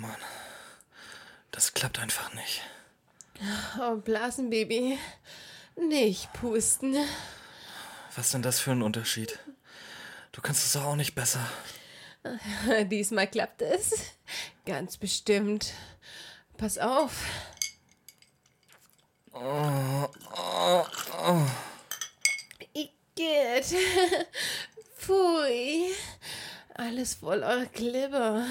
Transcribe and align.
Mann. 0.00 0.16
Das 1.50 1.74
klappt 1.74 1.98
einfach 1.98 2.32
nicht. 2.34 2.62
Oh, 3.80 3.96
Blasenbaby. 3.96 4.98
Nicht 5.76 6.32
pusten. 6.32 6.96
Was 8.14 8.30
denn 8.30 8.42
das 8.42 8.60
für 8.60 8.72
ein 8.72 8.82
Unterschied? 8.82 9.38
Du 10.32 10.40
kannst 10.40 10.64
es 10.64 10.72
doch 10.72 10.84
auch 10.84 10.96
nicht 10.96 11.14
besser. 11.14 11.40
Diesmal 12.84 13.26
klappt 13.26 13.62
es. 13.62 13.92
Ganz 14.64 14.96
bestimmt. 14.96 15.72
Pass 16.56 16.78
auf. 16.78 17.24
Oh, 19.32 20.08
oh, 20.34 20.84
oh. 21.18 21.46
Igitt. 22.72 23.76
Pfui. 24.96 25.94
Alles 26.74 27.14
voller 27.14 27.66
Glibber. 27.66 28.46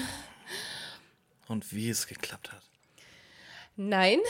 Und 1.48 1.72
wie 1.72 1.90
es 1.90 2.06
geklappt 2.06 2.52
hat. 2.52 2.62
Nein, 3.78 4.20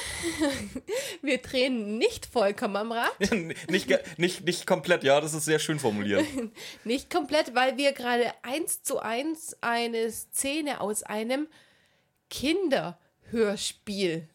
wir 1.23 1.39
drehen 1.39 1.99
nicht 1.99 2.27
vollkommen 2.27 2.75
am 2.75 2.91
Rad. 2.91 3.13
nicht, 3.71 4.19
nicht, 4.19 4.45
nicht 4.45 4.67
komplett, 4.67 5.05
ja, 5.05 5.21
das 5.21 5.35
ist 5.35 5.45
sehr 5.45 5.61
schön 5.61 5.79
formuliert. 5.79 6.27
Nicht 6.85 7.11
komplett, 7.11 7.55
weil 7.55 7.77
wir 7.77 7.93
gerade 7.93 8.33
eins 8.43 8.83
zu 8.83 8.99
eins 8.99 9.57
eine 9.61 10.11
Szene 10.11 10.81
aus 10.81 11.05
einem 11.05 11.47
Kinderhörspiel 12.29 14.29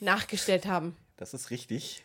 nachgestellt 0.00 0.66
haben. 0.66 0.94
Das 1.16 1.32
ist 1.32 1.50
richtig. 1.50 2.04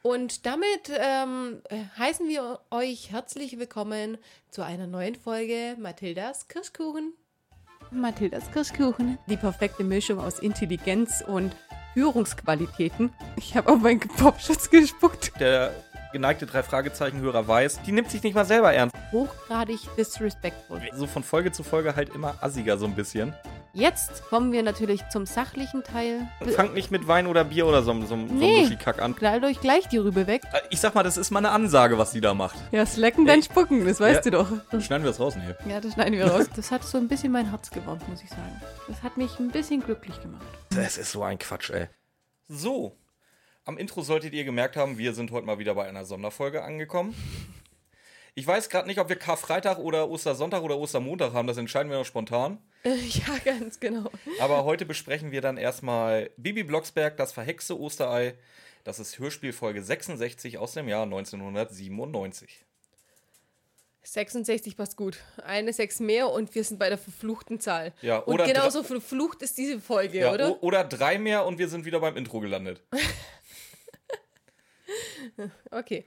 Und 0.00 0.46
damit 0.46 0.90
ähm, 0.96 1.60
äh, 1.68 1.84
heißen 1.98 2.26
wir 2.26 2.60
euch 2.70 3.10
herzlich 3.10 3.58
willkommen 3.58 4.16
zu 4.50 4.62
einer 4.62 4.86
neuen 4.86 5.14
Folge 5.14 5.76
Mathildas 5.78 6.48
Kirschkuchen. 6.48 7.12
Mathildas 7.90 8.50
Kirschkuchen. 8.52 9.18
Die 9.28 9.36
perfekte 9.36 9.84
Mischung 9.84 10.18
aus 10.18 10.38
Intelligenz 10.38 11.22
und 11.26 11.54
Führungsqualitäten. 11.94 13.10
Ich 13.36 13.56
habe 13.56 13.72
auf 13.72 13.80
meinen 13.80 14.00
Popschutz 14.00 14.68
gespuckt. 14.68 15.32
Der 15.40 15.72
geneigte 16.16 16.46
Drei-Fragezeichen-Hörer 16.46 17.46
weiß, 17.46 17.82
die 17.82 17.92
nimmt 17.92 18.10
sich 18.10 18.22
nicht 18.22 18.34
mal 18.34 18.46
selber 18.46 18.72
ernst. 18.72 18.96
Hochgradig 19.12 19.78
disrespectful. 19.98 20.80
So 20.94 21.06
von 21.06 21.22
Folge 21.22 21.52
zu 21.52 21.62
Folge 21.62 21.94
halt 21.94 22.14
immer 22.14 22.36
assiger 22.40 22.78
so 22.78 22.86
ein 22.86 22.94
bisschen. 22.94 23.34
Jetzt 23.74 24.24
kommen 24.30 24.52
wir 24.52 24.62
natürlich 24.62 25.06
zum 25.10 25.26
sachlichen 25.26 25.84
Teil. 25.84 26.26
Fangt 26.54 26.72
nicht 26.72 26.90
mit 26.90 27.06
Wein 27.06 27.26
oder 27.26 27.44
Bier 27.44 27.66
oder 27.66 27.82
so, 27.82 27.92
so, 28.00 28.06
so 28.06 28.16
Nee. 28.16 28.54
einem 28.54 28.62
Muschikack 28.62 29.02
an. 29.02 29.14
Knallt 29.14 29.44
euch 29.44 29.60
gleich 29.60 29.86
die 29.88 29.98
Rübe 29.98 30.26
weg. 30.26 30.42
Äh, 30.54 30.60
Ich 30.70 30.80
sag 30.80 30.94
mal, 30.94 31.02
das 31.02 31.18
ist 31.18 31.30
mal 31.30 31.40
eine 31.40 31.50
Ansage, 31.50 31.98
was 31.98 32.12
die 32.12 32.22
da 32.22 32.32
macht. 32.32 32.56
Ja, 32.72 32.86
slacken 32.86 33.26
dann 33.26 33.42
spucken, 33.42 33.84
das 33.86 34.00
weißt 34.00 34.24
Ja. 34.24 34.30
du 34.30 34.30
doch. 34.30 34.48
Schneiden 34.82 35.04
wir 35.04 35.10
das 35.10 35.20
raus, 35.20 35.36
ne? 35.36 35.54
Ja, 35.68 35.80
das 35.82 35.92
schneiden 35.92 36.14
wir 36.14 36.26
raus. 36.26 36.46
Das 36.56 36.70
hat 36.70 36.84
so 36.84 36.96
ein 36.96 37.08
bisschen 37.08 37.30
mein 37.32 37.50
Herz 37.50 37.70
gewärmt, 37.70 38.08
muss 38.08 38.22
ich 38.22 38.30
sagen. 38.30 38.62
Das 38.88 39.02
hat 39.02 39.18
mich 39.18 39.38
ein 39.38 39.50
bisschen 39.50 39.82
glücklich 39.82 40.18
gemacht. 40.22 40.46
Das 40.70 40.96
ist 40.96 41.12
so 41.12 41.22
ein 41.22 41.38
Quatsch, 41.38 41.68
ey. 41.70 41.88
So, 42.48 42.96
am 43.66 43.76
Intro 43.78 44.02
solltet 44.02 44.32
ihr 44.32 44.44
gemerkt 44.44 44.76
haben, 44.76 44.96
wir 44.96 45.12
sind 45.12 45.32
heute 45.32 45.44
mal 45.44 45.58
wieder 45.58 45.74
bei 45.74 45.86
einer 45.86 46.04
Sonderfolge 46.04 46.62
angekommen. 46.62 47.14
Ich 48.34 48.46
weiß 48.46 48.68
gerade 48.68 48.86
nicht, 48.86 49.00
ob 49.00 49.08
wir 49.08 49.16
Karfreitag 49.16 49.78
oder 49.78 50.08
Ostersonntag 50.08 50.62
oder 50.62 50.78
Ostermontag 50.78 51.32
haben, 51.32 51.48
das 51.48 51.56
entscheiden 51.56 51.90
wir 51.90 51.98
noch 51.98 52.04
spontan. 52.04 52.58
Äh, 52.84 52.94
ja, 53.08 53.38
ganz 53.44 53.80
genau. 53.80 54.10
Aber 54.40 54.64
heute 54.64 54.86
besprechen 54.86 55.32
wir 55.32 55.40
dann 55.40 55.56
erstmal 55.56 56.30
Bibi 56.36 56.62
Blocksberg, 56.62 57.16
das 57.16 57.32
verhexte 57.32 57.78
Osterei. 57.78 58.34
Das 58.84 59.00
ist 59.00 59.18
Hörspielfolge 59.18 59.82
66 59.82 60.58
aus 60.58 60.74
dem 60.74 60.86
Jahr 60.86 61.02
1997. 61.02 62.64
66 64.04 64.76
passt 64.76 64.96
gut. 64.96 65.18
Eine 65.44 65.72
6 65.72 65.98
mehr 65.98 66.30
und 66.30 66.54
wir 66.54 66.62
sind 66.62 66.78
bei 66.78 66.88
der 66.88 66.98
verfluchten 66.98 67.58
Zahl. 67.58 67.92
Ja, 68.02 68.18
und 68.18 68.34
oder 68.34 68.46
genauso 68.46 68.84
verflucht 68.84 69.42
ist 69.42 69.58
diese 69.58 69.80
Folge, 69.80 70.20
Ja, 70.20 70.32
oder? 70.32 70.62
oder 70.62 70.84
drei 70.84 71.18
mehr 71.18 71.44
und 71.44 71.58
wir 71.58 71.66
sind 71.68 71.84
wieder 71.84 71.98
beim 71.98 72.16
Intro 72.16 72.38
gelandet. 72.38 72.82
Okay. 75.70 76.04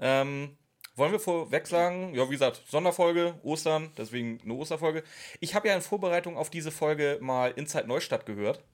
Ähm, 0.00 0.56
wollen 0.94 1.12
wir 1.12 1.20
vorweg 1.20 1.66
sagen, 1.66 2.14
ja, 2.14 2.26
wie 2.26 2.32
gesagt, 2.32 2.62
Sonderfolge, 2.68 3.34
Ostern, 3.42 3.92
deswegen 3.96 4.40
eine 4.42 4.54
Osterfolge. 4.54 5.04
Ich 5.40 5.54
habe 5.54 5.68
ja 5.68 5.74
in 5.74 5.80
Vorbereitung 5.80 6.36
auf 6.36 6.50
diese 6.50 6.70
Folge 6.70 7.18
mal 7.20 7.52
Inside 7.52 7.86
Neustadt 7.86 8.26
gehört. 8.26 8.64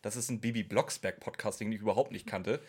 Das 0.00 0.16
ist 0.16 0.30
ein 0.30 0.40
Bibi 0.40 0.64
Blocksberg-Podcast, 0.64 1.60
den 1.60 1.70
ich 1.70 1.80
überhaupt 1.80 2.10
nicht 2.10 2.26
kannte. 2.26 2.60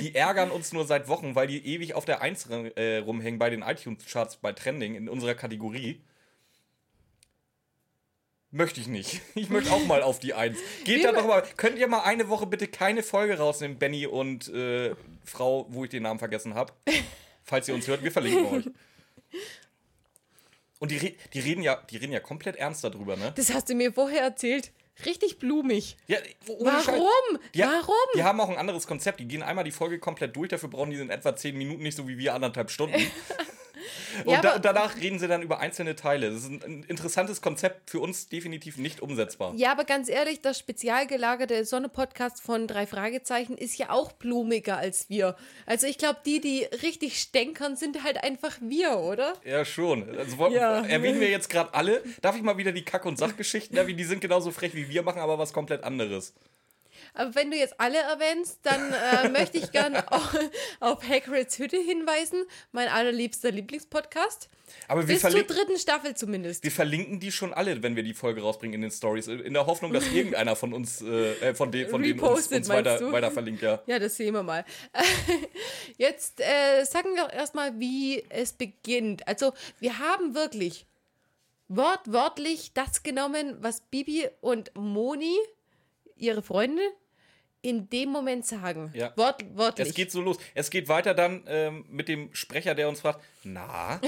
Die 0.00 0.14
ärgern 0.14 0.50
uns 0.50 0.72
nur 0.72 0.84
seit 0.84 1.08
Wochen, 1.08 1.34
weil 1.34 1.48
die 1.48 1.66
ewig 1.66 1.94
auf 1.94 2.04
der 2.04 2.22
1 2.22 2.46
äh, 2.46 2.98
rumhängen 2.98 3.38
bei 3.38 3.50
den 3.50 3.62
iTunes-Charts 3.62 4.36
bei 4.36 4.52
Trending 4.52 4.94
in 4.94 5.08
unserer 5.08 5.34
Kategorie. 5.34 6.00
Möchte 8.52 8.80
ich 8.80 8.88
nicht. 8.88 9.20
Ich 9.34 9.48
möchte 9.48 9.70
auch 9.72 9.84
mal 9.86 10.02
auf 10.02 10.18
die 10.18 10.34
1. 10.34 10.58
Geht 10.84 11.04
da 11.04 11.12
doch 11.12 11.26
mal. 11.26 11.42
Könnt 11.56 11.78
ihr 11.78 11.88
mal 11.88 12.00
eine 12.00 12.28
Woche 12.28 12.46
bitte 12.46 12.66
keine 12.66 13.02
Folge 13.02 13.38
rausnehmen, 13.38 13.78
Benny 13.78 14.06
und 14.06 14.48
äh, 14.48 14.94
Frau, 15.24 15.66
wo 15.70 15.84
ich 15.84 15.90
den 15.90 16.02
Namen 16.02 16.18
vergessen 16.18 16.54
habe? 16.54 16.72
Falls 17.44 17.68
ihr 17.68 17.74
uns 17.74 17.86
hört, 17.86 18.02
wir 18.02 18.12
verlinken 18.12 18.46
euch. 18.46 18.64
Und 20.78 20.90
die, 20.90 21.16
die, 21.32 21.40
reden 21.40 21.62
ja, 21.62 21.76
die 21.90 21.96
reden 21.96 22.12
ja 22.12 22.20
komplett 22.20 22.56
ernst 22.56 22.84
darüber, 22.84 23.16
ne? 23.16 23.32
Das 23.36 23.52
hast 23.52 23.68
du 23.68 23.74
mir 23.74 23.92
vorher 23.92 24.22
erzählt. 24.22 24.72
Richtig 25.06 25.38
blumig. 25.38 25.96
Ja. 26.06 26.18
Warum? 26.46 27.38
Die, 27.54 27.60
Warum? 27.60 27.94
Die 28.14 28.22
haben 28.22 28.40
auch 28.40 28.48
ein 28.48 28.56
anderes 28.56 28.86
Konzept. 28.86 29.20
Die 29.20 29.26
gehen 29.26 29.42
einmal 29.42 29.64
die 29.64 29.70
Folge 29.70 29.98
komplett 29.98 30.36
durch. 30.36 30.48
Dafür 30.48 30.68
brauchen 30.68 30.90
die 30.90 30.98
in 30.98 31.10
etwa 31.10 31.34
10 31.34 31.56
Minuten, 31.56 31.82
nicht 31.82 31.96
so 31.96 32.08
wie 32.08 32.18
wir 32.18 32.34
anderthalb 32.34 32.70
Stunden. 32.70 33.00
Und 34.24 34.32
Ja, 34.32 34.40
da, 34.40 34.58
danach 34.58 34.96
reden 34.96 35.18
sie 35.18 35.28
dann 35.28 35.42
über 35.42 35.60
einzelne 35.60 35.96
Teile. 35.96 36.30
Das 36.30 36.44
ist 36.44 36.50
ein, 36.50 36.84
interessantes 36.88 37.40
Konzept, 37.42 37.90
für 37.90 38.00
uns 38.00 38.28
definitiv 38.28 38.76
nicht 38.76 39.00
umsetzbar. 39.00 39.52
Ja, 39.56 39.72
aber 39.72 39.84
ganz 39.84 40.08
ehrlich, 40.08 40.40
der 40.40 40.54
spezial 40.54 41.06
gelagerte 41.06 41.64
Sonne-Podcast 41.64 42.42
von 42.42 42.66
drei 42.66 42.86
Fragezeichen 42.86 43.56
ist 43.56 43.76
ja 43.78 43.90
auch 43.90 44.12
blumiger 44.12 44.76
als 44.76 45.08
wir. 45.08 45.36
Also 45.66 45.86
ich 45.86 45.98
glaube, 45.98 46.18
die, 46.24 46.40
die 46.40 46.64
richtig 46.82 47.20
stänkern, 47.20 47.76
sind 47.76 48.02
halt 48.04 48.22
einfach 48.22 48.56
wir, 48.60 48.98
oder? 48.98 49.34
Ja, 49.44 49.64
schon. 49.64 50.08
Also, 50.16 50.48
Ja. 50.48 50.84
Erwähnen 50.84 51.20
wir 51.20 51.30
jetzt 51.30 51.50
gerade 51.50 51.74
alle. 51.74 52.02
Darf 52.22 52.36
ich 52.36 52.42
mal 52.42 52.58
wieder 52.58 52.72
die 52.72 52.84
Kack- 52.84 53.06
und 53.06 53.18
Sachgeschichten 53.18 53.76
erwähnen? 53.76 53.98
Die 53.98 54.04
sind 54.04 54.20
genauso 54.20 54.50
frech 54.50 54.74
wie 54.74 54.88
wir, 54.88 55.02
machen 55.02 55.20
aber 55.20 55.38
was 55.38 55.52
komplett 55.52 55.84
anderes. 55.84 56.34
Aber 57.14 57.34
wenn 57.34 57.50
du 57.50 57.56
jetzt 57.56 57.74
alle 57.78 57.98
erwähnst, 57.98 58.60
dann 58.62 58.92
äh, 58.92 59.28
möchte 59.32 59.58
ich 59.58 59.72
gerne 59.72 60.10
auf, 60.12 60.36
auf 60.80 61.08
Hagrids 61.08 61.58
Hütte 61.58 61.76
hinweisen, 61.76 62.44
mein 62.72 62.88
allerliebster 62.88 63.50
Lieblingspodcast. 63.50 64.48
Aber 64.88 65.06
wir, 65.06 65.14
Bis 65.14 65.22
zur 65.22 65.42
dritten 65.42 65.78
Staffel 65.78 66.14
zumindest. 66.14 66.62
wir 66.64 66.70
verlinken 66.70 67.20
die 67.20 67.32
schon 67.32 67.52
alle, 67.52 67.82
wenn 67.82 67.96
wir 67.96 68.02
die 68.02 68.14
Folge 68.14 68.42
rausbringen 68.42 68.74
in 68.74 68.82
den 68.82 68.90
Stories. 68.90 69.26
In 69.28 69.52
der 69.52 69.66
Hoffnung, 69.66 69.92
dass 69.92 70.06
irgendeiner 70.12 70.56
von 70.56 70.72
uns, 70.72 71.02
äh, 71.02 71.32
äh, 71.50 71.54
von, 71.54 71.70
de 71.72 71.88
von 71.88 72.02
denen 72.02 72.20
uns, 72.20 72.48
uns 72.48 72.68
weiter, 72.68 73.12
weiter 73.12 73.30
verlinkt, 73.30 73.62
ja. 73.62 73.82
Ja, 73.86 73.98
das 73.98 74.16
sehen 74.16 74.34
wir 74.34 74.42
mal. 74.42 74.64
Jetzt 75.96 76.40
äh, 76.40 76.84
sagen 76.84 77.14
wir 77.14 77.32
erstmal, 77.32 77.78
wie 77.78 78.24
es 78.28 78.52
beginnt. 78.52 79.26
Also, 79.26 79.52
wir 79.78 79.98
haben 79.98 80.34
wirklich 80.34 80.86
wortwörtlich 81.68 82.72
das 82.74 83.02
genommen, 83.02 83.56
was 83.60 83.80
Bibi 83.82 84.28
und 84.40 84.72
Moni, 84.74 85.36
ihre 86.16 86.42
Freunde, 86.42 86.82
in 87.62 87.90
dem 87.90 88.10
Moment 88.10 88.46
sagen. 88.46 88.90
Ja. 88.94 89.12
Wortwörtlich. 89.16 89.88
Es 89.88 89.94
geht 89.94 90.10
so 90.10 90.20
los. 90.20 90.38
Es 90.54 90.70
geht 90.70 90.88
weiter 90.88 91.14
dann 91.14 91.44
ähm, 91.46 91.84
mit 91.88 92.08
dem 92.08 92.34
Sprecher, 92.34 92.74
der 92.74 92.88
uns 92.88 93.00
fragt, 93.00 93.20
na, 93.44 94.00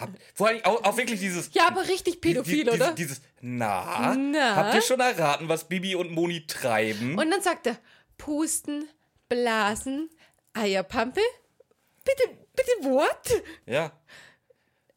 hab, 0.00 0.10
vor 0.34 0.48
allem 0.48 0.64
auch, 0.64 0.84
auch 0.84 0.96
wirklich 0.96 1.20
dieses, 1.20 1.50
ja, 1.52 1.66
aber 1.66 1.88
richtig 1.88 2.20
pädophil, 2.20 2.64
die, 2.64 2.70
oder? 2.70 2.92
Dieses, 2.92 3.20
dieses, 3.20 3.22
na, 3.40 4.14
Na? 4.16 4.56
habt 4.56 4.74
ihr 4.74 4.82
schon 4.82 5.00
erraten, 5.00 5.48
was 5.48 5.68
Bibi 5.68 5.94
und 5.94 6.12
Moni 6.12 6.46
treiben? 6.46 7.18
Und 7.18 7.30
dann 7.30 7.42
sagt 7.42 7.66
er, 7.66 7.78
pusten, 8.16 8.88
blasen, 9.28 10.10
Eierpampe. 10.52 11.20
Bitte, 12.04 12.36
bitte, 12.54 12.70
what? 12.90 13.42
ja. 13.66 13.92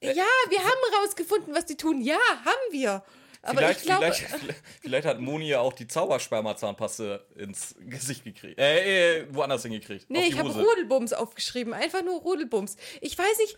Ja, 0.01 0.25
wir 0.49 0.59
haben 0.59 1.01
rausgefunden, 1.01 1.55
was 1.55 1.65
die 1.65 1.77
tun. 1.77 2.01
Ja, 2.01 2.17
haben 2.43 2.71
wir. 2.71 3.03
Aber 3.45 3.57
Vielleicht, 3.57 3.81
ich 3.81 3.85
glaube, 3.85 4.13
vielleicht, 4.13 4.55
vielleicht, 4.81 5.05
hat 5.05 5.19
Moni 5.19 5.49
ja 5.49 5.59
auch 5.59 5.73
die 5.73 5.85
Zaubersperma-Zahnpaste 5.85 7.27
ins 7.35 7.75
Gesicht 7.77 8.23
gekriegt. 8.23 8.57
Äh, 8.57 9.19
äh 9.19 9.27
woanders 9.31 9.63
hingekriegt. 9.63 10.09
Nee, 10.09 10.27
ich 10.27 10.37
habe. 10.37 10.49
Rudelbums 10.49 11.11
aufgeschrieben. 11.11 11.73
Einfach 11.73 12.03
nur 12.03 12.21
Rudelbums. 12.21 12.77
Ich 13.01 13.17
weiß 13.17 13.37
nicht, 13.39 13.57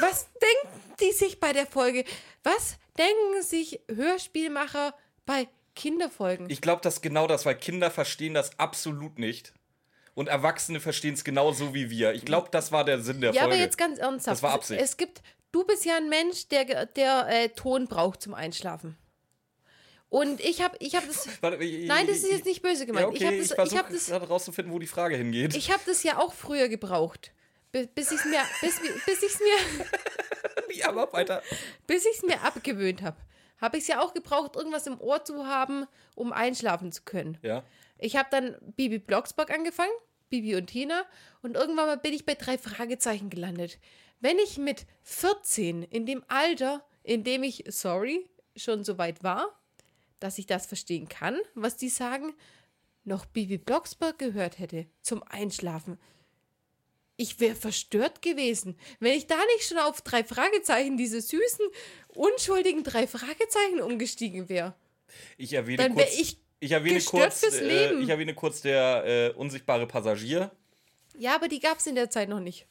was 0.00 0.28
denken 0.40 0.80
die 1.00 1.10
sich 1.10 1.40
bei 1.40 1.52
der 1.52 1.66
Folge? 1.66 2.04
Was 2.44 2.76
denken 2.96 3.42
sich 3.42 3.80
Hörspielmacher 3.92 4.94
bei 5.26 5.48
Kinderfolgen? 5.74 6.48
Ich 6.48 6.60
glaube, 6.60 6.82
das 6.82 6.94
ist 6.94 7.02
genau 7.02 7.26
das, 7.26 7.44
weil 7.44 7.56
Kinder 7.56 7.90
verstehen 7.90 8.34
das 8.34 8.56
absolut 8.60 9.18
nicht. 9.18 9.52
Und 10.14 10.28
Erwachsene 10.28 10.78
verstehen 10.78 11.14
es 11.14 11.24
genauso 11.24 11.74
wie 11.74 11.90
wir. 11.90 12.14
Ich 12.14 12.24
glaube, 12.24 12.50
das 12.52 12.70
war 12.70 12.84
der 12.84 13.00
Sinn 13.00 13.20
der 13.20 13.32
ja, 13.32 13.42
Folge. 13.42 13.56
aber 13.56 13.64
jetzt 13.64 13.78
ganz 13.78 13.98
ernsthaft. 13.98 14.36
Das 14.36 14.42
war 14.44 14.52
Absicht. 14.52 14.80
Es 14.80 14.96
gibt, 14.96 15.22
du 15.50 15.64
bist 15.64 15.84
ja 15.84 15.96
ein 15.96 16.08
Mensch, 16.08 16.46
der, 16.50 16.86
der 16.86 17.26
äh, 17.28 17.48
Ton 17.48 17.88
braucht 17.88 18.22
zum 18.22 18.32
Einschlafen. 18.32 18.96
Und 20.08 20.40
ich 20.40 20.62
habe 20.62 20.76
ich 20.80 20.94
hab 20.94 21.06
das. 21.06 21.26
Warte, 21.42 21.62
ich- 21.64 21.86
Nein, 21.86 22.06
das 22.06 22.18
ist 22.18 22.30
jetzt 22.30 22.44
nicht 22.44 22.62
böse 22.62 22.86
gemeint. 22.86 23.04
Ja, 23.04 23.08
okay, 23.08 23.16
ich 23.18 23.24
habe 23.26 23.34
ich 23.36 23.40
das, 23.42 23.50
ich 23.50 23.54
versuche 23.56 23.78
hab 23.78 23.90
das, 23.90 24.06
gerade 24.06 24.28
rauszufinden, 24.28 24.72
wo 24.72 24.78
die 24.78 24.86
Frage 24.86 25.16
hingeht. 25.16 25.56
ich 25.56 25.72
hab 25.72 25.84
das 25.86 26.02
ja 26.02 26.18
auch 26.18 26.32
früher 26.34 26.68
gebraucht. 26.68 27.32
Bi- 27.72 27.88
Bis 27.92 28.12
ich 28.12 28.18
es 28.20 28.24
mir, 28.26 28.40
bis, 28.60 28.80
bis 29.06 29.22
ich's 29.22 29.40
mir 29.40 30.74
ja, 30.76 30.88
aber 30.88 31.12
weiter. 31.12 31.42
bis 31.86 32.04
ich 32.06 32.16
es 32.18 32.22
mir 32.22 32.40
abgewöhnt 32.42 33.02
habe, 33.02 33.16
habe 33.60 33.76
ich 33.76 33.82
es 33.82 33.88
ja 33.88 34.00
auch 34.00 34.14
gebraucht, 34.14 34.54
irgendwas 34.56 34.86
im 34.86 35.00
Ohr 35.00 35.24
zu 35.24 35.46
haben, 35.46 35.86
um 36.14 36.32
einschlafen 36.32 36.92
zu 36.92 37.02
können. 37.02 37.38
Ja. 37.42 37.64
Ich 37.98 38.16
habe 38.16 38.28
dann 38.30 38.56
Bibi 38.76 38.98
Blocksberg 38.98 39.50
angefangen, 39.50 39.92
Bibi 40.28 40.54
und 40.56 40.66
Tina, 40.68 41.04
und 41.42 41.56
irgendwann 41.56 41.86
mal 41.86 41.96
bin 41.96 42.12
ich 42.12 42.24
bei 42.26 42.34
drei 42.34 42.58
Fragezeichen 42.58 43.30
gelandet. 43.30 43.78
Wenn 44.20 44.38
ich 44.38 44.58
mit 44.58 44.86
14 45.02 45.82
in 45.82 46.06
dem 46.06 46.24
Alter, 46.28 46.84
in 47.02 47.24
dem 47.24 47.42
ich, 47.42 47.64
sorry, 47.68 48.28
schon 48.56 48.84
so 48.84 48.98
weit 48.98 49.22
war, 49.24 49.48
dass 50.24 50.38
ich 50.38 50.46
das 50.46 50.64
verstehen 50.64 51.08
kann, 51.08 51.38
was 51.54 51.76
die 51.76 51.90
sagen, 51.90 52.34
noch 53.04 53.26
Bibi 53.26 53.58
Blocksberg 53.58 54.18
gehört 54.18 54.58
hätte 54.58 54.86
zum 55.02 55.22
Einschlafen. 55.22 55.98
Ich 57.16 57.38
wäre 57.40 57.54
verstört 57.54 58.22
gewesen, 58.22 58.78
wenn 59.00 59.12
ich 59.12 59.26
da 59.26 59.36
nicht 59.54 59.68
schon 59.68 59.78
auf 59.78 60.00
drei 60.00 60.24
Fragezeichen, 60.24 60.96
diese 60.96 61.20
süßen, 61.20 61.66
unschuldigen 62.08 62.82
drei 62.82 63.06
Fragezeichen 63.06 63.80
umgestiegen 63.82 64.48
wäre. 64.48 64.74
Ich 65.36 65.52
erwähne 65.52 65.76
Dann 65.76 65.96
wäre 65.96 66.08
kurz. 66.08 66.18
ich 66.18 66.38
ich 66.58 66.72
erwähne 66.72 67.02
kurz, 67.02 67.40
fürs 67.40 67.56
äh, 67.56 67.66
Leben. 67.66 68.02
ich 68.02 68.08
erwähne 68.08 68.34
kurz 68.34 68.62
der 68.62 69.04
äh, 69.04 69.38
unsichtbare 69.38 69.86
Passagier. 69.86 70.50
Ja, 71.18 71.34
aber 71.34 71.48
die 71.48 71.60
gab 71.60 71.78
es 71.78 71.86
in 71.86 71.94
der 71.94 72.08
Zeit 72.08 72.30
noch 72.30 72.40
nicht. 72.40 72.66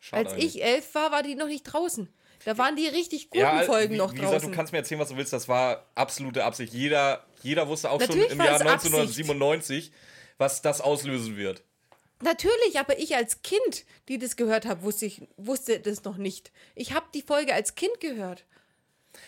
Schade 0.00 0.24
Als 0.24 0.32
eigentlich. 0.32 0.56
ich 0.56 0.64
elf 0.64 0.92
war, 0.96 1.12
war 1.12 1.22
die 1.22 1.36
noch 1.36 1.46
nicht 1.46 1.62
draußen. 1.62 2.12
Da 2.44 2.58
waren 2.58 2.76
die 2.76 2.86
richtig 2.86 3.30
guten 3.30 3.42
ja, 3.42 3.62
Folgen 3.62 3.94
wie, 3.94 3.98
noch 3.98 4.12
wie 4.12 4.18
draußen. 4.18 4.34
gesagt, 4.34 4.52
du 4.52 4.56
kannst 4.56 4.72
mir 4.72 4.78
erzählen, 4.78 5.00
was 5.00 5.08
du 5.08 5.16
willst. 5.16 5.32
Das 5.32 5.48
war 5.48 5.86
absolute 5.94 6.44
Absicht. 6.44 6.72
Jeder, 6.72 7.24
jeder 7.42 7.68
wusste 7.68 7.90
auch 7.90 8.00
Natürlich 8.00 8.24
schon 8.24 8.32
im 8.32 8.38
Jahr 8.38 8.56
es 8.56 8.62
Absicht. 8.62 8.94
1997, 8.94 9.92
was 10.38 10.62
das 10.62 10.80
auslösen 10.80 11.36
wird. 11.36 11.62
Natürlich, 12.22 12.78
aber 12.78 12.98
ich 12.98 13.16
als 13.16 13.42
Kind, 13.42 13.84
die 14.08 14.18
das 14.18 14.36
gehört 14.36 14.64
habe, 14.64 14.82
wusste, 14.82 15.06
ich, 15.06 15.22
wusste 15.36 15.80
das 15.80 16.04
noch 16.04 16.16
nicht. 16.16 16.52
Ich 16.74 16.92
habe 16.92 17.06
die 17.14 17.22
Folge 17.22 17.52
als 17.52 17.74
Kind 17.74 17.98
gehört. 18.00 18.44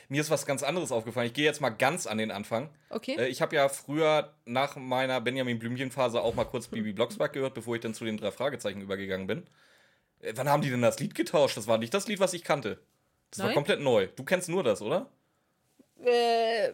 Mir 0.09 0.21
ist 0.21 0.31
was 0.31 0.47
ganz 0.47 0.63
anderes 0.63 0.93
aufgefallen. 0.93 1.27
Ich 1.27 1.35
gehe 1.35 1.45
jetzt 1.45 1.61
mal 1.61 1.71
ganz 1.71 2.07
an 2.07 2.19
den 2.19 2.31
Anfang. 2.31 2.71
Okay. 2.91 3.17
Äh, 3.19 3.27
ich 3.29 3.43
habe 3.43 3.57
ja 3.57 3.69
früher 3.69 4.35
nach 4.45 4.77
meiner 4.77 5.21
Benjamin 5.21 5.59
Blümchen-Phase 5.59 6.21
auch 6.21 6.35
mal 6.35 6.45
kurz 6.45 6.69
Bibi 6.69 6.93
Blocksberg 6.93 7.33
gehört, 7.33 7.55
bevor 7.55 7.75
ich 7.75 7.81
dann 7.81 7.95
zu 7.95 8.05
den 8.05 8.17
drei 8.17 8.31
Fragezeichen 8.31 8.81
übergegangen 8.81 9.27
bin. 9.27 9.47
Äh, 10.21 10.33
wann 10.37 10.49
haben 10.49 10.63
die 10.63 10.71
denn 10.71 10.83
das 10.83 11.01
Lied 11.01 11.15
getauscht? 11.15 11.57
Das 11.57 11.67
war 11.67 11.79
nicht 11.79 11.93
das 11.93 12.07
Lied, 12.09 12.21
was 12.21 12.33
ich 12.33 12.45
kannte. 12.45 12.79
Das 13.35 13.41
war 13.41 13.47
Nein. 13.47 13.55
komplett 13.57 13.81
neu. 13.81 14.07
Du 14.15 14.23
kennst 14.23 14.49
nur 14.49 14.63
das, 14.63 14.81
oder? 14.81 15.11
Äh, 16.05 16.73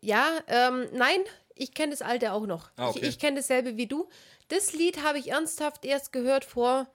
ja, 0.00 0.40
ähm, 0.48 0.88
nein, 0.92 1.20
ich 1.54 1.72
kenne 1.72 1.92
das 1.92 2.02
alte 2.02 2.32
auch 2.32 2.46
noch. 2.46 2.72
Ah, 2.76 2.88
okay. 2.88 2.98
Ich, 3.02 3.08
ich 3.10 3.18
kenne 3.20 3.36
dasselbe 3.36 3.76
wie 3.76 3.86
du. 3.86 4.08
Das 4.48 4.72
Lied 4.72 5.04
habe 5.04 5.20
ich 5.20 5.30
ernsthaft 5.30 5.84
erst 5.84 6.10
gehört 6.10 6.44
vor, 6.44 6.88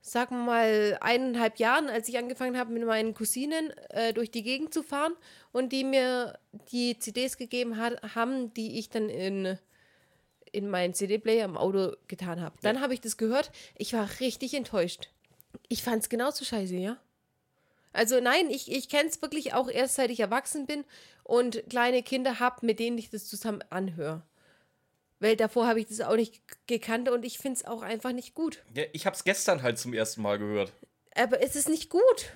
sagen 0.00 0.36
wir 0.36 0.44
mal, 0.44 0.98
eineinhalb 1.00 1.58
Jahren, 1.58 1.88
als 1.88 2.08
ich 2.08 2.18
angefangen 2.18 2.56
habe, 2.56 2.72
mit 2.72 2.84
meinen 2.84 3.14
Cousinen 3.14 3.70
äh, 3.88 4.12
durch 4.12 4.30
die 4.30 4.44
Gegend 4.44 4.72
zu 4.72 4.84
fahren 4.84 5.16
und 5.50 5.72
die 5.72 5.82
mir 5.82 6.38
die 6.70 7.00
CDs 7.00 7.36
gegeben 7.36 7.78
hat, 7.78 8.14
haben, 8.14 8.54
die 8.54 8.78
ich 8.78 8.90
dann 8.90 9.08
in, 9.08 9.58
in 10.52 10.70
meinen 10.70 10.94
CD-Player 10.94 11.46
im 11.46 11.56
Auto 11.56 11.96
getan 12.06 12.40
habe. 12.40 12.54
Dann 12.62 12.80
habe 12.80 12.94
ich 12.94 13.00
das 13.00 13.16
gehört. 13.16 13.50
Ich 13.76 13.92
war 13.92 14.08
richtig 14.20 14.54
enttäuscht. 14.54 15.08
Ich 15.66 15.82
fand 15.82 16.04
es 16.04 16.08
genauso 16.08 16.44
scheiße, 16.44 16.76
ja. 16.76 16.96
Also 17.92 18.20
nein, 18.20 18.50
ich, 18.50 18.70
ich 18.70 18.88
kenne 18.88 19.08
es 19.08 19.20
wirklich 19.20 19.52
auch 19.54 19.68
erst 19.68 19.96
seit 19.96 20.10
ich 20.10 20.20
erwachsen 20.20 20.66
bin 20.66 20.84
und 21.24 21.62
kleine 21.68 22.02
Kinder 22.02 22.38
habe, 22.40 22.64
mit 22.64 22.78
denen 22.78 22.98
ich 22.98 23.10
das 23.10 23.26
zusammen 23.26 23.62
anhöre. 23.70 24.22
Weil 25.18 25.36
davor 25.36 25.66
habe 25.66 25.80
ich 25.80 25.86
das 25.86 26.00
auch 26.00 26.16
nicht 26.16 26.40
gekannt 26.66 27.08
und 27.10 27.24
ich 27.24 27.38
finde 27.38 27.58
es 27.60 27.66
auch 27.66 27.82
einfach 27.82 28.12
nicht 28.12 28.34
gut. 28.34 28.62
Ja, 28.74 28.84
ich 28.92 29.06
habe 29.06 29.14
es 29.14 29.24
gestern 29.24 29.62
halt 29.62 29.78
zum 29.78 29.92
ersten 29.92 30.22
Mal 30.22 30.38
gehört. 30.38 30.72
Aber 31.14 31.42
es 31.42 31.56
ist 31.56 31.68
nicht 31.68 31.90
gut. 31.90 32.32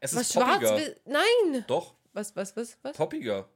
Es 0.00 0.14
Was 0.14 0.22
ist 0.22 0.32
schwarz 0.34 0.60
poppiger. 0.60 0.76
will. 0.76 0.96
Nein! 1.06 1.64
Doch, 1.66 1.94
Was, 2.12 2.36
was, 2.36 2.56
was, 2.56 2.78
was? 2.82 2.96
poppiger. 2.96 3.48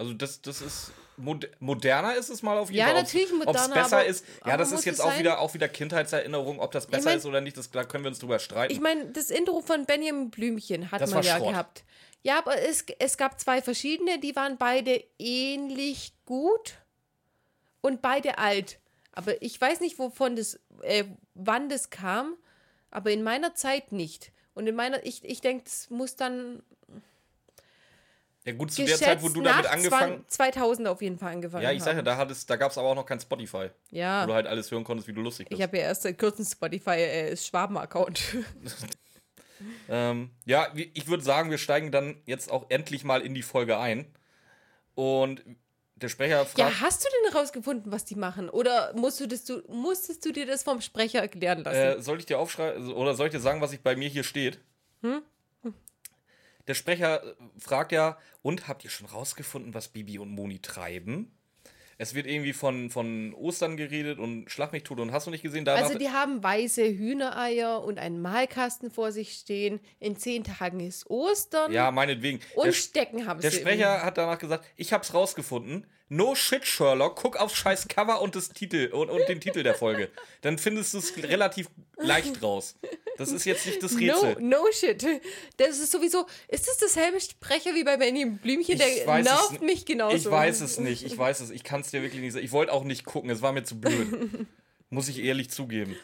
Also 0.00 0.14
das, 0.14 0.40
das 0.40 0.62
ist 0.62 0.92
mod 1.18 1.46
moderner 1.60 2.14
ist 2.16 2.30
es 2.30 2.42
mal 2.42 2.56
auf 2.56 2.70
jeden 2.70 2.78
Ja, 2.78 2.86
Fall. 2.86 2.94
natürlich 3.02 3.30
Ob 3.30 3.40
es 3.40 3.44
moderner, 3.46 3.74
besser 3.74 3.98
aber- 3.98 4.06
ist, 4.06 4.24
ja, 4.46 4.56
das 4.56 4.72
ist 4.72 4.86
jetzt 4.86 5.00
auch 5.02 5.10
sein? 5.10 5.18
wieder 5.18 5.38
auch 5.40 5.52
wieder 5.52 5.68
Kindheitserinnerung, 5.68 6.58
ob 6.58 6.72
das 6.72 6.86
besser 6.86 7.10
mein- 7.10 7.18
ist 7.18 7.26
oder 7.26 7.42
nicht, 7.42 7.58
das 7.58 7.70
da 7.70 7.84
können 7.84 8.04
wir 8.04 8.08
uns 8.08 8.18
drüber 8.18 8.38
streiten. 8.38 8.72
Ich 8.72 8.80
meine, 8.80 9.06
das 9.12 9.28
Intro 9.30 9.60
von 9.60 9.84
Benjamin 9.84 10.30
Blümchen 10.30 10.90
hat 10.90 11.02
Das 11.02 11.10
man 11.12 11.22
ja 11.22 11.36
Schrott. 11.36 11.50
gehabt. 11.50 11.84
Ja, 12.22 12.38
aber 12.38 12.58
es, 12.62 12.86
es 12.98 13.18
gab 13.18 13.38
zwei 13.38 13.60
verschiedene, 13.60 14.18
die 14.18 14.34
waren 14.34 14.56
beide 14.56 15.04
ähnlich 15.18 16.14
gut 16.24 16.78
und 17.82 18.00
beide 18.00 18.38
alt. 18.38 18.78
Aber 19.12 19.42
ich 19.42 19.60
weiß 19.60 19.80
nicht, 19.80 19.98
wovon 19.98 20.36
das, 20.36 20.58
äh, 20.82 21.04
wann 21.34 21.68
das 21.68 21.90
kam, 21.90 22.36
aber 22.90 23.10
in 23.10 23.22
meiner 23.22 23.54
Zeit 23.54 23.92
nicht. 23.92 24.32
Und 24.54 24.66
in 24.66 24.74
meiner, 24.74 25.04
ich, 25.04 25.22
ich 25.24 25.40
denke, 25.42 25.64
das 25.64 25.90
muss 25.90 26.16
dann 26.16 26.62
ja 28.44 28.52
gut, 28.52 28.70
zu 28.72 28.76
der 28.76 28.84
geschätzt 28.86 29.04
Zeit, 29.04 29.22
wo 29.22 29.28
du 29.28 29.42
damit 29.42 29.66
angefangen 29.66 30.24
2000 30.28 30.88
auf 30.88 31.02
jeden 31.02 31.18
Fall 31.18 31.32
angefangen 31.32 31.62
Ja, 31.62 31.72
ich 31.72 31.82
sag 31.82 31.96
ja, 31.96 32.02
da, 32.02 32.16
hattest- 32.16 32.48
da 32.48 32.56
gab 32.56 32.70
es 32.70 32.78
aber 32.78 32.88
auch 32.88 32.94
noch 32.94 33.06
kein 33.06 33.20
Spotify. 33.20 33.70
Ja, 33.90 34.22
Wo 34.22 34.28
du 34.28 34.34
halt 34.34 34.46
alles 34.46 34.70
hören 34.70 34.84
konntest, 34.84 35.08
wie 35.08 35.12
du 35.12 35.20
lustig 35.20 35.46
ich 35.50 35.56
bist. 35.58 35.62
habe 35.62 35.76
ja 35.78 35.84
erst 35.84 36.02
seit 36.02 36.18
kurzem 36.18 36.44
Spotify 36.44 36.90
äh, 36.90 37.36
Schwaben-Account. 37.36 38.20
Ähm, 39.88 40.30
ja, 40.46 40.68
ich 40.74 41.08
würde 41.08 41.22
sagen, 41.22 41.50
wir 41.50 41.58
steigen 41.58 41.90
dann 41.90 42.22
jetzt 42.24 42.50
auch 42.50 42.66
endlich 42.70 43.04
mal 43.04 43.20
in 43.22 43.34
die 43.34 43.42
Folge 43.42 43.78
ein. 43.78 44.06
Und 44.94 45.44
der 45.96 46.08
Sprecher 46.08 46.46
fragt. 46.46 46.58
Ja, 46.58 46.80
hast 46.80 47.04
du 47.04 47.08
denn 47.26 47.36
rausgefunden, 47.36 47.90
was 47.92 48.04
die 48.04 48.14
machen? 48.14 48.48
Oder 48.48 48.92
musst 48.94 49.20
du 49.20 49.26
das, 49.26 49.44
du, 49.44 49.62
musstest 49.68 50.24
du 50.24 50.32
dir 50.32 50.46
das 50.46 50.62
vom 50.62 50.80
Sprecher 50.80 51.20
erklären 51.20 51.62
lassen? 51.64 51.76
Äh, 51.98 52.00
soll 52.02 52.18
ich 52.20 52.26
dir 52.26 52.38
aufschreiben 52.38 52.92
oder 52.92 53.14
soll 53.14 53.26
ich 53.26 53.32
dir 53.32 53.40
sagen, 53.40 53.60
was 53.60 53.72
ich 53.72 53.80
bei 53.82 53.96
mir 53.96 54.08
hier 54.08 54.24
steht? 54.24 54.60
Hm? 55.02 55.22
Der 56.66 56.74
Sprecher 56.74 57.22
äh, 57.24 57.34
fragt 57.58 57.92
ja, 57.92 58.18
und 58.42 58.68
habt 58.68 58.84
ihr 58.84 58.90
schon 58.90 59.06
rausgefunden, 59.06 59.74
was 59.74 59.88
Bibi 59.88 60.18
und 60.18 60.30
Moni 60.30 60.60
treiben? 60.60 61.32
Es 62.02 62.14
wird 62.14 62.26
irgendwie 62.26 62.54
von, 62.54 62.88
von 62.88 63.34
Ostern 63.34 63.76
geredet 63.76 64.18
und 64.18 64.50
Schlag 64.50 64.72
mich 64.72 64.84
tot 64.84 65.00
und 65.00 65.12
hast 65.12 65.26
du 65.26 65.30
nicht 65.30 65.42
gesehen? 65.42 65.66
Danach, 65.66 65.82
also 65.82 65.98
die 65.98 66.08
haben 66.08 66.42
weiße 66.42 66.82
Hühnereier 66.82 67.84
und 67.84 67.98
einen 67.98 68.22
Malkasten 68.22 68.90
vor 68.90 69.12
sich 69.12 69.34
stehen. 69.34 69.80
In 69.98 70.16
zehn 70.16 70.42
Tagen 70.42 70.80
ist 70.80 71.10
Ostern. 71.10 71.70
ja, 71.70 71.90
meinetwegen. 71.90 72.40
und 72.54 72.64
der, 72.68 72.72
Stecken 72.72 73.26
haben 73.26 73.42
der 73.42 73.50
sie. 73.50 73.58
Sprecher 73.58 74.02
hat 74.02 74.16
danach 74.16 74.38
gesagt, 74.38 74.64
ich 74.76 74.94
hab's 74.94 75.12
rausgefunden. 75.12 75.86
No 76.12 76.34
shit, 76.34 76.66
Sherlock, 76.66 77.14
guck 77.14 77.36
aufs 77.36 77.54
scheiß 77.54 77.86
Cover 77.86 78.20
und 78.20 78.34
das 78.34 78.48
Titel 78.48 78.90
und, 78.92 79.10
und 79.10 79.28
den 79.28 79.40
Titel 79.40 79.62
der 79.62 79.76
Folge. 79.76 80.10
Dann 80.40 80.58
findest 80.58 80.92
du 80.92 80.98
es 80.98 81.16
relativ 81.16 81.68
leicht 81.98 82.42
raus. 82.42 82.74
Das 83.16 83.30
ist 83.30 83.44
jetzt 83.44 83.64
nicht 83.64 83.80
das 83.80 83.96
Rätsel. 83.96 84.34
No, 84.40 84.62
no 84.62 84.72
shit. 84.72 85.00
Das 85.56 85.78
ist 85.78 85.92
sowieso. 85.92 86.26
Ist 86.48 86.66
das 86.66 86.78
dasselbe 86.78 87.20
Sprecher 87.20 87.76
wie 87.76 87.84
bei 87.84 87.96
Benjamin 87.96 88.38
Blümchen? 88.38 88.76
Der 88.76 88.88
Ich 88.88 89.06
weiß 89.06 89.24
nervt 89.24 89.52
es, 89.52 89.60
mich 89.60 89.86
genauso. 89.86 90.16
Ich 90.16 90.28
weiß 90.28 90.62
es 90.62 90.80
nicht. 90.80 91.04
Ich 91.04 91.16
weiß 91.16 91.38
es. 91.40 91.50
Ich 91.50 91.62
kann 91.62 91.82
es 91.82 91.92
dir 91.92 92.02
wirklich 92.02 92.20
nicht 92.20 92.32
sagen. 92.32 92.44
Ich 92.44 92.50
wollte 92.50 92.72
auch 92.72 92.82
nicht 92.82 93.04
gucken. 93.04 93.30
Es 93.30 93.40
war 93.40 93.52
mir 93.52 93.62
zu 93.62 93.80
blöd. 93.80 94.48
Muss 94.90 95.08
ich 95.08 95.20
ehrlich 95.20 95.50
zugeben. 95.50 95.94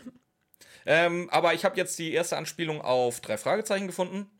Ähm, 0.84 1.28
aber 1.30 1.54
ich 1.54 1.64
habe 1.64 1.76
jetzt 1.76 1.98
die 1.98 2.12
erste 2.12 2.36
Anspielung 2.36 2.80
auf 2.80 3.20
drei 3.20 3.38
Fragezeichen 3.38 3.88
gefunden. 3.88 4.30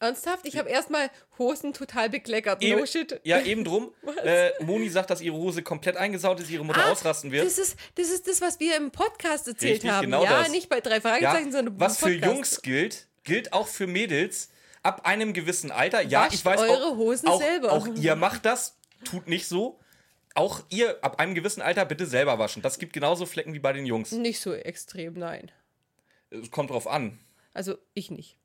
Ernsthaft? 0.00 0.46
Ich 0.46 0.56
habe 0.56 0.68
erstmal 0.68 1.10
Hosen 1.38 1.72
total 1.72 2.08
bekleckert. 2.10 2.62
Eben- 2.62 2.78
No 2.80 2.86
shit. 2.86 3.20
Ja, 3.24 3.40
eben 3.40 3.64
drum. 3.64 3.92
Äh, 4.24 4.50
Moni 4.64 4.88
sagt, 4.88 5.10
dass 5.10 5.20
ihre 5.20 5.36
Hose 5.36 5.62
komplett 5.62 5.96
eingesaut 5.96 6.40
ist, 6.40 6.50
ihre 6.50 6.64
Mutter 6.64 6.84
Ah, 6.84 6.90
ausrasten 6.92 7.30
wird. 7.32 7.46
Das 7.46 7.56
ist, 7.58 7.76
das 7.94 8.08
ist 8.10 8.26
das, 8.26 8.40
was 8.40 8.58
wir 8.60 8.76
im 8.76 8.90
Podcast 8.90 9.46
erzählt 9.48 9.74
Richtig, 9.74 9.90
haben. 9.90 10.04
genau 10.06 10.24
ja, 10.24 10.42
das. 10.42 10.50
nicht 10.50 10.68
bei 10.68 10.80
drei 10.80 10.96
Ja, 10.96 11.00
Fragezeichen, 11.00 11.52
sondern 11.52 11.78
was 11.80 12.00
im 12.02 12.08
für 12.08 12.14
Podcast. 12.14 12.34
Jungs 12.34 12.62
gilt, 12.62 13.08
gilt 13.24 13.52
auch 13.52 13.68
für 13.68 13.86
Mädels 13.86 14.50
ab 14.82 15.06
einem 15.06 15.32
gewissen 15.32 15.70
Alter. 15.70 16.00
Ja, 16.02 16.22
Wascht 16.26 16.34
ich 16.34 16.44
weiß 16.44 16.60
eure 16.60 16.86
auch, 16.86 16.96
Hosen 16.96 17.28
auch, 17.28 17.40
selber. 17.40 17.72
auch 17.72 17.86
ihr 17.86 18.16
macht 18.16 18.44
das, 18.44 18.76
tut 19.04 19.28
nicht 19.28 19.46
so. 19.46 19.78
Auch 20.34 20.62
ihr 20.70 20.98
ab 21.02 21.18
einem 21.20 21.34
gewissen 21.34 21.62
Alter 21.62 21.84
bitte 21.84 22.06
selber 22.06 22.38
waschen. 22.38 22.62
Das 22.62 22.78
gibt 22.78 22.92
genauso 22.92 23.26
Flecken 23.26 23.54
wie 23.54 23.58
bei 23.58 23.72
den 23.72 23.86
Jungs. 23.86 24.12
Nicht 24.12 24.40
so 24.40 24.52
extrem, 24.54 25.14
nein. 25.14 25.50
Es 26.30 26.50
kommt 26.50 26.70
drauf 26.70 26.86
an. 26.86 27.18
Also 27.54 27.76
ich 27.94 28.10
nicht. 28.10 28.37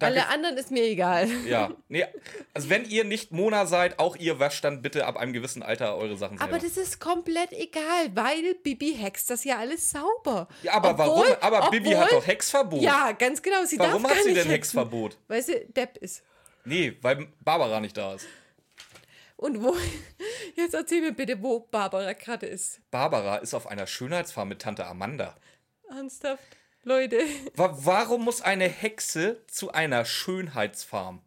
Alle 0.00 0.28
anderen 0.28 0.56
ist 0.56 0.70
mir 0.70 0.82
egal. 0.84 1.28
ja, 1.46 1.70
nee, 1.88 2.04
also 2.52 2.68
wenn 2.70 2.84
ihr 2.84 3.04
nicht 3.04 3.30
Mona 3.32 3.66
seid, 3.66 3.98
auch 3.98 4.16
ihr 4.16 4.38
wascht 4.40 4.64
dann 4.64 4.82
bitte 4.82 5.06
ab 5.06 5.16
einem 5.16 5.32
gewissen 5.32 5.62
Alter 5.62 5.96
eure 5.96 6.16
Sachen 6.16 6.38
selber. 6.38 6.52
Aber 6.54 6.62
das 6.62 6.76
ist 6.76 6.98
komplett 7.00 7.52
egal, 7.52 8.10
weil 8.14 8.54
Bibi 8.62 8.94
hext 8.94 9.30
das 9.30 9.44
ja 9.44 9.58
alles 9.58 9.90
sauber. 9.90 10.48
ja, 10.62 10.72
aber 10.74 10.90
Obwohl- 10.90 11.06
warum? 11.06 11.36
Aber 11.40 11.70
Bibi 11.70 11.90
hat 11.90 12.04
obwohl- 12.06 12.20
doch 12.20 12.26
Hexverbot. 12.26 12.82
Ja, 12.82 13.12
ganz 13.12 13.40
genau. 13.42 13.64
Sie 13.64 13.78
warum 13.78 14.02
darf 14.02 14.10
hat 14.12 14.16
gar 14.18 14.24
sie 14.24 14.28
denn 14.30 14.36
hexen, 14.36 14.50
Hexverbot? 14.50 15.16
Weil 15.28 15.42
sie 15.42 15.66
Depp 15.76 15.96
ist. 15.98 16.22
Nee, 16.64 16.96
weil 17.02 17.28
Barbara 17.40 17.78
nicht 17.80 17.96
da 17.96 18.14
ist. 18.14 18.26
Und 19.36 19.62
wo, 19.62 19.76
jetzt 20.56 20.74
erzähl 20.74 21.02
mir 21.02 21.12
bitte, 21.12 21.42
wo 21.42 21.60
Barbara 21.60 22.12
gerade 22.14 22.46
ist. 22.46 22.80
Barbara 22.90 23.36
ist 23.36 23.52
auf 23.54 23.66
einer 23.66 23.86
Schönheitsfarm 23.86 24.48
mit 24.48 24.62
Tante 24.62 24.86
Amanda. 24.86 25.36
Ernsthaft? 25.90 26.42
Leute, 26.84 27.18
Wa 27.56 27.74
warum 27.80 28.24
muss 28.24 28.40
eine 28.40 28.68
Hexe 28.68 29.42
zu 29.48 29.72
einer 29.72 30.04
Schönheitsfarm? 30.04 31.22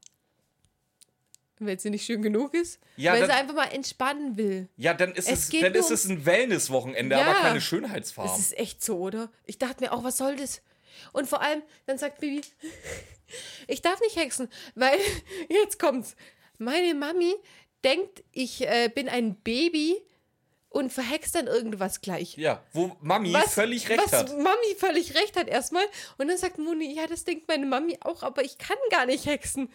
wenn 1.60 1.80
sie 1.80 1.90
nicht 1.90 2.06
schön 2.06 2.22
genug 2.22 2.54
ist, 2.54 2.80
Ja, 2.98 3.14
weil 3.14 3.22
dann- 3.22 3.30
sie 3.32 3.36
einfach 3.36 3.56
mal 3.56 3.74
entspannen 3.74 4.38
will. 4.38 4.70
Ja, 4.78 4.94
dann 4.94 5.14
ist 5.16 5.28
Es 5.28 5.50
es, 5.52 5.60
dann 5.60 5.74
ist 5.74 5.90
es 5.90 6.06
ein 6.06 6.24
Wellnesswochenende, 6.24 7.16
Ja. 7.16 7.24
aber 7.26 7.34
keine 7.40 7.56
Das 7.56 7.64
Schönheitsfarm. 7.64 8.40
ist 8.40 8.56
echt 8.60 8.84
so, 8.84 9.00
oder? 9.00 9.32
Ich 9.46 9.58
dachte 9.58 9.84
mir 9.84 9.92
auch, 9.92 10.04
was 10.04 10.18
soll 10.18 10.36
das? 10.36 10.62
Und 11.14 11.28
vor 11.28 11.42
allem, 11.42 11.64
dann 11.88 11.98
sagt 11.98 12.20
Bibi, 12.20 12.42
Ich 13.68 13.82
darf 13.82 14.00
nicht 14.02 14.16
hexen, 14.18 14.50
weil 14.76 15.00
jetzt 15.50 15.80
kommt's. 15.80 16.16
Meine 16.60 16.94
Mami 16.94 17.34
denkt, 17.84 18.24
ich 18.34 18.62
äh, 18.68 18.90
bin 18.94 19.10
ein 19.10 19.34
Baby 19.42 19.98
und 20.78 20.94
verhext 20.94 21.34
dann 21.34 21.48
irgendwas 21.48 22.02
gleich. 22.02 22.38
Ja, 22.38 22.62
wo 22.72 22.96
Mami 23.02 23.34
was, 23.34 23.56
völlig 23.56 23.90
recht 23.90 24.00
was 24.00 24.14
hat. 24.14 24.30
Mami 24.38 24.76
völlig 24.78 25.16
recht 25.16 25.36
hat 25.36 25.48
erstmal. 25.48 25.84
Und 26.20 26.28
dann 26.28 26.38
sagt 26.38 26.60
Moni, 26.60 26.94
ja, 26.94 27.08
das 27.08 27.24
denkt 27.24 27.48
meine 27.48 27.66
Mami 27.66 27.98
auch, 28.02 28.22
aber 28.22 28.44
ich 28.44 28.60
kann 28.60 28.78
gar 28.92 29.08
nicht 29.08 29.26
hexen. 29.26 29.70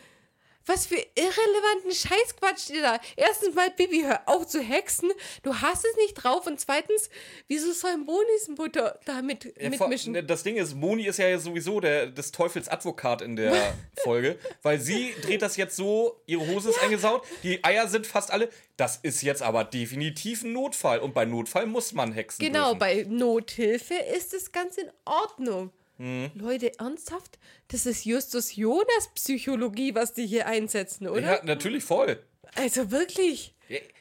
Was 0.66 0.86
für 0.86 0.94
irrelevanten 0.94 1.90
Scheißquatsch 1.92 2.64
steht 2.64 2.82
da. 2.82 3.00
Erstens 3.16 3.54
mal, 3.54 3.70
Bibi, 3.70 4.02
hör 4.02 4.22
auf 4.26 4.46
zu 4.46 4.60
hexen. 4.60 5.10
Du 5.42 5.54
hast 5.54 5.84
es 5.84 5.96
nicht 5.96 6.14
drauf. 6.14 6.46
Und 6.46 6.60
zweitens, 6.60 7.10
wieso 7.48 7.72
soll 7.72 7.96
Monis 7.96 8.48
Mutter 8.56 8.98
damit 9.04 9.52
ja, 9.60 9.70
mitmischen? 9.70 10.12
Ne, 10.12 10.22
das 10.22 10.42
Ding 10.42 10.56
ist, 10.56 10.74
Moni 10.74 11.06
ist 11.06 11.18
ja 11.18 11.36
sowieso 11.38 11.80
der, 11.80 12.06
des 12.06 12.32
Teufels 12.32 12.68
Advokat 12.68 13.22
in 13.22 13.36
der 13.36 13.74
Folge. 14.04 14.38
Weil 14.62 14.80
sie 14.80 15.14
dreht 15.22 15.42
das 15.42 15.56
jetzt 15.56 15.76
so, 15.76 16.22
ihre 16.26 16.46
Hose 16.46 16.70
ist 16.70 16.76
ja. 16.76 16.82
eingesaut, 16.82 17.26
die 17.42 17.62
Eier 17.64 17.88
sind 17.88 18.06
fast 18.06 18.30
alle. 18.30 18.48
Das 18.76 18.96
ist 18.96 19.22
jetzt 19.22 19.42
aber 19.42 19.64
definitiv 19.64 20.44
ein 20.44 20.52
Notfall. 20.52 21.00
Und 21.00 21.14
bei 21.14 21.24
Notfall 21.24 21.66
muss 21.66 21.92
man 21.92 22.12
hexen. 22.12 22.44
Genau, 22.44 22.74
dürfen. 22.74 22.78
bei 22.78 23.06
Nothilfe 23.08 23.94
ist 23.94 24.34
es 24.34 24.52
ganz 24.52 24.78
in 24.78 24.90
Ordnung. 25.04 25.72
Mhm. 26.02 26.32
Leute, 26.34 26.76
ernsthaft? 26.80 27.38
Das 27.68 27.86
ist 27.86 28.04
Justus 28.04 28.56
Jonas 28.56 29.08
Psychologie, 29.14 29.94
was 29.94 30.12
die 30.12 30.26
hier 30.26 30.48
einsetzen, 30.48 31.06
oder? 31.06 31.20
Ja, 31.20 31.44
natürlich 31.44 31.84
voll. 31.84 32.20
Also 32.56 32.90
wirklich. 32.90 33.54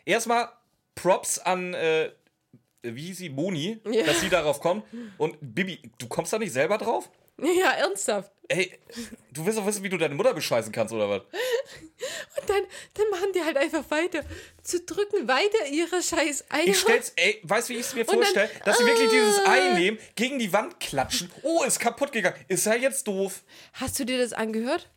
Erstmal 0.03 0.49
Props 0.95 1.37
an, 1.37 1.75
äh, 1.75 2.09
wie 2.81 3.13
sie, 3.13 3.29
Moni, 3.29 3.79
ja. 3.85 4.03
dass 4.03 4.19
sie 4.19 4.29
darauf 4.29 4.59
kommt. 4.61 4.83
Und 5.19 5.37
Bibi, 5.41 5.79
du 5.99 6.07
kommst 6.07 6.33
da 6.33 6.39
nicht 6.39 6.53
selber 6.53 6.79
drauf? 6.79 7.11
Ja, 7.59 7.71
ernsthaft. 7.71 8.31
Ey, 8.47 8.77
du 9.31 9.45
willst 9.45 9.57
doch 9.57 9.65
wissen, 9.65 9.81
wie 9.83 9.89
du 9.89 9.97
deine 9.97 10.13
Mutter 10.13 10.33
bescheißen 10.33 10.71
kannst, 10.71 10.93
oder 10.93 11.09
was? 11.09 11.21
Und 12.39 12.49
dann, 12.49 12.63
dann 12.95 13.09
machen 13.09 13.31
die 13.33 13.41
halt 13.41 13.55
einfach 13.55 13.89
weiter. 13.89 14.23
Zu 14.61 14.81
drücken 14.81 15.27
weiter 15.27 15.67
ihre 15.71 16.01
scheiß 16.01 16.45
Eier. 16.49 16.67
Ich 16.67 16.79
stell's, 16.79 17.13
ey, 17.15 17.39
weißt 17.43 17.69
du, 17.69 17.73
wie 17.73 17.77
ich 17.77 17.85
es 17.85 17.95
mir 17.95 18.05
vorstelle? 18.05 18.49
Dass 18.65 18.77
sie 18.77 18.85
wirklich 18.85 19.09
dieses 19.09 19.39
Ei 19.45 19.71
ah. 19.71 19.73
nehmen, 19.73 19.97
gegen 20.15 20.37
die 20.37 20.51
Wand 20.51 20.79
klatschen. 20.79 21.31
Oh, 21.43 21.63
ist 21.63 21.79
kaputt 21.79 22.11
gegangen. 22.11 22.35
Ist 22.47 22.65
ja 22.65 22.75
jetzt 22.75 23.07
doof. 23.07 23.43
Hast 23.73 23.97
du 23.99 24.05
dir 24.05 24.17
das 24.17 24.33
angehört? 24.33 24.89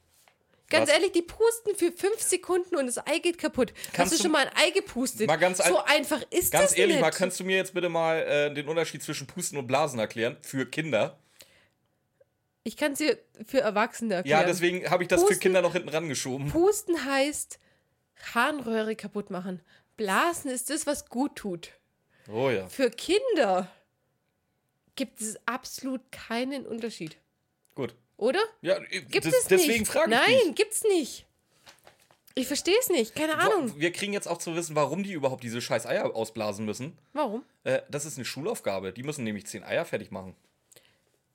Ganz 0.71 0.89
Was? 0.89 0.97
ehrlich, 0.97 1.13
die 1.13 1.23
pusten 1.23 1.77
für 1.77 1.93
fünf 1.93 2.21
Sekunden 2.21 2.75
und 2.77 2.87
das 2.87 2.99
Ei 3.07 3.19
geht 3.19 3.39
kaputt. 3.39 3.73
Kannst 3.93 4.13
Hast 4.13 4.19
du 4.19 4.23
schon 4.25 4.33
mal 4.33 4.49
ein 4.49 4.57
Ei 4.57 4.71
gepustet? 4.71 5.27
Mal 5.27 5.37
ganz 5.37 5.59
so 5.59 5.79
einfach 5.85 6.23
ist 6.31 6.31
ganz 6.31 6.51
das 6.51 6.51
Ganz 6.51 6.79
ehrlich, 6.79 6.97
nicht. 6.97 7.03
mal 7.03 7.11
kannst 7.11 7.39
du 7.39 7.45
mir 7.45 7.57
jetzt 7.57 7.75
bitte 7.75 7.89
mal 7.89 8.19
äh, 8.19 8.53
den 8.53 8.67
Unterschied 8.67 9.03
zwischen 9.03 9.27
Pusten 9.27 9.59
und 9.59 9.67
Blasen 9.67 10.01
erklären 10.01 10.39
für 10.43 10.67
Kinder? 10.67 11.19
Ich 12.65 12.77
kann 12.79 12.93
es 12.93 12.99
dir 12.99 13.19
für 13.47 13.61
Erwachsene 13.61 14.15
erklären. 14.15 14.41
Ja, 14.41 14.47
deswegen 14.47 14.91
habe 14.91 15.03
ich 15.05 15.09
das 15.09 15.21
Pusten, 15.21 15.35
für 15.35 15.41
Kinder 15.41 15.63
noch 15.63 15.75
hinten 15.75 15.91
rangeschoben. 15.91 16.51
Pusten 16.51 17.05
heißt 17.05 17.59
Harnröhre 18.35 18.97
kaputt 18.97 19.31
machen. 19.31 19.61
Blasen 19.97 20.51
ist 20.51 20.71
das, 20.71 20.87
was 20.87 21.09
gut 21.09 21.37
tut. 21.37 21.73
Oh 22.33 22.49
ja. 22.49 22.67
Für 22.69 22.91
Kinder 22.91 23.71
gibt 24.97 25.21
es 25.21 25.39
absolut 25.47 26.01
keinen 26.11 26.67
Unterschied. 26.67 27.19
Gut. 27.75 27.95
Oder? 28.17 28.41
Ja, 28.63 28.79
gibt 28.79 29.27
es 29.27 29.45
deswegen 29.47 29.81
nicht. 29.81 29.91
frage 29.91 30.11
ich 30.11 30.17
Nein, 30.17 30.47
dich. 30.47 30.55
gibt's 30.55 30.85
nicht. 30.85 31.27
Ich 32.37 32.47
verstehe 32.47 32.77
es 32.81 32.89
nicht, 32.89 33.15
keine 33.15 33.39
Ahnung. 33.39 33.79
Wir 33.79 33.93
kriegen 33.93 34.13
jetzt 34.13 34.27
auch 34.27 34.39
zu 34.39 34.57
wissen, 34.57 34.75
warum 34.75 35.05
die 35.05 35.13
überhaupt 35.13 35.45
diese 35.45 35.61
scheiß 35.61 35.87
Eier 35.87 36.17
ausblasen 36.17 36.65
müssen. 36.65 36.99
Warum? 37.13 37.45
Äh, 37.63 37.83
das 37.91 38.07
ist 38.07 38.17
eine 38.17 38.25
Schulaufgabe. 38.25 38.93
Die 38.93 39.05
müssen 39.05 39.23
nämlich 39.23 39.47
zehn 39.47 39.63
Eier 39.63 39.85
fertig 39.85 40.11
machen. 40.11 40.35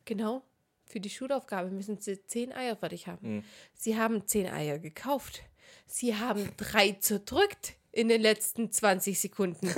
Genau. 0.03 0.41
Für 0.89 1.00
die 1.00 1.10
Schulaufgabe 1.10 1.69
müssen 1.69 2.00
sie 2.00 2.25
zehn 2.25 2.51
Eier 2.51 2.75
fertig 2.75 3.08
haben. 3.08 3.36
Mhm. 3.36 3.43
Sie 3.75 3.96
haben 3.98 4.25
zehn 4.27 4.48
Eier 4.48 4.79
gekauft. 4.79 5.43
Sie 5.86 6.15
haben 6.15 6.51
drei 6.58 6.93
zerdrückt 6.93 7.75
in 7.91 8.10
den 8.10 8.22
letzten 8.22 8.72
20 8.72 9.19
Sekunden. 9.19 9.72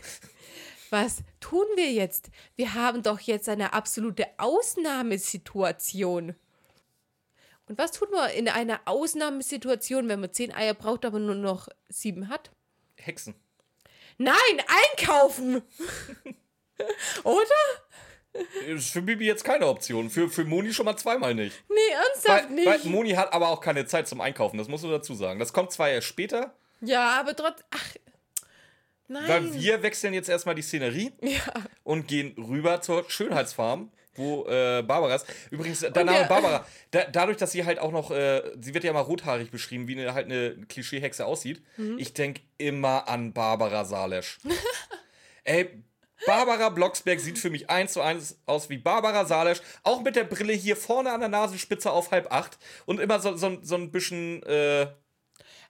Was 0.90 1.24
tun 1.40 1.66
wir 1.74 1.90
jetzt? 1.92 2.30
Wir 2.54 2.74
haben 2.74 3.02
doch 3.02 3.18
jetzt 3.20 3.48
eine 3.48 3.72
absolute 3.72 4.26
Ausnahmesituation. 4.38 6.36
Und 7.66 7.78
was 7.78 7.92
tun 7.92 8.08
wir 8.10 8.32
in 8.32 8.48
einer 8.48 8.80
Ausnahmesituation, 8.86 10.08
wenn 10.08 10.18
man 10.18 10.32
zehn 10.32 10.52
Eier 10.52 10.74
braucht, 10.74 11.04
aber 11.04 11.20
nur 11.20 11.36
noch 11.36 11.68
sieben 11.88 12.28
hat? 12.28 12.50
Hexen. 12.96 13.36
Nein, 14.18 14.34
einkaufen! 14.96 15.62
Oder? 17.22 17.44
Ist 18.66 18.90
für 18.90 19.02
Bibi 19.02 19.26
jetzt 19.26 19.44
keine 19.44 19.66
Option. 19.66 20.08
Für, 20.08 20.28
für 20.28 20.44
Moni 20.44 20.72
schon 20.72 20.84
mal 20.84 20.96
zweimal 20.96 21.34
nicht. 21.34 21.62
Nee, 21.68 21.94
ernsthaft 21.94 22.44
weil, 22.44 22.54
nicht. 22.54 22.66
Weil 22.66 22.90
Moni 22.90 23.10
hat 23.10 23.32
aber 23.32 23.48
auch 23.48 23.60
keine 23.60 23.86
Zeit 23.86 24.06
zum 24.06 24.20
Einkaufen, 24.20 24.58
das 24.58 24.68
musst 24.68 24.84
du 24.84 24.88
dazu 24.88 25.14
sagen. 25.14 25.40
Das 25.40 25.52
kommt 25.52 25.72
zwar 25.72 25.90
erst 25.90 26.06
später. 26.06 26.54
Ja, 26.80 27.20
aber 27.20 27.34
trotzdem. 27.34 27.66
Ach. 27.70 27.96
Nein. 29.08 29.28
Weil 29.28 29.54
wir 29.54 29.82
wechseln 29.82 30.14
jetzt 30.14 30.28
erstmal 30.28 30.54
die 30.54 30.62
Szenerie 30.62 31.12
ja. 31.20 31.52
und 31.82 32.06
gehen 32.06 32.32
rüber 32.38 32.80
zur 32.80 33.04
Schönheitsfarm, 33.10 33.90
wo 34.14 34.46
äh, 34.46 34.82
Barbara 34.86 35.16
ist. 35.16 35.26
Übrigens, 35.50 35.80
der 35.80 36.04
Name 36.04 36.26
Barbara, 36.26 36.64
da, 36.92 37.06
dadurch, 37.10 37.36
dass 37.36 37.50
sie 37.50 37.64
halt 37.64 37.80
auch 37.80 37.90
noch, 37.90 38.12
äh, 38.12 38.40
sie 38.60 38.72
wird 38.72 38.84
ja 38.84 38.90
immer 38.90 39.00
rothaarig 39.00 39.50
beschrieben, 39.50 39.88
wie 39.88 39.98
eine, 39.98 40.14
halt 40.14 40.26
eine 40.26 40.54
Klischeehexe 40.68 41.26
aussieht. 41.26 41.60
Mhm. 41.76 41.98
Ich 41.98 42.14
denke 42.14 42.42
immer 42.56 43.08
an 43.08 43.32
Barbara 43.32 43.84
Salesch. 43.84 44.38
Ey, 45.44 45.82
Barbara 46.26 46.68
Blocksberg 46.68 47.20
sieht 47.20 47.38
für 47.38 47.50
mich 47.50 47.70
eins 47.70 47.92
zu 47.94 48.00
eins 48.00 48.38
aus 48.46 48.68
wie 48.68 48.78
Barbara 48.78 49.24
Salesch, 49.24 49.60
auch 49.82 50.02
mit 50.02 50.16
der 50.16 50.24
Brille 50.24 50.52
hier 50.52 50.76
vorne 50.76 51.12
an 51.12 51.20
der 51.20 51.28
Nasenspitze 51.28 51.90
auf 51.90 52.10
halb 52.10 52.32
acht 52.32 52.58
und 52.86 53.00
immer 53.00 53.20
so, 53.20 53.36
so, 53.36 53.58
so 53.62 53.74
ein 53.76 53.90
bisschen. 53.90 54.42
Äh 54.44 54.88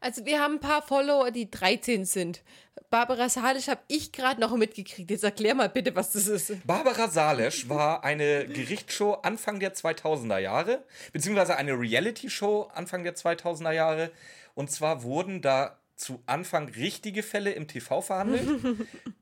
also, 0.01 0.25
wir 0.25 0.41
haben 0.41 0.55
ein 0.55 0.61
paar 0.61 0.83
Follower, 0.83 1.31
die 1.31 1.51
13 1.51 2.07
sind. 2.07 2.43
Barbara 2.89 3.29
Salesch 3.29 3.69
habe 3.69 3.83
ich 3.87 4.13
gerade 4.13 4.41
noch 4.41 4.57
mitgekriegt. 4.57 5.11
Jetzt 5.11 5.25
erklär 5.25 5.55
mal 5.55 5.69
bitte, 5.69 5.95
was 5.95 6.13
das 6.13 6.27
ist. 6.27 6.67
Barbara 6.67 7.09
Salesch 7.09 7.69
war 7.69 8.03
eine 8.03 8.47
Gerichtsshow 8.49 9.13
Anfang 9.23 9.61
der 9.61 9.75
2000er 9.75 10.39
Jahre, 10.39 10.85
beziehungsweise 11.13 11.57
eine 11.57 11.79
Reality-Show 11.79 12.71
Anfang 12.75 13.05
der 13.05 13.15
2000er 13.15 13.73
Jahre. 13.73 14.11
Und 14.55 14.71
zwar 14.71 15.03
wurden 15.03 15.43
da 15.43 15.77
zu 15.95 16.23
Anfang 16.27 16.69
richtige 16.71 17.23
Fälle 17.23 17.53
im 17.53 17.69
TV 17.69 18.01
verhandelt. 18.01 18.49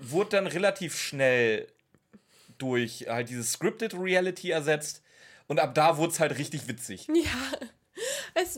wurde 0.00 0.30
dann 0.30 0.46
relativ 0.46 0.98
schnell 0.98 1.66
durch 2.58 3.06
halt 3.08 3.28
dieses 3.28 3.52
Scripted 3.52 3.94
Reality 3.94 4.50
ersetzt. 4.50 5.02
Und 5.46 5.58
ab 5.58 5.74
da 5.74 5.96
wurde 5.96 6.12
es 6.12 6.20
halt 6.20 6.38
richtig 6.38 6.68
witzig. 6.68 7.08
Ja. 7.08 7.58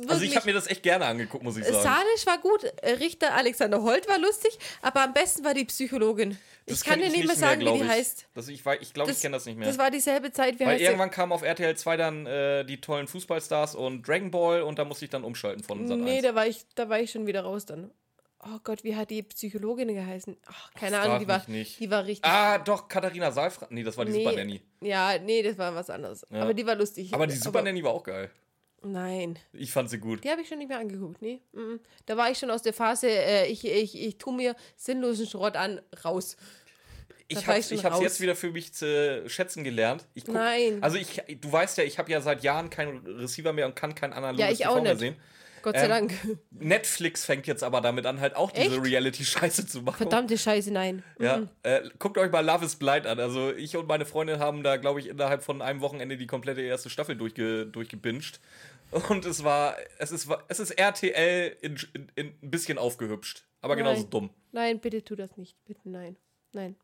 also 0.09 0.23
ich 0.23 0.37
habe 0.37 0.47
mir 0.47 0.53
das 0.53 0.67
echt 0.69 0.83
gerne 0.83 1.07
angeguckt, 1.07 1.43
muss 1.43 1.57
ich 1.57 1.65
sagen. 1.65 1.83
Salisch 1.83 2.27
war 2.27 2.39
gut, 2.39 2.65
Richter 3.01 3.35
Alexander 3.35 3.83
Holt 3.83 4.09
war 4.09 4.19
lustig, 4.19 4.57
aber 4.83 5.03
am 5.03 5.13
besten 5.13 5.45
war 5.45 5.55
die 5.55 5.65
Psychologin. 5.65 6.39
Das 6.67 6.79
ich 6.79 6.85
kann 6.85 7.01
dir 7.01 7.09
nicht 7.09 7.27
mehr 7.27 7.35
sagen, 7.35 7.65
mehr, 7.65 7.75
wie 7.75 7.79
die 7.79 7.89
heißt. 7.89 8.27
Das, 8.35 8.49
ich 8.49 8.65
ich 8.81 8.95
glaube, 8.95 9.11
ich 9.11 9.21
kenne 9.21 9.37
das 9.37 9.47
nicht 9.47 9.59
mehr. 9.59 9.67
Das 9.67 9.79
war 9.79 9.91
dieselbe 9.91 10.31
Zeit. 10.31 10.61
Wie 10.61 10.67
Weil 10.67 10.81
irgendwann 10.81 11.11
kamen 11.11 11.33
auf 11.33 11.43
RTL 11.43 11.77
2 11.77 11.97
dann 11.97 12.27
äh, 12.27 12.65
die 12.65 12.81
tollen 12.81 13.09
Fußballstars 13.09 13.75
und 13.75 14.07
Dragon 14.07 14.31
Ball 14.31 14.63
und 14.63 14.79
da 14.79 14.85
musste 14.85 15.07
ich 15.07 15.11
dann 15.11 15.25
umschalten 15.25 15.65
von 15.65 15.89
Sat 15.89 15.99
Nee, 15.99 16.21
da 16.21 16.35
war, 16.35 16.47
ich, 16.47 16.65
da 16.75 16.89
war 16.89 17.01
ich 17.01 17.11
schon 17.11 17.27
wieder 17.27 17.43
raus 17.43 17.67
dann 17.67 17.91
oh 18.43 18.59
Gott, 18.65 18.85
wie 18.85 18.97
hat 18.97 19.11
die 19.11 19.23
Psychologin 19.23 19.89
geheißen? 19.89 20.37
Ach, 20.47 20.73
keine 20.75 20.99
Ach, 20.99 21.05
Ahnung, 21.05 21.21
die 21.21 21.29
war, 21.29 21.43
nicht. 21.49 21.81
die 21.81 21.91
war 21.91 22.05
richtig. 22.05 22.25
Ah, 22.25 22.59
doch, 22.59 22.89
Katharina 22.89 23.31
Saalfrank. 23.31 23.73
Nee, 23.73 23.83
das 23.83 23.97
war 23.97 24.05
die 24.05 24.13
nee, 24.13 24.25
Super 24.25 24.37
Nanny. 24.37 24.61
Ja, 24.81 25.19
nee, 25.19 25.43
das 25.43 25.57
war 25.59 25.75
was 25.75 25.91
anderes. 25.91 26.27
Ja. 26.31 26.43
Aber 26.43 26.55
die 26.55 26.67
war 26.67 26.75
lustig. 26.75 27.13
Aber 27.15 27.27
die 27.27 27.37
Super 27.37 27.61
Aber, 27.61 27.63
Nanny 27.63 27.83
war 27.83 27.93
auch 27.93 28.03
geil. 28.03 28.31
Nein. 28.85 29.39
Ich 29.53 29.71
fand 29.71 29.91
sie 29.91 29.99
gut. 29.99 30.25
Die 30.25 30.31
habe 30.31 30.43
ich 30.43 30.49
schon 30.49 30.59
nicht 30.59 30.69
mehr 30.69 30.79
angeguckt, 30.79 31.23
nee. 31.23 31.41
Da 32.07 32.17
war 32.17 32.31
ich 32.31 32.39
schon 32.39 32.51
aus 32.51 32.63
der 32.63 32.73
Phase, 32.73 33.09
äh, 33.09 33.47
ich, 33.47 33.65
ich, 33.65 34.01
ich 34.01 34.19
tue 34.19 34.35
mir 34.35 34.57
sinnlosen 34.77 35.27
Schrott 35.27 35.57
an, 35.57 35.81
raus. 36.05 36.37
ich 37.29 37.47
habe 37.47 37.59
es 37.59 37.71
jetzt 37.71 38.21
wieder 38.21 38.35
für 38.35 38.51
mich 38.51 38.75
zu 38.75 39.23
schätzen 39.29 39.63
gelernt. 39.63 40.07
Guck, 40.17 40.35
Nein. 40.35 40.83
Also 40.83 40.97
ich, 40.97 41.23
du 41.41 41.53
weißt 41.53 41.79
ja, 41.79 41.85
ich 41.85 41.99
habe 41.99 42.11
ja 42.11 42.21
seit 42.21 42.43
Jahren 42.43 42.71
keinen 42.71 43.07
Receiver 43.07 43.53
mehr 43.53 43.67
und 43.67 43.77
kann 43.77 43.95
kein 43.95 44.13
analoges 44.13 44.41
ja, 44.41 44.51
ich 44.51 44.59
TV 44.59 44.71
auch 44.71 44.83
mehr 44.83 44.97
sehen. 44.97 45.17
Gott 45.63 45.77
sei 45.77 45.85
ähm, 45.85 45.89
Dank. 45.89 46.15
Netflix 46.51 47.25
fängt 47.25 47.47
jetzt 47.47 47.63
aber 47.63 47.81
damit 47.81 48.07
an, 48.07 48.21
halt 48.21 48.37
auch 48.37 48.51
diese 48.51 48.83
Reality-Scheiße 48.83 49.67
zu 49.67 49.83
machen. 49.83 49.97
Verdammte 49.97 50.37
Scheiße, 50.37 50.73
nein. 50.73 51.03
Ja, 51.19 51.39
mhm. 51.39 51.49
äh, 51.63 51.83
guckt 51.99 52.19
euch 52.19 52.31
mal 52.31 52.45
Love 52.45 52.65
is 52.65 52.77
Blind 52.77 53.07
an. 53.07 53.21
Also 53.21 53.53
ich 53.53 53.77
und 53.77 53.87
meine 53.89 54.05
Freundin 54.05 54.39
haben 54.39 54.63
da, 54.63 54.77
glaube 54.77 55.01
ich, 55.01 55.09
innerhalb 55.09 55.43
von 55.43 55.63
einem 55.63 55.81
Wochenende 55.81 56.17
die 56.17 56.27
komplette 56.27 56.61
erste 56.61 56.91
Staffel 56.91 57.17
durchge 57.17 57.67
durchgebinged. 57.67 58.41
Und 59.09 59.25
es 59.25 59.43
war, 59.43 59.77
es 59.99 60.13
ist, 60.13 60.29
es 60.49 60.61
ist 60.61 60.73
RTL 60.73 61.57
in, 61.63 61.79
in, 61.95 62.13
in 62.15 62.27
ein 62.43 62.51
bisschen 62.51 62.77
aufgehübscht. 62.77 63.45
Aber 63.63 63.75
nein. 63.75 63.85
genauso 63.85 64.05
dumm. 64.05 64.31
Nein, 64.53 64.81
bitte 64.81 65.03
tu 65.03 65.17
das 65.17 65.37
nicht. 65.37 65.57
Bitte 65.65 65.81
nein. 65.85 66.17
Nein. 66.53 66.77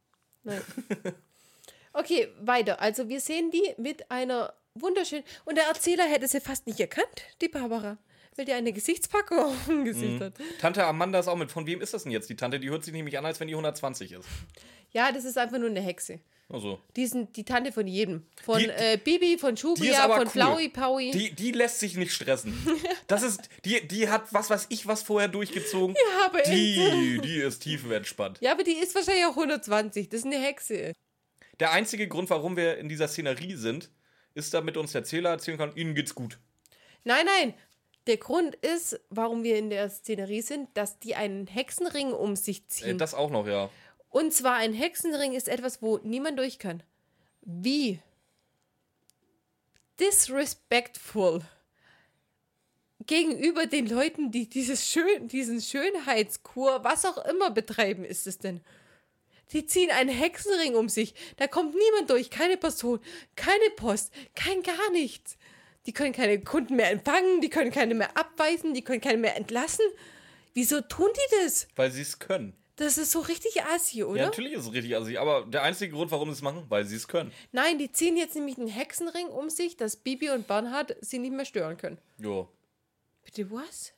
Nein. 0.43 0.63
okay, 1.93 2.29
weiter. 2.41 2.81
Also 2.81 3.09
wir 3.09 3.21
sehen 3.21 3.51
die 3.51 3.75
mit 3.77 4.11
einer 4.11 4.55
wunderschönen. 4.75 5.25
Und 5.45 5.57
der 5.57 5.65
Erzähler 5.65 6.05
hätte 6.05 6.29
sie 6.29 6.41
fast 6.41 6.67
nicht 6.67 6.81
erkannt, 6.81 7.23
die 7.43 7.49
Barbara 7.49 7.99
weil 8.39 8.45
die 8.45 8.53
eine 8.53 8.73
Gesichtspackung 8.73 9.39
auf 9.47 9.67
dem 9.67 9.85
Gesicht 9.85 10.21
mhm. 10.21 10.25
hat. 10.25 10.35
Tante 10.61 10.85
Amanda 10.85 11.19
ist 11.19 11.29
auch 11.29 11.37
mit. 11.37 11.51
Von 11.51 11.67
wem 11.67 11.81
ist 11.81 11.93
das 11.95 12.05
denn 12.05 12.13
jetzt? 12.13 12.31
Die 12.31 12.37
Tante, 12.37 12.61
die 12.61 12.71
hört 12.71 12.85
sich 12.85 12.95
nämlich 12.95 13.19
an, 13.19 13.27
als 13.27 13.41
wenn 13.41 13.49
die 13.49 13.55
120 13.55 14.13
ist. 14.13 14.29
Ja, 14.93 15.13
das 15.13 15.25
ist 15.25 15.37
einfach 15.37 15.59
nur 15.59 15.69
eine 15.69 15.81
Hexe. 15.81 16.21
Also. 16.51 16.81
Die 16.97 17.07
sind 17.07 17.37
die 17.37 17.45
Tante 17.45 17.73
von 17.73 17.87
jedem. 17.87 18.25
Von 18.43 18.59
Die- 18.59 18.69
äh, 18.69 18.99
Bibi, 19.03 19.37
von 19.37 19.55
Schubia, 19.55 20.09
von 20.09 20.21
cool. 20.21 20.27
Flaui, 20.29 20.69
Paui. 20.71 21.11
Die, 21.11 21.35
die 21.35 21.53
lässt 21.53 21.79
sich 21.79 21.97
nicht 21.97 22.13
stressen. 22.13 22.55
Das 23.07 23.23
ist, 23.23 23.49
die, 23.65 23.87
die 23.89 24.11
hat 24.11 24.35
was 24.35 24.51
weiß 24.51 24.67
ich 24.69 24.87
was 24.87 25.03
vorher 25.03 25.29
durchgezogen. 25.29 25.97
Ja, 25.97 26.27
aber 26.27 26.43
die, 26.43 27.19
die 27.25 27.37
ist 27.37 27.61
tiefenentspannt. 27.61 28.39
ja, 28.43 28.53
aber 28.53 28.63
die 28.63 28.73
ist 28.73 28.95
wahrscheinlich 28.95 29.25
auch 29.25 29.37
120. 29.37 30.11
Das 30.11 30.21
ist 30.21 30.27
eine 30.27 30.39
Hexe. 30.39 30.93
Der 31.59 31.73
einzige 31.73 32.07
Grund, 32.07 32.29
warum 32.29 32.57
wir 32.57 32.77
in 32.77 32.91
dieser 32.91 33.09
Szenerie 33.09 33.55
sind, 33.55 33.91
ist, 34.35 34.53
damit 34.53 34.77
uns 34.77 34.93
der 34.93 35.05
Zähler 35.05 35.31
erzählen 35.31 35.57
kann, 35.57 35.75
ihnen 35.75 35.95
geht's 35.95 36.15
gut. 36.15 36.39
Nein, 37.05 37.25
nein. 37.25 37.55
Der 38.09 38.17
Grund 38.17 38.55
ist, 38.57 38.99
warum 39.11 39.43
wir 39.45 39.57
in 39.59 39.71
der 39.71 39.89
Szenerie 39.91 40.41
sind, 40.43 40.69
dass 40.75 40.99
die 40.99 41.15
einen 41.15 41.47
Hexenring 41.47 42.13
um 42.13 42.35
sich 42.37 42.61
Äh, 42.63 42.67
ziehen. 42.69 42.99
das 42.99 43.15
auch 43.15 43.31
noch, 43.31 43.47
ja. 43.47 43.71
Und 44.11 44.33
zwar 44.33 44.55
ein 44.57 44.73
Hexenring 44.73 45.35
ist 45.35 45.47
etwas, 45.49 45.83
wo 45.83 45.99
niemand 45.99 46.39
durch 46.39 46.59
kann. 46.59 46.83
Wie 47.43 48.01
disrespectful 50.01 51.43
gegenüber 53.07 53.67
den 53.67 53.87
Leuten, 53.87 54.31
die 54.31 54.49
dieses 54.49 54.87
Schön, 54.91 55.29
diesen 55.29 55.61
Schönheitskur, 55.61 56.85
was 56.85 57.05
auch 57.05 57.25
immer 57.27 57.51
betreiben, 57.51 58.05
ist 58.05 58.27
es 58.27 58.39
denn? 58.39 58.61
Die 59.53 59.65
ziehen 59.65 59.91
einen 59.91 60.11
Hexenring 60.11 60.75
um 60.75 60.91
sich. 60.91 61.15
Da 61.39 61.47
kommt 61.47 61.75
niemand 61.75 62.11
durch, 62.11 62.29
keine 62.29 62.59
Person, 62.59 63.01
keine 63.35 63.71
Post, 63.77 64.13
kein 64.35 64.63
gar 64.63 64.91
nichts. 64.93 65.38
Die 65.89 65.93
können 65.95 66.13
keine 66.13 66.39
Kunden 66.41 66.77
mehr 66.77 66.91
empfangen, 66.91 67.41
die 67.41 67.49
können 67.49 67.73
keine 67.73 67.95
mehr 67.95 68.15
abweisen, 68.17 68.75
die 68.75 68.83
können 68.83 69.01
keine 69.01 69.17
mehr 69.19 69.37
entlassen. 69.37 69.85
Wieso 70.55 70.81
tun 70.83 71.09
die 71.15 71.37
das? 71.45 71.67
Weil 71.77 71.91
sie 71.91 72.03
es 72.03 72.19
können. 72.19 72.55
Das 72.77 72.97
ist 72.99 73.11
so 73.11 73.21
richtig 73.21 73.63
assi, 73.65 74.05
oder? 74.05 74.21
Ja, 74.21 74.27
natürlich 74.27 74.53
ist 74.53 74.67
es 74.67 74.73
richtig 74.73 74.95
assi, 74.97 75.17
aber 75.17 75.47
der 75.47 75.63
einzige 75.63 75.93
Grund, 75.95 76.11
warum 76.13 76.29
sie 76.29 76.35
es 76.35 76.43
machen, 76.43 76.65
weil 76.69 76.85
sie 76.85 76.95
es 76.95 77.09
können. 77.09 77.33
Nein, 77.53 77.79
die 77.79 77.91
ziehen 77.91 78.17
jetzt 78.17 78.37
nämlich 78.37 78.57
einen 78.59 78.69
Hexenring 78.69 79.27
um 79.29 79.51
sich, 79.51 79.77
dass 79.77 79.97
Bibi 79.97 80.31
und 80.31 80.47
Bernhard 80.47 80.95
sie 81.01 81.19
nicht 81.19 81.33
mehr 81.33 81.45
stören 81.47 81.77
können. 81.79 81.99
Jo. 82.19 82.49
Bitte 83.25 83.51
was? 83.51 83.93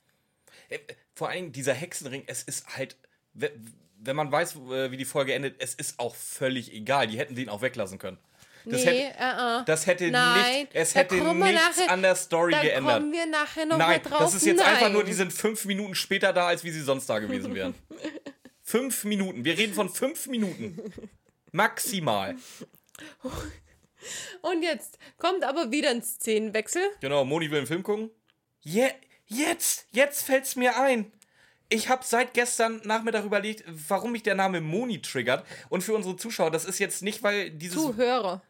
Äh, 0.71 0.79
Vor 1.15 1.29
allem 1.29 1.53
dieser 1.53 1.75
Hexenring, 1.75 2.23
es 2.27 2.43
ist 2.45 2.77
halt, 2.77 2.97
we- 3.35 3.53
wenn 3.99 4.17
man 4.17 4.31
weiß, 4.33 4.55
äh, 4.57 4.91
wie 4.93 4.97
die 4.97 5.05
Folge 5.05 5.35
endet, 5.35 5.57
es 5.61 5.75
ist 5.75 5.99
auch 5.99 6.15
völlig 6.15 6.73
egal. 6.73 7.07
Die 7.09 7.19
hätten 7.19 7.35
den 7.35 7.49
auch 7.51 7.61
weglassen 7.63 7.99
können. 7.99 8.17
Das 8.64 8.85
nee, 8.85 9.05
hätte, 9.05 9.19
äh, 9.19 9.61
äh. 9.61 9.64
das 9.64 9.87
hätte 9.87 10.11
Nein, 10.11 10.61
nicht, 10.61 10.69
es 10.75 10.95
hätte 10.95 11.14
nichts 11.14 11.79
nachher- 11.79 11.90
an 11.90 12.02
der 12.02 12.14
Story 12.14 12.52
da 12.52 12.61
geändert. 12.61 12.99
kommen 12.99 13.12
wir 13.12 13.26
nachher 13.26 13.67
noch 13.67 13.79
Nein, 13.79 14.02
mal 14.02 14.11
drauf. 14.11 14.19
das 14.21 14.35
ist 14.35 14.47
jetzt 14.47 14.59
Nein. 14.59 14.67
einfach 14.75 14.90
nur, 14.90 15.05
die 15.05 15.12
sind 15.14 15.33
fünf 15.33 15.64
Minuten 15.64 15.95
später 15.95 16.33
da, 16.33 16.47
als 16.49 16.62
wie 16.64 16.71
sie 16.71 16.83
sonst 16.83 17.09
da 17.09 17.19
gewesen 17.19 17.55
wären. 17.55 17.75
fünf 18.62 19.05
Minuten. 19.05 19.45
Wir 19.45 19.57
reden 19.57 19.75
von 19.75 19.88
fünf 19.88 20.26
Minuten. 20.26 20.93
Maximal. 21.52 22.37
Und 24.43 24.62
jetzt 24.62 24.99
kommt 25.19 25.45
aber 25.45 25.71
wieder 25.71 25.90
ein 25.90 26.02
Szenenwechsel. 26.02 26.83
Genau, 27.00 27.25
Moni 27.25 27.50
will 27.50 27.59
einen 27.59 27.67
Film 27.67 27.83
gucken. 27.83 28.11
Je, 28.61 28.88
jetzt, 29.26 29.87
jetzt 29.93 30.23
fällt's 30.25 30.57
mir 30.57 30.79
ein. 30.79 31.12
Ich 31.69 31.88
habe 31.88 32.05
seit 32.05 32.35
gestern 32.35 32.81
Nachmittag 32.85 33.25
überlegt, 33.25 33.62
warum 33.67 34.12
mich 34.12 34.23
der 34.25 34.35
Name 34.35 34.61
Moni 34.61 35.00
triggert. 35.02 35.47
Und 35.69 35.83
für 35.83 35.95
unsere 35.95 36.17
Zuschauer, 36.17 36.50
das 36.50 36.64
ist 36.64 36.79
jetzt 36.79 37.02
nicht, 37.02 37.23
weil 37.23 37.50
dieses. 37.50 37.81
Zuhörer. 37.81 38.43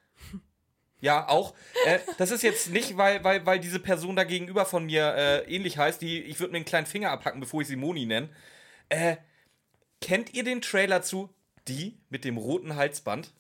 Ja, 1.03 1.29
auch. 1.29 1.55
Äh, 1.87 1.99
das 2.19 2.31
ist 2.31 2.43
jetzt 2.43 2.69
nicht, 2.71 2.97
weil, 2.99 3.25
weil, 3.25 3.47
weil 3.47 3.59
diese 3.59 3.81
Person 3.81 4.17
da 4.17 4.25
gegenüber 4.25 4.67
von 4.67 4.85
mir 4.85 5.15
äh, 5.17 5.55
ähnlich 5.55 5.79
heißt. 5.79 6.03
Die, 6.03 6.21
ich 6.21 6.39
würde 6.41 6.53
mir 6.53 6.59
einen 6.59 6.67
kleinen 6.67 6.87
Finger 6.87 7.11
abhacken, 7.11 7.41
bevor 7.41 7.63
ich 7.63 7.69
sie 7.69 7.77
Moni 7.77 8.05
nenne. 8.05 8.29
Äh, 8.91 9.17
kennt 10.03 10.35
ihr 10.35 10.45
den 10.45 10.61
Trailer 10.61 11.01
zu 11.03 11.31
Die 11.69 11.99
mit 12.11 12.25
dem 12.25 12.37
roten 12.37 12.77
Halsband? 12.77 13.33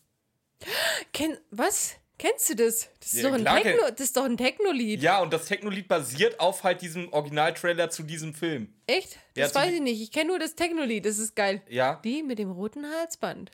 Kenn, 1.13 1.37
was? 1.51 1.97
Kennst 2.19 2.51
du 2.51 2.55
das? 2.57 2.89
Das 3.01 3.15
ist, 3.15 3.23
Ja, 3.23 3.29
doch, 3.31 3.35
ein 3.37 3.41
klar 3.43 3.63
Techno, 3.63 3.83
das 3.91 4.01
ist 4.01 4.17
doch 4.17 4.25
ein 4.25 4.37
Techno-Lied. 4.37 5.01
Ja, 5.03 5.21
und 5.23 5.33
das 5.33 5.47
Technolied 5.47 5.89
basiert 5.89 6.39
auf 6.39 6.65
halt 6.65 6.83
diesem 6.83 7.11
Originaltrailer 7.15 7.89
zu 7.89 8.03
diesem 8.03 8.35
Film. 8.35 8.75
Echt? 8.87 9.15
Ja, 9.35 9.45
Das 9.45 9.53
zu- 9.55 9.59
weiß 9.59 9.73
ich 9.73 9.81
nicht. 9.81 10.03
Ich 10.03 10.13
kenne 10.13 10.27
nur 10.29 10.39
das 10.39 10.55
Techno-Lied. 10.55 11.07
Das 11.07 11.19
ist 11.19 11.35
geil. 11.35 11.63
Ja. 11.69 11.99
Die 12.05 12.23
mit 12.23 12.39
dem 12.39 12.51
roten 12.51 12.85
Halsband. 12.87 13.51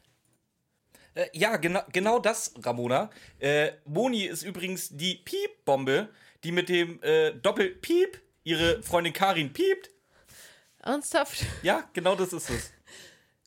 Äh, 1.17 1.31
ja, 1.33 1.57
genau, 1.57 1.81
genau 1.93 2.19
das, 2.19 2.53
Ramona. 2.63 3.11
Äh, 3.39 3.73
Moni 3.87 4.27
ist 4.27 4.43
übrigens 4.43 4.91
die 4.91 5.15
Piep-Bombe, 5.17 6.11
die 6.45 6.53
mit 6.53 6.69
dem 6.69 7.03
äh, 7.03 7.33
Doppel-Piep 7.33 8.21
ihre 8.45 8.83
Freundin 8.83 9.15
Karin 9.15 9.53
piept. 9.53 9.91
Ernsthaft? 10.83 11.45
Ja, 11.63 11.89
genau 11.95 12.15
das 12.15 12.33
ist 12.33 12.51
es. 12.51 12.73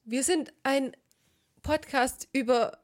Wir 0.04 0.24
sind 0.24 0.52
ein 0.64 0.96
Podcast 1.62 2.28
über 2.34 2.80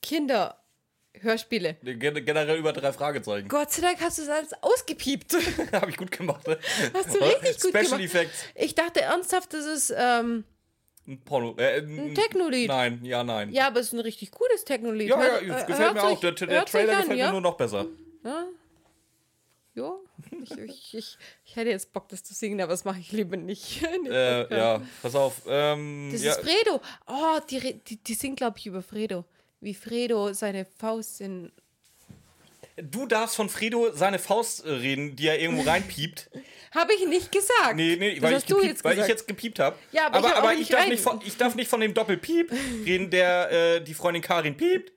Kinderhörspiele. 0.00 1.74
Gen 1.82 2.24
generell 2.24 2.56
über 2.56 2.72
drei 2.72 2.92
Fragezeichen. 2.92 3.48
Gott 3.48 3.70
sei 3.70 3.82
Dank 3.82 4.00
hast 4.00 4.16
du 4.16 4.22
das 4.22 4.30
alles 4.30 4.52
ausgepiept. 4.62 5.36
Habe 5.72 5.90
ich 5.90 5.98
gut 5.98 6.10
gemacht. 6.10 6.46
Ne? 6.48 6.58
Hast 6.94 7.14
du 7.14 7.18
richtig 7.18 7.60
gut 7.60 7.70
Special 7.70 7.84
gemacht. 7.84 8.00
Effects. 8.00 8.44
Ich 8.54 8.74
dachte 8.74 9.02
ernsthaft, 9.02 9.52
das 9.52 9.66
ist 9.66 9.94
ähm, 9.94 10.44
Ein 11.08 11.20
Porno. 11.20 11.54
Äh, 11.56 11.78
ein 11.80 11.98
ein 11.98 12.14
Techno-Lied. 12.14 12.68
Nein, 12.68 13.04
ja, 13.04 13.22
nein. 13.22 13.52
Ja, 13.52 13.68
aber 13.68 13.80
es 13.80 13.86
ist 13.88 13.92
ein 13.92 14.00
richtig 14.00 14.30
gutes 14.32 14.64
Techno-Lied. 14.64 15.08
ja, 15.08 15.16
ja, 15.16 15.40
Hört- 15.40 15.62
äh, 15.62 15.66
gefällt 15.66 15.94
mir 15.94 16.02
auch. 16.04 16.20
Der, 16.20 16.32
der 16.32 16.64
Trailer 16.64 16.94
an, 16.96 17.00
gefällt 17.02 17.18
ja? 17.20 17.26
mir 17.26 17.32
nur 17.32 17.40
noch 17.42 17.56
besser. 17.56 17.86
Ja. 18.24 18.46
Ich, 20.42 20.50
ich, 20.58 20.94
ich, 20.94 21.18
ich 21.44 21.56
hätte 21.56 21.68
jetzt 21.70 21.92
Bock, 21.92 22.08
das 22.08 22.24
zu 22.24 22.32
singen, 22.32 22.60
aber 22.62 22.70
das 22.72 22.84
mache 22.86 22.98
ich 22.98 23.12
lieber 23.12 23.36
nicht. 23.36 23.82
Äh, 24.08 24.56
ja, 24.56 24.80
pass 25.02 25.14
auf. 25.14 25.42
Ähm, 25.46 26.08
Das 26.12 26.22
ja, 26.22 26.32
ist 26.32 26.40
Fredo. 26.40 26.80
Oh, 27.06 27.38
die, 27.50 27.74
die, 27.86 27.96
die 27.96 28.14
singt, 28.14 28.38
glaube 28.38 28.58
ich, 28.58 28.66
über 28.66 28.82
Fredo. 28.82 29.24
Wie 29.60 29.74
Fredo 29.74 30.32
seine 30.32 30.64
Faust 30.64 31.20
in. 31.20 31.52
du 32.76 33.06
darfst 33.06 33.36
von 33.36 33.48
Fredo 33.50 33.92
seine 33.92 34.18
Faust 34.18 34.64
äh, 34.64 34.70
reden, 34.70 35.14
die 35.16 35.26
er 35.28 35.38
irgendwo 35.40 35.62
reinpiept. 35.68 36.30
Habe 36.74 36.94
ich 36.94 37.06
nicht 37.06 37.32
gesagt. 37.32 37.74
Nee, 37.76 37.96
nee, 37.98 38.20
weil, 38.20 38.36
ich 38.36 38.46
gepiept, 38.46 38.66
jetzt 38.66 38.84
weil 38.84 38.98
ich 38.98 39.06
jetzt 39.06 39.26
gepiept 39.26 39.58
habe. 39.58 39.76
Ja, 39.92 40.06
aber 40.06 40.18
ich 40.18 40.24
aber, 40.24 40.34
auch 40.34 40.38
aber 40.38 40.52
nicht 40.52 40.62
ich, 40.62 40.68
darf 40.68 40.86
nicht 40.88 41.02
von, 41.02 41.20
ich 41.24 41.36
darf 41.36 41.54
nicht 41.54 41.68
von 41.68 41.80
dem 41.80 41.94
Doppelpiep 41.94 42.52
reden, 42.84 43.10
der 43.10 43.50
äh, 43.50 43.80
die 43.80 43.94
Freundin 43.94 44.22
Karin 44.22 44.56
piept. 44.56 44.92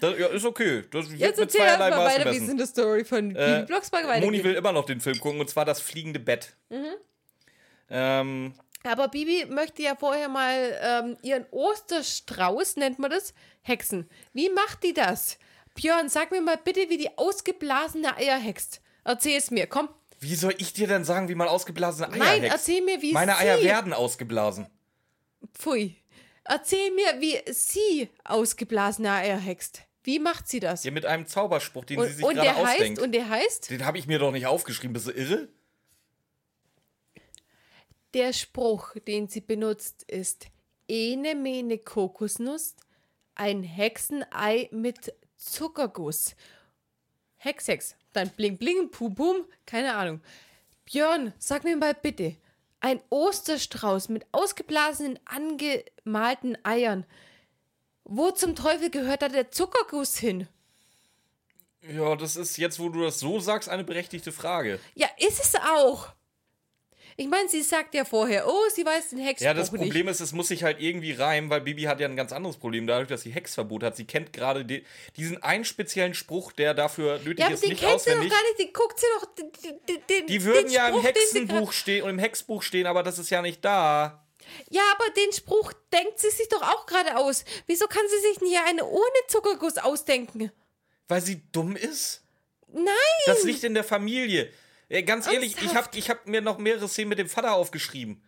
Das 0.00 0.18
ja, 0.18 0.26
ist 0.26 0.44
okay. 0.44 0.82
Das 0.90 1.08
wird 1.08 1.20
Jetzt 1.20 1.38
mit 1.38 1.48
erzähl 1.48 1.60
zweierlei 1.60 1.90
Maß 1.90 1.98
weiter, 1.98 2.24
wie 2.24 2.28
es 2.28 2.34
gemessen. 2.34 2.50
in 2.50 2.56
der 2.58 2.66
Story 2.66 3.04
von 3.04 3.36
Äh, 3.36 3.46
Bibi 3.46 3.66
Blocksberg 3.66 4.04
weitergeht. 4.04 4.24
Moni 4.24 4.44
will 4.44 4.54
immer 4.54 4.72
noch 4.72 4.86
den 4.86 5.00
Film 5.00 5.18
gucken, 5.20 5.40
und 5.40 5.48
zwar 5.48 5.64
das 5.64 5.80
fliegende 5.80 6.18
Bett. 6.18 6.56
Mhm. 6.68 6.94
Ähm, 7.90 8.54
Aber 8.82 9.08
Bibi 9.08 9.46
möchte 9.46 9.82
ja 9.82 9.94
vorher 9.94 10.28
mal 10.28 10.78
ähm, 10.82 11.16
ihren 11.22 11.46
Osterstrauß, 11.50 12.76
nennt 12.76 12.98
man 12.98 13.10
das, 13.10 13.34
hexen. 13.62 14.08
Wie 14.32 14.50
macht 14.50 14.82
die 14.82 14.94
das? 14.94 15.38
Björn, 15.74 16.08
sag 16.08 16.30
mir 16.30 16.40
mal 16.40 16.58
bitte, 16.62 16.88
wie 16.88 16.98
die 16.98 17.16
ausgeblasene 17.16 18.16
Eier 18.16 18.38
hext. 18.38 18.80
Erzähl 19.04 19.36
es 19.36 19.50
mir, 19.50 19.66
komm. 19.66 19.88
Wie 20.24 20.34
soll 20.34 20.54
ich 20.58 20.72
dir 20.72 20.88
denn 20.88 21.04
sagen, 21.04 21.28
wie 21.28 21.34
man 21.34 21.48
ausgeblasene 21.48 22.10
Eier 22.12 22.18
Nein, 22.18 22.40
hext? 22.42 22.56
erzähl 22.56 22.82
mir, 22.82 23.00
wie 23.00 23.12
Meine 23.12 23.32
sie... 23.32 23.38
Eier 23.38 23.62
werden 23.62 23.92
ausgeblasen. 23.92 24.66
Pfui. 25.54 25.96
Erzähl 26.44 26.90
mir, 26.90 27.20
wie 27.20 27.40
sie 27.52 28.10
ausgeblasene 28.24 29.10
Eier 29.10 29.38
hext. 29.38 29.82
Wie 30.02 30.18
macht 30.18 30.48
sie 30.48 30.60
das? 30.60 30.84
Ja, 30.84 30.90
mit 30.90 31.06
einem 31.06 31.26
Zauberspruch, 31.26 31.84
den 31.84 32.00
sie 32.00 32.06
und, 32.06 32.12
sich 32.14 32.24
und 32.24 32.34
gerade 32.34 32.48
der 32.48 32.56
heißt, 32.56 32.72
ausdenkt. 32.74 32.98
und 33.00 33.12
der 33.12 33.28
heißt, 33.28 33.70
den 33.70 33.86
habe 33.86 33.98
ich 33.98 34.06
mir 34.06 34.18
doch 34.18 34.32
nicht 34.32 34.46
aufgeschrieben. 34.46 34.92
Bist 34.92 35.06
du 35.06 35.12
irre? 35.12 35.48
der 38.14 38.32
Spruch, 38.32 38.94
den 39.06 39.28
sie 39.28 39.40
benutzt, 39.40 40.04
ist 40.04 40.46
Ene 40.88 41.34
mene 41.34 41.78
Kokosnuss, 41.78 42.76
ein 43.34 43.62
Hexenei 43.62 44.68
mit 44.70 45.12
Zuckerguss. 45.36 46.36
Hex, 47.36 47.68
Hex. 47.68 47.96
Dann 48.14 48.30
bling, 48.30 48.56
bling, 48.56 48.90
pum, 48.90 49.14
pum. 49.14 49.44
Keine 49.66 49.94
Ahnung. 49.94 50.22
Björn, 50.86 51.34
sag 51.38 51.64
mir 51.64 51.76
mal 51.76 51.94
bitte. 51.94 52.36
Ein 52.80 53.00
Osterstrauß 53.10 54.08
mit 54.08 54.24
ausgeblasenen, 54.32 55.18
angemalten 55.24 56.56
Eiern. 56.64 57.04
Wo 58.04 58.30
zum 58.30 58.54
Teufel 58.54 58.90
gehört 58.90 59.22
da 59.22 59.28
der 59.28 59.50
Zuckerguss 59.50 60.16
hin? 60.16 60.46
Ja, 61.82 62.16
das 62.16 62.36
ist 62.36 62.56
jetzt, 62.56 62.78
wo 62.78 62.88
du 62.88 63.02
das 63.02 63.20
so 63.20 63.40
sagst, 63.40 63.68
eine 63.68 63.84
berechtigte 63.84 64.32
Frage. 64.32 64.78
Ja, 64.94 65.08
ist 65.18 65.42
es 65.42 65.54
auch. 65.54 66.08
Ich 67.16 67.28
meine, 67.28 67.48
sie 67.48 67.62
sagt 67.62 67.94
ja 67.94 68.04
vorher, 68.04 68.48
oh, 68.48 68.62
sie 68.74 68.84
weiß 68.84 69.10
den 69.10 69.20
Hexspruch 69.20 69.46
Ja, 69.46 69.54
das 69.54 69.70
nicht. 69.70 69.80
Problem 69.80 70.08
ist, 70.08 70.20
es 70.20 70.32
muss 70.32 70.48
sich 70.48 70.64
halt 70.64 70.80
irgendwie 70.80 71.12
reimen, 71.12 71.48
weil 71.48 71.60
Bibi 71.60 71.82
hat 71.82 72.00
ja 72.00 72.08
ein 72.08 72.16
ganz 72.16 72.32
anderes 72.32 72.56
Problem, 72.56 72.86
dadurch, 72.86 73.08
dass 73.08 73.22
sie 73.22 73.30
Hexverbot 73.30 73.84
hat. 73.84 73.96
Sie 73.96 74.04
kennt 74.04 74.32
gerade 74.32 74.64
die, 74.64 74.84
diesen 75.16 75.42
einen 75.42 75.64
speziellen 75.64 76.14
Spruch, 76.14 76.50
der 76.52 76.74
dafür 76.74 77.18
nötig 77.18 77.38
Ja, 77.38 77.46
aber 77.46 77.54
ist, 77.54 77.62
den 77.62 77.70
nicht 77.70 77.82
kennt 77.82 78.00
sie 78.00 78.10
doch 78.10 78.16
gar 78.16 78.24
nicht, 78.26 78.58
den 78.58 78.72
guckt 78.72 78.98
sie 78.98 79.06
doch. 79.14 79.26
Den, 79.36 80.00
den, 80.08 80.26
Die 80.26 80.44
würden 80.44 80.66
den 80.66 80.72
ja 80.72 80.88
im 80.88 80.94
Spruch, 80.94 81.02
sie 81.02 81.08
Hexenbuch 81.08 81.72
stehen 81.72 82.02
und 82.02 82.10
im 82.10 82.18
Hexbuch 82.18 82.62
stehen, 82.62 82.86
aber 82.86 83.02
das 83.02 83.18
ist 83.18 83.30
ja 83.30 83.42
nicht 83.42 83.64
da. 83.64 84.24
Ja, 84.70 84.82
aber 84.94 85.10
den 85.10 85.32
Spruch 85.32 85.72
denkt 85.92 86.18
sie 86.18 86.30
sich 86.30 86.48
doch 86.48 86.62
auch 86.62 86.86
gerade 86.86 87.16
aus. 87.16 87.44
Wieso 87.66 87.86
kann 87.86 88.02
sie 88.08 88.28
sich 88.28 88.40
nicht 88.40 88.58
eine 88.66 88.84
ohne 88.84 89.04
Zuckerguss 89.28 89.78
ausdenken? 89.78 90.50
Weil 91.08 91.22
sie 91.22 91.42
dumm 91.52 91.76
ist? 91.76 92.22
Nein! 92.72 92.94
Das 93.26 93.44
liegt 93.44 93.62
in 93.64 93.74
der 93.74 93.84
Familie. 93.84 94.50
Äh, 94.94 95.02
Ganz 95.02 95.26
ehrlich, 95.26 95.56
ich 95.60 95.74
habe 95.74 95.88
ich 95.96 96.08
hab 96.08 96.26
mir 96.26 96.40
noch 96.40 96.58
mehrere 96.58 96.88
Szenen 96.88 97.08
mit 97.08 97.18
dem 97.18 97.28
Vater 97.28 97.54
aufgeschrieben. 97.54 98.22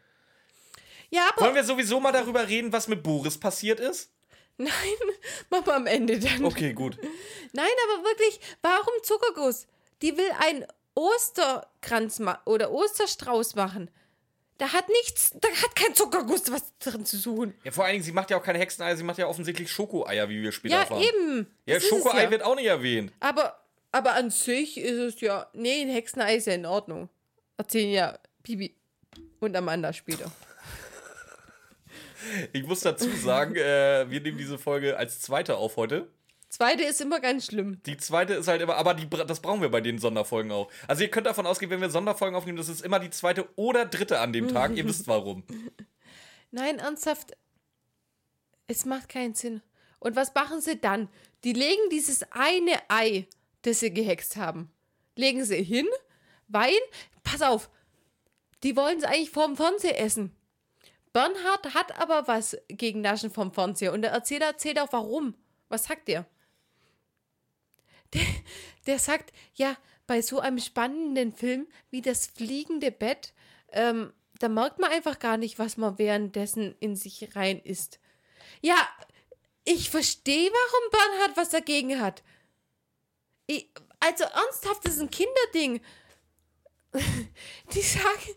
Ja, 1.10 1.28
aber 1.30 1.46
Wollen 1.46 1.54
wir 1.54 1.64
sowieso 1.64 2.00
mal 2.00 2.12
darüber 2.12 2.48
reden, 2.48 2.72
was 2.72 2.88
mit 2.88 3.02
Boris 3.02 3.38
passiert 3.38 3.78
ist? 3.78 4.10
Nein, 4.58 4.70
machen 5.50 5.66
wir 5.66 5.74
am 5.76 5.86
Ende 5.86 6.18
dann. 6.18 6.44
Okay, 6.44 6.72
gut. 6.72 6.98
Nein, 7.52 7.70
aber 7.84 8.04
wirklich, 8.04 8.40
warum 8.62 8.94
Zuckerguss? 9.02 9.66
Die 10.02 10.16
will 10.16 10.30
einen 10.40 10.66
Osterkranz 10.94 12.20
oder 12.44 12.72
Osterstrauß 12.72 13.54
machen. 13.54 13.90
Da 14.58 14.72
hat 14.72 14.88
nichts, 14.88 15.32
da 15.38 15.48
hat 15.48 15.76
kein 15.76 15.94
Zuckerguss 15.94 16.50
was 16.50 16.72
drin 16.78 17.04
zu 17.04 17.18
suchen. 17.18 17.54
Ja, 17.62 17.70
vor 17.72 17.84
allen 17.84 17.92
Dingen, 17.92 18.04
sie 18.04 18.12
macht 18.12 18.30
ja 18.30 18.38
auch 18.38 18.42
keine 18.42 18.58
Hexeneier, 18.58 18.96
sie 18.96 19.02
macht 19.04 19.18
ja 19.18 19.26
offensichtlich 19.26 19.70
Schokoeier, 19.70 20.28
wie 20.30 20.42
wir 20.42 20.50
später 20.50 20.74
Ja, 20.76 20.80
erfahren. 20.80 21.02
eben. 21.02 21.46
Ja, 21.66 21.76
es 21.76 21.86
Schokoei 21.86 22.22
ja. 22.24 22.30
wird 22.30 22.42
auch 22.42 22.56
nicht 22.56 22.66
erwähnt. 22.66 23.12
Aber, 23.20 23.62
aber 23.96 24.14
an 24.14 24.30
sich 24.30 24.76
ist 24.78 24.98
es 24.98 25.20
ja. 25.22 25.48
Nee, 25.54 25.80
ein 25.80 25.88
Hexenei 25.88 26.36
ist 26.36 26.46
ja 26.46 26.52
in 26.52 26.66
Ordnung. 26.66 27.08
Erzählen 27.56 27.90
ja 27.90 28.18
Bibi 28.42 28.76
und 29.40 29.56
Amanda 29.56 29.92
später. 29.94 30.30
Ich 32.52 32.66
muss 32.66 32.80
dazu 32.80 33.08
sagen, 33.10 33.54
äh, 33.56 34.04
wir 34.10 34.20
nehmen 34.20 34.36
diese 34.36 34.58
Folge 34.58 34.98
als 34.98 35.20
zweite 35.20 35.56
auf 35.56 35.76
heute. 35.76 36.10
Zweite 36.50 36.82
ist 36.82 37.00
immer 37.00 37.20
ganz 37.20 37.46
schlimm. 37.46 37.80
Die 37.86 37.96
zweite 37.96 38.34
ist 38.34 38.48
halt 38.48 38.60
immer, 38.60 38.76
aber 38.76 38.92
die, 38.92 39.08
das 39.08 39.40
brauchen 39.40 39.62
wir 39.62 39.70
bei 39.70 39.80
den 39.80 39.98
Sonderfolgen 39.98 40.52
auch. 40.52 40.70
Also 40.86 41.02
ihr 41.02 41.10
könnt 41.10 41.26
davon 41.26 41.46
ausgehen, 41.46 41.70
wenn 41.70 41.80
wir 41.80 41.88
Sonderfolgen 41.88 42.36
aufnehmen, 42.36 42.58
das 42.58 42.68
ist 42.68 42.82
immer 42.82 42.98
die 42.98 43.10
zweite 43.10 43.48
oder 43.56 43.86
dritte 43.86 44.20
an 44.20 44.32
dem 44.32 44.48
Tag. 44.48 44.76
ihr 44.76 44.84
wisst 44.88 45.08
warum. 45.08 45.42
Nein, 46.50 46.78
ernsthaft. 46.78 47.36
Es 48.66 48.84
macht 48.84 49.08
keinen 49.08 49.34
Sinn. 49.34 49.62
Und 50.00 50.16
was 50.16 50.34
machen 50.34 50.60
sie 50.60 50.78
dann? 50.78 51.08
Die 51.44 51.54
legen 51.54 51.88
dieses 51.90 52.24
eine 52.32 52.72
Ei, 52.88 53.26
das 53.66 53.80
sie 53.80 53.92
gehext 53.92 54.36
haben, 54.36 54.70
legen 55.16 55.44
sie 55.44 55.62
hin, 55.62 55.86
weil, 56.48 56.74
pass 57.22 57.42
auf, 57.42 57.70
die 58.62 58.76
wollen 58.76 58.98
es 58.98 59.04
eigentlich 59.04 59.30
vorm 59.30 59.56
Fernseher 59.56 60.00
essen. 60.00 60.34
Bernhard 61.12 61.74
hat 61.74 61.98
aber 61.98 62.28
was 62.28 62.56
gegen 62.68 63.00
Naschen 63.00 63.30
vom 63.30 63.52
Fernseher 63.52 63.92
und 63.92 64.02
der 64.02 64.10
Erzähler 64.10 64.46
erzählt 64.46 64.78
auch 64.78 64.92
warum. 64.92 65.34
Was 65.68 65.84
sagt 65.84 66.08
der? 66.08 66.26
Der, 68.12 68.22
der 68.86 68.98
sagt, 68.98 69.32
ja, 69.54 69.76
bei 70.06 70.22
so 70.22 70.38
einem 70.38 70.58
spannenden 70.58 71.32
Film 71.32 71.66
wie 71.90 72.02
das 72.02 72.26
fliegende 72.26 72.92
Bett, 72.92 73.32
ähm, 73.72 74.12
da 74.38 74.48
merkt 74.48 74.78
man 74.78 74.92
einfach 74.92 75.18
gar 75.18 75.38
nicht, 75.38 75.58
was 75.58 75.76
man 75.76 75.98
währenddessen 75.98 76.76
in 76.78 76.94
sich 76.94 77.34
rein 77.34 77.58
isst. 77.60 77.98
Ja, 78.60 78.76
ich 79.64 79.90
verstehe, 79.90 80.50
warum 80.50 80.90
Bernhard 80.90 81.36
was 81.36 81.50
dagegen 81.50 82.00
hat. 82.00 82.22
Ich, 83.46 83.68
also 84.00 84.24
ernsthaft, 84.24 84.84
das 84.84 84.94
ist 84.94 85.00
ein 85.00 85.10
Kinderding. 85.10 85.80
Die 87.72 87.82
sagen, 87.82 88.36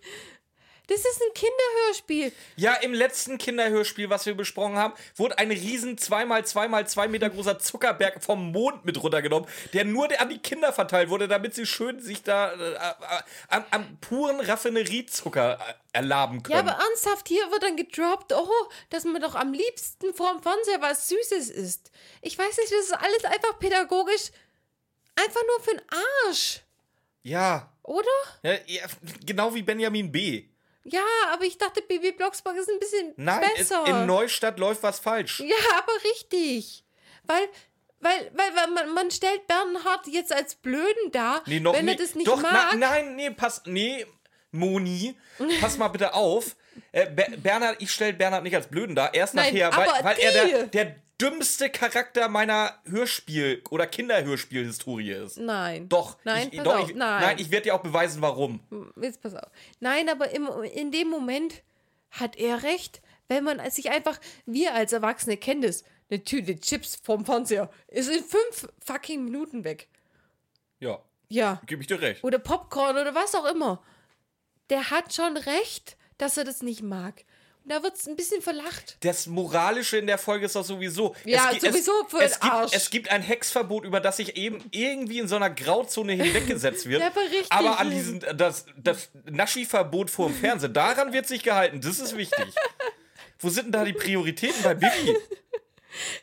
das 0.90 1.02
ist 1.02 1.22
ein 1.22 1.34
Kinderhörspiel. 1.36 2.34
Ja, 2.56 2.74
im 2.74 2.94
letzten 2.94 3.38
Kinderhörspiel, 3.38 4.10
was 4.10 4.26
wir 4.26 4.34
besprochen 4.34 4.76
haben, 4.76 4.96
wurde 5.16 5.38
ein 5.38 5.52
riesen 5.52 5.98
2x2x2 5.98 7.08
Meter 7.08 7.30
großer 7.30 7.60
Zuckerberg 7.60 8.24
vom 8.24 8.52
Mond 8.52 8.86
mit 8.86 9.02
runtergenommen, 9.02 9.48
der 9.74 9.86
nur 9.86 10.10
an 10.20 10.30
die 10.30 10.40
Kinder 10.40 10.74
verteilt 10.74 11.12
wurde, 11.12 11.28
damit 11.28 11.54
sie 11.54 11.68
schön 11.68 12.00
sich 12.00 12.24
da 12.24 12.54
äh, 12.54 12.74
äh, 12.74 12.78
am, 13.50 13.66
am 13.70 13.98
puren 14.02 14.40
Raffineriezucker 14.40 15.60
äh, 15.60 15.74
erlaben 15.94 16.42
können. 16.42 16.66
Ja, 16.68 16.74
aber 16.74 16.84
ernsthaft, 16.84 17.28
hier 17.28 17.52
wird 17.52 17.62
dann 17.62 17.76
gedroppt, 17.76 18.34
oh, 18.34 18.50
dass 18.90 19.04
man 19.04 19.22
doch 19.22 19.36
am 19.36 19.54
liebsten 19.54 20.12
vorm 20.16 20.42
Fernseher 20.42 20.82
was 20.82 21.08
Süßes 21.08 21.52
isst. 21.52 21.92
Ich 22.24 22.36
weiß 22.36 22.58
nicht, 22.58 22.72
das 22.72 22.86
ist 22.86 22.94
alles 22.94 23.26
einfach 23.26 23.60
pädagogisch 23.60 24.32
einfach 25.24 25.42
nur 25.48 25.60
für 25.64 25.72
den 25.72 25.82
Arsch, 26.28 26.62
ja. 27.24 27.72
oder? 27.84 28.08
Ja, 28.44 28.54
ja, 28.66 28.84
genau 29.26 29.54
wie 29.54 29.62
Benjamin 29.62 30.12
B. 30.12 30.46
Ja, 30.86 31.04
aber 31.32 31.44
ich 31.44 31.58
dachte, 31.58 31.82
Baby 31.82 32.14
Blocksberg 32.14 32.56
ist 32.58 32.70
ein 32.70 32.80
bisschen 32.80 33.14
Nein, 33.18 33.44
es, 33.54 33.70
besser. 33.70 33.86
in 33.86 34.06
Neustadt 34.06 34.58
läuft 34.60 34.82
was 34.82 35.00
falsch. 35.00 35.40
Ja, 35.42 35.56
aber 35.78 35.92
richtig. 36.06 36.84
Weil, 37.26 37.48
weil, 38.00 38.32
weil, 38.34 38.56
weil 38.56 38.68
man, 38.72 38.94
man 38.94 39.12
stellt 39.12 39.46
Bernhard 39.46 40.08
jetzt 40.08 40.34
als 40.34 40.56
Blöden 40.56 41.12
dar, 41.12 41.44
Nee, 41.46 41.62
wenn 41.64 41.86
nie. 41.86 41.92
er 41.92 41.98
das 41.98 42.16
nicht 42.16 42.28
Doch, 42.28 42.42
mag. 42.42 42.70
na, 42.72 42.76
nein, 42.76 43.16
nee, 43.16 43.30
pass, 43.30 43.62
nee, 43.66 44.06
Moni, 44.52 45.16
pass 45.62 45.78
mal 45.78 45.90
bitte 45.90 46.14
auf. 46.16 46.56
Äh, 46.92 47.10
Ber 47.10 47.26
Bernhard, 47.38 47.78
ich 47.82 47.92
stelle 47.92 48.14
Bernhard 48.14 48.44
nicht 48.44 48.56
als 48.56 48.68
Blöden 48.68 48.96
dar, 48.96 49.14
erst 49.14 49.36
Nein, 49.36 49.54
nachher, 49.54 49.76
weil, 49.78 50.04
weil 50.04 50.20
er 50.20 50.32
der, 50.32 50.68
der 50.68 50.96
dümmste 51.22 51.70
Charakter 51.70 52.30
meiner 52.30 52.74
Hörspiel- 52.86 53.62
oder 53.70 53.86
Kinderhörspielhistorie 53.88 55.12
ist. 55.12 55.38
Nein. 55.38 55.90
Doch, 55.90 56.18
Nein, 56.24 56.48
ich, 56.52 56.58
pass 56.58 56.64
doch, 56.64 56.80
auf. 56.80 56.90
ich, 56.90 56.96
nein. 56.96 57.22
nein, 57.22 57.36
ich 57.40 57.52
werde 57.52 57.64
dir 57.66 57.76
auch 57.76 57.82
beweisen, 57.82 58.22
warum. 58.22 58.62
Jetzt 59.02 59.22
pass 59.22 59.36
auf. 59.36 59.50
Nein, 59.80 60.08
aber 60.10 60.30
im, 60.32 60.48
in 60.74 60.92
dem 60.92 61.10
Moment 61.10 61.62
hat 62.12 62.38
er 62.38 62.64
recht, 62.64 63.02
wenn 63.28 63.44
man 63.44 63.70
sich 63.70 63.92
einfach, 63.92 64.20
wir 64.46 64.74
als 64.74 64.94
Erwachsene 64.94 65.38
kennen 65.38 65.62
das, 65.62 65.84
eine 66.10 66.24
Tüte 66.24 66.60
Chips 66.60 66.98
vom 67.04 67.24
Fernseher 67.26 67.70
ist 67.88 68.10
in 68.10 68.24
fünf 68.24 68.68
fucking 68.84 69.24
Minuten 69.24 69.64
weg. 69.64 69.88
Ja, 70.80 71.00
Ja. 71.28 71.62
gebe 71.68 71.82
ich 71.82 71.88
dir 71.88 72.02
recht. 72.02 72.24
Oder 72.24 72.40
Popcorn 72.40 72.98
oder 72.98 73.14
was 73.14 73.36
auch 73.36 73.46
immer. 73.46 73.84
Der 74.72 74.90
hat 74.90 75.14
schon 75.14 75.36
recht, 75.38 75.98
dass 76.20 76.38
er 76.38 76.44
das 76.44 76.62
nicht 76.62 76.84
mag. 76.84 77.24
Und 77.66 77.74
da 77.74 77.84
wird 77.84 77.96
es 77.96 78.08
ein 78.08 78.16
bisschen 78.16 78.42
verlacht. 78.42 78.98
Das 79.02 79.28
Moralische 79.28 79.98
in 79.98 80.08
der 80.08 80.18
Folge 80.18 80.46
ist 80.46 80.56
doch 80.56 80.64
sowieso. 80.64 81.14
Ja, 81.26 81.52
gi- 81.52 81.60
sowieso 81.60 81.92
für 82.08 82.22
es, 82.22 82.40
gibt, 82.40 82.54
Arsch. 82.54 82.72
es 82.74 82.90
gibt 82.90 83.10
ein 83.12 83.22
Hexverbot, 83.22 83.84
über 83.84 84.00
das 84.00 84.18
sich 84.18 84.38
eben 84.38 84.64
irgendwie 84.72 85.20
in 85.20 85.28
so 85.28 85.36
einer 85.36 85.50
Grauzone 85.50 86.14
hinweggesetzt 86.14 86.88
wird. 86.88 87.02
Ja, 87.02 87.08
aber 87.08 87.22
richtig. 87.22 87.52
Aber 87.52 87.78
an 87.80 87.92
diesen, 87.92 88.20
das, 88.36 88.66
das 88.78 89.10
Naschi-Verbot 89.26 90.10
vor 90.10 90.30
dem 90.30 90.36
Fernsehen, 90.38 90.74
daran 90.74 91.12
wird 91.12 91.28
sich 91.28 91.44
gehalten. 91.44 91.82
Das 91.82 92.00
ist 92.00 92.16
wichtig. 92.16 92.46
Wo 93.40 93.50
sind 93.50 93.66
denn 93.66 93.72
da 93.74 93.84
die 93.86 93.94
Prioritäten 93.94 94.64
bei 94.64 94.74
Bibi? 94.76 95.16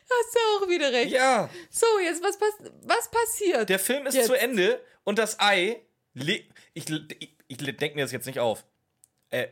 Hast 0.09 0.35
du 0.35 0.39
auch 0.65 0.69
wieder 0.69 0.91
recht. 0.91 1.11
Ja, 1.11 1.49
So, 1.69 1.85
jetzt, 2.03 2.23
was, 2.23 2.37
pass 2.37 2.53
was 2.83 3.09
passiert? 3.11 3.69
der 3.69 3.79
Film 3.79 4.07
ist 4.07 4.15
Jetzt. 4.15 4.27
zu 4.27 4.33
Ende 4.33 4.81
und 5.03 5.19
das 5.19 5.39
Ei. 5.39 5.81
Ich, 6.15 6.89
ich, 6.89 7.35
ich 7.47 7.57
denke 7.57 7.95
mir 7.95 8.01
das 8.03 8.11
jetzt 8.11 8.25
nicht 8.25 8.39
auf. 8.39 8.65
Äh, 9.29 9.47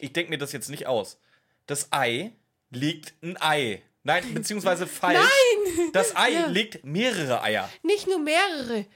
ich 0.00 0.12
denke 0.12 0.30
mir 0.30 0.38
das 0.38 0.52
jetzt 0.52 0.68
nicht 0.70 0.86
aus. 0.86 1.18
Das 1.66 1.88
Ei 1.92 2.32
legt 2.70 3.14
ein 3.22 3.36
Ei. 3.40 3.82
Nein, 4.02 4.24
beziehungsweise 4.34 4.86
falsch. 4.86 5.18
Nein! 5.18 5.90
Das 5.92 6.16
Ei 6.16 6.30
Ja. 6.30 6.46
legt 6.46 6.84
mehrere 6.84 7.42
Eier. 7.42 7.68
Nicht 7.82 8.06
nur 8.06 8.18
mehrere. 8.18 8.86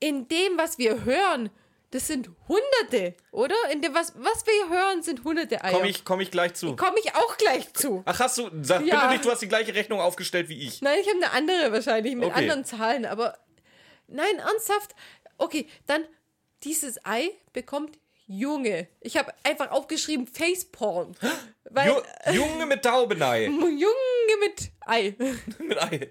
In 0.00 0.28
dem, 0.28 0.58
was 0.58 0.78
wir 0.78 1.04
hören, 1.04 1.50
das 1.92 2.06
sind 2.06 2.30
Hunderte, 2.48 3.14
oder? 3.30 3.54
In 3.70 3.80
dem, 3.82 3.94
was, 3.94 4.14
was 4.16 4.44
wir 4.46 4.68
hören, 4.68 5.02
sind 5.02 5.24
Hunderte 5.24 5.62
Eier. 5.62 5.72
Komme 5.72 5.88
ich, 5.88 6.04
komm 6.04 6.20
ich 6.20 6.30
gleich 6.30 6.54
zu. 6.54 6.74
Komme 6.76 6.98
ich 7.02 7.14
auch 7.14 7.36
gleich 7.36 7.72
zu. 7.74 8.02
Ach, 8.06 8.18
hast 8.18 8.38
du, 8.38 8.50
sag 8.62 8.84
Ja. 8.84 8.96
bitte 8.96 9.12
nicht, 9.12 9.24
du 9.24 9.30
hast 9.30 9.40
die 9.42 9.48
gleiche 9.48 9.74
Rechnung 9.74 10.00
aufgestellt 10.00 10.48
wie 10.48 10.58
ich. 10.66 10.80
Nein, 10.82 10.98
ich 11.00 11.08
habe 11.08 11.18
eine 11.18 11.30
andere 11.32 11.72
wahrscheinlich 11.72 12.14
mit 12.14 12.24
Okay. 12.26 12.38
anderen 12.40 12.64
Zahlen, 12.64 13.06
aber 13.06 13.38
nein, 14.08 14.38
ernsthaft. 14.38 14.94
Okay, 15.38 15.66
dann 15.86 16.04
dieses 16.64 17.04
Ei 17.04 17.30
bekommt 17.52 17.98
Junge. 18.32 18.88
Ich 19.00 19.16
habe 19.16 19.32
einfach 19.44 19.70
aufgeschrieben 19.70 20.26
Faceporn. 20.26 21.14
Weil 21.64 21.88
Ju 21.88 22.32
Junge 22.32 22.66
mit 22.66 22.82
Taubenei. 22.82 23.44
Junge 23.46 24.36
mit 24.40 24.70
Ei. 24.86 25.14
mit 25.58 25.78
Ei. 25.82 26.10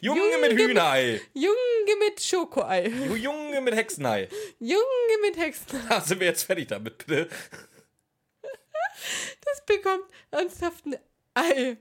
Junge, 0.00 0.20
Junge 0.20 0.38
mit 0.38 0.52
mit- 0.54 0.60
Hühnerei. 0.68 1.20
Junge 1.34 1.96
mit 2.06 2.20
Schokoei. 2.22 2.86
Junge 3.14 3.60
mit 3.60 3.74
Hexenei. 3.74 4.28
Junge 4.58 4.82
mit 5.22 5.36
Hexen. 5.36 5.80
Da 5.88 6.00
sind 6.00 6.20
wir 6.20 6.28
jetzt 6.28 6.44
fertig 6.44 6.68
damit, 6.68 6.98
bitte. 6.98 7.28
Das 9.44 9.64
bekommt 9.66 10.04
ernsthaft 10.30 10.86
ein 10.86 10.96
Ei. 11.34 11.76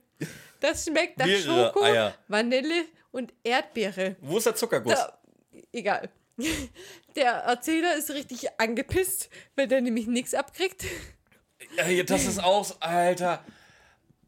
Das 0.59 0.85
schmeckt 0.85 1.17
nach 1.17 1.25
Mehrere 1.25 1.67
Schoko, 1.73 1.83
Eier. 1.83 2.15
Vanille 2.27 2.85
und 3.11 3.33
Erdbeere. 3.43 4.15
Wo 4.19 4.37
ist 4.37 4.45
der 4.45 4.55
Zuckerguss? 4.55 4.93
Da, 4.93 5.19
egal. 5.71 6.09
Der 7.15 7.31
Erzähler 7.31 7.95
ist 7.95 8.09
richtig 8.11 8.47
angepisst, 8.59 9.29
weil 9.55 9.67
der 9.67 9.81
nämlich 9.81 10.07
nichts 10.07 10.33
abkriegt. 10.33 10.85
Ey, 11.77 12.03
das 12.05 12.25
ist 12.25 12.39
aus, 12.39 12.81
Alter. 12.81 13.43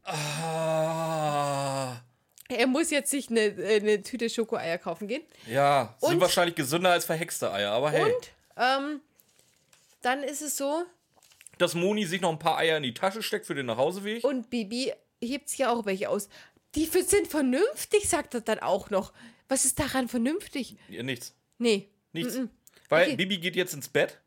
Ah. 0.04 2.00
Er 2.48 2.66
muss 2.66 2.90
jetzt 2.90 3.10
sich 3.10 3.30
eine, 3.30 3.40
äh, 3.40 3.80
eine 3.80 4.02
Tüte 4.02 4.28
Schokoeier 4.28 4.76
kaufen 4.78 5.08
gehen. 5.08 5.22
Ja, 5.46 5.94
sind 6.00 6.14
Und- 6.14 6.20
wahrscheinlich 6.20 6.54
gesünder 6.54 6.90
als 6.90 7.04
verhexte 7.06 7.50
Eier, 7.52 7.70
aber 7.72 7.90
hey. 7.90 8.02
Und 8.04 8.30
ähm, 8.56 9.00
dann 10.02 10.22
ist 10.22 10.42
es 10.42 10.56
so, 10.56 10.84
Dass 11.58 11.74
Moni 11.74 12.04
sich 12.04 12.20
noch 12.20 12.30
ein 12.32 12.38
paar 12.38 12.58
Eier 12.58 12.76
in 12.76 12.82
die 12.82 12.94
Tasche 12.94 13.22
steckt 13.22 13.46
für 13.46 13.54
den 13.54 13.66
Nachhauseweg. 13.66 14.24
und 14.24 14.50
Bibi 14.50 14.92
hebt 15.22 15.48
sich 15.48 15.60
ja 15.60 15.70
auch 15.72 15.86
welche 15.86 16.08
aus. 16.10 16.28
Die 16.74 16.86
sind 16.86 17.28
vernünftig, 17.28 18.08
sagt 18.08 18.34
er 18.34 18.40
dann 18.40 18.58
auch 18.58 18.90
noch. 18.90 19.12
Was 19.48 19.64
ist 19.64 19.78
daran 19.78 20.08
vernünftig? 20.08 20.76
Ja, 20.88 21.02
nichts. 21.02 21.34
Nee. 21.58 21.88
Nichts. 22.12 22.34
Mm-mm. 22.36 22.48
Weil 22.88 23.06
Okay. 23.08 23.16
Bibi 23.16 23.38
geht 23.38 23.56
jetzt 23.56 23.74
ins 23.74 23.88
Bett. 23.88 24.18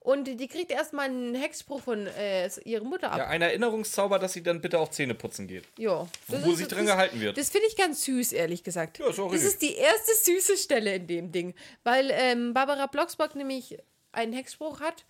Und 0.00 0.24
die 0.24 0.48
kriegt 0.48 0.72
erstmal 0.72 1.04
einen 1.06 1.36
Hexspruch 1.36 1.80
von 1.80 2.08
äh, 2.08 2.50
ihrer 2.64 2.82
Mutter 2.82 3.12
ab. 3.12 3.18
Ja, 3.18 3.26
ein 3.28 3.40
Erinnerungszauber, 3.40 4.18
dass 4.18 4.32
sie 4.32 4.42
dann 4.42 4.60
bitte 4.60 4.80
auch 4.80 4.88
Zähne 4.90 5.14
putzen 5.14 5.46
geht. 5.46 5.64
Ja. 5.78 6.08
Wo 6.26 6.52
sich 6.54 6.66
dran 6.66 6.86
das- 6.86 6.94
gehalten 6.96 7.20
wird. 7.20 7.38
Das 7.38 7.50
finde 7.50 7.68
ich 7.68 7.76
ganz 7.76 8.02
süß, 8.04 8.32
ehrlich 8.32 8.64
gesagt. 8.64 8.98
Ja, 8.98 9.08
ist 9.08 9.20
auch 9.20 9.30
das 9.30 9.44
ist 9.44 9.62
die 9.62 9.74
erste 9.74 10.12
süße 10.24 10.56
Stelle 10.56 10.96
in 10.96 11.06
dem 11.06 11.30
Ding. 11.30 11.54
Weil 11.84 12.10
ähm, 12.12 12.52
Barbara 12.52 12.86
Blocksberg 12.86 13.36
nämlich 13.36 13.78
einen 14.10 14.32
Hexspruch 14.32 14.80
hat. 14.80 15.04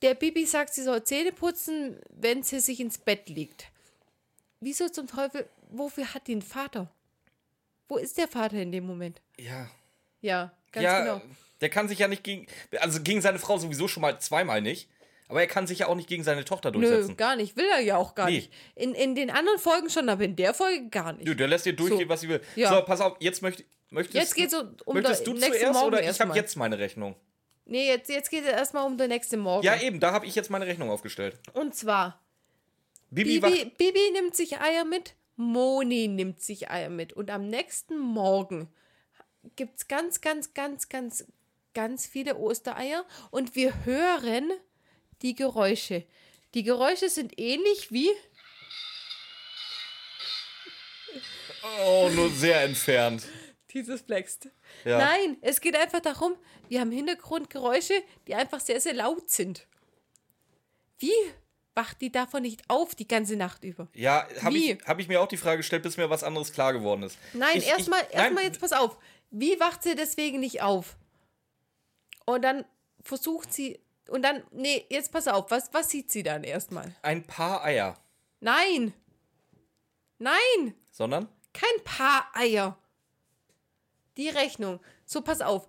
Der 0.00 0.14
Bibi 0.14 0.46
sagt, 0.46 0.72
sie 0.72 0.82
soll 0.82 1.04
Zähne 1.04 1.32
putzen, 1.32 1.98
wenn 2.08 2.42
sie 2.42 2.60
sich 2.60 2.80
ins 2.80 2.96
Bett 2.98 3.28
legt. 3.28 3.66
wieso 4.60 4.88
zum 4.88 5.06
Teufel, 5.08 5.46
wofür 5.68 6.14
hat 6.14 6.26
die 6.26 6.32
einen 6.32 6.42
Vater? 6.42 6.90
Wo 7.88 7.96
ist 7.98 8.16
der 8.16 8.28
Vater 8.28 8.56
in 8.56 8.72
dem 8.72 8.86
Moment? 8.86 9.20
Ja. 9.38 9.68
Ja, 10.20 10.52
ganz 10.72 10.84
ja, 10.84 11.00
genau. 11.00 11.22
der 11.60 11.68
kann 11.68 11.88
sich 11.88 11.98
ja 12.00 12.08
nicht 12.08 12.24
gegen, 12.24 12.46
also 12.80 13.00
gegen 13.02 13.20
seine 13.20 13.38
Frau 13.38 13.58
sowieso 13.58 13.88
schon 13.88 14.00
mal 14.00 14.18
zweimal 14.20 14.60
nicht. 14.60 14.88
Aber 15.30 15.40
er 15.42 15.46
kann 15.46 15.66
sich 15.66 15.80
ja 15.80 15.88
auch 15.88 15.94
nicht 15.94 16.08
gegen 16.08 16.24
seine 16.24 16.42
Tochter 16.46 16.70
durchsetzen. 16.70 17.08
Nö, 17.10 17.14
gar 17.16 17.36
nicht. 17.36 17.54
Will 17.56 17.66
er 17.70 17.80
ja 17.80 17.98
auch 17.98 18.14
gar 18.14 18.30
Nee. 18.30 18.36
nicht. 18.36 18.52
In, 18.74 18.94
in 18.94 19.14
den 19.14 19.30
anderen 19.30 19.58
Folgen 19.58 19.90
schon, 19.90 20.08
aber 20.08 20.24
in 20.24 20.36
der 20.36 20.54
Folge 20.54 20.88
gar 20.88 21.12
nicht. 21.12 21.26
Nö, 21.26 21.34
der 21.34 21.48
lässt 21.48 21.66
dir 21.66 21.74
durchgehen, 21.74 22.04
So. 22.04 22.08
was 22.08 22.20
sie 22.22 22.30
will. 22.30 22.40
Ja. 22.56 22.70
So, 22.74 22.80
pass 22.82 23.02
auf, 23.02 23.16
jetzt 23.20 23.42
möchte 23.42 23.62
möchtest 23.90 24.14
Jetzt 24.16 24.34
geht's 24.34 24.54
um- 24.54 24.74
um 24.86 24.94
Möchtest 24.94 25.26
du 25.26 25.34
zuerst 25.34 25.72
Morgen 25.74 25.86
oder 25.88 26.02
ich 26.08 26.18
habe 26.18 26.34
jetzt 26.34 26.56
meine 26.56 26.78
Rechnung? 26.78 27.14
Nee, 27.66 27.88
jetzt, 27.88 28.08
jetzt 28.08 28.30
geht 28.30 28.44
es 28.44 28.50
erstmal 28.50 28.86
um 28.86 28.96
den 28.96 29.08
nächsten 29.10 29.38
Morgen. 29.38 29.66
Ja, 29.66 29.78
eben, 29.78 30.00
da 30.00 30.12
habe 30.12 30.24
ich 30.24 30.34
jetzt 30.34 30.48
meine 30.48 30.66
Rechnung 30.66 30.88
aufgestellt. 30.88 31.38
Und 31.52 31.74
zwar, 31.74 32.18
Bibi, 33.10 33.40
Bibi. 33.40 33.72
Bibi 33.76 34.10
nimmt 34.14 34.34
sich 34.34 34.58
Eier 34.58 34.86
mit, 34.86 35.14
Moni 35.36 36.08
nimmt 36.08 36.40
sich 36.40 36.70
Eier 36.70 36.88
mit. 36.88 37.12
Und 37.12 37.30
am 37.30 37.46
nächsten 37.48 37.98
Morgen 37.98 38.68
gibt 39.56 39.78
es 39.78 39.88
ganz, 39.88 40.20
ganz, 40.20 40.54
ganz, 40.54 40.88
ganz, 40.88 41.24
ganz 41.74 42.06
viele 42.06 42.36
Ostereier. 42.36 43.04
Und 43.30 43.54
wir 43.54 43.84
hören 43.84 44.50
die 45.22 45.34
Geräusche. 45.34 46.04
Die 46.54 46.62
Geräusche 46.62 47.08
sind 47.08 47.38
ähnlich 47.38 47.92
wie. 47.92 48.10
Oh, 51.84 52.08
nur 52.14 52.30
sehr 52.30 52.62
entfernt. 52.62 53.24
Dieses 53.72 54.00
Flext. 54.02 54.48
Ja. 54.84 54.98
Nein, 54.98 55.36
es 55.42 55.60
geht 55.60 55.76
einfach 55.76 56.00
darum, 56.00 56.34
wir 56.68 56.80
haben 56.80 56.90
Hintergrundgeräusche, 56.90 58.02
die 58.26 58.34
einfach 58.34 58.60
sehr, 58.60 58.80
sehr 58.80 58.94
laut 58.94 59.28
sind. 59.30 59.66
Wie 60.98 61.12
wacht 61.74 62.00
die 62.00 62.10
davon 62.10 62.42
nicht 62.42 62.62
auf 62.68 62.94
die 62.94 63.06
ganze 63.06 63.36
Nacht 63.36 63.62
über? 63.64 63.88
Ja, 63.94 64.26
habe 64.42 64.56
ich, 64.56 64.78
hab 64.86 64.98
ich 64.98 65.08
mir 65.08 65.20
auch 65.20 65.28
die 65.28 65.36
Frage 65.36 65.58
gestellt, 65.58 65.82
bis 65.82 65.96
mir 65.96 66.08
was 66.10 66.24
anderes 66.24 66.52
klar 66.52 66.72
geworden 66.72 67.02
ist. 67.02 67.18
Nein, 67.34 67.60
erstmal 67.60 68.00
ich- 68.08 68.16
nein, 68.16 68.36
jetzt 68.42 68.60
pass 68.60 68.72
auf. 68.72 68.96
Wie 69.30 69.58
wacht 69.60 69.82
sie 69.82 69.94
deswegen 69.94 70.40
nicht 70.40 70.62
auf? 70.62 70.96
Und 72.24 72.42
dann 72.42 72.64
versucht 73.02 73.52
sie. 73.52 73.80
Und 74.08 74.22
dann, 74.22 74.42
nee, 74.52 74.86
jetzt 74.88 75.12
pass 75.12 75.28
auf, 75.28 75.50
was, 75.50 75.72
was 75.72 75.90
sieht 75.90 76.10
sie 76.10 76.22
dann 76.22 76.44
erstmal? 76.44 76.94
Ein 77.02 77.26
paar 77.26 77.62
Eier. 77.62 77.98
Nein! 78.40 78.94
Nein! 80.18 80.74
Sondern? 80.90 81.28
Kein 81.52 81.84
paar 81.84 82.30
Eier. 82.34 82.78
Die 84.16 84.28
Rechnung. 84.28 84.80
So, 85.04 85.20
pass 85.20 85.40
auf. 85.40 85.68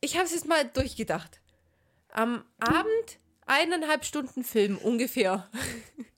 Ich 0.00 0.16
habe 0.16 0.26
es 0.26 0.32
jetzt 0.32 0.46
mal 0.46 0.64
durchgedacht. 0.64 1.40
Am 2.10 2.44
Abend 2.58 3.18
eineinhalb 3.46 4.04
Stunden 4.04 4.44
Film 4.44 4.78
ungefähr. 4.78 5.48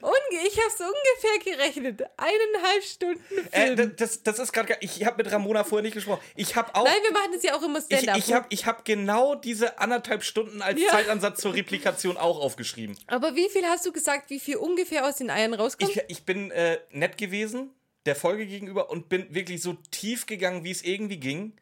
Unge 0.00 0.46
ich 0.46 0.56
habe 0.58 0.68
es 0.68 0.80
ungefähr 0.80 1.52
gerechnet. 1.56 2.02
Eineinhalb 2.16 2.82
Stunden 2.84 3.38
Äh, 3.50 3.66
Film. 3.66 3.76
da- 3.76 3.86
das, 3.86 4.22
das 4.22 4.38
ist 4.38 4.52
gerade. 4.52 4.76
Ich 4.80 5.04
habe 5.04 5.22
mit 5.22 5.32
Ramona 5.32 5.64
vorher 5.64 5.82
nicht 5.82 5.94
gesprochen. 5.94 6.20
Ich 6.36 6.56
habe 6.56 6.74
auch. 6.74 6.84
Nein, 6.84 6.96
wir 7.02 7.12
machen 7.12 7.30
das 7.32 7.42
ja 7.42 7.56
auch 7.56 7.62
immer 7.62 7.78
ich 7.80 7.84
Stand-up. 7.84 8.16
ich 8.18 8.32
habe 8.32 8.46
ich 8.50 8.66
hab 8.66 8.84
genau 8.84 9.34
diese 9.34 9.78
anderthalb 9.78 10.22
Stunden 10.22 10.62
als 10.62 10.80
Ja. 10.80 10.88
Zeitansatz 10.90 11.40
zur 11.40 11.54
Replikation 11.54 12.16
auch 12.16 12.38
aufgeschrieben. 12.40 12.96
Aber 13.06 13.34
wie 13.34 13.48
viel 13.48 13.64
hast 13.66 13.84
du 13.86 13.92
gesagt, 13.92 14.30
wie 14.30 14.40
viel 14.40 14.56
ungefähr 14.56 15.06
aus 15.06 15.16
den 15.16 15.30
Eiern 15.30 15.54
rauskommt? 15.54 15.90
Ich, 15.96 16.02
ich 16.08 16.22
bin 16.24 16.50
äh, 16.50 16.78
nett 16.90 17.18
gewesen 17.18 17.70
der 18.06 18.16
Folge 18.16 18.46
gegenüber 18.46 18.90
und 18.90 19.08
bin 19.10 19.34
wirklich 19.34 19.60
so 19.60 19.74
tief 19.90 20.24
gegangen, 20.26 20.64
wie 20.64 20.70
es 20.70 20.82
irgendwie 20.82 21.18
ging. 21.18 21.52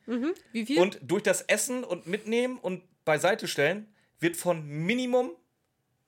wie 0.52 0.66
viel? 0.66 0.78
Und 0.78 0.98
durch 1.02 1.22
das 1.24 1.42
Essen 1.42 1.82
und 1.82 2.06
Mitnehmen 2.06 2.58
und 2.58 2.82
beiseite 3.04 3.48
stellen 3.48 3.92
wird 4.20 4.36
von 4.36 4.64
Minimum, 4.64 5.32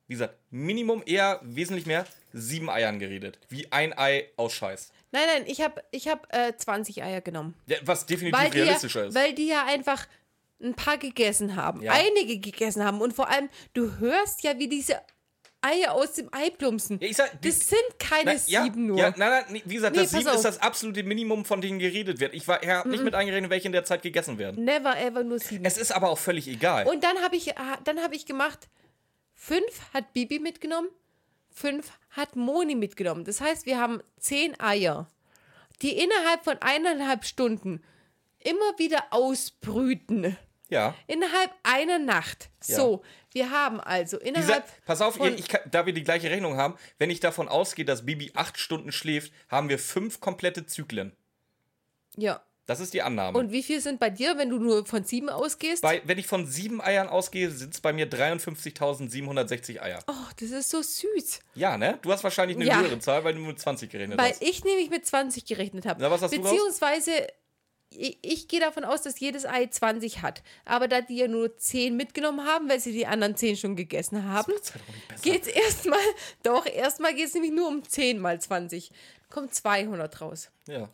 wie 0.08 0.14
gesagt, 0.14 0.34
Minimum 0.50 1.02
eher 1.06 1.38
wesentlich 1.42 1.86
mehr, 1.86 2.04
sieben 2.32 2.68
Eiern 2.68 2.98
geredet. 2.98 3.38
Wie 3.48 3.70
ein 3.70 3.96
Ei 3.96 4.28
aus 4.36 4.52
Scheiß. 4.54 4.90
nein, 5.12 5.22
nein, 5.32 5.44
ich 5.46 5.60
habe 5.62 5.82
ich 5.90 6.08
hab, 6.08 6.26
äh, 6.34 6.54
20 6.56 7.02
Eier 7.02 7.20
genommen. 7.20 7.54
Ja, 7.66 7.76
was 7.82 8.04
definitiv 8.06 8.38
Weil 8.40 8.50
die, 8.50 8.58
ja, 8.58 8.64
realistischer 8.64 9.06
ist. 9.06 9.14
weil 9.14 9.34
die 9.34 9.46
ja 9.48 9.64
einfach 9.66 10.06
ein 10.60 10.74
paar 10.74 10.98
gegessen 10.98 11.54
haben. 11.56 11.82
Ja. 11.82 11.92
Einige 11.92 12.38
gegessen 12.40 12.82
haben. 12.84 13.00
Und 13.00 13.12
vor 13.14 13.28
allem, 13.28 13.48
du 13.74 13.96
hörst 13.98 14.42
ja, 14.42 14.58
wie 14.58 14.68
diese 14.68 15.00
Eier 15.60 15.92
aus 15.92 16.14
dem 16.14 16.28
Ei 16.32 16.50
plumpsen. 16.50 16.98
Ja, 17.00 17.12
sag, 17.12 17.40
die- 17.42 17.48
das 17.48 17.60
sind 17.68 17.80
keine 17.98 18.34
Na, 18.34 18.40
ja, 18.46 18.62
sieben 18.64 18.86
nur. 18.86 18.98
Ja, 18.98 19.12
nein, 19.16 19.44
nein, 19.50 19.62
wie 19.64 19.74
gesagt, 19.74 19.94
Nee, 19.96 20.02
das 20.02 20.10
sieben 20.10 20.22
ist 20.22 20.28
auf. 20.36 20.42
das 20.42 20.60
absolute 20.60 21.02
Minimum, 21.02 21.44
von 21.44 21.60
denen 21.60 21.78
geredet 21.78 22.20
wird. 22.20 22.32
Ich 22.34 22.46
war 22.46 22.62
ich 22.62 22.68
hab 22.68 22.86
nicht 22.86 23.02
mit 23.04 23.14
eingerechnet, 23.14 23.50
welche 23.50 23.66
in 23.66 23.72
der 23.72 23.84
Zeit 23.84 24.02
gegessen 24.02 24.38
werden. 24.38 24.64
Never 24.64 24.96
ever 25.00 25.24
nur 25.24 25.38
sieben. 25.38 25.64
Es 25.64 25.76
ist 25.78 25.90
aber 25.92 26.10
auch 26.10 26.18
völlig 26.18 26.46
egal. 26.48 26.86
Und 26.86 27.02
dann 27.04 27.18
habe 27.22 27.34
ich, 27.36 27.52
dann 27.84 28.00
hab 28.00 28.12
ich 28.12 28.24
gemacht, 28.26 28.68
fünf 29.48 29.94
hat 29.94 30.12
Bibi 30.12 30.38
mitgenommen, 30.38 30.88
fünf 31.50 31.90
hat 32.10 32.36
Moni 32.36 32.74
mitgenommen. 32.74 33.24
Das 33.24 33.40
heißt, 33.40 33.64
wir 33.64 33.80
haben 33.80 34.02
zehn 34.18 34.58
Eier, 34.60 35.08
die 35.80 35.92
innerhalb 35.98 36.44
von 36.44 36.58
eineinhalb 36.60 37.24
Stunden 37.24 37.82
immer 38.40 38.78
wieder 38.78 39.04
ausbrüten. 39.10 40.36
ja. 40.68 40.94
Innerhalb 41.06 41.50
einer 41.62 41.98
Nacht. 41.98 42.50
So, 42.60 43.02
wir 43.32 43.50
haben 43.50 43.80
also 43.80 44.18
Dieser, 44.18 44.28
innerhalb. 44.28 44.84
pass 44.84 45.00
auf, 45.00 45.16
von, 45.16 45.34
ich 45.34 45.48
da 45.70 45.86
wir 45.86 45.94
die 45.94 46.04
gleiche 46.04 46.30
Rechnung 46.30 46.56
haben, 46.56 46.76
wenn 46.98 47.08
ich 47.10 47.20
davon 47.20 47.48
ausgehe, 47.48 47.86
dass 47.86 48.04
Bibi 48.04 48.32
acht 48.34 48.58
Stunden 48.58 48.92
schläft, 48.92 49.32
haben 49.48 49.70
wir 49.70 49.78
fünf 49.78 50.20
komplette 50.20 50.66
Zyklen. 50.66 51.16
Ja. 52.16 52.42
Das 52.68 52.80
ist 52.80 52.92
die 52.92 53.00
Annahme. 53.00 53.38
Und 53.38 53.50
wie 53.50 53.62
viel 53.62 53.80
sind 53.80 53.98
bei 53.98 54.10
dir, 54.10 54.36
wenn 54.36 54.50
du 54.50 54.58
nur 54.58 54.84
von 54.84 55.02
sieben 55.02 55.30
ausgehst? 55.30 55.80
bei, 55.80 56.02
wenn 56.04 56.18
ich 56.18 56.26
von 56.26 56.46
sieben 56.46 56.82
Eiern 56.82 57.08
ausgehe, 57.08 57.50
sind 57.50 57.72
es 57.72 57.80
bei 57.80 57.94
mir 57.94 58.06
53.760 58.10 59.80
Eier. 59.80 60.00
oh, 60.06 60.12
das 60.38 60.50
ist 60.50 60.68
so 60.68 60.82
süß. 60.82 61.40
Ja, 61.54 61.78
ne? 61.78 61.98
Du 62.02 62.12
hast 62.12 62.22
wahrscheinlich 62.24 62.58
eine 62.58 62.66
Ja. 62.66 62.80
höhere 62.80 62.98
Zahl, 62.98 63.24
weil 63.24 63.32
du 63.32 63.40
mit 63.40 63.58
20 63.58 63.88
gerechnet 63.90 64.18
Weil 64.18 64.32
hast. 64.32 64.42
ich 64.42 64.64
nämlich 64.64 64.90
mit 64.90 65.06
20 65.06 65.46
gerechnet 65.46 65.86
habe. 65.86 66.02
Na, 66.02 66.10
was 66.10 66.20
hast 66.20 66.34
du 66.36 66.40
raus? 66.42 66.50
Beziehungsweise, 66.50 67.10
ich, 67.88 68.18
ich 68.20 68.48
gehe 68.48 68.60
davon 68.60 68.84
aus, 68.84 69.00
dass 69.00 69.18
jedes 69.18 69.46
Ei 69.46 69.66
20 69.66 70.20
hat. 70.20 70.42
Aber 70.66 70.88
da 70.88 71.00
die 71.00 71.16
ja 71.16 71.26
nur 71.26 71.56
10 71.56 71.96
mitgenommen 71.96 72.44
haben, 72.46 72.68
weil 72.68 72.80
sie 72.80 72.92
die 72.92 73.06
anderen 73.06 73.34
10 73.34 73.56
schon 73.56 73.76
gegessen 73.76 74.24
haben, 74.24 74.52
halt 74.52 75.22
geht 75.22 75.40
es 75.42 75.48
erstmal, 75.48 75.98
doch, 76.42 76.66
erstmal 76.66 77.14
geht 77.14 77.28
es 77.28 77.32
nämlich 77.34 77.52
nur 77.52 77.68
um 77.68 77.82
10 77.82 78.18
mal 78.18 78.38
20. 78.38 78.90
Kommt 79.30 79.54
200 79.54 80.20
raus. 80.20 80.50
Ja. 80.66 80.90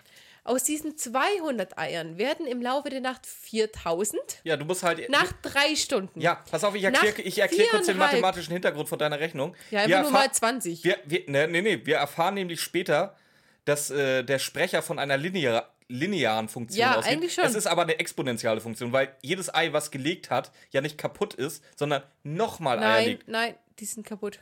Aus 0.46 0.62
diesen 0.62 0.96
200 0.98 1.78
Eiern 1.78 2.18
werden 2.18 2.46
im 2.46 2.60
Laufe 2.60 2.90
der 2.90 3.00
Nacht 3.00 3.26
4000 3.26 4.20
ja, 4.44 4.56
du 4.58 4.66
musst 4.66 4.82
halt. 4.82 5.08
nach 5.08 5.32
drei 5.40 5.74
Stunden. 5.74 6.20
ja, 6.20 6.34
pass 6.50 6.62
auf, 6.64 6.74
ich 6.74 6.84
erkläre 6.84 7.16
erklär 7.40 7.66
kurz 7.70 7.86
den 7.86 7.96
mathematischen 7.96 8.52
Hintergrund 8.52 8.88
von 8.88 8.98
deiner 8.98 9.18
Rechnung. 9.20 9.56
Ja, 9.70 9.86
Wir 9.88 9.98
einfach 9.98 10.10
nur 10.12 10.20
erfahr- 10.20 10.26
mal 10.28 10.32
20. 10.32 10.84
Wir, 10.84 10.98
wir, 11.06 11.22
ne, 11.28 11.48
nee, 11.48 11.62
nee, 11.62 11.80
wir 11.84 11.96
erfahren 11.96 12.34
nämlich 12.34 12.60
später, 12.60 13.16
dass 13.64 13.90
äh, 13.90 14.22
der 14.22 14.38
Sprecher 14.38 14.82
von 14.82 14.98
einer 14.98 15.16
linear, 15.16 15.70
linearen 15.88 16.48
Funktion 16.50 16.78
Ja, 16.80 16.96
ausgeht. 16.98 17.12
eigentlich 17.12 17.32
schon. 17.34 17.44
Es 17.44 17.54
ist 17.54 17.66
aber 17.66 17.82
eine 17.82 17.98
exponentielle 17.98 18.60
Funktion, 18.60 18.92
weil 18.92 19.14
jedes 19.22 19.52
Ei, 19.54 19.72
was 19.72 19.90
gelegt 19.90 20.28
hat, 20.28 20.52
ja 20.72 20.82
nicht 20.82 20.98
kaputt 20.98 21.32
ist, 21.32 21.64
sondern 21.74 22.02
nochmal 22.22 22.78
Eier 22.80 22.88
nein, 22.88 23.04
legt. 23.06 23.28
nein, 23.28 23.54
die 23.78 23.86
sind 23.86 24.06
kaputt. 24.06 24.40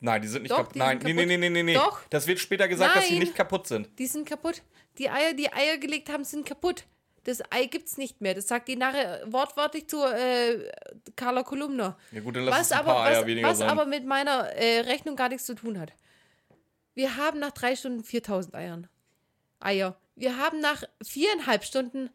Nein, 0.00 0.20
die 0.22 0.28
sind 0.28 0.42
nicht 0.42 0.50
Doch, 0.50 0.58
kaputt. 0.58 0.76
Nein, 0.76 1.00
sind 1.00 1.06
nee, 1.06 1.24
nee, 1.24 1.36
kaputt. 1.36 1.40
nee, 1.40 1.48
nee, 1.50 1.62
nee. 1.62 1.74
Doch. 1.74 2.00
Das 2.10 2.26
wird 2.26 2.38
später 2.40 2.66
gesagt, 2.68 2.96
dass 2.96 3.04
sie 3.06 3.12
Nein. 3.12 3.20
nicht 3.20 3.34
kaputt 3.34 3.66
sind. 3.68 3.88
Die 3.98 4.06
sind 4.06 4.28
kaputt. 4.28 4.60
Die 4.98 5.10
Eier, 5.10 5.34
die 5.34 5.52
Eier 5.52 5.78
gelegt 5.78 6.08
haben, 6.10 6.24
sind 6.24 6.46
kaputt. 6.46 6.84
Das 7.24 7.42
Ei 7.50 7.66
gibt's 7.66 7.96
nicht 7.98 8.20
mehr. 8.20 8.34
Das 8.34 8.46
sagt 8.48 8.68
die 8.68 8.76
nachher 8.76 9.20
wortwörtlich 9.30 9.88
zu 9.88 10.04
äh, 10.04 10.70
Carla 11.16 11.42
Kolumna. 11.42 11.98
Ja 12.12 12.20
gut, 12.20 12.36
dann 12.36 12.44
lass 12.44 12.54
Was, 12.60 12.66
es 12.66 12.72
ein 12.72 12.78
aber, 12.78 12.92
paar 12.94 13.06
Eier 13.06 13.20
was, 13.20 13.26
weniger 13.26 13.48
was 13.48 13.58
sein. 13.58 13.68
aber 13.68 13.84
mit 13.86 14.06
meiner 14.06 14.52
äh, 14.52 14.80
Rechnung 14.80 15.16
gar 15.16 15.28
nichts 15.28 15.46
zu 15.46 15.54
tun 15.54 15.78
hat. 15.80 15.92
Wir 16.94 17.16
haben 17.16 17.40
nach 17.40 17.50
drei 17.52 17.74
Stunden 17.74 18.04
4000 18.04 18.54
Eiern. 18.54 18.88
Eier. 19.60 19.96
Wir 20.14 20.38
haben 20.38 20.60
nach 20.60 20.84
viereinhalb 21.02 21.64
Stunden 21.64 22.10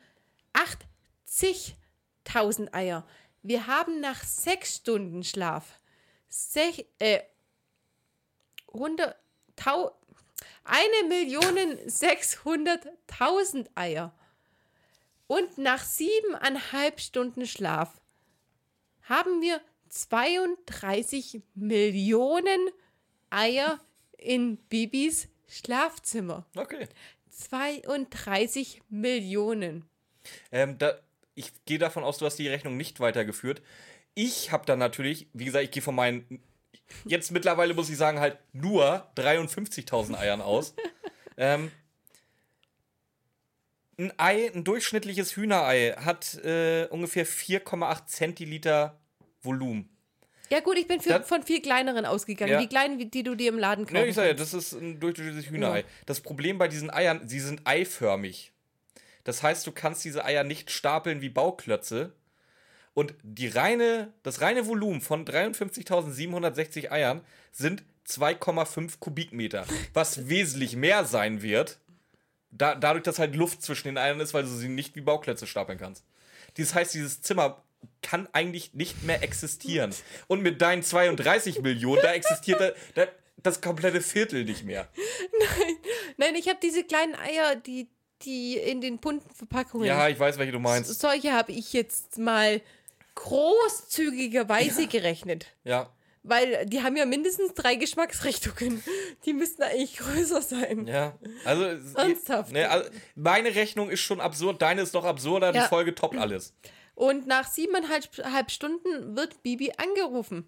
80.000 1.28 2.74
Eier. 2.74 3.06
Wir 3.44 3.68
haben 3.68 4.00
nach 4.00 4.24
sechs 4.24 4.78
Stunden 4.78 5.24
Schlaf 5.24 5.78
sech, 6.30 6.86
äh, 7.00 7.20
100, 8.74 9.16
tau, 9.58 9.92
eine 10.64 11.08
Million 11.08 11.58
600.000 11.88 13.68
Eier. 13.76 14.14
Und 15.28 15.58
nach 15.58 15.84
siebeneinhalb 15.84 17.00
Stunden 17.00 17.46
Schlaf 17.46 18.02
haben 19.04 19.42
wir 19.42 19.62
32 19.90 21.42
Millionen 21.56 22.70
Eier 23.30 23.80
in 24.18 24.58
Bibis 24.58 25.30
Schlafzimmer. 25.48 26.46
Okay. 26.56 26.88
32 27.30 28.82
Millionen. 28.90 29.86
Ähm, 30.52 30.78
da, 30.78 31.00
ich 31.36 31.52
gehe 31.66 31.80
davon 31.80 32.04
aus, 32.04 32.18
du 32.18 32.26
hast 32.26 32.38
die 32.38 32.48
Rechnung 32.48 32.78
nicht 32.78 33.00
weitergeführt. 33.00 33.62
Ich 34.14 34.52
habe 34.52 34.66
dann 34.66 34.80
natürlich, 34.80 35.28
wie 35.34 35.46
gesagt, 35.46 35.64
ich 35.64 35.72
gehe 35.72 35.82
von 35.82 35.96
meinen, 35.96 36.44
jetzt 37.06 37.32
mittlerweile 37.32 37.74
muss 37.74 37.90
ich 37.90 37.98
sagen, 37.98 38.20
halt 38.20 38.38
nur 38.54 39.08
53.000 39.18 40.18
Eiern 40.18 40.42
aus. 40.42 40.76
ähm, 41.38 41.72
ein 43.98 44.14
Ei, 44.18 44.52
ein 44.54 44.64
durchschnittliches 44.64 45.36
Hühnerei 45.36 45.92
hat 45.98 46.36
äh, 46.44 46.88
ungefähr 46.90 47.26
4,8 47.26 48.06
Zentiliter 48.08 49.00
Volumen. 49.42 49.90
Ja 50.50 50.60
gut, 50.60 50.78
ich 50.78 50.88
bin 50.88 51.00
für, 51.00 51.10
Das- 51.10 51.28
von 51.28 51.44
viel 51.44 51.62
kleineren 51.62 52.06
ausgegangen. 52.06 52.52
Ja. 52.52 52.60
Die 52.60 52.68
kleinen, 52.68 53.10
die 53.10 53.24
du 53.24 53.36
dir 53.36 53.50
im 53.50 53.58
Laden 53.58 53.86
kaufst. 53.86 53.94
Ne, 53.94 54.06
ich 54.08 54.16
sag 54.16 54.26
ja, 54.26 54.34
das 54.34 54.54
ist 54.54 54.74
ein 54.74 55.00
durchschnittliches 55.00 55.50
Hühnerei. 55.50 55.86
Das 56.06 56.20
Problem 56.20 56.58
bei 56.58 56.68
diesen 56.68 56.90
Eiern, 56.90 57.28
sie 57.28 57.40
sind 57.40 57.62
eiförmig. 57.66 58.52
Das 59.24 59.44
heißt, 59.44 59.66
du 59.66 59.72
kannst 59.72 60.04
diese 60.04 60.26
Eier 60.26 60.44
nicht 60.44 60.72
stapeln 60.72 61.22
wie 61.22 61.30
Bauklötze. 61.30 62.14
Und 62.94 63.14
die 63.24 63.48
reine, 63.48 64.12
das 64.24 64.42
reine 64.42 64.68
Volumen 64.68 65.02
von 65.02 65.26
53.760 65.26 66.92
Eiern 66.92 67.22
sind 67.52 67.84
2,5 68.08 69.00
Kubikmeter. 69.00 69.66
Was 69.94 70.28
wesentlich 70.30 70.76
mehr 70.76 71.06
sein 71.06 71.42
wird, 71.42 71.80
da, 72.52 72.76
dadurch, 72.76 73.04
dass 73.04 73.20
halt 73.20 73.36
Luft 73.36 73.62
zwischen 73.62 73.88
den 73.88 73.98
Eiern 73.98 74.20
ist, 74.20 74.34
weil 74.34 74.44
du 74.44 74.50
sie 74.50 74.68
nicht 74.68 74.96
wie 74.96 75.02
Bauklötze 75.02 75.48
stapeln 75.48 75.78
kannst. 75.78 76.04
Das 76.58 76.76
heißt, 76.76 76.94
dieses 76.94 77.22
Zimmer 77.22 77.64
kann 78.02 78.28
eigentlich 78.34 78.74
nicht 78.74 79.04
mehr 79.04 79.24
existieren. 79.24 79.94
Und 80.28 80.42
mit 80.42 80.62
deinen 80.62 80.84
32 80.84 81.62
Millionen, 81.62 82.02
da 82.02 82.14
existiert 82.14 82.60
da, 82.60 82.72
da, 82.96 83.08
das 83.38 83.62
komplette 83.62 84.02
Viertel 84.02 84.44
nicht 84.44 84.66
mehr. 84.66 84.88
Nein, 86.18 86.36
ich 86.36 86.48
habe 86.50 86.60
diese 86.62 86.84
kleinen 86.84 87.16
Eier, 87.16 87.56
die, 87.56 87.88
die 88.24 88.58
in 88.58 88.82
den 88.82 89.00
bunten 89.00 89.34
Verpackungen. 89.34 89.88
Ja, 89.88 90.10
ich 90.10 90.20
weiß, 90.20 90.38
welche 90.38 90.52
du 90.52 90.60
meinst. 90.60 91.00
Solche 91.00 91.32
habe 91.32 91.54
ich 91.54 91.74
jetzt 91.74 92.18
mal 92.18 92.62
großzügigerweise 93.16 94.88
gerechnet. 94.88 95.48
Ja. 95.64 95.90
Weil 96.24 96.66
die 96.68 96.84
haben 96.84 96.96
ja 96.96 97.06
mindestens 97.06 97.54
drei 97.56 97.76
Geschmacksrichtungen. 97.76 98.84
Die 99.26 99.34
müssten 99.34 99.64
eigentlich 99.64 99.98
größer 99.98 100.42
sein. 100.44 100.86
Ja, 100.86 101.18
also, 101.46 101.64
Ernsthaft? 101.98 102.52
Ne, 102.52 102.70
also 102.70 102.90
meine 103.16 103.56
Rechnung 103.56 103.90
ist 103.90 104.02
schon 104.02 104.22
absurd, 104.22 104.62
deine 104.62 104.84
ist 104.84 104.94
noch 104.94 105.04
absurder, 105.06 105.52
die 105.52 105.58
Ja. 105.58 105.68
Folge 105.68 105.96
toppt 105.96 106.18
alles. 106.18 106.54
Und 106.94 107.26
nach 107.26 107.48
siebeneinhalb 107.52 108.04
halb 108.24 108.52
Stunden 108.52 109.16
wird 109.16 109.42
Bibi 109.42 109.72
angerufen. 109.78 110.48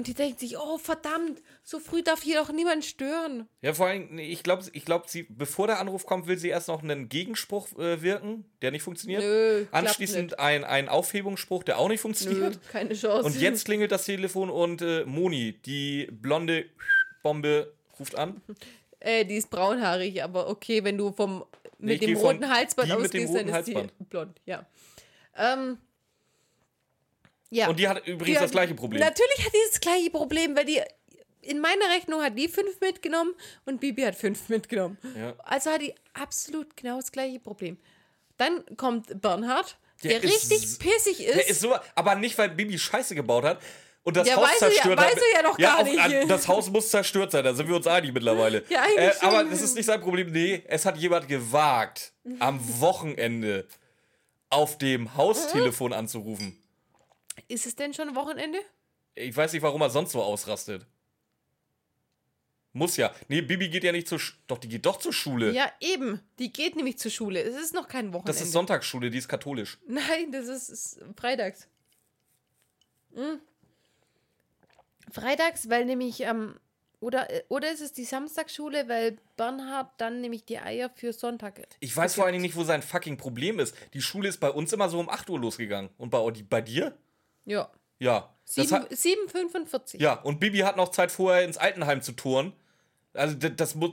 Und 0.00 0.06
die 0.06 0.14
denkt 0.14 0.40
sich, 0.40 0.56
oh 0.56 0.78
verdammt, 0.78 1.42
so 1.62 1.78
früh 1.78 2.02
darf 2.02 2.22
hier 2.22 2.40
doch 2.40 2.50
niemand 2.50 2.86
stören. 2.86 3.46
Ja, 3.60 3.74
vor 3.74 3.88
allem, 3.88 4.08
nee, 4.14 4.32
ich 4.32 4.42
glaube, 4.42 4.64
ich 4.72 4.86
glaub, 4.86 5.10
sie, 5.10 5.24
bevor 5.28 5.66
der 5.66 5.78
Anruf 5.78 6.06
kommt, 6.06 6.26
will 6.26 6.38
sie 6.38 6.48
erst 6.48 6.68
noch 6.68 6.82
einen 6.82 7.10
Gegenspruch 7.10 7.68
äh, 7.78 8.00
wirken, 8.00 8.46
der 8.62 8.70
nicht 8.70 8.80
funktioniert. 8.80 9.20
Nö, 9.22 9.66
Anschließend 9.72 10.38
ein, 10.38 10.64
ein 10.64 10.88
Aufhebungsspruch, 10.88 11.64
der 11.64 11.78
auch 11.78 11.88
nicht 11.88 11.98
Nö, 11.98 12.02
funktioniert. 12.02 12.58
keine 12.72 12.94
Chance. 12.94 13.26
Und 13.26 13.38
jetzt 13.38 13.66
klingelt 13.66 13.92
das 13.92 14.06
Telefon 14.06 14.48
und 14.48 14.80
äh, 14.80 15.04
Moni, 15.04 15.60
die 15.66 16.08
blonde 16.10 16.64
Bombe, 17.22 17.70
ruft 17.98 18.14
an. 18.16 18.40
Äh, 19.02 19.24
die 19.26 19.36
ist 19.36 19.48
braunhaarig, 19.50 20.22
aber 20.22 20.48
okay, 20.48 20.84
wenn 20.84 20.98
du 20.98 21.12
vom 21.12 21.44
Nee, 21.78 21.92
mit 21.94 22.02
ich 22.02 22.08
dem 22.08 22.16
roten 22.18 22.48
Halsband 22.50 22.88
die 22.90 22.96
mit 22.96 23.14
dem 23.14 23.24
ausgehst, 23.24 23.34
dann 23.34 23.48
ist 23.48 23.66
die 23.68 23.74
Halsband. 23.76 24.08
blond, 24.10 24.40
ja. 24.44 24.66
Ähm, 25.36 25.78
ja. 27.50 27.68
Und 27.68 27.78
die 27.78 27.88
hat 27.88 28.06
übrigens 28.06 28.26
Die 28.26 28.32
das 28.34 28.42
hat- 28.44 28.50
gleiche 28.52 28.74
Problem. 28.74 29.00
Natürlich 29.00 29.44
hat 29.44 29.52
die 29.52 29.70
das 29.70 29.80
gleiche 29.80 30.10
Problem, 30.10 30.56
weil 30.56 30.64
die 30.64 30.80
in 31.42 31.58
meiner 31.60 31.88
Rechnung 31.94 32.22
hat 32.22 32.36
die 32.38 32.48
fünf 32.48 32.80
mitgenommen 32.80 33.34
und 33.64 33.80
Bibi 33.80 34.02
hat 34.02 34.14
fünf 34.14 34.48
mitgenommen. 34.48 34.98
Ja. 35.16 35.34
Also 35.38 35.70
hat 35.70 35.80
die 35.80 35.94
absolut 36.14 36.76
genau 36.76 36.96
das 36.96 37.10
gleiche 37.12 37.40
Problem. 37.40 37.78
Dann 38.36 38.64
kommt 38.76 39.20
Bernhard, 39.20 39.76
Der 40.02 40.18
der, 40.20 40.24
ist- 40.30 40.50
richtig 40.50 40.78
pissig 40.78 41.20
ist. 41.26 41.34
Der 41.36 41.48
ist 41.48 41.60
so, 41.60 41.74
aber 41.94 42.14
nicht, 42.14 42.36
weil 42.38 42.50
Bibi 42.50 42.78
Scheiße 42.78 43.14
gebaut 43.14 43.44
hat 43.44 43.60
und 44.02 44.16
das 44.16 44.28
Ja, 44.28 44.36
Haus 44.36 44.48
er 44.60 44.68
ja- 44.68 44.72
zerstört 44.74 44.98
weiß 44.98 45.12
hat. 45.12 45.18
er 45.34 45.42
ja 45.42 45.48
noch 45.48 45.58
gar 45.58 45.82
nicht. 45.82 46.30
das 46.30 46.46
Haus 46.48 46.70
muss 46.70 46.88
zerstört 46.90 47.32
sein, 47.32 47.42
da 47.44 47.54
sind 47.54 47.68
wir 47.68 47.76
uns 47.76 47.86
einig 47.86 48.12
mittlerweile. 48.12 48.62
Ja, 48.70 48.82
eigentlich 48.82 49.22
äh, 49.22 49.26
aber 49.26 49.44
das 49.44 49.60
ist 49.62 49.74
nicht 49.76 49.86
sein 49.86 50.00
Problem. 50.00 50.30
Nee, 50.32 50.62
es 50.68 50.84
hat 50.86 50.96
jemand 50.98 51.26
gewagt, 51.28 52.12
am 52.38 52.60
Wochenende 52.80 53.66
auf 54.50 54.76
dem 54.78 55.16
Haustelefon 55.16 55.92
anzurufen. 55.94 56.56
Ist 57.48 57.66
es 57.66 57.76
denn 57.76 57.94
schon 57.94 58.14
Wochenende? 58.14 58.58
Ich 59.14 59.36
weiß 59.36 59.52
nicht, 59.52 59.62
warum 59.62 59.80
er 59.80 59.90
sonst 59.90 60.12
so 60.12 60.22
ausrastet. 60.22 60.86
Muss 62.72 62.96
ja. 62.96 63.12
Nee, 63.28 63.42
Bibi 63.42 63.68
geht 63.68 63.82
ja 63.82 63.90
nicht 63.90 64.06
zur 64.06 64.20
Sch 64.20 64.38
Doch, 64.46 64.58
die 64.58 64.68
geht 64.68 64.86
doch 64.86 64.98
zur 64.98 65.12
Schule. 65.12 65.52
Ja, 65.52 65.72
eben. 65.80 66.20
Die 66.38 66.52
geht 66.52 66.76
nämlich 66.76 66.98
zur 66.98 67.10
Schule. 67.10 67.42
Es 67.42 67.56
ist 67.56 67.74
noch 67.74 67.88
kein 67.88 68.12
Wochenende. 68.12 68.32
das 68.32 68.40
ist 68.40 68.52
Sonntagsschule, 68.52 69.10
die 69.10 69.18
ist 69.18 69.28
katholisch. 69.28 69.78
Nein, 69.88 70.30
das 70.30 70.46
ist, 70.46 70.68
ist 70.68 71.00
freitags. 71.16 71.66
Hm. 73.14 73.40
Freitags, 75.10 75.68
weil 75.68 75.84
nämlich 75.84 76.20
ähm, 76.20 76.54
oder 77.00 77.26
oder 77.48 77.72
ist 77.72 77.80
es 77.80 77.92
die 77.92 78.04
Samstagsschule, 78.04 78.88
weil 78.88 79.18
Bernhard 79.36 79.90
dann 79.98 80.20
nämlich 80.20 80.44
die 80.44 80.58
Eier 80.58 80.90
für 80.94 81.12
Sonntag. 81.12 81.60
Ich 81.80 81.96
weiß 81.96 82.14
vor 82.14 82.24
allen 82.24 82.34
Dingen 82.34 82.42
nicht, 82.42 82.54
wo 82.54 82.62
sein 82.62 82.82
fucking 82.82 83.16
Problem 83.16 83.58
ist. 83.58 83.74
Die 83.94 84.02
Schule 84.02 84.28
ist 84.28 84.38
bei 84.38 84.50
uns 84.50 84.72
immer 84.72 84.88
so 84.88 85.00
um 85.00 85.08
8 85.08 85.28
Uhr 85.30 85.40
losgegangen. 85.40 85.90
Und 85.98 86.10
bei, 86.10 86.32
bei 86.48 86.60
dir? 86.60 86.96
Ja. 87.44 87.70
Ja. 87.98 88.34
Das 88.46 88.54
Sieben- 88.68 88.70
hat, 88.82 88.90
7,45. 88.92 90.00
ja, 90.00 90.14
und 90.14 90.40
Bibi 90.40 90.58
hat 90.58 90.76
noch 90.76 90.90
Zeit 90.90 91.12
vorher 91.12 91.44
ins 91.44 91.56
Altenheim 91.56 92.02
zu 92.02 92.12
touren. 92.12 92.52
Also 93.12 93.34
das, 93.36 93.52
das, 93.56 93.74
muss, 93.76 93.92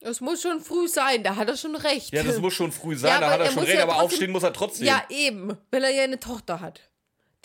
Das 0.00 0.20
muss 0.20 0.42
schon 0.42 0.60
früh 0.60 0.88
sein, 0.88 1.22
da 1.22 1.36
hat 1.36 1.48
er 1.48 1.56
schon 1.56 1.74
recht. 1.76 2.12
ja, 2.12 2.22
das 2.22 2.38
muss 2.38 2.52
schon 2.54 2.70
früh 2.72 2.96
sein, 2.96 3.10
Ja, 3.12 3.20
da 3.20 3.30
hat 3.30 3.40
er 3.40 3.46
er 3.46 3.52
schon 3.52 3.62
recht, 3.64 3.76
ja 3.76 3.82
aber 3.84 3.92
trotzdem- 3.92 4.04
aufstehen 4.06 4.30
muss 4.32 4.42
er 4.42 4.52
trotzdem. 4.52 4.86
Ja, 4.86 5.04
eben, 5.08 5.56
weil 5.70 5.84
er 5.84 5.90
ja 5.90 6.02
eine 6.04 6.20
Tochter 6.20 6.60
hat. 6.60 6.80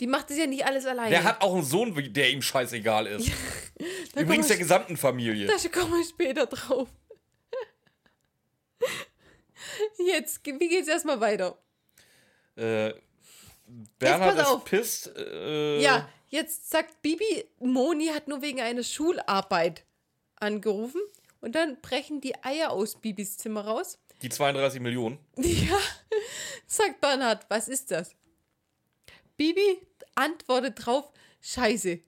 Die 0.00 0.06
macht 0.06 0.30
es 0.30 0.38
ja 0.38 0.46
nicht 0.46 0.64
alles 0.66 0.86
alleine. 0.86 1.10
Der 1.10 1.24
hat 1.24 1.42
auch 1.42 1.54
einen 1.54 1.62
Sohn, 1.64 1.94
der 2.12 2.30
ihm 2.30 2.42
scheißegal 2.42 3.06
ist. 3.06 3.30
Da 4.14 4.22
Übrigens 4.22 4.48
der 4.48 4.56
ich- 4.56 4.62
gesamten 4.62 4.96
Familie. 4.96 5.46
Da 5.46 5.54
kommen 5.68 5.92
wir 5.94 6.04
später 6.04 6.46
drauf. 6.46 6.88
Jetzt, 9.98 10.44
wie 10.44 10.68
geht's 10.68 10.88
erstmal 10.88 11.20
weiter? 11.20 11.56
Äh, 12.56 12.92
Bernhard 13.98 14.38
ist 14.38 14.46
auf. 14.46 14.64
pisst. 14.64 15.12
Äh, 15.16 15.80
Ja, 15.82 16.08
jetzt 16.28 16.70
sagt 16.70 17.02
Bibi, 17.02 17.44
Moni 17.58 18.06
hat 18.08 18.28
nur 18.28 18.42
wegen 18.42 18.60
einer 18.60 18.82
Schularbeit 18.82 19.84
angerufen 20.36 21.00
und 21.40 21.54
dann 21.54 21.80
brechen 21.80 22.20
die 22.20 22.34
Eier 22.44 22.70
aus 22.70 22.96
Bibis 23.00 23.36
Zimmer 23.38 23.62
raus. 23.66 23.98
Die 24.22 24.28
32 24.28 24.80
Millionen. 24.80 25.18
Ja, 25.36 25.78
sagt 26.66 27.00
Bernhard, 27.00 27.46
was 27.48 27.68
ist 27.68 27.90
das? 27.90 28.14
Bibi 29.36 29.80
antwortet 30.14 30.84
drauf, 30.84 31.10
Scheiße. 31.40 32.00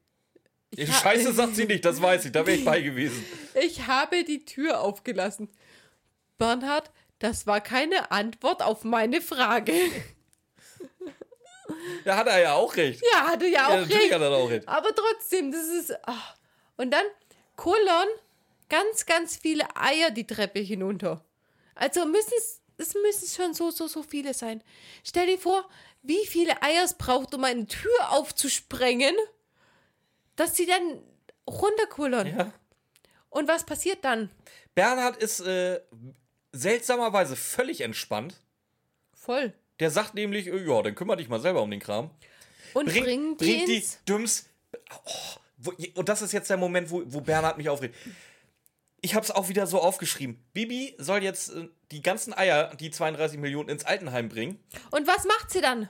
Ich 0.74 0.94
Scheiße 0.96 1.32
sagt 1.34 1.56
sie 1.56 1.64
nicht, 1.66 1.84
das 1.84 2.00
weiß 2.00 2.26
ich, 2.26 2.32
da 2.32 2.46
wäre 2.46 2.56
ich 2.58 2.64
bei 2.64 2.80
gewesen. 2.80 3.24
Ich 3.60 3.86
habe 3.86 4.24
die 4.24 4.44
Tür 4.44 4.80
aufgelassen. 4.80 5.48
Bernhard, 6.38 6.90
das 7.18 7.46
war 7.46 7.60
keine 7.60 8.10
Antwort 8.10 8.62
auf 8.62 8.84
meine 8.84 9.20
Frage. 9.20 9.72
Da 12.04 12.16
hat 12.16 12.26
er 12.28 12.40
ja 12.40 12.54
auch 12.54 12.74
recht. 12.76 13.02
Ja, 13.12 13.28
hatte 13.28 13.46
ja 13.46 13.52
Ja, 13.62 13.66
auch 13.68 13.70
natürlich 13.80 14.02
recht. 14.02 14.14
hat 14.14 14.20
er 14.22 14.30
auch 14.30 14.48
recht. 14.50 14.68
Aber 14.68 14.94
trotzdem, 14.94 15.50
das 15.52 15.66
ist. 15.66 15.92
ah. 16.08 16.34
Und 16.76 16.90
dann 16.90 17.04
Kolon, 17.56 18.06
ganz, 18.68 19.06
ganz 19.06 19.36
viele 19.36 19.64
Eier 19.76 20.10
die 20.10 20.26
Treppe 20.26 20.60
hinunter. 20.60 21.24
Also 21.74 22.04
müssen 22.06 22.32
es. 22.38 22.60
Es 22.78 22.94
müssen 22.94 23.28
schon 23.28 23.54
so, 23.54 23.70
so, 23.70 23.86
so 23.86 24.02
viele 24.02 24.34
sein. 24.34 24.62
Stell 25.04 25.26
dir 25.26 25.38
vor, 25.38 25.68
wie 26.02 26.26
viele 26.26 26.60
Eier 26.62 26.82
es 26.84 26.94
braucht, 26.94 27.32
um 27.34 27.44
eine 27.44 27.66
Tür 27.66 28.10
aufzusprengen, 28.10 29.14
dass 30.34 30.56
sie 30.56 30.66
dann 30.66 31.00
runterkullern. 31.48 32.26
Ja. 32.36 32.52
Und 33.28 33.46
was 33.46 33.64
passiert 33.64 34.04
dann? 34.04 34.30
Bernhard 34.74 35.16
ist 35.18 35.40
äh, 35.40 35.80
seltsamerweise 36.52 37.36
völlig 37.36 37.82
entspannt. 37.82 38.34
Voll. 39.14 39.52
Der 39.80 39.90
sagt 39.90 40.14
nämlich, 40.14 40.46
äh, 40.46 40.66
ja, 40.66 40.82
dann 40.82 40.94
kümmere 40.94 41.16
dich 41.16 41.28
mal 41.28 41.40
selber 41.40 41.62
um 41.62 41.70
den 41.70 41.80
Kram. 41.80 42.10
Und 42.74 42.86
Bring, 42.86 43.36
die 43.38 43.44
bringt 43.44 43.68
die 43.68 43.76
ins. 43.76 43.98
Dümms. 44.04 44.48
Oh, 44.90 45.10
wo, 45.58 45.72
und 45.94 46.08
das 46.08 46.22
ist 46.22 46.32
jetzt 46.32 46.50
der 46.50 46.56
Moment, 46.56 46.90
wo, 46.90 47.02
wo 47.06 47.20
Bernhard 47.20 47.58
mich 47.58 47.68
aufregt. 47.68 47.94
Ich 49.00 49.14
habe 49.14 49.24
es 49.24 49.30
auch 49.30 49.48
wieder 49.48 49.66
so 49.66 49.80
aufgeschrieben. 49.80 50.42
Bibi 50.52 50.94
soll 50.98 51.22
jetzt 51.22 51.50
äh, 51.54 51.68
die 51.90 52.02
ganzen 52.02 52.32
Eier, 52.32 52.74
die 52.76 52.90
32 52.90 53.38
Millionen, 53.38 53.68
ins 53.68 53.84
Altenheim 53.84 54.28
bringen. 54.28 54.58
Und 54.90 55.06
was 55.06 55.24
macht 55.24 55.50
sie 55.50 55.60
dann? 55.60 55.88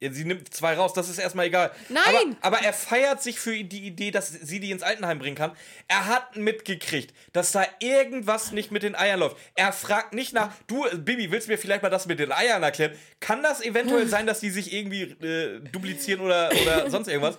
Ja, 0.00 0.10
sie 0.10 0.24
nimmt 0.24 0.52
zwei 0.54 0.74
raus, 0.74 0.94
das 0.94 1.10
ist 1.10 1.18
erstmal 1.18 1.46
egal. 1.46 1.70
Nein! 1.90 2.36
Aber, 2.40 2.56
aber 2.56 2.64
er 2.64 2.72
feiert 2.72 3.22
sich 3.22 3.38
für 3.38 3.52
die 3.62 3.86
Idee, 3.86 4.10
dass 4.10 4.28
sie 4.28 4.58
die 4.58 4.70
ins 4.70 4.82
Altenheim 4.82 5.18
bringen 5.18 5.36
kann. 5.36 5.52
Er 5.88 6.06
hat 6.06 6.36
mitgekriegt, 6.36 7.14
dass 7.34 7.52
da 7.52 7.66
irgendwas 7.80 8.50
nicht 8.52 8.70
mit 8.70 8.82
den 8.82 8.96
Eiern 8.96 9.20
läuft. 9.20 9.36
Er 9.56 9.74
fragt 9.74 10.14
nicht 10.14 10.32
nach, 10.32 10.54
du, 10.66 10.86
Bibi, 10.96 11.30
willst 11.30 11.48
du 11.48 11.52
mir 11.52 11.58
vielleicht 11.58 11.82
mal 11.82 11.90
das 11.90 12.06
mit 12.06 12.18
den 12.18 12.32
Eiern 12.32 12.62
erklären? 12.62 12.96
Kann 13.20 13.42
das 13.42 13.60
eventuell 13.60 14.08
sein, 14.08 14.26
dass 14.26 14.40
die 14.40 14.48
sich 14.48 14.72
irgendwie 14.72 15.02
äh, 15.02 15.60
duplizieren 15.70 16.22
oder, 16.22 16.50
oder 16.62 16.90
sonst 16.90 17.08
irgendwas? 17.08 17.36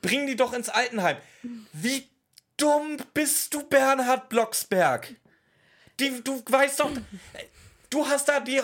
Bring 0.00 0.28
die 0.28 0.36
doch 0.36 0.52
ins 0.52 0.68
Altenheim. 0.68 1.16
Wie 1.72 2.08
dumm 2.56 2.96
bist 3.12 3.54
du, 3.54 3.64
Bernhard 3.64 4.28
Blocksberg? 4.28 5.16
Die, 5.98 6.22
du 6.22 6.40
weißt 6.46 6.78
doch, 6.78 6.92
du 7.90 8.06
hast 8.06 8.28
da 8.28 8.38
die 8.38 8.60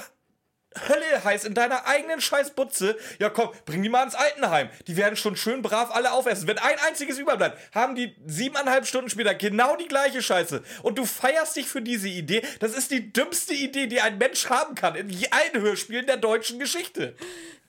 Hölle 0.88 1.24
heiß 1.24 1.44
in 1.44 1.54
deiner 1.54 1.86
eigenen 1.86 2.20
Scheißbutze. 2.20 2.96
Ja, 3.18 3.28
komm, 3.28 3.50
bring 3.64 3.82
die 3.82 3.88
mal 3.88 4.04
ins 4.04 4.14
Altenheim. 4.14 4.70
Die 4.86 4.96
werden 4.96 5.16
schon 5.16 5.36
schön 5.36 5.62
brav 5.62 5.90
alle 5.90 6.12
aufessen. 6.12 6.46
Wenn 6.46 6.58
ein 6.58 6.78
einziges 6.86 7.18
überbleibt, 7.18 7.58
haben 7.74 7.96
die 7.96 8.14
siebeneinhalb 8.24 8.86
Stunden 8.86 9.10
später 9.10 9.34
genau 9.34 9.76
die 9.76 9.88
gleiche 9.88 10.22
Scheiße. 10.22 10.62
Und 10.82 10.96
du 10.98 11.04
feierst 11.04 11.56
dich 11.56 11.66
für 11.66 11.82
diese 11.82 12.08
Idee. 12.08 12.42
Das 12.60 12.72
ist 12.72 12.92
die 12.92 13.12
dümmste 13.12 13.52
Idee, 13.52 13.88
die 13.88 14.00
ein 14.00 14.18
Mensch 14.18 14.48
haben 14.48 14.76
kann. 14.76 14.94
In 14.94 15.10
allen 15.30 15.60
Hörspielen 15.60 16.06
der 16.06 16.18
deutschen 16.18 16.60
Geschichte. 16.60 17.16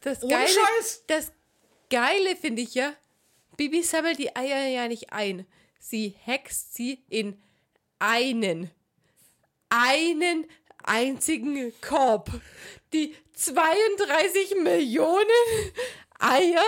Das 0.02 0.22
Ohne 0.22 0.34
Geile, 0.34 0.48
Scheiß. 0.48 1.04
Das 1.08 1.32
Geile 1.90 2.36
finde 2.36 2.62
ich 2.62 2.76
ja, 2.76 2.94
Bibi 3.58 3.82
sammelt 3.82 4.20
die 4.20 4.36
Eier 4.36 4.68
ja 4.68 4.88
nicht 4.88 5.12
ein. 5.12 5.48
Sie 5.80 6.16
hext 6.24 6.76
sie 6.76 7.04
in 7.10 7.42
einen, 8.00 8.70
einen 9.70 10.46
einzigen 10.84 11.74
Korb. 11.82 12.30
Die 12.94 13.16
32 13.36 14.56
Millionen 14.62 15.26
Eier 16.20 16.64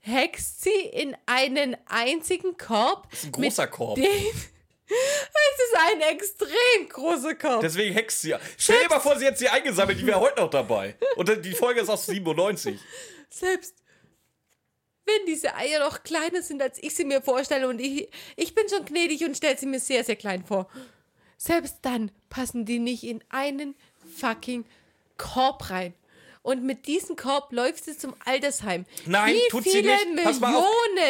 hext 0.00 0.62
sie 0.62 0.70
in 0.70 1.16
einen 1.26 1.76
einzigen 1.86 2.56
Korb. 2.56 3.10
Das 3.10 3.20
ist 3.20 3.26
ein 3.26 3.32
großer 3.32 3.66
Korb. 3.66 3.98
Es 4.90 5.64
ist 5.64 5.76
ein 5.76 6.00
extrem 6.00 6.88
großer 6.88 7.34
Korb. 7.34 7.60
Deswegen 7.60 7.92
hext 7.92 8.22
sie. 8.22 8.34
Stell 8.56 8.82
dir 8.82 8.88
mal 8.88 9.00
vor, 9.00 9.18
sie 9.18 9.26
hätte 9.26 9.36
sie 9.36 9.48
eingesammelt, 9.48 10.00
die 10.00 10.06
wäre 10.06 10.18
heute 10.18 10.40
noch 10.40 10.48
dabei. 10.48 10.96
Und 11.16 11.44
die 11.44 11.52
Folge 11.52 11.82
ist 11.82 11.90
aus 11.90 12.06
97. 12.06 12.80
Selbst 13.28 13.74
wenn 15.04 15.26
diese 15.26 15.54
Eier 15.54 15.80
noch 15.80 16.02
kleiner 16.02 16.42
sind, 16.42 16.62
als 16.62 16.82
ich 16.82 16.94
sie 16.94 17.04
mir 17.04 17.22
vorstelle 17.22 17.68
und 17.68 17.80
ich, 17.80 18.08
ich 18.36 18.54
bin 18.54 18.68
schon 18.68 18.84
gnädig 18.84 19.24
und 19.24 19.36
stelle 19.36 19.58
sie 19.58 19.66
mir 19.66 19.80
sehr, 19.80 20.04
sehr 20.04 20.16
klein 20.16 20.44
vor. 20.44 20.68
Selbst 21.38 21.78
dann 21.82 22.10
passen 22.28 22.64
die 22.64 22.78
nicht 22.78 23.04
in 23.04 23.22
einen 23.30 23.74
fucking 24.18 24.64
Korb 25.16 25.70
rein. 25.70 25.94
Und 26.42 26.64
mit 26.64 26.86
diesem 26.86 27.14
Korb 27.14 27.52
läuft 27.52 27.84
sie 27.84 27.96
zum 27.96 28.14
Altersheim. 28.24 28.86
Nein, 29.06 29.34
Wie 29.34 29.48
tut 29.50 29.64
sie 29.64 29.70
viele 29.70 29.92
nicht. 29.92 30.06
Millionen? 30.06 30.24
Pass 30.24 30.40
mal 30.40 30.54
auf. 30.54 30.64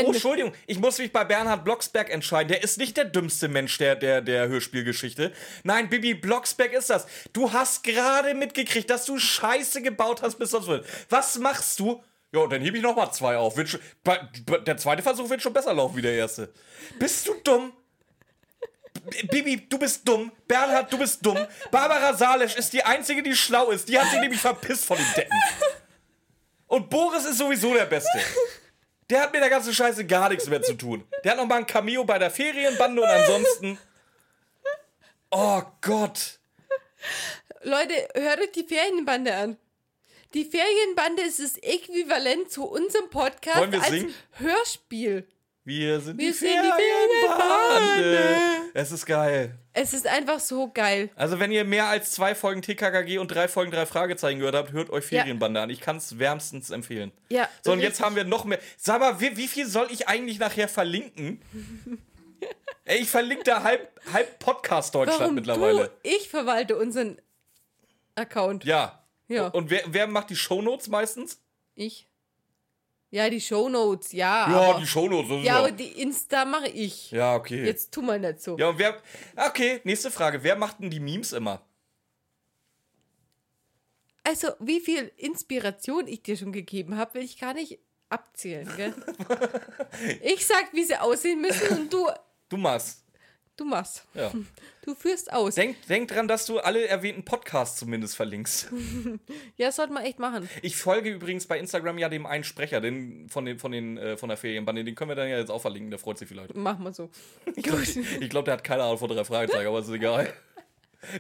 Oh, 0.05 0.13
Entschuldigung, 0.13 0.53
ich 0.67 0.79
muss 0.79 0.99
mich 0.99 1.13
bei 1.13 1.25
Bernhard 1.25 1.65
Blocksberg 1.65 2.11
entscheiden. 2.11 2.49
Der 2.49 2.63
ist 2.65 2.77
nicht 2.79 2.97
der 2.97 3.05
dümmste 3.05 3.47
Mensch 3.49 3.79
der, 3.79 3.95
der, 3.95 4.21
der 4.21 4.49
Hörspielgeschichte. 4.49 5.33
Nein, 5.63 5.89
Bibi 5.89 6.15
Blocksberg 6.15 6.73
ist 6.73 6.91
das. 6.91 7.07
Du 7.33 7.53
hast 7.53 7.85
gerade 7.85 8.35
mitgekriegt, 8.35 8.91
dass 8.91 9.05
du 9.05 9.19
Scheiße 9.19 9.81
gebaut 9.83 10.23
hast 10.23 10.39
bis 10.39 10.51
sonst 10.51 10.67
wird. 10.67 10.87
Was 11.09 11.39
machst 11.39 11.79
du? 11.79 12.03
Ja, 12.33 12.47
dann 12.47 12.61
hebe 12.61 12.77
ich 12.77 12.83
noch 12.83 12.97
mal 12.97 13.13
zwei 13.13 13.37
auf. 13.37 13.55
Schon, 13.65 13.81
der 14.67 14.77
zweite 14.77 15.03
Versuch 15.03 15.31
wird 15.31 15.41
schon 15.41 15.53
besser 15.53 15.73
laufen 15.73 15.97
wie 15.97 16.03
der 16.03 16.15
erste. 16.15 16.53
Bist 16.99 17.29
du 17.29 17.35
dumm? 17.45 17.73
Bibi, 19.31 19.69
du 19.69 19.79
bist 19.79 20.07
dumm. 20.07 20.33
Bernhard, 20.47 20.93
du 20.93 20.99
bist 20.99 21.25
dumm. 21.25 21.39
Barbara 21.71 22.15
Salesch 22.15 22.57
ist 22.57 22.73
die 22.73 22.83
Einzige, 22.83 23.23
die 23.23 23.35
schlau 23.35 23.71
ist. 23.71 23.89
Die 23.89 23.99
hat 23.99 24.11
sich 24.11 24.21
nämlich 24.21 24.41
verpisst 24.41 24.85
von 24.85 24.97
den 24.97 25.07
Decken. 25.17 25.37
Und 26.67 26.91
Boris 26.91 27.25
ist 27.25 27.39
sowieso 27.39 27.73
der 27.75 27.87
Beste. 27.87 28.21
Der 29.11 29.23
hat 29.23 29.33
mit 29.33 29.41
der 29.41 29.49
ganzen 29.49 29.73
Scheiße 29.73 30.05
gar 30.07 30.29
nichts 30.29 30.47
mehr 30.49 30.63
zu 30.63 30.75
tun. 30.75 31.05
Der 31.25 31.33
hat 31.33 31.39
noch 31.39 31.47
mal 31.47 31.57
ein 31.57 31.67
Cameo 31.67 32.05
bei 32.05 32.19
der 32.19 32.31
Ferienbande 32.31 33.01
und 33.01 33.09
ansonsten. 33.09 33.79
Oh 35.31 35.63
Gott. 35.81 36.39
Leute, 37.63 38.09
hört 38.15 38.41
euch 38.41 38.53
die 38.53 38.65
Ferienbande 38.65 39.35
an. 39.35 39.57
Die 40.35 40.45
Ferienbande 40.45 41.23
ist 41.23 41.41
das 41.41 41.57
Äquivalent 41.57 42.51
zu 42.51 42.65
unserem 42.65 43.09
Podcast 43.09 43.75
als 43.75 43.89
singen? 43.89 44.15
Hörspiel. 44.33 45.27
Wir 45.65 46.01
sind 46.01 46.19
Wir 46.19 46.33
die 46.33 46.37
sind 46.37 46.51
die 46.51 46.71
Ferienbande. 47.23 48.58
Es 48.75 48.93
ist 48.93 49.07
geil. 49.07 49.59
Es 49.73 49.93
ist 49.93 50.07
einfach 50.07 50.41
so 50.41 50.71
geil. 50.73 51.11
Also, 51.17 51.39
wenn 51.39 51.53
ihr 51.53 51.65
mehr 51.65 51.87
als 51.87 52.13
zwei 52.13 52.35
Folgen 52.35 52.63
TKKG 52.63 53.19
und 53.19 53.29
drei 53.29 53.49
Folgen 53.49 53.71
drei 53.71 53.87
Fragezeichen 53.87 54.39
gehört 54.39 54.55
habt, 54.55 54.73
hört 54.73 54.91
euch 54.91 55.05
Ferienbande 55.05 55.61
an. 55.61 55.71
Ich 55.71 55.81
kann 55.81 55.97
es 55.97 56.19
wärmstens 56.19 56.71
empfehlen. 56.71 57.13
Ja. 57.29 57.49
So, 57.63 57.73
und 57.73 57.81
jetzt 57.81 58.01
haben 58.01 58.17
wir 58.17 58.25
noch 58.25 58.45
mehr. 58.45 58.59
Sag 58.77 59.01
mal, 59.01 59.21
wie, 59.21 59.37
wie 59.37 59.49
viel 59.49 59.67
soll 59.67 59.89
ich 59.91 60.09
eigentlich 60.09 60.39
nachher 60.39 60.69
verlinken? 60.69 61.41
Ey, 62.85 63.01
ich 63.01 63.11
verlinke 63.11 63.45
da 63.45 63.63
halb, 63.63 64.01
halb 64.13 64.39
Podcast 64.39 64.95
Deutschland 64.95 65.21
Warum 65.21 65.35
mittlerweile. 65.35 65.89
Du, 66.03 66.09
ich 66.09 66.29
verwalte 66.29 66.77
unseren 66.77 67.21
Account. 68.15 68.65
Ja. 68.65 69.05
Ja. 69.29 69.49
Und 69.49 69.71
wer, 69.71 69.83
wer 69.87 70.07
macht 70.07 70.31
die 70.31 70.37
Shownotes 70.37 70.89
meistens? 70.89 71.41
Ich. 71.75 72.08
Ja, 73.11 73.31
die 73.31 73.41
Shownotes, 73.41 74.13
ja. 74.13 74.51
Ja, 74.51 74.61
aber, 74.71 74.81
die 74.81 74.87
Shownotes. 74.87 75.29
das 75.29 75.45
ja, 75.45 75.59
aber 75.59 75.71
die 75.71 76.01
Insta 76.03 76.45
mache 76.45 76.69
ich. 76.69 77.11
ja, 77.11 77.35
okay. 77.37 77.65
Jetzt 77.65 77.93
tu 77.93 78.03
mal 78.03 78.19
nicht 78.21 78.43
so. 78.43 78.59
Ja, 78.59 78.69
und 78.69 78.79
wer. 78.79 79.01
Okay, 79.35 79.81
nächste 79.85 80.11
Frage. 80.11 80.43
Wer 80.43 80.57
macht 80.57 80.81
denn 80.81 80.91
die 80.91 81.01
Memes 81.01 81.33
immer? 81.33 81.63
Also, 84.25 84.49
wie 84.61 84.81
viel 84.81 85.11
Inspiration 85.17 86.07
ich 86.07 86.23
dir 86.23 86.37
schon 86.37 86.53
gegeben 86.53 86.99
habe, 86.99 87.15
will 87.15 87.23
ich 87.23 87.39
gar 87.39 87.55
nicht 87.55 87.79
abzählen, 88.11 88.71
gell? 88.77 88.95
ich 90.23 90.47
sag, 90.47 90.75
wie 90.75 90.85
sie 90.85 91.01
aussehen 91.01 91.41
müssen 91.41 91.79
und 91.79 91.93
du, 91.93 92.09
Du 92.51 92.57
machst. 92.57 93.05
Du 93.59 93.65
machst. 93.65 94.07
Ja. 94.15 94.33
Du 94.85 94.95
führst 94.95 95.31
aus. 95.35 95.55
Denk, 95.55 95.77
denk 95.89 96.09
dran, 96.09 96.29
dass 96.29 96.47
du 96.47 96.61
alle 96.61 96.89
erwähnten 96.89 97.23
Podcasts 97.23 97.79
zumindest 97.79 98.17
verlinkst. 98.17 98.73
Ja, 99.59 99.71
sollte 99.71 99.93
man 99.93 100.03
echt 100.03 100.19
machen. 100.19 100.49
Ich 100.63 100.77
folge 100.77 101.11
übrigens 101.11 101.45
bei 101.47 101.59
Instagram 101.59 101.99
ja 101.99 102.09
dem 102.09 102.25
einen 102.25 102.45
Sprecher 102.45 102.81
den, 102.81 103.29
von, 103.29 103.45
den, 103.45 103.59
von, 103.59 103.73
den, 103.73 103.99
äh, 103.99 104.17
von 104.17 104.31
der 104.31 104.39
Ferienbande. 104.39 104.85
Den 104.85 104.95
können 104.95 105.11
wir 105.11 105.15
dann 105.15 105.29
ja 105.29 105.37
jetzt 105.37 105.51
auch 105.51 105.61
verlinken. 105.61 105.91
Der 105.91 105.99
freut 105.99 106.17
sich 106.17 106.27
vielleicht. 106.27 106.55
Machen 106.57 106.85
wir 106.85 106.95
so. 106.95 107.11
Ich 107.57 107.63
glaube, 107.63 107.83
glaub, 108.29 108.45
der 108.47 108.55
hat 108.55 108.65
keine 108.65 108.85
Ahnung 108.85 108.97
von 108.97 109.11
drei 109.11 109.25
Fragezeichen, 109.25 109.67
aber 109.67 109.81
ist 109.81 109.91
egal. 109.91 110.33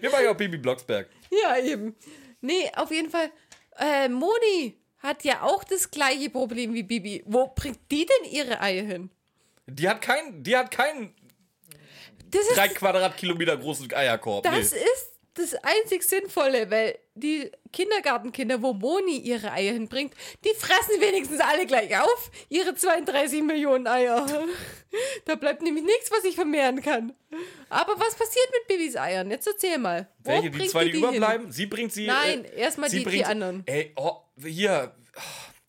Wir 0.00 0.10
machen 0.10 0.24
ja 0.24 0.30
auch 0.30 0.36
Bibi 0.36 0.56
Blocksberg. 0.56 1.08
Ja, 1.30 1.58
eben. 1.58 1.94
Nee, 2.40 2.70
auf 2.76 2.90
jeden 2.90 3.10
Fall. 3.10 3.30
Äh, 3.78 4.08
Moni 4.08 4.78
hat 5.00 5.24
ja 5.24 5.42
auch 5.42 5.64
das 5.64 5.90
gleiche 5.90 6.30
Problem 6.30 6.72
wie 6.72 6.84
Bibi. 6.84 7.22
Wo 7.26 7.48
bringt 7.48 7.80
die 7.90 8.06
denn 8.06 8.32
ihre 8.32 8.60
Eier 8.60 8.84
hin? 8.84 9.10
Die 9.66 9.88
hat 9.88 10.00
keinen 10.00 10.42
die 10.42 10.56
hat 10.56 10.70
keinen 10.70 11.14
Das 12.30 12.42
ist, 12.42 12.56
drei 12.56 12.68
Quadratkilometer 12.68 13.56
großen 13.56 13.92
Eierkorb. 13.92 14.44
das 14.44 14.72
nee. 14.72 14.78
ist 14.78 15.18
das 15.38 15.54
einzig 15.62 16.02
Sinnvolle, 16.02 16.70
weil 16.70 16.98
die 17.14 17.50
Kindergartenkinder, 17.72 18.60
wo 18.62 18.72
Moni 18.72 19.18
ihre 19.18 19.52
Eier 19.52 19.72
hinbringt, 19.72 20.14
die 20.44 20.54
fressen 20.56 21.00
wenigstens 21.00 21.40
alle 21.40 21.66
gleich 21.66 21.96
auf, 21.98 22.30
ihre 22.48 22.74
32 22.74 23.42
Millionen 23.42 23.86
Eier. 23.86 24.26
Da 25.26 25.34
bleibt 25.34 25.60
nämlich 25.60 25.84
nichts, 25.84 26.10
was 26.10 26.24
ich 26.24 26.34
vermehren 26.34 26.80
kann. 26.80 27.12
Aber 27.68 27.92
was 28.00 28.14
passiert 28.14 28.46
mit 28.52 28.68
Bibis 28.68 28.96
Eiern? 28.96 29.30
Jetzt 29.30 29.46
erzähl 29.46 29.76
mal. 29.76 30.08
Wo 30.20 30.30
Welche, 30.30 30.50
die 30.50 30.66
zwei, 30.66 30.86
die, 30.86 30.92
hin? 30.92 31.00
überbleiben? 31.00 31.52
Sie 31.52 31.66
bringt 31.66 31.92
sie. 31.92 32.06
Nein, 32.06 32.46
äh, 32.46 32.60
erstmal 32.60 32.88
die, 32.88 33.04
die 33.04 33.22
anderen. 33.22 33.64
Ey, 33.66 33.92
oh, 33.96 34.22
hier. 34.42 34.96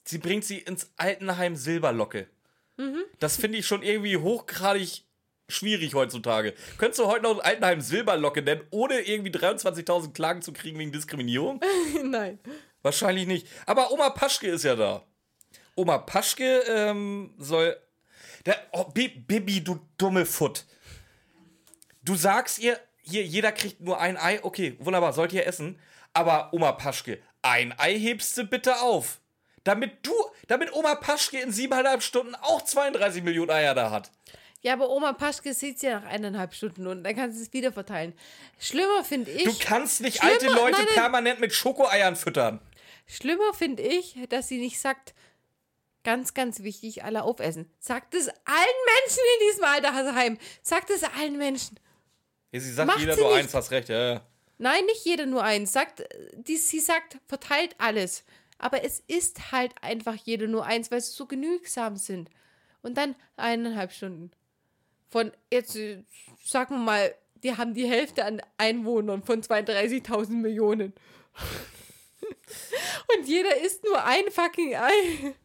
Sie 0.05 0.19
bringt 0.19 0.45
sie 0.45 0.59
ins 0.59 0.89
Altenheim 0.95 1.57
Silberlocke. 1.57 2.29
Mhm. 2.77 3.03
Das 3.19 3.35
finde 3.35 3.57
ich 3.57 3.67
schon 3.67 3.83
irgendwie 3.83 4.15
hochgradig 4.15 5.03
schwierig 5.49 5.93
heutzutage. 5.95 6.53
Könntest 6.77 6.99
du 6.99 7.07
heute 7.07 7.23
noch 7.23 7.43
Altenheim 7.43 7.81
Silberlocke 7.81 8.41
nennen, 8.41 8.61
ohne 8.71 8.99
irgendwie 9.01 9.31
23.000 9.31 10.13
Klagen 10.13 10.41
zu 10.41 10.53
kriegen 10.53 10.79
wegen 10.79 10.91
Diskriminierung? 10.91 11.59
Nein. 12.03 12.39
Wahrscheinlich 12.81 13.27
nicht. 13.27 13.47
Aber 13.65 13.91
Oma 13.91 14.09
Paschke 14.11 14.47
ist 14.47 14.63
ja 14.63 14.75
da. 14.75 15.03
Oma 15.75 15.97
Paschke 15.97 16.59
ähm, 16.67 17.33
soll. 17.37 17.75
Der, 18.45 18.55
oh, 18.71 18.85
Bi- 18.85 19.09
Bibi, 19.09 19.61
du 19.63 19.79
dumme 19.97 20.25
Foot. 20.25 20.65
Du 22.03 22.15
sagst 22.15 22.59
ihr, 22.59 22.79
hier, 23.01 23.23
jeder 23.23 23.51
kriegt 23.51 23.81
nur 23.81 23.99
ein 23.99 24.17
Ei. 24.17 24.39
Okay, 24.43 24.77
wunderbar, 24.79 25.13
sollt 25.13 25.33
ihr 25.33 25.45
essen. 25.45 25.79
Aber 26.13 26.53
Oma 26.53 26.71
Paschke, 26.71 27.19
ein 27.41 27.73
Ei 27.77 27.97
hebst 27.99 28.37
du 28.37 28.45
bitte 28.45 28.79
auf. 28.81 29.19
Damit 29.65 30.05
du, 30.05 30.13
damit 30.47 30.73
Oma 30.73 30.95
Paschke 30.95 31.39
in 31.39 31.51
siebeneinhalb 31.51 32.01
Stunden 32.01 32.33
auch 32.35 32.61
32 32.61 33.23
Millionen 33.23 33.51
Eier 33.51 33.75
da 33.75 33.91
hat. 33.91 34.09
Ja, 34.61 34.73
aber 34.73 34.89
Oma 34.89 35.13
Paschke 35.13 35.53
sieht 35.53 35.81
ja 35.81 36.01
nach 36.01 36.07
eineinhalb 36.07 36.53
Stunden 36.53 36.85
und 36.87 37.03
dann 37.03 37.15
kannst 37.15 37.37
du 37.37 37.43
es 37.43 37.53
wieder 37.53 37.71
verteilen. 37.71 38.13
Schlimmer 38.59 39.03
finde 39.05 39.31
ich. 39.31 39.43
Du 39.43 39.55
kannst 39.59 40.01
nicht 40.01 40.21
alte 40.21 40.47
Leute 40.47 40.71
nein, 40.71 40.85
nein. 40.85 40.93
permanent 40.95 41.39
mit 41.39 41.53
Schokoeiern 41.53 42.15
füttern. 42.17 42.59
Schlimmer 43.07 43.53
finde 43.53 43.83
ich, 43.83 44.17
dass 44.29 44.49
sie 44.49 44.57
nicht 44.57 44.79
sagt, 44.79 45.13
ganz, 46.03 46.33
ganz 46.33 46.61
wichtig, 46.63 47.03
alle 47.03 47.23
aufessen. 47.23 47.71
Sagt 47.79 48.13
es 48.13 48.27
allen 48.27 48.37
Menschen 48.45 49.23
in 49.39 49.47
diesem 49.47 49.63
Altersheim. 49.63 50.37
Sagt 50.61 50.89
es 50.89 51.03
allen 51.03 51.37
Menschen. 51.37 51.79
Ja, 52.51 52.59
sie 52.59 52.71
sagt 52.73 52.87
Macht 52.87 52.99
jeder 52.99 53.15
sie 53.15 53.21
nur 53.21 53.29
nicht. 53.31 53.43
eins, 53.43 53.53
hast 53.53 53.71
recht, 53.71 53.89
ja. 53.89 54.13
ja. 54.13 54.21
Nein, 54.57 54.85
nicht 54.85 55.05
jeder 55.05 55.25
nur 55.25 55.43
eins. 55.43 55.71
Sagt, 55.71 56.03
die, 56.33 56.57
sie 56.57 56.79
sagt, 56.79 57.17
verteilt 57.27 57.75
alles. 57.77 58.23
Aber 58.57 58.83
es 58.83 58.99
ist 59.07 59.53
halt 59.53 59.73
einfach 59.81 60.15
jeder 60.15 60.47
nur 60.47 60.65
eins, 60.65 60.91
weil 60.91 60.99
sie 60.99 61.13
so 61.13 61.25
genügsam 61.25 61.95
sind. 61.95 62.29
Und 62.81 62.97
dann 62.97 63.15
eineinhalb 63.37 63.91
Stunden. 63.91 64.31
Von, 65.09 65.31
jetzt 65.51 65.75
äh, 65.75 66.03
sagen 66.43 66.75
wir 66.75 66.79
mal, 66.83 67.15
die 67.43 67.55
haben 67.57 67.73
die 67.73 67.87
Hälfte 67.87 68.25
an 68.25 68.41
Einwohnern 68.57 69.23
von 69.23 69.41
32.000 69.41 70.29
Millionen. 70.31 70.93
Und 73.17 73.27
jeder 73.27 73.57
isst 73.61 73.83
nur 73.83 74.03
ein 74.03 74.29
fucking 74.29 74.75
Ei. 74.75 75.35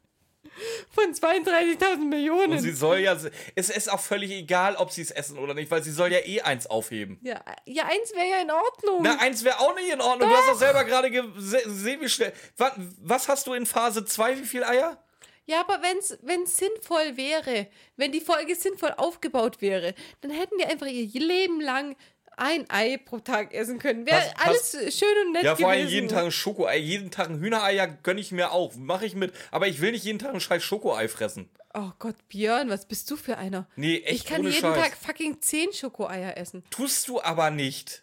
Von 0.91 1.13
32.000 1.13 1.97
Millionen. 2.09 2.53
Und 2.53 2.59
sie 2.61 2.73
soll 2.73 2.99
ja, 2.99 3.17
es 3.57 3.71
ist 3.71 3.91
auch 3.91 3.99
völlig 3.99 4.31
egal, 4.31 4.77
ob 4.77 4.93
sie 4.93 5.03
es 5.03 5.11
essen 5.11 5.37
oder 5.39 5.53
nicht, 5.53 5.69
weil 5.71 5.83
sie 5.83 5.91
soll 5.91 6.13
ja 6.13 6.21
eh 6.21 6.43
eins 6.43 6.67
aufheben. 6.69 7.19
ja, 7.23 7.41
ja, 7.65 7.85
eins 7.87 8.13
wäre 8.15 8.29
ja 8.29 8.41
in 8.41 8.51
Ordnung. 8.53 9.01
Na, 9.03 9.19
eins 9.19 9.43
wäre 9.43 9.59
auch 9.59 9.75
nicht 9.75 9.89
in 9.93 10.01
Ordnung. 10.01 10.29
Du 10.29 10.37
hast 10.37 10.49
doch 10.49 10.59
selber 10.59 10.85
gerade 10.85 11.09
gese- 11.09 11.65
gesehen, 11.65 12.01
wie 12.01 12.09
schnell. 12.09 12.33
Was, 12.57 12.73
was 13.01 13.29
hast 13.29 13.47
du 13.49 13.55
in 13.55 13.67
Phase 13.67 14.05
2? 14.05 14.39
Wie 14.39 14.45
viel 14.45 14.63
Eier? 14.63 15.03
Ja, 15.47 15.61
aber 15.61 15.83
wenn's, 15.83 16.17
wenn's 16.23 16.57
sinnvoll 16.57 17.17
wäre, 17.17 17.67
wenn 17.97 18.13
die 18.13 18.21
Folge 18.21 18.55
sinnvoll 18.55 18.95
aufgebaut 18.97 19.61
wäre, 19.61 19.95
dann 20.23 20.31
hätten 20.31 20.57
die 20.59 20.65
einfach 20.65 20.87
ihr 20.87 21.21
Leben 21.21 21.61
lang 21.61 21.97
ein 22.37 22.65
Ei 22.69 22.97
pro 22.97 23.19
Tag 23.19 23.55
essen 23.55 23.79
können. 23.79 24.07
Wäre 24.07 24.23
alles 24.39 24.73
schön 24.99 25.27
und 25.27 25.33
nett 25.33 25.45
Ja, 25.45 25.55
vor 25.55 25.69
allem 25.69 25.81
gewesen. 25.83 25.95
jeden 25.95 26.09
Tag 26.09 26.25
ein 26.25 26.33
Schokoei. 26.33 26.79
Jeden 26.79 27.11
Tag 27.11 27.29
ein 27.31 27.39
Hühnereier 27.41 27.87
gönne 27.87 28.21
ich 28.21 28.33
mir 28.33 28.53
auch. 28.53 28.75
Mache 28.75 29.07
ich 29.07 29.15
mit. 29.15 29.33
Aber 29.51 29.69
ich 29.69 29.81
will 29.81 29.93
nicht 29.93 30.05
jeden 30.05 30.19
Tag 30.19 30.35
ein 30.35 30.41
scheiß 30.41 30.63
Schokoei 30.63 31.09
fressen. 31.09 31.49
Oh 31.75 31.91
Gott, 31.99 32.17
Björn, 32.29 32.71
was 32.71 32.87
bist 32.87 33.11
du 33.11 33.17
für 33.17 33.37
einer? 33.37 33.69
Nee, 33.77 33.99
echt 34.05 34.15
ich 34.23 34.25
kann 34.25 34.43
jeden 34.43 34.55
Scheiß. 34.55 34.77
Tag 34.77 34.97
fucking 34.97 35.41
10 35.43 35.73
Schokoeier 35.73 36.37
essen. 36.37 36.65
Tust 36.71 37.07
du 37.09 37.21
aber 37.21 37.51
nicht. 37.51 38.03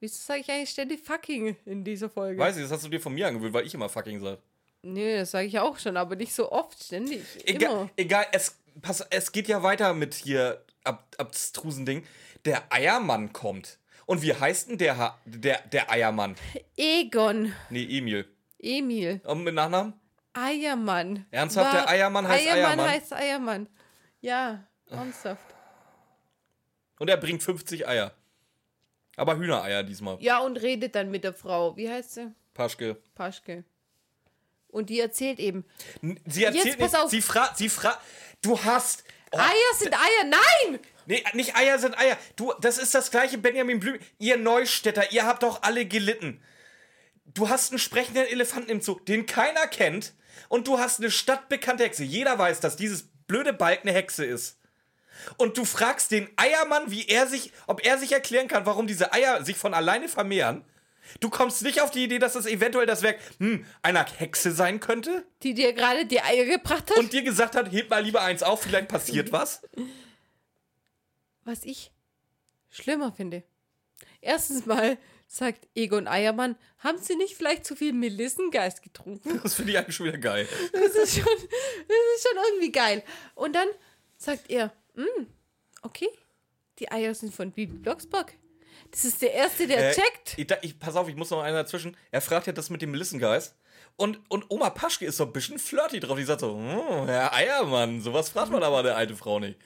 Wieso 0.00 0.16
sage 0.18 0.40
ich 0.40 0.50
eigentlich 0.50 0.70
ständig 0.70 1.00
fucking 1.04 1.56
in 1.66 1.84
dieser 1.84 2.08
Folge? 2.08 2.38
Weiß 2.40 2.56
ich, 2.56 2.62
das 2.62 2.72
hast 2.72 2.84
du 2.84 2.88
dir 2.88 3.00
von 3.00 3.12
mir 3.14 3.28
angewöhnt, 3.28 3.52
weil 3.52 3.66
ich 3.66 3.74
immer 3.74 3.88
fucking 3.90 4.20
sage. 4.20 4.38
Nee, 4.82 5.18
das 5.18 5.32
sage 5.32 5.46
ich 5.46 5.58
auch 5.58 5.78
schon, 5.78 5.96
aber 5.96 6.16
nicht 6.16 6.32
so 6.34 6.50
oft, 6.50 6.82
ständig. 6.82 7.22
Egal, 7.44 7.70
Immer. 7.72 7.90
egal 7.96 8.26
es, 8.32 8.56
pass, 8.80 9.00
es 9.10 9.30
geht 9.32 9.46
ja 9.48 9.62
weiter 9.62 9.92
mit 9.94 10.14
hier 10.14 10.64
ab, 10.84 11.14
abstrusen 11.18 11.84
Ding. 11.84 12.04
Der 12.46 12.72
Eiermann 12.72 13.32
kommt. 13.32 13.78
Und 14.06 14.22
wie 14.22 14.34
heißt 14.34 14.70
denn 14.70 14.78
der, 14.78 14.96
Ha- 14.96 15.18
der, 15.26 15.60
der 15.68 15.90
Eiermann? 15.90 16.34
Egon, 16.76 17.52
Nee, 17.68 17.84
Emil. 17.98 18.26
Emil, 18.58 19.20
Und 19.24 19.44
mit 19.44 19.54
Nachnamen? 19.54 19.92
Eiermann. 20.32 21.26
Ernsthaft, 21.30 21.74
der 21.74 21.88
Eiermann 21.88 22.26
heißt 22.26 22.46
Eiermann 22.46 22.64
Eiermann? 22.70 22.88
heißt 22.90 23.12
Eiermann. 23.12 23.68
Ja, 24.20 24.66
ernsthaft. 24.88 25.44
Und 26.98 27.08
er 27.08 27.16
bringt 27.16 27.42
50 27.42 27.86
Eier. 27.88 28.12
Aber 29.16 29.36
Hühnereier 29.36 29.82
diesmal. 29.82 30.16
Ja, 30.20 30.38
und 30.40 30.56
redet 30.56 30.94
dann 30.94 31.10
mit 31.10 31.24
der 31.24 31.32
Frau. 31.34 31.76
Wie 31.76 31.88
heißt 31.90 32.14
sie? 32.14 32.32
Paschke. 32.54 32.96
Paschke. 33.14 33.64
Und 34.70 34.90
die 34.90 35.00
erzählt 35.00 35.38
eben. 35.38 35.64
Sie 36.26 36.44
erzählt 36.44 36.64
Jetzt 36.64 36.78
pass 36.78 36.94
auf. 36.94 37.10
sie 37.10 37.22
fragt, 37.22 37.58
sie 37.58 37.68
fragt, 37.68 38.00
du 38.42 38.62
hast. 38.62 39.04
Oh, 39.32 39.38
Eier 39.38 39.78
sind 39.78 39.94
Eier. 39.94 40.24
Nein! 40.24 40.80
Nee, 41.06 41.24
nicht 41.34 41.56
Eier 41.56 41.78
sind 41.78 41.98
Eier. 41.98 42.16
Du, 42.36 42.52
das 42.60 42.78
ist 42.78 42.94
das 42.94 43.10
gleiche 43.10 43.38
Benjamin 43.38 43.80
Blüm. 43.80 43.98
Ihr 44.18 44.36
Neustädter, 44.36 45.12
ihr 45.12 45.26
habt 45.26 45.42
doch 45.42 45.62
alle 45.62 45.84
gelitten. 45.86 46.40
Du 47.26 47.48
hast 47.48 47.70
einen 47.72 47.78
sprechenden 47.78 48.26
Elefanten 48.26 48.70
im 48.70 48.80
Zoo, 48.80 48.98
den 49.00 49.26
keiner 49.26 49.66
kennt. 49.66 50.14
Und 50.48 50.66
du 50.66 50.78
hast 50.78 50.98
eine 51.00 51.10
stadtbekannte 51.10 51.84
Hexe. 51.84 52.02
Jeder 52.04 52.38
weiß, 52.38 52.60
dass 52.60 52.76
dieses 52.76 53.08
blöde 53.26 53.52
Balk 53.52 53.80
eine 53.82 53.92
Hexe 53.92 54.24
ist. 54.24 54.58
Und 55.36 55.56
du 55.56 55.64
fragst 55.64 56.10
den 56.10 56.28
Eiermann, 56.36 56.90
wie 56.90 57.06
er 57.08 57.26
sich, 57.26 57.52
ob 57.66 57.84
er 57.84 57.98
sich 57.98 58.12
erklären 58.12 58.48
kann, 58.48 58.66
warum 58.66 58.86
diese 58.86 59.12
Eier 59.12 59.44
sich 59.44 59.56
von 59.56 59.74
alleine 59.74 60.08
vermehren. 60.08 60.64
Du 61.18 61.28
kommst 61.30 61.62
nicht 61.62 61.80
auf 61.82 61.90
die 61.90 62.04
Idee, 62.04 62.18
dass 62.18 62.34
das 62.34 62.46
eventuell 62.46 62.86
das 62.86 63.02
Werk 63.02 63.18
hm, 63.38 63.66
einer 63.82 64.06
Hexe 64.06 64.52
sein 64.52 64.78
könnte 64.80 65.24
Die 65.42 65.54
dir 65.54 65.72
gerade 65.72 66.06
die 66.06 66.20
Eier 66.20 66.44
gebracht 66.44 66.90
hat. 66.90 66.96
und 66.98 67.12
dir 67.12 67.22
gesagt 67.22 67.56
hat, 67.56 67.72
heb 67.72 67.90
mal 67.90 68.02
lieber 68.04 68.22
eins 68.22 68.42
auf, 68.42 68.62
vielleicht 68.62 68.88
passiert 68.88 69.32
was. 69.32 69.62
was 71.44 71.64
ich 71.64 71.90
schlimmer 72.70 73.12
finde. 73.12 73.42
Erstens 74.20 74.66
mal 74.66 74.98
sagt 75.26 75.68
Egon 75.74 76.08
Eiermann, 76.08 76.56
haben 76.78 76.98
Sie 76.98 77.16
nicht 77.16 77.36
vielleicht 77.36 77.64
zu 77.64 77.76
viel 77.76 77.92
Melissengeist 77.92 78.82
getrunken? 78.82 79.40
Das 79.42 79.54
finde 79.54 79.72
ich 79.72 79.78
eigentlich 79.78 79.96
schon 79.96 80.06
wieder 80.06 80.18
geil. 80.18 80.48
Das 80.72 80.94
ist 80.94 81.14
schon, 81.16 81.24
das 81.24 81.96
ist 82.16 82.28
schon 82.28 82.44
irgendwie 82.48 82.72
geil. 82.72 83.02
Und 83.34 83.54
dann 83.54 83.68
sagt 84.16 84.50
er, 84.50 84.72
"Mm, 84.94 85.26
okay, 85.82 86.08
die 86.78 86.90
Eier 86.90 87.14
sind 87.14 87.34
von 87.34 87.52
Bibi 87.52 87.76
Blocksberg. 87.78 88.34
Das 88.90 89.04
ist 89.04 89.22
der 89.22 89.32
Erste, 89.32 89.66
der 89.66 89.90
Äh, 89.90 89.94
checkt. 89.94 90.38
Ich, 90.38 90.46
ich, 90.62 90.78
pass 90.78 90.96
auf, 90.96 91.08
ich 91.08 91.16
muss 91.16 91.30
noch 91.30 91.42
einen 91.42 91.54
dazwischen. 91.56 91.96
Er 92.10 92.20
fragt 92.20 92.46
ja 92.46 92.52
das 92.52 92.70
mit 92.70 92.82
dem 92.82 92.90
Melissengeist. 92.90 93.56
Und, 93.96 94.18
und 94.30 94.46
Oma 94.50 94.70
Paschke 94.70 95.04
ist 95.04 95.16
so 95.18 95.24
ein 95.24 95.32
bisschen 95.32 95.58
flirty 95.58 96.00
drauf. 96.00 96.16
Die 96.16 96.24
sagt 96.24 96.40
so, 96.40 96.56
hm, 96.56 97.06
Herr 97.06 97.32
Eiermann, 97.34 98.00
sowas 98.00 98.30
fragt 98.30 98.50
man 98.50 98.62
aber 98.62 98.82
der 98.82 98.96
alte 98.96 99.14
Frau 99.16 99.38
nicht. 99.38 99.58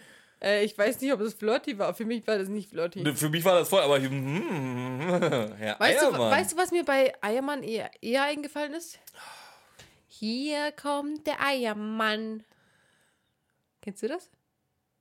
Äh, 0.42 0.64
ich 0.64 0.76
weiß 0.76 1.00
nicht, 1.00 1.12
ob 1.12 1.20
es 1.20 1.34
flirty 1.34 1.78
war. 1.78 1.94
Für 1.94 2.04
mich 2.04 2.26
war 2.26 2.38
das 2.38 2.48
nicht 2.48 2.70
flirty. 2.70 3.02
Ne, 3.02 3.14
Für 3.14 3.28
mich 3.28 3.44
war 3.44 3.58
das 3.58 3.68
voll, 3.68 3.80
aber 3.82 3.98
hm, 3.98 5.54
Herr 5.56 5.78
Weißt 5.78 6.02
du, 6.02 6.06
Eiermann. 6.06 6.30
weißt 6.32 6.52
du, 6.52 6.56
was 6.56 6.70
mir 6.70 6.84
bei 6.84 7.12
Eiermann 7.22 7.62
eher, 7.62 7.90
eher 8.02 8.24
eingefallen 8.24 8.74
ist? 8.74 8.98
Hier 10.08 10.72
kommt 10.72 11.26
der 11.26 11.40
Eiermann. 11.42 12.44
Kennst 13.82 14.02
du 14.02 14.08
das? 14.08 14.30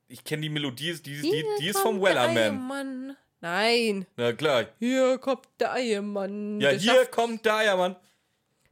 ich 0.09 0.23
kenne 0.23 0.43
die 0.43 0.49
Melodie, 0.49 0.93
die, 0.93 1.21
die, 1.21 1.29
Hier 1.29 1.45
die 1.59 1.67
ist 1.69 1.81
kommt 1.81 1.95
vom 1.99 2.03
der 2.05 2.15
Wellerman. 2.35 3.17
Eiermann. 3.43 3.99
Nein. 3.99 4.05
Na 4.17 4.33
klar. 4.33 4.65
Hier 4.79 5.17
kommt 5.17 5.47
der 5.59 5.73
Eiermann. 5.73 6.59
Ja, 6.61 6.69
der 6.71 6.79
hier 6.79 6.93
schafft, 6.93 7.11
kommt 7.11 7.45
der 7.45 7.55
Eiermann. 7.55 7.95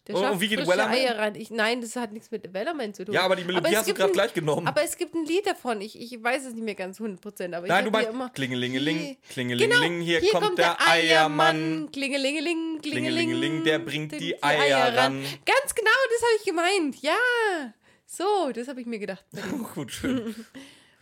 der 0.07 0.15
und- 0.15 0.22
und 0.24 0.28
schafft 0.30 0.41
wie 0.41 0.47
geht 0.47 0.67
Wellerman? 0.67 0.95
Eier 0.95 1.17
rein. 1.17 1.36
Ich, 1.36 1.51
nein, 1.51 1.80
das 1.82 1.95
hat 1.95 2.11
nichts 2.11 2.32
mit 2.32 2.51
Wellerman 2.53 2.93
zu 2.93 3.05
tun. 3.05 3.13
Ja, 3.13 3.22
aber 3.24 3.36
die 3.36 3.43
Melodie 3.43 3.69
es 3.72 3.78
hast 3.78 3.89
du 3.89 3.93
gerade 3.93 4.11
gleich 4.13 4.34
genommen. 4.34 4.67
Aber 4.67 4.82
es 4.84 4.97
gibt 4.97 5.13
ein 5.13 5.26
Lied 5.26 5.45
davon. 5.45 5.80
Ich, 5.82 5.99
ich 5.99 6.24
weiß 6.24 6.45
es 6.45 6.53
nicht 6.53 6.63
mehr 6.63 6.74
ganz 6.76 6.99
100%. 6.99 7.53
Aber 7.55 7.67
Nein, 7.67 7.80
ich 7.80 7.86
du 7.86 7.91
meinst 7.91 8.09
die 8.09 8.13
immer, 8.13 8.30
Klingelingeling, 8.30 8.97
Hier- 8.97 9.15
Klingelingeling, 9.30 10.05
genau, 10.05 10.19
hier, 10.19 10.32
kommt, 10.32 10.57
der, 10.57 10.78
Eiermann. 10.88 11.89
Klingelingeling, 11.91 12.80
Klingelingeling, 12.82 13.63
der 13.63 13.80
bringt 13.80 14.19
die 14.19 14.41
Eier 14.41 14.95
ran. 14.97 15.22
Ganz 15.45 15.76
genau, 15.76 15.91
das 16.09 16.22
habe 16.22 16.36
ich 16.39 16.45
gemeint. 16.45 17.01
Ja. 17.01 17.74
So, 18.07 18.51
das 18.53 18.67
habe 18.67 18.82
ich 18.82 18.88
mir 18.88 18.99
gedacht. 18.99 19.24
Gut, 19.76 19.91
schön. 19.91 20.34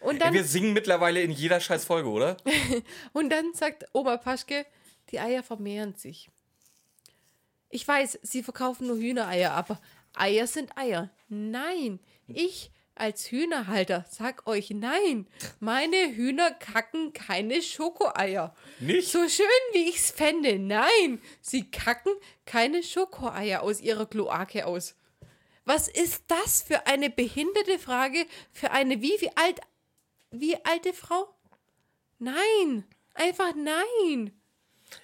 Und 0.02 0.16
Ey, 0.16 0.20
dann, 0.20 0.34
wir 0.34 0.44
singen 0.44 0.74
mittlerweile 0.74 1.22
in 1.22 1.32
jeder 1.32 1.60
scheiß 1.60 1.86
Folge, 1.86 2.10
oder? 2.10 2.38
und 3.14 3.30
dann 3.30 3.54
sagt 3.54 3.86
Oma 3.94 4.18
Paschke, 4.18 4.66
die 5.12 5.20
Eier 5.20 5.44
vermehren 5.44 5.96
sich. 5.96 6.30
Ich 7.70 7.88
weiß, 7.88 8.20
sie 8.24 8.44
verkaufen 8.44 8.88
nur 8.88 8.98
Hühnereier, 8.98 9.52
aber 9.52 9.80
Eier 10.14 10.48
sind 10.48 10.78
Eier. 10.78 11.10
Nein, 11.28 12.00
ich 12.28 12.72
als 13.00 13.32
Hühnerhalter 13.32 14.06
sag 14.10 14.46
euch 14.46 14.72
nein. 14.72 15.26
Meine 15.60 16.16
Hühner 16.16 16.52
kacken 16.52 17.14
keine 17.14 17.62
Schokoeier. 17.62 18.54
Nicht? 18.80 19.10
So 19.10 19.28
schön 19.30 19.46
wie 19.72 19.90
ich's 19.90 20.12
fände, 20.12 20.60
nein, 20.60 21.22
sie 21.42 21.72
kacken 21.72 22.14
keine 22.46 22.84
Schokoeier 22.84 23.62
aus 23.62 23.80
ihrer 23.80 24.06
Kloake 24.06 24.66
aus. 24.66 24.96
Was 25.64 25.88
ist 25.88 26.24
das 26.28 26.64
für 26.64 26.88
eine 26.88 27.10
behinderte 27.10 27.80
Frage 27.80 28.26
für 28.52 28.72
eine 28.72 29.02
wie, 29.02 29.16
wie 29.22 29.32
alt 29.36 29.60
wie 30.32 30.56
alte 30.66 30.94
Frau? 30.94 31.34
Nein, 32.20 32.86
einfach 33.14 33.54
nein. 33.56 34.32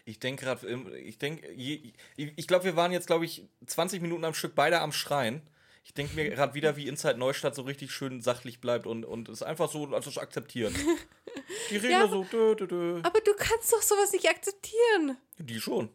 Ich 0.03 0.19
denke 0.19 0.45
gerade, 0.45 0.97
ich 0.97 1.17
denke, 1.17 1.47
ich, 1.47 1.93
ich 2.15 2.47
glaube, 2.47 2.65
wir 2.65 2.75
waren 2.75 2.91
jetzt, 2.91 3.07
glaube 3.07 3.25
ich, 3.25 3.47
20 3.65 4.01
Minuten 4.01 4.25
am 4.25 4.33
Stück 4.33 4.55
beide 4.55 4.81
am 4.81 4.91
Schreien. 4.91 5.41
Ich 5.83 5.93
denke 5.93 6.15
mir 6.15 6.29
gerade 6.31 6.55
wieder, 6.55 6.75
wie 6.77 6.87
Inside 6.87 7.19
Neustadt 7.19 7.53
so 7.53 7.61
richtig 7.61 7.91
schön 7.91 8.21
sachlich 8.21 8.59
bleibt 8.59 8.87
und, 8.87 9.05
und 9.05 9.29
es 9.29 9.43
einfach 9.43 9.69
so, 9.69 9.85
also 9.93 10.09
es 10.09 10.17
akzeptiert. 10.17 10.73
Die 11.69 11.77
reden 11.77 11.91
Ja, 11.91 12.07
so, 12.07 12.23
dö, 12.23 12.55
dö, 12.55 12.65
dö. 12.65 12.99
Aber 13.03 13.19
du 13.21 13.33
kannst 13.37 13.71
doch 13.71 13.81
sowas 13.83 14.11
nicht 14.11 14.27
akzeptieren. 14.27 15.17
Die 15.37 15.61
schon. 15.61 15.89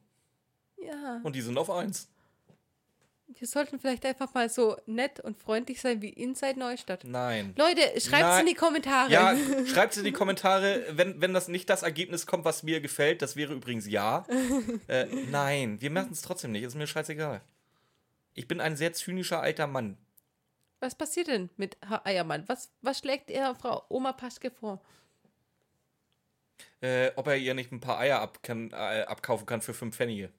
Ja. 0.76 1.20
Und 1.24 1.34
die 1.34 1.40
sind 1.40 1.58
auf 1.58 1.70
eins. 1.70 2.08
Wir 3.38 3.46
sollten 3.46 3.78
vielleicht 3.78 4.04
einfach 4.04 4.34
mal 4.34 4.48
so 4.48 4.76
nett 4.86 5.20
und 5.20 5.38
freundlich 5.38 5.80
sein 5.80 6.02
wie 6.02 6.08
Inside 6.10 6.58
Neustadt. 6.58 7.04
Nein. 7.04 7.54
Leute, 7.56 7.80
schreibt's 8.00 8.10
Nein. 8.10 8.40
in 8.40 8.46
die 8.46 8.54
Kommentare. 8.54 9.10
Ja, 9.10 9.36
schreibt 9.66 9.96
in 9.96 10.04
die 10.04 10.12
Kommentare, 10.12 10.84
wenn, 10.90 11.20
wenn 11.20 11.32
das 11.32 11.48
nicht 11.48 11.70
das 11.70 11.82
Ergebnis 11.82 12.26
kommt, 12.26 12.44
was 12.44 12.62
mir 12.62 12.80
gefällt. 12.80 13.22
Das 13.22 13.36
wäre 13.36 13.54
übrigens 13.54 13.86
ja. 13.86 14.26
Äh, 14.88 15.06
nein, 15.30 15.80
wir 15.80 15.90
machen 15.90 16.10
es 16.12 16.22
trotzdem 16.22 16.52
nicht. 16.52 16.64
Ist 16.64 16.74
mir 16.74 16.86
scheißegal. 16.86 17.40
Ich 18.34 18.48
bin 18.48 18.60
ein 18.60 18.76
sehr 18.76 18.92
zynischer 18.92 19.40
alter 19.40 19.66
Mann. 19.66 19.96
Was 20.80 20.94
passiert 20.94 21.28
denn 21.28 21.50
mit 21.56 21.76
Herr 21.86 22.06
Eiermann? 22.06 22.44
Was, 22.48 22.70
was 22.80 22.98
schlägt 22.98 23.30
er 23.30 23.54
Frau 23.54 23.84
Oma 23.88 24.12
Paschke 24.12 24.50
vor? 24.50 24.80
Äh, 26.80 27.12
ob 27.16 27.26
er 27.26 27.36
ihr 27.36 27.54
nicht 27.54 27.70
ein 27.70 27.80
paar 27.80 27.98
Eier 27.98 28.20
ab 28.20 28.42
kann, 28.42 28.70
äh, 28.72 29.02
abkaufen 29.02 29.46
kann 29.46 29.60
für 29.60 29.74
fünf 29.74 29.96
Pfennige. 29.96 30.30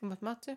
Und 0.00 0.10
was 0.10 0.20
macht 0.20 0.44
sie? 0.44 0.56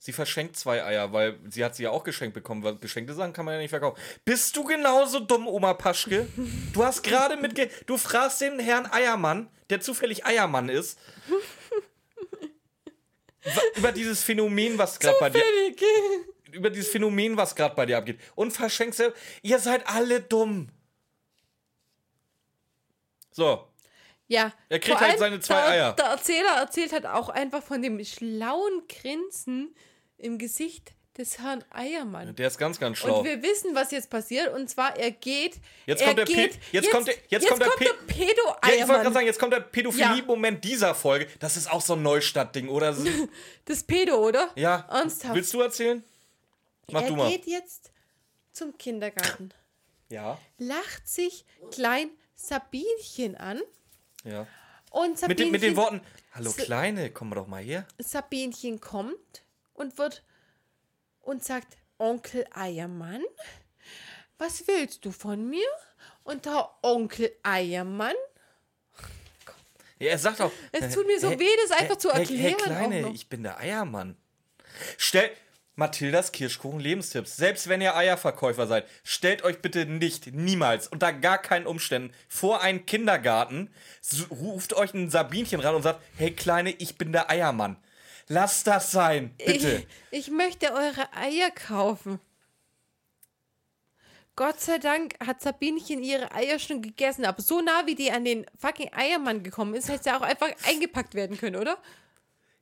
Sie 0.00 0.12
verschenkt 0.12 0.56
zwei 0.56 0.84
Eier, 0.84 1.12
weil 1.12 1.40
sie 1.50 1.64
hat 1.64 1.74
sie 1.74 1.82
ja 1.82 1.90
auch 1.90 2.04
geschenkt 2.04 2.32
bekommen. 2.32 2.62
Weil 2.62 2.76
geschenkte 2.76 3.14
Sachen 3.14 3.32
kann 3.32 3.44
man 3.44 3.54
ja 3.54 3.60
nicht 3.60 3.70
verkaufen. 3.70 4.00
Bist 4.24 4.56
du 4.56 4.62
genauso 4.62 5.18
dumm, 5.18 5.48
Oma 5.48 5.74
Paschke? 5.74 6.28
Du 6.72 6.84
hast 6.84 7.02
gerade 7.02 7.36
mitge... 7.36 7.68
Du 7.86 7.98
fragst 7.98 8.40
den 8.40 8.60
Herrn 8.60 8.86
Eiermann, 8.86 9.50
der 9.70 9.80
zufällig 9.80 10.24
Eiermann 10.24 10.68
ist, 10.68 10.98
über 13.74 13.90
dieses 13.90 14.22
Phänomen, 14.22 14.78
was 14.78 15.00
gerade 15.00 15.16
bei 15.18 15.30
dir... 15.30 15.42
Über 16.52 16.70
dieses 16.70 16.88
Phänomen, 16.90 17.36
was 17.36 17.54
gerade 17.56 17.74
bei 17.74 17.84
dir 17.84 17.98
abgeht. 17.98 18.20
Und 18.34 18.52
verschenkst. 18.52 19.02
Ihr 19.42 19.58
seid 19.58 19.86
alle 19.86 20.20
dumm. 20.20 20.68
So. 23.32 23.68
Ja. 24.28 24.52
Er 24.68 24.78
kriegt 24.78 25.00
halt 25.00 25.18
seine 25.18 25.40
zwei 25.40 25.54
der, 25.54 25.66
Eier. 25.68 25.92
Der 25.94 26.04
Erzähler 26.06 26.56
erzählt 26.58 26.92
halt 26.92 27.06
auch 27.06 27.28
einfach 27.30 27.62
von 27.62 27.80
dem 27.82 28.02
schlauen 28.04 28.82
Grinsen 28.88 29.74
im 30.18 30.38
Gesicht 30.38 30.92
des 31.16 31.38
Herrn 31.40 31.64
Eiermann. 31.70 32.36
Der 32.36 32.46
ist 32.46 32.58
ganz, 32.58 32.78
ganz 32.78 32.98
schlau. 32.98 33.18
Und 33.20 33.24
wir 33.24 33.42
wissen, 33.42 33.74
was 33.74 33.90
jetzt 33.90 34.08
passiert. 34.10 34.52
Und 34.54 34.68
zwar, 34.70 34.96
er 34.96 35.10
geht. 35.10 35.56
Jetzt 35.86 36.00
er 36.02 36.06
kommt 36.08 36.18
der 36.18 36.24
geht, 36.26 36.52
Pe- 36.52 36.58
jetzt 36.72 36.90
kommt 36.90 37.08
der- 37.08 37.14
jetzt 37.28 37.48
kommt 37.48 37.60
der 37.62 37.66
Pe- 37.70 37.94
Pedo 38.06 38.22
Ja, 38.22 38.28
ich 38.28 38.42
wollte 38.44 38.62
Eiermann. 38.76 39.00
gerade 39.02 39.14
sagen, 39.14 39.26
jetzt 39.26 39.38
kommt 39.40 39.52
der 39.52 39.60
Pädophilie-Moment 39.60 40.62
dieser 40.62 40.94
Folge. 40.94 41.26
Das 41.40 41.56
ist 41.56 41.68
auch 41.72 41.80
so 41.80 41.94
ein 41.94 42.02
Neustadt-Ding, 42.02 42.68
oder? 42.68 42.94
das 43.64 43.82
Pedo, 43.82 44.16
oder? 44.24 44.50
Ja. 44.54 44.86
Ernsthaft. 44.90 45.34
Willst 45.34 45.52
du 45.54 45.60
erzählen? 45.62 46.04
Mach 46.92 47.02
er 47.02 47.08
du 47.08 47.16
mal. 47.16 47.30
geht 47.30 47.46
jetzt 47.46 47.90
zum 48.52 48.76
Kindergarten, 48.78 49.52
Ja. 50.10 50.38
lacht 50.58 51.08
sich 51.08 51.44
klein 51.72 52.10
Sabinchen 52.34 53.34
an 53.36 53.60
Ja. 54.28 54.46
und 54.90 55.26
Mit, 55.26 55.38
den, 55.38 55.50
mit 55.50 55.62
den 55.62 55.76
Worten: 55.76 56.00
Hallo 56.32 56.52
Kleine, 56.52 57.10
komm 57.10 57.30
doch 57.32 57.46
mal 57.46 57.62
her. 57.62 57.86
Sabinchen 57.98 58.80
kommt 58.80 59.44
und 59.74 59.98
wird 59.98 60.22
und 61.20 61.44
sagt, 61.44 61.76
Onkel 61.98 62.46
Eiermann, 62.52 63.22
was 64.38 64.66
willst 64.66 65.04
du 65.04 65.10
von 65.10 65.48
mir? 65.48 65.66
Und 66.22 66.44
der 66.46 66.70
Onkel 66.82 67.32
Eiermann? 67.42 68.14
Ja, 69.98 70.10
er 70.10 70.18
sagt 70.18 70.40
auch. 70.40 70.52
Es 70.70 70.94
tut 70.94 71.06
mir 71.06 71.18
so 71.18 71.30
weh, 71.30 71.48
das 71.66 71.76
einfach 71.76 71.96
zu 71.96 72.08
erklären. 72.10 72.40
Hey, 72.40 72.54
Kleine, 72.54 73.10
ich 73.12 73.28
bin 73.28 73.42
der 73.42 73.58
Eiermann. 73.58 74.16
Stell. 74.96 75.30
Mathildas 75.78 76.32
Kirschkuchen 76.32 76.80
Lebenstipps. 76.80 77.36
Selbst 77.36 77.68
wenn 77.68 77.80
ihr 77.80 77.94
Eierverkäufer 77.94 78.66
seid, 78.66 78.84
stellt 79.04 79.44
euch 79.44 79.62
bitte 79.62 79.86
nicht, 79.86 80.34
niemals, 80.34 80.88
unter 80.88 81.12
gar 81.12 81.38
keinen 81.38 81.68
Umständen 81.68 82.12
vor 82.28 82.62
einen 82.62 82.84
Kindergarten, 82.84 83.70
ruft 84.28 84.74
euch 84.74 84.92
ein 84.92 85.08
Sabinchen 85.08 85.60
ran 85.60 85.76
und 85.76 85.82
sagt, 85.82 86.00
hey 86.16 86.32
Kleine, 86.32 86.72
ich 86.72 86.98
bin 86.98 87.12
der 87.12 87.30
Eiermann. 87.30 87.76
Lasst 88.26 88.66
das 88.66 88.90
sein, 88.90 89.32
bitte. 89.38 89.86
Ich, 90.10 90.26
ich 90.26 90.30
möchte 90.32 90.72
eure 90.72 91.12
Eier 91.14 91.50
kaufen. 91.52 92.18
Gott 94.34 94.60
sei 94.60 94.78
Dank 94.78 95.14
hat 95.24 95.40
Sabinchen 95.40 96.02
ihre 96.02 96.32
Eier 96.32 96.58
schon 96.58 96.82
gegessen, 96.82 97.24
aber 97.24 97.40
so 97.40 97.60
nah 97.60 97.86
wie 97.86 97.94
die 97.94 98.10
an 98.10 98.24
den 98.24 98.46
fucking 98.56 98.92
Eiermann 98.92 99.44
gekommen 99.44 99.74
ist, 99.74 99.88
hätte 99.88 100.04
sie 100.04 100.10
auch 100.10 100.22
einfach 100.22 100.48
eingepackt 100.66 101.14
werden 101.14 101.38
können, 101.38 101.56
oder? 101.56 101.78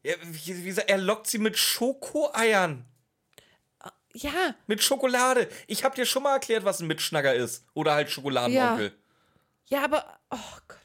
Ja, 0.03 0.15
wie 0.23 0.65
gesagt, 0.65 0.91
er 0.91 0.99
lockt 0.99 1.27
sie 1.29 1.39
mit 1.39 1.57
Schokoeiern. 1.57 2.85
Ja, 4.23 4.55
Mit 4.67 4.83
Schokolade. 4.83 5.49
Ich 5.67 5.85
hab 5.85 5.95
dir 5.95 6.07
schon 6.07 6.23
mal 6.23 6.33
erklärt, 6.35 6.65
was 6.65 6.81
ein 6.81 6.87
Mitschnacker 6.87 7.35
ist. 7.35 7.65
Oder 7.75 7.95
halt 7.95 8.11
Schokoladenonkel. 8.11 8.93
ja, 9.67 9.85
aber 9.85 10.19
oh 10.31 10.59
Gott, 10.69 10.79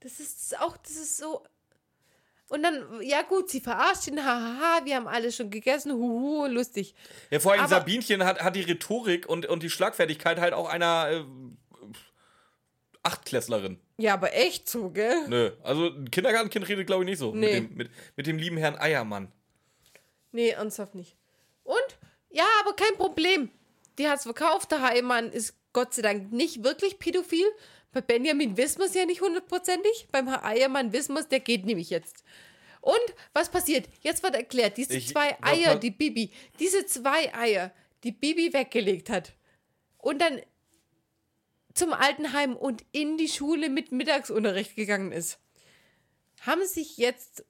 das 0.00 0.18
ist 0.20 0.58
auch, 0.60 0.76
das 0.78 0.92
ist 0.92 1.16
so. 1.18 1.44
Und 2.48 2.62
dann, 2.62 3.02
ja 3.02 3.22
gut, 3.22 3.50
sie 3.50 3.60
verarscht 3.60 4.06
ihn, 4.08 4.24
hahaha, 4.24 4.84
wir 4.84 4.96
haben 4.96 5.06
alle 5.06 5.30
schon 5.30 5.50
gegessen, 5.50 5.92
huhu, 5.92 6.46
lustig. 6.46 6.94
Ja, 7.30 7.40
vor 7.40 7.52
allem 7.52 7.60
Aber- 7.60 7.68
Sabinchen 7.68 8.24
hat, 8.24 8.40
hat 8.42 8.56
die 8.56 8.62
Rhetorik 8.62 9.28
und, 9.28 9.44
und 9.46 9.62
die 9.62 9.68
Schlagfertigkeit 9.68 10.40
halt 10.40 10.54
auch 10.54 10.66
einer 10.68 11.08
äh, 11.10 11.24
Achtklässlerin. 13.02 13.78
Ja, 13.98 14.14
aber 14.14 14.32
echt 14.34 14.68
so, 14.68 14.88
gell? 14.90 15.28
Nö, 15.28 15.50
also 15.62 15.88
ein 15.88 16.10
Kindergartenkind 16.10 16.66
redet, 16.68 16.86
glaube 16.86 17.04
ich, 17.04 17.10
nicht 17.10 17.18
so. 17.18 17.34
Nee. 17.34 17.60
Mit, 17.60 17.70
dem, 17.70 17.76
mit, 17.76 17.90
mit 18.16 18.26
dem 18.26 18.38
lieben 18.38 18.56
Herrn 18.56 18.76
Eiermann. 18.78 19.30
Nee, 20.32 20.50
ernsthaft 20.50 20.94
nicht. 20.94 21.17
Ja, 22.30 22.46
aber 22.60 22.74
kein 22.74 22.94
Problem. 22.96 23.50
Die 23.98 24.08
hat's 24.08 24.24
verkauft. 24.24 24.70
Der 24.70 24.82
Heimann 24.82 25.32
ist 25.32 25.54
Gott 25.72 25.94
sei 25.94 26.02
Dank 26.02 26.32
nicht 26.32 26.62
wirklich 26.64 26.98
pädophil. 26.98 27.46
Bei 27.92 28.00
Benjamin 28.00 28.56
wissen 28.56 28.78
wir 28.80 28.86
es 28.86 28.94
ja 28.94 29.06
nicht 29.06 29.20
hundertprozentig. 29.22 30.08
Beim 30.12 30.28
Herr 30.28 30.44
Eiermann 30.44 30.92
wissen 30.92 31.14
wir 31.14 31.20
es, 31.20 31.28
der 31.28 31.40
geht 31.40 31.64
nämlich 31.64 31.90
jetzt. 31.90 32.22
Und 32.80 33.00
was 33.32 33.48
passiert? 33.50 33.88
Jetzt 34.02 34.22
wird 34.22 34.34
erklärt, 34.34 34.76
diese 34.76 34.96
Ich- 34.96 35.08
zwei 35.08 35.36
Eier, 35.42 35.76
die 35.76 35.90
Bibi, 35.90 36.30
diese 36.60 36.86
zwei 36.86 37.34
Eier, 37.34 37.72
die 38.04 38.12
Bibi 38.12 38.52
weggelegt 38.52 39.10
hat 39.10 39.32
und 39.98 40.20
dann 40.20 40.40
zum 41.74 41.92
Altenheim 41.92 42.56
und 42.56 42.84
in 42.92 43.16
die 43.16 43.28
Schule 43.28 43.68
mit 43.68 43.90
Mittagsunterricht 43.92 44.76
gegangen 44.76 45.12
ist, 45.12 45.38
haben 46.42 46.64
sich 46.66 46.96
jetzt 46.98 47.44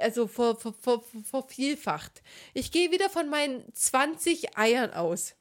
also 0.00 0.26
ver, 0.26 0.56
ver, 0.56 0.74
ver, 0.80 1.02
vervielfacht. 1.24 2.22
Ich 2.52 2.70
gehe 2.70 2.90
wieder 2.90 3.10
von 3.10 3.28
meinen 3.28 3.64
20 3.72 4.56
Eiern 4.56 4.92
aus. 4.92 5.34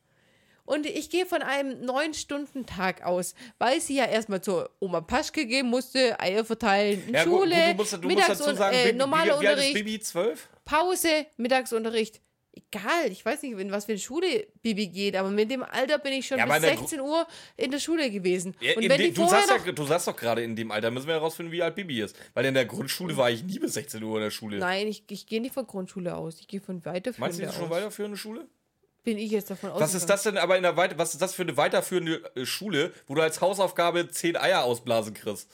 Und 0.65 0.85
ich 0.85 1.09
gehe 1.09 1.25
von 1.25 1.41
einem 1.41 1.81
9-Stunden-Tag 1.81 3.03
aus, 3.03 3.35
weil 3.59 3.81
sie 3.81 3.95
ja 3.97 4.05
erstmal 4.05 4.41
zur 4.41 4.69
Oma 4.79 5.01
Paschke 5.01 5.45
gehen 5.45 5.67
musste, 5.67 6.17
Eier 6.21 6.45
verteilen, 6.45 7.05
in 7.05 7.13
Ja, 7.13 7.23
Schule, 7.23 7.55
gut, 7.55 7.55
du 7.55 7.75
musst, 7.75 7.93
du 7.93 7.97
musst 7.97 8.05
Mittags 8.05 8.39
dazu 8.39 8.55
sagen, 8.55 8.75
äh, 8.75 8.93
normaler 8.93 9.39
wie, 9.39 9.43
wie 9.43 9.47
Unterricht, 9.49 9.73
Bibi? 9.73 9.99
Zwölf? 9.99 10.47
Pause, 10.63 11.25
Mittagsunterricht. 11.35 12.21
Egal, 12.55 13.11
ich 13.11 13.25
weiß 13.25 13.41
nicht, 13.41 13.57
in 13.57 13.71
was 13.71 13.85
für 13.85 13.93
eine 13.93 13.99
Schule 13.99 14.45
Bibi 14.61 14.87
geht, 14.87 15.15
aber 15.15 15.31
mit 15.31 15.49
dem 15.49 15.63
Alter 15.63 15.97
bin 15.97 16.13
ich 16.13 16.27
schon 16.27 16.37
Ja, 16.37 16.45
bis 16.45 16.57
in 16.57 16.61
der 16.61 16.77
16 16.77 16.99
Uhr 16.99 17.25
in 17.57 17.71
der 17.71 17.79
Schule 17.79 18.11
gewesen. 18.11 18.55
Ja, 18.59 18.75
Und 18.75 18.87
wenn 18.87 18.97
die 19.01 19.11
du, 19.11 19.27
sagst 19.27 19.49
noch 19.49 19.65
ja, 19.65 19.71
du 19.71 19.85
sagst 19.85 20.07
doch 20.07 20.15
gerade, 20.15 20.43
in 20.43 20.55
dem 20.55 20.69
Alter 20.71 20.91
müssen 20.91 21.07
wir 21.07 21.15
herausfinden, 21.15 21.51
wie 21.51 21.63
alt 21.63 21.73
Bibi 21.75 22.01
ist. 22.01 22.15
Weil 22.35 22.45
in 22.45 22.53
der 22.53 22.65
Grundschule 22.65 23.17
war 23.17 23.31
ich 23.31 23.43
nie 23.43 23.57
bis 23.57 23.73
16 23.73 24.03
Uhr 24.03 24.17
in 24.17 24.23
der 24.23 24.31
Schule. 24.31 24.57
Nein, 24.59 24.87
ich, 24.87 25.03
ich 25.09 25.25
gehe 25.25 25.41
nicht 25.41 25.53
von 25.53 25.65
Grundschule 25.65 26.15
aus. 26.15 26.39
Ich 26.39 26.47
gehe 26.47 26.61
von 26.61 26.85
weiterführender 26.85 27.19
Meinst 27.21 27.39
du, 27.39 27.43
ist 27.43 27.55
schon 27.55 27.69
weiterführende 27.71 28.17
Schule? 28.17 28.47
Bin 29.03 29.17
ich 29.17 29.31
jetzt 29.31 29.49
davon 29.49 29.71
Was 29.71 29.93
ist 29.93 30.03
ausgegangen. 30.03 30.07
das 30.07 30.23
denn 30.23 30.37
aber 30.37 30.55
in 30.57 30.63
der 30.63 30.77
Weite, 30.77 30.97
was 30.97 31.13
ist 31.13 31.21
das 31.21 31.33
für 31.33 31.41
eine 31.41 31.57
weiterführende 31.57 32.21
äh, 32.35 32.45
Schule, 32.45 32.93
wo 33.07 33.15
du 33.15 33.21
als 33.21 33.41
Hausaufgabe 33.41 34.07
10 34.09 34.37
Eier 34.37 34.63
ausblasen 34.63 35.13
kriegst? 35.13 35.49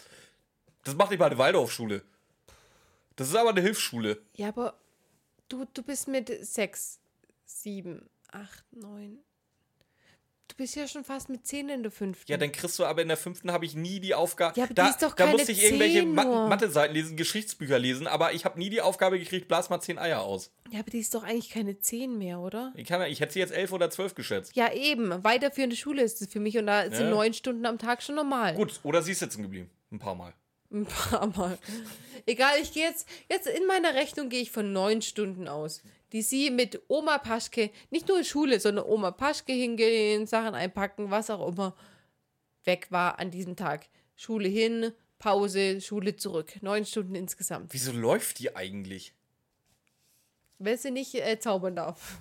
Das 0.84 0.96
macht 0.96 1.10
nicht 1.12 1.20
mal 1.20 1.28
eine 1.28 1.38
Waldorfschule. 1.38 2.04
Das 3.16 3.28
ist 3.30 3.36
aber 3.36 3.50
eine 3.50 3.62
Hilfsschule. 3.62 4.22
Ja, 4.36 4.50
aber 4.50 4.76
du, 5.50 5.66
du 5.74 5.84
bist 5.84 6.08
mit 6.08 6.30
sechs, 6.46 7.00
sieben, 7.46 8.10
acht, 8.32 8.64
neun. 8.72 9.20
Du 10.48 10.56
bist 10.56 10.76
ja 10.76 10.88
schon 10.88 11.04
fast 11.04 11.30
mit 11.30 11.46
zehn 11.46 11.70
in 11.70 11.84
der 11.84 11.92
fünften. 11.92 12.30
Ja, 12.30 12.36
dann 12.36 12.52
kriegst 12.52 12.78
du 12.80 12.84
aber 12.86 13.02
in 13.04 13.08
der 13.08 13.18
fünften 13.18 13.52
habe 13.52 13.66
ich 13.66 13.76
nie 13.76 14.00
die 14.00 14.16
Aufgabe. 14.16 14.58
Ja, 14.58 14.64
aber 14.64 14.74
die 14.74 14.76
da, 14.76 14.90
ist 14.90 15.02
doch 15.02 15.14
da 15.14 15.26
keine 15.26 15.34
musste 15.38 15.52
ich 15.52 15.64
irgendwelche 15.64 16.00
10 16.00 16.14
Ma. 16.14 16.48
Mathe-Seiten 16.48 16.94
lesen, 16.96 17.16
Geschichtsbücher 17.16 17.78
lesen, 17.78 18.08
aber 18.08 18.34
ich 18.34 18.46
habe 18.46 18.58
nie 18.58 18.70
die 18.70 18.82
Aufgabe 18.82 19.20
gekriegt, 19.20 19.48
blas 19.48 19.70
mal 19.70 19.80
10 19.80 20.00
Eier 20.00 20.22
aus. 20.22 20.52
Ja, 20.72 20.80
aber 20.80 20.90
die 20.90 21.00
ist 21.00 21.14
doch 21.14 21.24
eigentlich 21.24 21.52
keine 21.52 21.80
zehn 21.80 22.18
mehr, 22.18 22.40
oder? 22.40 22.74
Ich, 22.76 22.88
kann, 22.88 23.02
ich 23.04 23.22
hätte 23.22 23.34
sie 23.34 23.40
jetzt 23.40 23.54
11 23.54 23.72
oder 23.72 23.90
12 23.92 24.16
geschätzt. 24.16 24.56
Ja, 24.56 24.74
eben. 24.74 25.24
Weiterführende 25.24 25.76
Schule 25.76 26.02
ist 26.02 26.20
es 26.22 26.32
für 26.32 26.40
mich 26.40 26.58
und 26.58 26.66
da 26.66 26.84
sind 26.84 26.94
Ja. 27.06 27.10
neun 27.12 27.34
Stunden 27.34 27.66
am 27.68 27.78
Tag 27.78 28.02
schon 28.02 28.16
normal. 28.16 28.56
Gut, 28.56 28.80
oder 28.84 29.04
sie 29.04 29.12
ist 29.12 29.20
sitzen 29.20 29.44
geblieben. 29.44 29.70
Ein 29.92 30.00
paar 30.00 30.16
Mal. 30.16 30.34
Ein 30.72 30.86
paar 30.86 31.28
Mal. 31.28 31.58
Egal, 32.26 32.60
ich 32.62 32.74
gehe 32.74 32.84
jetzt, 32.84 33.08
jetzt 33.30 33.48
in 33.48 33.66
meiner 33.66 33.96
Rechnung 33.96 34.30
gehe 34.30 34.42
ich 34.42 34.52
von 34.52 34.72
neun 34.72 35.02
Stunden 35.02 35.48
aus, 35.48 35.82
die 36.12 36.22
sie 36.22 36.52
mit 36.52 36.82
Oma 36.88 37.18
Paschke, 37.18 37.72
nicht 37.90 38.08
nur 38.08 38.20
in 38.20 38.26
Schule, 38.26 38.60
sondern 38.60 38.86
Oma 38.86 39.12
Paschke 39.12 39.54
hingehen, 39.54 40.28
Sachen 40.28 40.54
einpacken, 40.54 41.10
was 41.10 41.30
auch 41.30 41.48
immer, 41.48 41.76
weg 42.66 42.88
war 42.92 43.18
an 43.20 43.32
diesem 43.32 43.56
Tag. 43.56 43.88
Schule 44.16 44.48
hin, 44.48 44.92
Pause, 45.18 45.82
Schule 45.82 46.16
zurück. 46.16 46.62
Neun 46.62 46.86
Stunden 46.86 47.16
insgesamt. 47.16 47.74
Wieso 47.74 47.92
läuft 47.92 48.40
die 48.40 48.56
eigentlich? 48.56 49.14
Wenn 50.60 50.78
sie 50.78 50.92
nicht 50.92 51.16
äh, 51.16 51.40
zaubern 51.40 51.76
darf. 51.76 52.20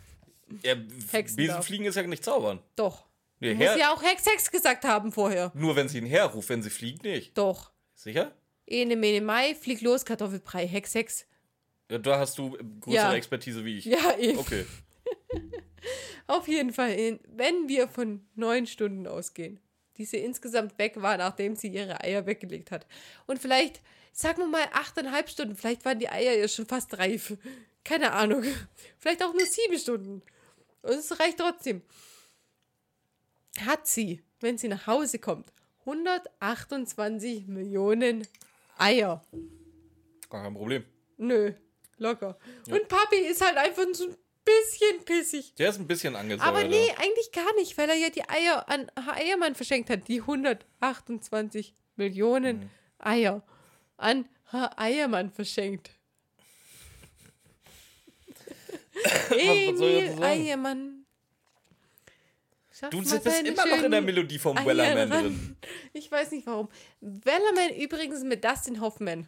Ja, 0.62 0.74
Hexen 1.10 1.36
Besenfliegen 1.36 1.86
ist 1.86 1.96
ja 1.96 2.02
nicht 2.04 2.24
zaubern. 2.24 2.60
Doch. 2.76 3.04
Nee, 3.40 3.54
Muss 3.54 3.76
ja 3.76 3.92
auch 3.92 4.02
Hex 4.02 4.26
Hex 4.26 4.50
gesagt 4.50 4.84
haben 4.84 5.12
vorher. 5.12 5.52
Nur 5.54 5.76
wenn 5.76 5.88
sie 5.88 5.98
ihn 5.98 6.06
herruft, 6.06 6.48
wenn 6.48 6.62
sie 6.62 6.70
fliegt, 6.70 7.04
nicht. 7.04 7.36
Doch. 7.36 7.70
Sicher? 7.98 8.32
Ene, 8.64 8.94
mene, 8.94 9.20
mai, 9.20 9.56
flieg 9.56 9.80
los, 9.80 10.04
Kartoffelbrei, 10.04 10.68
Hex 10.68 10.94
Hex. 10.94 11.26
Ja, 11.90 11.98
da 11.98 12.18
hast 12.20 12.38
du 12.38 12.50
größere 12.80 12.94
Ja. 12.94 13.14
Expertise 13.14 13.64
wie 13.64 13.78
ich. 13.78 13.86
Ja, 13.86 14.16
eben. 14.16 14.38
Okay. 14.38 14.64
Auf 16.28 16.46
jeden 16.46 16.72
Fall, 16.72 17.18
wenn 17.26 17.68
wir 17.68 17.88
von 17.88 18.24
neun 18.36 18.68
Stunden 18.68 19.06
ausgehen, 19.08 19.58
die 19.96 20.04
sie 20.04 20.18
insgesamt 20.18 20.78
weg 20.78 21.00
war, 21.02 21.16
nachdem 21.16 21.56
sie 21.56 21.68
ihre 21.68 22.00
Eier 22.04 22.24
weggelegt 22.26 22.70
hat. 22.70 22.86
Und 23.26 23.40
vielleicht, 23.40 23.80
sagen 24.12 24.42
wir 24.42 24.46
mal, 24.46 24.68
achteinhalb 24.72 25.28
Stunden, 25.28 25.56
vielleicht 25.56 25.84
waren 25.84 25.98
die 25.98 26.08
Eier 26.08 26.34
ja 26.34 26.46
schon 26.46 26.66
fast 26.66 26.98
reif. 26.98 27.36
Keine 27.84 28.12
Ahnung. 28.12 28.44
Vielleicht 28.98 29.22
auch 29.22 29.32
nur 29.32 29.46
sieben 29.46 29.78
Stunden. 29.78 30.22
Und 30.82 30.92
es 30.92 31.18
reicht 31.18 31.38
trotzdem. 31.38 31.80
Hat 33.64 33.86
sie, 33.86 34.22
wenn 34.40 34.58
sie 34.58 34.68
nach 34.68 34.86
Hause 34.86 35.18
kommt, 35.18 35.52
128 35.88 37.46
Millionen 37.46 38.26
Eier. 38.76 39.22
Gar 40.28 40.42
kein 40.42 40.54
Problem. 40.54 40.84
Nö, 41.16 41.52
locker. 41.96 42.38
Und 42.70 42.86
Papi 42.88 43.16
ist 43.16 43.40
halt 43.44 43.56
einfach 43.56 43.84
so 43.92 44.04
ein 44.04 44.16
bisschen 44.44 45.04
pissig. 45.04 45.54
Der 45.54 45.70
ist 45.70 45.78
ein 45.78 45.86
bisschen 45.86 46.14
angesäuert. 46.14 46.46
Aber 46.46 46.60
ja. 46.62 46.68
nee, 46.68 46.90
eigentlich 46.98 47.32
gar 47.32 47.54
nicht, 47.54 47.76
weil 47.78 47.88
er 47.88 47.96
ja 47.96 48.10
die 48.10 48.28
Eier 48.28 48.68
an 48.68 48.90
Herr 49.02 49.14
Eiermann 49.16 49.54
verschenkt 49.54 49.88
hat. 49.90 50.06
Die 50.08 50.20
128 50.20 51.74
Millionen 51.96 52.58
Mhm. 52.58 52.70
Eier 52.98 53.42
an 53.96 54.28
Herr 54.50 54.78
Eiermann 54.78 55.30
verschenkt. 55.30 55.90
Emil? 59.30 60.22
Eiermann. 60.22 60.97
Schafft 62.78 62.92
Du 62.92 62.98
bist 62.98 63.24
seine 63.24 63.48
immer 63.48 63.66
noch 63.66 63.82
in 63.82 63.90
der 63.90 64.02
Melodie 64.02 64.38
vom 64.38 64.56
Wellerman 64.64 65.10
drin. 65.10 65.56
Ich 65.92 66.10
weiß 66.10 66.30
nicht 66.30 66.46
warum. 66.46 66.68
Wellerman 67.00 67.74
übrigens 67.76 68.22
mit 68.22 68.44
Dustin 68.44 68.80
Hoffman. 68.80 69.26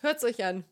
Hört's 0.00 0.22
euch 0.22 0.44
an. 0.44 0.64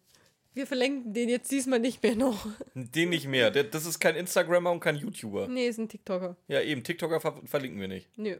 Wir 0.52 0.66
verlinken 0.66 1.14
den 1.14 1.28
jetzt 1.28 1.50
diesmal 1.50 1.78
nicht 1.78 2.02
mehr 2.02 2.16
noch. 2.16 2.46
Den 2.74 3.10
nicht 3.10 3.26
mehr. 3.26 3.50
Das 3.50 3.86
ist 3.86 3.98
kein 3.98 4.14
Instagrammer 4.16 4.70
und 4.72 4.80
kein 4.80 4.96
YouTuber. 4.96 5.48
Nee, 5.48 5.68
ist 5.68 5.78
ein 5.78 5.88
TikToker. 5.88 6.36
Ja, 6.48 6.60
eben. 6.60 6.82
TikToker 6.82 7.20
ver 7.20 7.40
verlinken 7.46 7.80
wir 7.80 7.88
nicht. 7.88 8.08
Nö. 8.18 8.36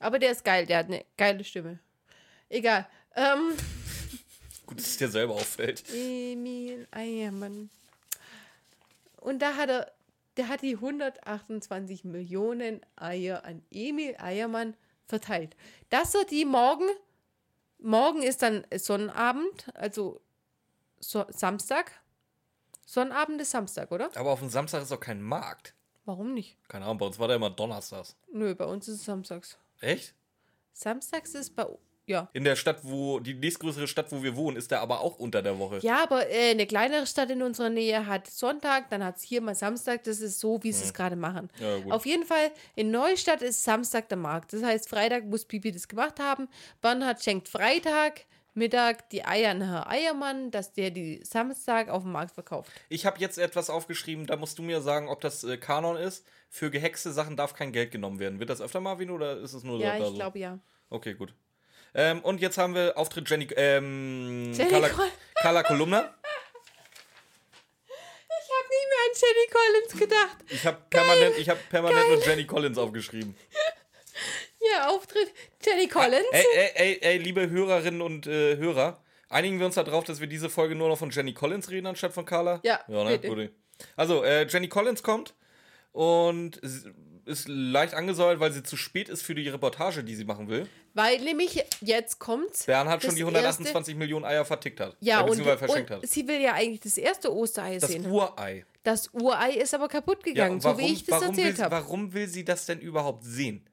Aber 0.00 0.18
der 0.18 0.32
ist 0.32 0.44
geil, 0.44 0.66
der 0.66 0.78
hat 0.78 0.86
eine 0.86 1.04
geile 1.16 1.44
Stimme. 1.44 1.78
Egal. 2.48 2.88
Ähm, 3.14 3.52
Gut, 4.66 4.78
dass 4.78 4.86
es 4.86 4.96
dir 4.96 5.08
selber 5.08 5.34
auffällt. 5.34 5.84
Emil 5.94 6.88
Eiermann. 6.90 7.70
Und 9.20 9.40
da 9.40 9.54
hat 9.54 9.68
er, 9.68 9.92
der 10.36 10.48
hat 10.48 10.62
die 10.62 10.76
128 10.76 12.04
Millionen 12.04 12.80
Eier 12.96 13.44
an 13.44 13.62
Emil 13.70 14.16
Eiermann 14.18 14.76
verteilt. 15.06 15.56
Dass 15.90 16.14
er 16.14 16.24
die 16.24 16.44
morgen, 16.44 16.88
morgen 17.78 18.22
ist 18.22 18.42
dann 18.42 18.66
Sonnabend, 18.74 19.68
also 19.74 20.20
so, 20.98 21.24
Samstag. 21.28 21.92
Sonnabend 22.86 23.40
ist 23.40 23.50
Samstag, 23.50 23.90
oder? 23.90 24.10
Aber 24.16 24.30
auf 24.30 24.40
dem 24.40 24.48
Samstag 24.48 24.82
ist 24.82 24.92
auch 24.92 25.00
kein 25.00 25.22
Markt. 25.22 25.74
Warum 26.04 26.34
nicht? 26.34 26.58
Keine 26.68 26.84
Ahnung, 26.84 26.98
bei 26.98 27.06
uns 27.06 27.18
war 27.18 27.28
der 27.28 27.36
immer 27.36 27.50
donnerstags. 27.50 28.16
Nö, 28.32 28.54
bei 28.54 28.64
uns 28.64 28.88
ist 28.88 28.96
es 28.96 29.04
samstags. 29.04 29.58
Echt? 29.80 30.14
Samstags 30.72 31.34
ist 31.34 31.54
bei 31.54 31.66
ja. 32.06 32.28
In 32.32 32.44
der 32.44 32.56
Stadt, 32.56 32.80
wo, 32.82 33.20
die 33.20 33.34
nächstgrößere 33.34 33.86
Stadt, 33.86 34.10
wo 34.10 34.22
wir 34.22 34.34
wohnen, 34.36 34.56
ist 34.56 34.70
der 34.70 34.80
aber 34.80 35.00
auch 35.00 35.18
unter 35.18 35.40
der 35.42 35.58
Woche. 35.58 35.78
Ja, 35.82 36.02
aber 36.02 36.28
äh, 36.28 36.50
eine 36.50 36.66
kleinere 36.66 37.06
Stadt 37.06 37.30
in 37.30 37.42
unserer 37.42 37.70
Nähe 37.70 38.06
hat 38.06 38.26
Sonntag, 38.28 38.90
dann 38.90 39.04
hat 39.04 39.16
es 39.18 39.22
hier 39.22 39.40
mal 39.40 39.54
Samstag. 39.54 40.02
Das 40.04 40.20
ist 40.20 40.40
so, 40.40 40.62
wie 40.62 40.72
sie 40.72 40.84
es 40.84 40.94
gerade 40.94 41.16
machen. 41.16 41.48
Ja. 41.60 41.92
Auf 41.92 42.04
jeden 42.06 42.24
Fall, 42.24 42.50
in 42.74 42.90
Neustadt 42.90 43.42
ist 43.42 43.62
Samstag 43.62 44.08
der 44.08 44.18
Markt. 44.18 44.52
Das 44.52 44.62
heißt, 44.62 44.88
Freitag 44.88 45.26
muss 45.26 45.44
Pipi 45.44 45.70
das 45.70 45.86
gemacht 45.88 46.18
haben. 46.18 46.48
Bernhard 46.80 47.22
schenkt 47.22 47.48
Freitag, 47.48 48.26
Mittag 48.54 49.08
die 49.10 49.24
Eier 49.24 49.52
an 49.52 49.62
Herr 49.62 49.88
Eiermann, 49.88 50.50
dass 50.50 50.72
der 50.72 50.90
die 50.90 51.22
Samstag 51.24 51.88
auf 51.88 52.02
dem 52.02 52.12
Markt 52.12 52.32
verkauft. 52.32 52.70
Ich 52.90 53.06
habe 53.06 53.18
jetzt 53.18 53.38
etwas 53.38 53.70
aufgeschrieben, 53.70 54.26
da 54.26 54.36
musst 54.36 54.58
du 54.58 54.62
mir 54.62 54.82
sagen, 54.82 55.08
ob 55.08 55.20
das 55.22 55.42
äh, 55.44 55.56
Kanon 55.56 55.96
ist. 55.96 56.26
Für 56.50 56.70
gehexte 56.70 57.12
Sachen 57.12 57.36
darf 57.36 57.54
kein 57.54 57.72
Geld 57.72 57.92
genommen 57.92 58.18
werden. 58.18 58.38
Wird 58.40 58.50
das 58.50 58.60
öfter 58.60 58.80
mal 58.80 58.98
wie 58.98 59.08
oder 59.08 59.38
ist 59.38 59.54
es 59.54 59.64
nur 59.64 59.78
Ja, 59.78 59.92
da 59.92 59.98
ich 59.98 60.04
so? 60.04 60.14
glaube 60.14 60.38
ja. 60.38 60.58
Okay, 60.90 61.14
gut. 61.14 61.34
Ähm, 61.94 62.20
und 62.20 62.40
jetzt 62.40 62.56
haben 62.58 62.74
wir 62.74 62.96
Auftritt 62.96 63.28
Jenny, 63.28 63.48
ähm, 63.56 64.52
Jenny 64.54 64.70
Carla, 64.70 64.88
Col- 64.88 65.10
Carla 65.34 65.62
Kolumna. 65.62 66.14
Ich 67.86 68.48
habe 68.48 68.68
nie 68.70 68.86
mehr 68.88 69.02
an 69.06 69.14
Jenny 69.20 69.46
Collins 69.50 70.00
gedacht. 70.00 70.36
Ich 70.48 70.66
habe 70.66 70.78
permanent, 70.88 71.38
ich 71.38 71.48
hab 71.48 71.68
permanent 71.68 72.08
nur 72.08 72.26
Jenny 72.26 72.46
Collins 72.46 72.78
aufgeschrieben. 72.78 73.36
Ja, 74.74 74.90
Auftritt 74.90 75.32
Jenny 75.66 75.88
Collins. 75.88 76.24
Ey, 76.30 76.44
ey, 76.54 76.70
ey, 76.76 76.98
ey, 77.02 77.18
liebe 77.18 77.50
Hörerinnen 77.50 78.00
und 78.00 78.28
äh, 78.28 78.56
Hörer, 78.58 79.02
einigen 79.28 79.58
wir 79.58 79.66
uns 79.66 79.74
darauf, 79.74 80.04
dass 80.04 80.20
wir 80.20 80.28
diese 80.28 80.48
Folge 80.48 80.76
nur 80.76 80.88
noch 80.88 80.96
von 80.98 81.10
Jenny 81.10 81.34
Collins 81.34 81.68
reden 81.68 81.88
anstatt 81.88 82.12
von 82.12 82.24
Carla? 82.24 82.60
Ja, 82.62 82.80
ja 82.86 83.02
ne? 83.02 83.18
Gut. 83.18 83.50
Also, 83.96 84.22
äh, 84.22 84.46
Jenny 84.46 84.68
Collins 84.68 85.02
kommt 85.02 85.34
und 85.90 86.60
ist 87.24 87.48
leicht 87.48 87.94
angesäuert, 87.94 88.40
weil 88.40 88.52
sie 88.52 88.62
zu 88.62 88.76
spät 88.76 89.08
ist 89.08 89.22
für 89.22 89.34
die 89.34 89.48
Reportage, 89.48 90.02
die 90.04 90.14
sie 90.14 90.24
machen 90.24 90.48
will. 90.48 90.68
Weil 90.94 91.20
nämlich 91.20 91.64
jetzt 91.80 92.18
kommt's. 92.18 92.64
Bernhard 92.66 93.02
schon 93.02 93.08
das 93.10 93.14
die 93.16 93.20
erste- 93.22 93.38
128 93.38 93.94
Millionen 93.96 94.24
Eier 94.24 94.44
vertickt 94.44 94.80
hat. 94.80 94.96
Ja, 95.00 95.20
äh, 95.26 95.30
und, 95.30 95.36
verschenkt 95.42 95.90
und 95.90 96.02
hat. 96.02 96.08
sie 96.08 96.26
will 96.26 96.40
ja 96.40 96.54
eigentlich 96.54 96.80
das 96.80 96.96
erste 96.98 97.32
Osterei 97.34 97.78
Das 97.78 97.90
sehen. 97.90 98.06
Urei. 98.10 98.64
Das 98.82 99.08
Urei 99.14 99.52
ist 99.52 99.72
aber 99.74 99.88
kaputt 99.88 100.18
Ja, 100.26 100.32
gegangen, 100.32 100.54
und 100.56 100.64
warum, 100.64 100.80
so 100.80 100.86
wie 100.86 100.92
ich 100.92 101.04
das 101.04 101.22
erzählt 101.22 101.58
habe. 101.60 101.76
warum 101.76 102.12
will 102.12 102.26
sie 102.28 102.44
das 102.44 102.66
denn 102.66 102.80
überhaupt 102.80 103.24
sehen? 103.24 103.66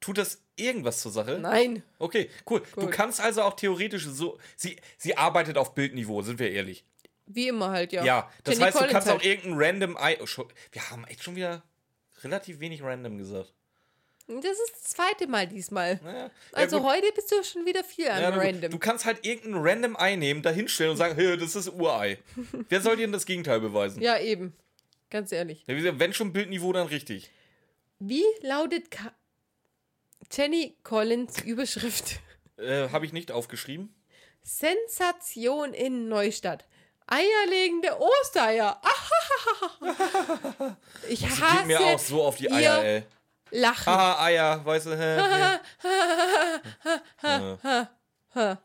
Tut 0.00 0.16
das 0.16 0.40
irgendwas 0.56 1.00
zur 1.00 1.12
Sache? 1.12 1.38
Nein. 1.38 1.82
Okay, 1.98 2.30
cool. 2.48 2.62
Du 2.74 2.82
Gut. 2.82 2.90
kannst 2.92 3.20
also 3.20 3.42
auch 3.42 3.54
theoretisch 3.54 4.06
so. 4.06 4.38
Sie, 4.56 4.76
sie 4.96 5.16
arbeitet 5.16 5.58
auf 5.58 5.74
Bildniveau, 5.74 6.22
sind 6.22 6.38
wir 6.38 6.50
ehrlich. 6.50 6.84
Wie 7.26 7.48
immer 7.48 7.70
halt, 7.70 7.92
ja. 7.92 8.02
Ja, 8.02 8.30
das 8.44 8.54
Jenny 8.54 8.64
heißt, 8.64 8.74
du 8.74 8.78
Collins 8.78 8.92
kannst 8.94 9.08
auch 9.08 9.12
halt. 9.12 9.24
irgendein 9.26 9.62
random 9.62 9.96
Ei. 9.98 10.16
Oh, 10.22 10.26
schon, 10.26 10.46
wir 10.72 10.90
haben 10.90 11.04
echt 11.04 11.22
schon 11.22 11.36
wieder 11.36 11.62
relativ 12.24 12.60
wenig 12.60 12.82
random 12.82 13.18
gesagt. 13.18 13.52
Das 14.28 14.44
ist 14.44 14.72
das 14.74 14.82
zweite 14.84 15.26
Mal 15.26 15.48
diesmal. 15.48 15.98
Naja, 16.04 16.30
Also 16.52 16.78
ja, 16.78 16.84
heute 16.84 17.10
bist 17.12 17.32
du 17.32 17.42
schon 17.42 17.66
wieder 17.66 17.82
viel 17.82 18.08
an 18.08 18.22
Ja, 18.22 18.28
random. 18.28 18.70
Du 18.70 18.78
kannst 18.78 19.04
halt 19.04 19.26
irgendein 19.26 19.60
random 19.60 19.96
Ei 19.96 20.14
nehmen, 20.14 20.42
da 20.42 20.50
hinstellen 20.50 20.92
und 20.92 20.96
sagen, 20.96 21.16
hey, 21.16 21.36
das 21.36 21.56
ist 21.56 21.68
Urei. 21.68 22.18
Wer 22.68 22.80
soll 22.80 22.96
dir 22.96 23.02
denn 23.06 23.12
das 23.12 23.26
Gegenteil 23.26 23.60
beweisen? 23.60 24.00
ja, 24.00 24.18
eben. 24.18 24.54
Ganz 25.10 25.32
ehrlich. 25.32 25.64
Ja, 25.66 25.74
gesagt, 25.74 25.98
Wenn 25.98 26.12
schon 26.14 26.32
Bildniveau, 26.32 26.72
dann 26.72 26.86
richtig. 26.86 27.30
Wie 27.98 28.24
lautet 28.42 28.92
Ka 28.92 29.12
Jenny 30.30 30.76
Collins 30.84 31.42
Überschrift? 31.42 32.20
Äh, 32.56 32.88
Habe 32.90 33.06
ich 33.06 33.12
nicht 33.12 33.32
aufgeschrieben. 33.32 33.92
Sensation 34.42 35.74
in 35.74 36.08
Neustadt. 36.08 36.64
Eierlegende 37.10 37.98
Ostereier. 38.00 38.80
ich 41.08 41.20
Das 41.20 41.40
hasse 41.40 41.56
geht 41.58 41.66
mir 41.66 41.80
auch 41.80 41.98
so 41.98 42.22
auf 42.22 42.36
die 42.36 42.50
Eier, 42.50 42.84
ey. 42.84 43.02
Lachen. 43.50 43.86
Haha, 43.92 44.24
Eier, 44.24 44.64
weißt 44.64 44.86
du. 44.86 44.96
hä, 44.96 45.58
hä. 48.32 48.56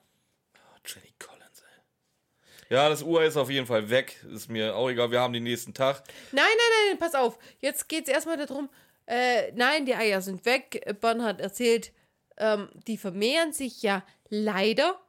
Jenny 0.86 1.14
Collins, 1.18 1.64
ey. 1.64 2.70
Ja, 2.70 2.88
das 2.88 3.02
Urei 3.02 3.26
ist 3.26 3.36
auf 3.38 3.50
jeden 3.50 3.66
Fall 3.66 3.90
weg. 3.90 4.24
Ist 4.32 4.48
mir 4.50 4.76
auch 4.76 4.90
egal, 4.90 5.10
wir 5.10 5.22
haben 5.22 5.34
den 5.34 5.44
nächsten 5.44 5.74
Tag. 5.74 6.04
Nein, 6.32 6.46
nein, 6.46 6.90
nein, 6.90 7.00
pass 7.00 7.16
auf. 7.16 7.40
Jetzt 7.60 7.90
geht 7.90 8.08
es 8.08 8.14
erstmal 8.14 8.38
darum, 8.38 8.70
äh, 9.08 9.52
nein, 9.54 9.88
die 9.88 9.96
Eier 9.96 10.22
sind 10.22 10.46
weg. 10.46 10.86
Bernhard 11.02 11.42
erzählt, 11.42 11.92
ähm, 12.38 12.70
die 12.88 12.98
vermehren 12.98 13.54
sich 13.54 13.82
ja 13.82 14.04
leider. 14.30 15.00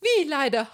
Wie 0.00 0.24
leider? 0.24 0.68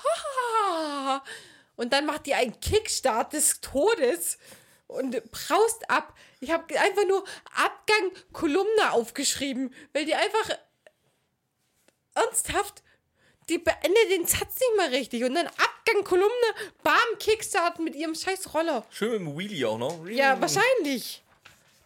Und 1.83 1.93
dann 1.93 2.07
macht 2.07 2.27
die 2.27 2.35
einen 2.35 2.61
Kickstart 2.61 3.33
des 3.33 3.61
Todes 3.61 4.39
und 4.87 5.21
braust 5.33 5.91
ab. 5.91 6.17
Ich 6.39 6.53
habe 6.53 6.79
einfach 6.79 7.05
nur 7.09 7.25
Abgang 7.57 8.13
Kolumne 8.33 8.93
aufgeschrieben, 8.93 9.75
weil 9.93 10.05
die 10.05 10.15
einfach 10.15 10.59
ernsthaft, 12.15 12.85
die 13.49 13.59
beendet 13.59 14.11
den 14.13 14.27
Satz 14.27 14.61
nicht 14.61 14.77
mal 14.77 14.91
richtig. 14.91 15.25
Und 15.25 15.35
dann 15.35 15.49
Abgang 15.49 16.05
Kolumne, 16.05 16.31
bam, 16.85 16.95
Kickstart 17.19 17.81
mit 17.81 17.97
ihrem 17.97 18.15
scheiß 18.15 18.55
Roller. 18.55 18.87
Schön 18.91 19.11
mit 19.11 19.21
dem 19.21 19.37
Wheelie 19.37 19.67
auch 19.67 19.79
noch. 19.79 20.07
Ja, 20.07 20.41
wahrscheinlich. 20.41 21.25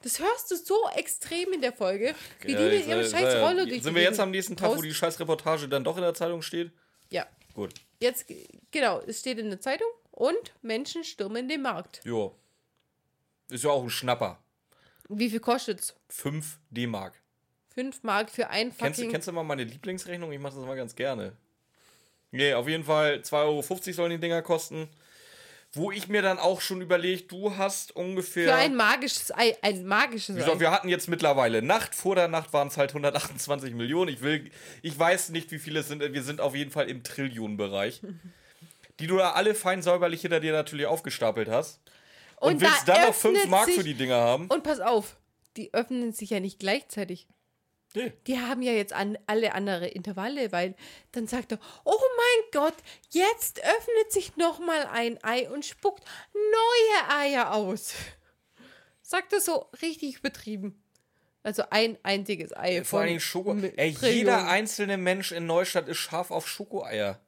Das 0.02 0.20
hörst 0.20 0.50
du 0.50 0.56
so 0.56 0.76
extrem 0.94 1.54
in 1.54 1.62
der 1.62 1.72
Folge, 1.72 2.14
wie 2.42 2.52
Ja, 2.52 2.58
die 2.58 2.76
mit 2.76 2.86
ihrem 2.86 3.00
äh, 3.00 3.08
scheiß 3.08 3.34
äh, 3.34 3.38
Roller 3.38 3.64
durch 3.64 3.82
Sind 3.82 3.94
wir 3.94 4.02
jetzt 4.02 4.20
am 4.20 4.30
nächsten 4.30 4.58
Tag, 4.58 4.76
wo 4.76 4.82
die 4.82 4.92
scheiß 4.92 5.18
Reportage 5.20 5.70
dann 5.70 5.84
doch 5.84 5.96
in 5.96 6.02
der 6.02 6.12
Zeitung 6.12 6.42
steht? 6.42 6.70
Ja, 7.08 7.26
Gut. 7.54 7.72
Jetzt, 8.00 8.26
genau, 8.70 9.00
es 9.00 9.20
steht 9.20 9.38
in 9.38 9.50
der 9.50 9.60
Zeitung 9.60 9.88
und 10.10 10.54
Menschen 10.62 11.04
stürmen 11.04 11.48
den 11.48 11.62
Markt. 11.62 12.00
Jo. 12.04 12.34
Ist 13.48 13.64
ja 13.64 13.70
auch 13.70 13.82
ein 13.82 13.90
Schnapper. 13.90 14.42
Wie 15.08 15.30
viel 15.30 15.40
kostet's? 15.40 15.94
5 16.08 16.58
D-Mark. 16.70 17.14
5 17.74 18.02
Mark 18.02 18.30
für 18.30 18.48
ein 18.48 18.76
Kennst, 18.76 18.96
fucking... 18.96 19.12
kennst 19.12 19.28
du 19.28 19.32
mal 19.32 19.44
meine 19.44 19.64
Lieblingsrechnung? 19.64 20.32
Ich 20.32 20.40
mache 20.40 20.56
das 20.56 20.64
mal 20.64 20.76
ganz 20.76 20.94
gerne. 20.94 21.36
Nee, 22.32 22.54
auf 22.54 22.66
jeden 22.68 22.84
Fall 22.84 23.20
2,50 23.20 23.32
Euro 23.44 23.62
sollen 23.92 24.10
die 24.10 24.18
Dinger 24.18 24.42
kosten. 24.42 24.88
Wo 25.76 25.90
ich 25.92 26.08
mir 26.08 26.22
dann 26.22 26.38
auch 26.38 26.60
schon 26.60 26.80
überlegt, 26.80 27.30
du 27.30 27.56
hast 27.56 27.94
ungefähr. 27.94 28.48
Für 28.48 28.54
ein 28.54 28.74
magisches 28.74 29.30
Ei, 29.36 29.56
ein 29.62 29.84
magisches 29.84 30.34
Ei. 30.36 30.38
gesagt, 30.40 30.60
wir 30.60 30.70
hatten 30.70 30.88
jetzt 30.88 31.08
mittlerweile 31.08 31.62
Nacht. 31.62 31.94
Vor 31.94 32.14
der 32.14 32.28
Nacht 32.28 32.52
waren 32.52 32.68
es 32.68 32.76
halt 32.76 32.90
128 32.90 33.74
Millionen. 33.74 34.12
Ich 34.12 34.22
will, 34.22 34.50
ich 34.82 34.98
weiß 34.98 35.28
nicht, 35.30 35.50
wie 35.50 35.58
viele 35.58 35.80
es 35.80 35.88
sind. 35.88 36.00
Wir 36.00 36.22
sind 36.22 36.40
auf 36.40 36.54
jeden 36.54 36.70
Fall 36.70 36.88
im 36.88 37.02
Trillionenbereich. 37.02 38.00
die 39.00 39.06
du 39.06 39.18
da 39.18 39.32
alle 39.32 39.54
fein 39.54 39.82
säuberlich 39.82 40.22
hinter 40.22 40.40
dir 40.40 40.52
natürlich 40.52 40.86
aufgestapelt 40.86 41.48
hast. 41.48 41.80
Und, 42.40 42.54
Und 42.54 42.60
willst 42.62 42.88
da 42.88 42.94
dann 42.94 43.06
noch 43.08 43.14
5 43.14 43.34
öffnet 43.36 43.50
Mark 43.50 43.66
sich- 43.66 43.74
für 43.76 43.84
die 43.84 43.94
Dinger 43.94 44.16
haben? 44.16 44.46
Und 44.48 44.62
pass 44.62 44.80
auf, 44.80 45.16
die 45.56 45.72
öffnen 45.74 46.12
sich 46.12 46.30
ja 46.30 46.40
nicht 46.40 46.58
gleichzeitig. 46.58 47.26
Nee. 47.96 48.12
Die 48.26 48.38
haben 48.38 48.60
ja 48.60 48.72
jetzt 48.72 48.92
an 48.92 49.16
alle 49.26 49.54
andere 49.54 49.86
Intervalle, 49.86 50.52
weil 50.52 50.74
dann 51.12 51.26
sagt 51.26 51.52
er, 51.52 51.58
oh 51.84 51.98
mein 52.16 52.50
Gott, 52.52 52.74
jetzt 53.08 53.58
öffnet 53.64 54.12
sich 54.12 54.36
noch 54.36 54.58
mal 54.58 54.86
ein 54.92 55.18
Ei 55.24 55.48
und 55.48 55.64
spuckt 55.64 56.04
neue 56.34 57.18
Eier 57.18 57.54
aus. 57.54 57.94
Sagt 59.00 59.32
er 59.32 59.40
so 59.40 59.70
richtig 59.80 60.18
übertrieben. 60.18 60.82
Also 61.42 61.62
ein 61.70 61.96
einziges 62.02 62.54
Ei. 62.54 62.84
Vor 62.84 63.06
Dingen 63.06 63.18
Schoko. 63.18 63.54
Ey, 63.54 63.96
jeder 64.02 64.46
einzelne 64.46 64.98
Mensch 64.98 65.32
in 65.32 65.46
Neustadt 65.46 65.88
ist 65.88 65.96
scharf 65.96 66.30
auf 66.30 66.46
Schokoeier. 66.46 67.18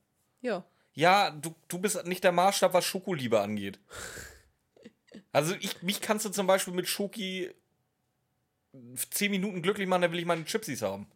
Ja. 0.42 0.66
Ja, 0.92 1.30
du, 1.30 1.54
du 1.68 1.78
bist 1.78 2.04
nicht 2.04 2.24
der 2.24 2.32
Maßstab, 2.32 2.74
was 2.74 2.84
Schokoliebe 2.84 3.40
angeht. 3.40 3.78
Also 5.32 5.54
ich, 5.60 5.80
mich 5.82 6.02
kannst 6.02 6.26
du 6.26 6.30
zum 6.30 6.46
Beispiel 6.46 6.74
mit 6.74 6.88
Schoki 6.88 7.54
10 9.10 9.30
Minuten 9.30 9.62
glücklich 9.62 9.86
machen, 9.88 10.02
dann 10.02 10.12
will 10.12 10.18
ich 10.18 10.26
meine 10.26 10.44
Chipsies 10.44 10.82
haben. 10.82 11.06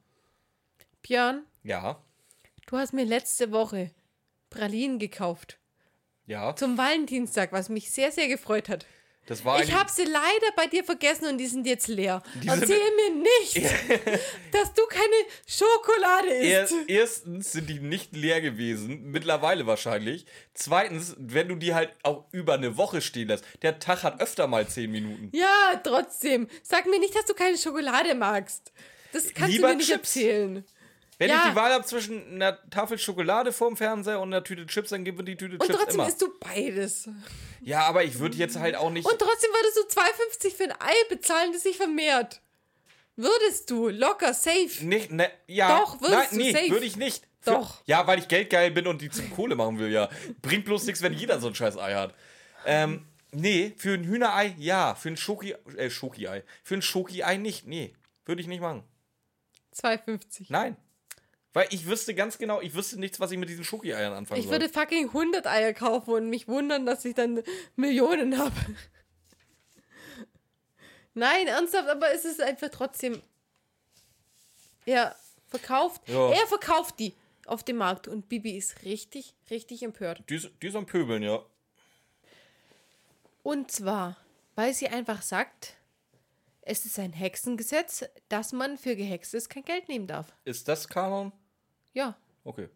Björn, 1.03 1.45
Ja, 1.63 2.03
du 2.67 2.77
hast 2.77 2.93
mir 2.93 3.05
letzte 3.05 3.51
Woche 3.51 3.91
Pralinen 4.51 4.99
gekauft. 4.99 5.59
ja. 6.27 6.55
Zum 6.55 6.79
Valentinstag, 6.79 7.53
was 7.53 7.69
mich 7.69 7.91
sehr, 7.91 8.13
sehr 8.13 8.29
gefreut 8.29 8.69
hat. 8.69 8.87
Das 9.27 9.45
war 9.45 9.63
Ich 9.63 9.73
habe 9.73 9.89
sie 9.91 10.03
leider 10.05 10.53
bei 10.57 10.67
dir 10.67 10.83
vergessen 10.83 11.27
und 11.27 11.39
die 11.39 11.47
sind 11.47 11.65
jetzt 11.67 11.87
leer. 11.87 12.23
Erzähl 12.45 12.77
mir 12.97 13.23
nicht, 13.23 13.57
dass 14.53 14.75
du 14.75 14.83
keine 14.89 15.15
Schokolade 15.47 16.29
Er, 16.29 16.65
isst. 16.65 16.75
erstens 16.89 17.53
sind 17.53 17.69
die 17.71 17.79
nicht 17.79 18.17
leer 18.17 18.41
gewesen, 18.41 19.11
mittlerweile 19.13 19.67
wahrscheinlich. 19.67 20.27
Zweitens, 20.55 21.15
wenn 21.19 21.49
du 21.49 21.55
die 21.55 21.73
halt 21.73 21.91
auch 22.03 22.25
über 22.33 22.55
eine 22.55 22.77
Woche 22.77 23.01
stehen 23.01 23.29
lässt, 23.29 23.45
der 23.63 23.79
Tag 23.79 24.03
hat 24.03 24.21
öfter 24.21 24.49
mal 24.49 24.67
10 24.67 24.91
Minuten. 24.91 25.31
Ja, 25.33 25.81
trotzdem. 25.85 26.49
Sag 26.65 26.87
mir 26.87 26.99
nicht, 26.99 27.15
dass 27.15 27.25
du 27.27 27.35
keine 27.35 27.57
Schokolade 27.57 28.15
magst. 28.17 28.73
Das 29.13 29.33
kannst 29.35 29.53
Lieber 29.53 29.69
du 29.69 29.75
mir 29.75 29.79
nicht 29.79 29.89
Chips. 29.91 30.17
erzählen. 30.17 30.65
Wenn 31.23 31.29
Ja. 31.31 31.45
ich 31.45 31.51
die 31.51 31.57
Wahl 31.57 31.73
habe 31.73 31.85
zwischen 31.85 32.35
einer 32.35 32.59
Tafel 32.71 32.99
Schokolade 32.99 33.53
vorm 33.53 33.77
Fernseher 33.77 34.19
und 34.19 34.35
einer 34.35 34.43
Tüte 34.43 34.67
Chips, 34.67 34.91
dann 34.91 35.05
gib 35.05 35.17
mir 35.17 35.23
die 35.25 35.37
Tüte 35.37 35.55
Und 35.57 35.63
Chips 35.67 35.79
trotzdem 35.79 35.95
immer. 36.01 36.09
isst 36.09 36.21
du 36.21 36.29
beides. 36.41 37.09
Ja, 37.61 37.83
aber 37.87 38.03
ich 38.03 38.19
würde 38.19 38.37
jetzt 38.37 38.57
halt 38.59 38.75
auch 38.75 38.91
nicht. 38.91 39.07
Und 39.07 39.19
trotzdem 39.21 39.51
würdest 39.51 39.77
du 39.77 40.01
2,50 40.01 40.57
für 40.57 40.65
ein 40.65 40.73
Ei 40.81 40.95
bezahlen, 41.09 41.53
das 41.53 41.63
sich 41.63 41.77
vermehrt. 41.77 42.41
Würdest 43.15 43.71
du. 43.71 43.89
Locker, 43.89 44.35
safe. 44.35 44.85
Nicht, 44.85 45.13
ne, 45.13 45.31
ja. 45.47 45.79
Doch, 45.79 46.01
würdest 46.01 46.11
Nein, 46.13 46.29
du, 46.33 46.37
nee, 46.39 46.53
safe. 46.53 46.71
würde 46.71 46.87
ich 46.87 46.97
nicht. 46.97 47.25
Doch. 47.45 47.83
Ja, 47.87 48.05
weil 48.07 48.19
ich 48.19 48.27
geldgeil 48.27 48.71
bin 48.73 48.87
und 48.89 49.01
die 49.03 49.11
zum 49.11 49.31
Kohle 49.33 49.55
machen 49.55 49.79
will, 49.79 49.91
ja. 49.93 50.09
Bringt 50.43 50.65
bloß 50.65 50.87
nichts, 50.87 51.03
wenn 51.03 51.13
jeder 51.13 51.39
so 51.41 51.47
ein 51.49 51.55
scheiß 51.55 51.77
Ei 51.79 51.95
hat. 51.95 52.15
Ähm, 52.67 53.07
Nee, 53.35 53.73
für 53.79 53.95
ein 53.95 54.05
Hühnerei 54.05 54.55
ja. 54.59 54.95
Für 54.95 55.09
ein 55.09 55.17
Schoki, 55.17 55.55
äh, 55.79 55.89
Schoki-Ei. 55.89 56.43
Für 56.63 56.75
ein 56.75 56.83
Schoki-Ei 56.83 57.39
nicht. 57.39 57.67
Nee, 57.67 57.95
würde 58.27 58.43
ich 58.43 58.47
nicht 58.47 58.61
machen. 58.61 58.83
2,50. 59.75 60.47
Nein. 60.51 60.77
Weil 61.53 61.67
ich 61.71 61.87
wüsste 61.87 62.15
ganz 62.15 62.39
genau, 62.39 62.61
ich 62.61 62.75
wüsste 62.75 62.99
nichts, 62.99 63.21
was 63.21 63.31
ich 63.31 63.39
mit 63.39 63.49
diesen 63.49 63.65
Schoki-Eiern 63.65 64.13
anfangen 64.15 64.41
Ich 64.41 64.47
soll. 64.47 64.53
würde 64.55 64.69
fucking 64.71 65.09
100 65.09 65.47
Eier 65.47 65.75
kaufen 65.75 66.15
und 66.15 66.31
mich 66.31 66.49
wundern, 66.49 66.87
dass 66.87 67.05
ich 67.05 67.15
dann 67.15 67.43
Millionen 67.77 68.39
habe. 68.39 68.55
Nein, 71.15 71.47
ernsthaft, 71.47 71.89
aber 71.89 72.13
es 72.13 72.25
ist 72.25 72.41
einfach 72.41 72.71
trotzdem. 72.71 73.21
Er 74.87 75.15
verkauft. 75.49 76.09
Ja. 76.09 76.31
Er 76.31 76.47
verkauft 76.47 76.99
die 76.99 77.15
auf 77.47 77.63
dem 77.63 77.77
Markt 77.77 78.09
und 78.09 78.29
Bibi 78.29 78.57
ist 78.57 78.83
richtig, 78.85 79.35
richtig 79.51 79.83
empört. 79.83 80.23
Die, 80.31 80.41
die 80.63 80.67
ist 80.67 80.75
am 80.77 80.87
Pöbeln, 80.87 81.23
ja. 81.23 81.45
Und 83.43 83.71
zwar, 83.71 84.17
weil 84.55 84.73
sie 84.73 84.89
einfach 84.89 85.21
sagt, 85.21 85.77
es 86.63 86.87
ist 86.87 86.99
ein 86.99 87.13
Hexengesetz, 87.13 88.05
dass 88.29 88.53
man 88.53 88.79
für 88.79 88.97
Gehextes 88.97 89.49
kein 89.49 89.65
Geld 89.65 89.89
nehmen 89.89 90.07
darf. 90.07 90.33
Ist 90.45 90.69
das 90.69 90.89
Kanon? 90.89 91.33
Ja. 91.93 92.17
Okay. 92.45 92.69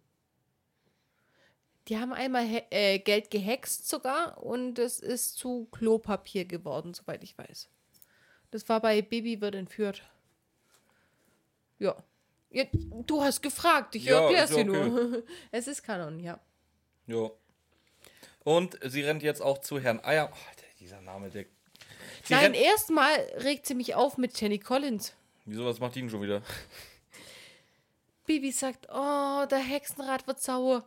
Die 1.88 1.98
haben 1.98 2.12
einmal 2.12 2.46
äh, 2.70 2.98
Geld 2.98 3.30
gehext 3.30 3.88
sogar 3.88 4.42
und 4.42 4.78
es 4.78 4.98
ist 4.98 5.36
zu 5.36 5.68
Klopapier 5.70 6.44
geworden, 6.44 6.94
soweit 6.94 7.22
ich 7.22 7.38
weiß. 7.38 7.68
Das 8.50 8.68
war 8.68 8.80
bei 8.80 9.02
Baby 9.02 9.40
wird 9.40 9.54
entführt. 9.54 10.02
Ja. 11.78 11.96
ja 12.50 12.64
du 12.72 13.22
hast 13.22 13.42
gefragt, 13.42 13.94
ich 13.94 14.04
Ja, 14.04 14.22
erklär's 14.22 14.50
dir 14.50 14.58
ja 14.58 14.64
nur. 14.64 15.22
Es 15.52 15.68
ist 15.68 15.82
Kanon, 15.82 16.18
ja. 16.18 16.40
Ja. 17.06 17.30
Und 18.42 18.78
sie 18.84 19.02
rennt 19.02 19.22
jetzt 19.22 19.42
auch 19.42 19.58
zu 19.58 19.78
Herrn 19.78 20.00
Eier. 20.04 20.30
Oh, 20.32 20.48
Alter, 20.48 20.66
dieser 20.80 21.00
Name, 21.00 21.30
der. 21.30 21.46
Sie 22.24 22.34
Nein, 22.34 22.54
erstmal 22.54 23.14
regt 23.38 23.66
sie 23.66 23.74
mich 23.74 23.94
auf 23.94 24.18
mit 24.18 24.40
Jenny 24.40 24.58
Collins. 24.58 25.14
Wieso, 25.44 25.64
was 25.64 25.78
macht 25.78 25.94
die 25.94 26.00
denn 26.00 26.10
schon 26.10 26.22
wieder? 26.22 26.42
Bibi 28.26 28.52
sagt, 28.52 28.88
oh, 28.92 29.46
der 29.50 29.58
Hexenrat 29.58 30.26
wird 30.26 30.42
sauer. 30.42 30.86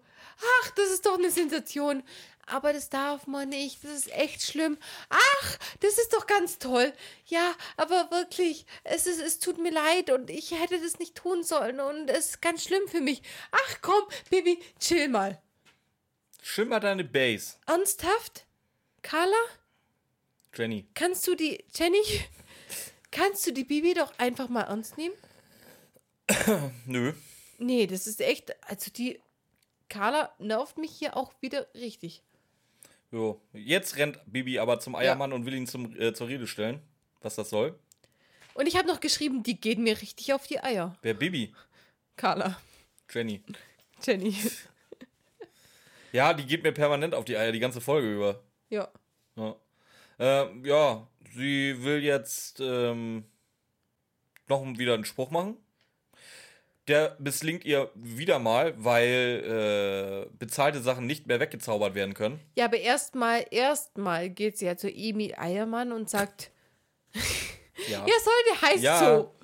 Ach, 0.61 0.71
das 0.71 0.89
ist 0.89 1.05
doch 1.05 1.17
eine 1.17 1.31
Sensation. 1.31 2.03
Aber 2.45 2.73
das 2.73 2.89
darf 2.89 3.27
man 3.27 3.49
nicht. 3.49 3.83
Das 3.83 3.91
ist 3.91 4.11
echt 4.11 4.41
schlimm. 4.41 4.77
Ach, 5.09 5.57
das 5.81 5.97
ist 5.97 6.13
doch 6.13 6.25
ganz 6.25 6.57
toll. 6.57 6.91
Ja, 7.25 7.53
aber 7.77 8.09
wirklich, 8.11 8.65
es, 8.83 9.05
ist, 9.07 9.21
es 9.21 9.39
tut 9.39 9.59
mir 9.59 9.71
leid 9.71 10.09
und 10.09 10.29
ich 10.29 10.51
hätte 10.51 10.79
das 10.79 10.99
nicht 10.99 11.15
tun 11.15 11.43
sollen 11.43 11.79
und 11.79 12.09
es 12.09 12.31
ist 12.31 12.41
ganz 12.41 12.63
schlimm 12.63 12.87
für 12.87 13.01
mich. 13.01 13.21
Ach 13.51 13.77
komm, 13.81 14.03
Bibi, 14.29 14.59
chill 14.79 15.09
mal. 15.09 15.41
Schimmer 16.41 16.79
deine 16.79 17.03
Base, 17.03 17.57
Ernsthaft? 17.67 18.45
Carla, 19.01 19.35
Jenny. 20.55 20.87
kannst 20.93 21.27
du 21.27 21.35
die, 21.35 21.63
Jenny, 21.73 22.01
kannst 23.11 23.45
du 23.45 23.51
die 23.51 23.63
Bibi 23.63 23.93
doch 23.93 24.17
einfach 24.17 24.49
mal 24.49 24.63
ernst 24.63 24.97
nehmen? 24.97 25.15
Nö. 26.85 27.13
Nee, 27.59 27.87
das 27.87 28.07
ist 28.07 28.21
echt, 28.21 28.55
also 28.69 28.89
die 28.91 29.19
Carla 29.89 30.33
nervt 30.39 30.77
mich 30.77 30.91
hier 30.91 31.15
auch 31.17 31.33
wieder 31.41 31.67
richtig. 31.75 32.23
Jo. 33.11 33.41
Jetzt 33.53 33.97
rennt 33.97 34.19
Bibi 34.25 34.59
aber 34.59 34.79
zum 34.79 34.95
Eiermann 34.95 35.33
und 35.33 35.45
will 35.45 35.53
ihn 35.53 35.67
zum, 35.67 35.99
äh, 35.99 36.13
zur 36.13 36.27
Rede 36.27 36.47
stellen. 36.47 36.81
Was 37.21 37.35
das 37.35 37.49
soll. 37.49 37.77
Und 38.53 38.67
ich 38.67 38.77
habe 38.77 38.87
noch 38.87 38.99
geschrieben, 38.99 39.43
die 39.43 39.59
geht 39.59 39.79
mir 39.79 40.01
richtig 40.01 40.33
auf 40.33 40.47
die 40.47 40.61
Eier. 40.61 40.95
Wer 41.01 41.13
Bibi? 41.13 41.53
Carla. 42.15 42.59
Jenny. 43.11 43.43
Jenny. 44.03 44.35
Ja, 46.11 46.33
die 46.33 46.43
geht 46.43 46.63
mir 46.63 46.71
permanent 46.71 47.13
auf 47.13 47.23
die 47.23 47.37
Eier, 47.37 47.51
die 47.51 47.59
ganze 47.59 47.81
Folge 47.81 48.11
über. 48.11 48.43
ja. 48.69 48.89
Ja, 49.35 49.55
ähm, 50.17 50.65
ja 50.65 51.07
sie 51.35 51.83
will 51.83 52.03
jetzt 52.03 52.59
ähm, 52.59 53.25
noch 54.47 54.65
wieder 54.77 54.95
einen 54.95 55.05
Spruch 55.05 55.29
machen. 55.29 55.57
Der 56.89 57.15
misslingt 57.19 57.63
ihr 57.65 57.91
wieder 57.93 58.39
mal, 58.39 58.73
weil 58.77 60.25
äh, 60.27 60.35
bezahlte 60.37 60.81
Sachen 60.81 61.05
nicht 61.05 61.27
mehr 61.27 61.39
weggezaubert 61.39 61.93
werden 61.95 62.15
können. 62.15 62.39
Ja, 62.55 62.65
aber 62.65 62.77
erstmal, 62.77 63.45
erstmal 63.51 64.29
geht 64.29 64.57
sie 64.57 64.65
ja 64.65 64.75
zu 64.75 64.89
Emil 64.91 65.35
Eiermann 65.37 65.91
und 65.91 66.09
sagt, 66.09 66.51
Ja. 67.13 67.99
ja, 68.07 68.13
soll 68.23 68.33
der 68.51 68.61
heißt 68.61 68.83
Ja. 68.83 68.99
so. 68.99 69.35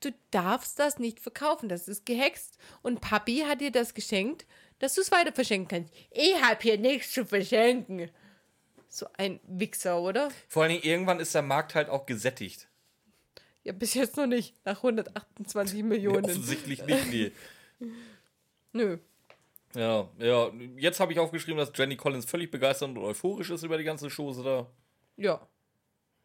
Du 0.00 0.10
darfst 0.30 0.78
das 0.78 0.98
nicht 0.98 1.20
verkaufen, 1.20 1.68
das 1.68 1.88
ist 1.88 2.04
gehext. 2.04 2.58
Und 2.82 3.00
Papi 3.00 3.44
hat 3.48 3.60
dir 3.60 3.70
das 3.72 3.94
geschenkt, 3.94 4.44
dass 4.78 4.94
du 4.94 5.00
es 5.00 5.10
weiter 5.10 5.32
verschenken 5.32 5.68
kannst. 5.68 5.94
Ich 6.10 6.34
hab 6.42 6.62
hier 6.62 6.78
nichts 6.78 7.12
zu 7.12 7.24
verschenken. 7.24 8.10
So 8.88 9.06
ein 9.16 9.40
Wichser, 9.46 10.00
oder? 10.00 10.30
Vor 10.48 10.62
allen 10.64 10.72
Dingen, 10.72 10.84
irgendwann 10.84 11.20
ist 11.20 11.34
der 11.34 11.42
Markt 11.42 11.74
halt 11.74 11.88
auch 11.88 12.06
gesättigt. 12.06 12.68
Ja, 13.66 13.72
bis 13.72 13.94
jetzt 13.94 14.16
noch 14.16 14.28
nicht. 14.28 14.54
Nach 14.64 14.76
128 14.76 15.82
Millionen. 15.82 16.24
Offensichtlich 16.24 16.84
nicht, 16.84 17.10
nee. 17.10 17.32
Nö. 18.72 18.98
Ja, 19.74 20.08
ja. 20.18 20.52
Jetzt 20.76 21.00
habe 21.00 21.12
ich 21.12 21.18
aufgeschrieben, 21.18 21.58
dass 21.58 21.72
Jenny 21.74 21.96
Collins 21.96 22.26
völlig 22.26 22.52
begeistert 22.52 22.90
und 22.90 22.98
euphorisch 22.98 23.50
ist 23.50 23.64
über 23.64 23.76
die 23.76 23.82
ganze 23.82 24.08
Chose 24.08 24.44
da. 24.44 24.70
Ja. 25.16 25.44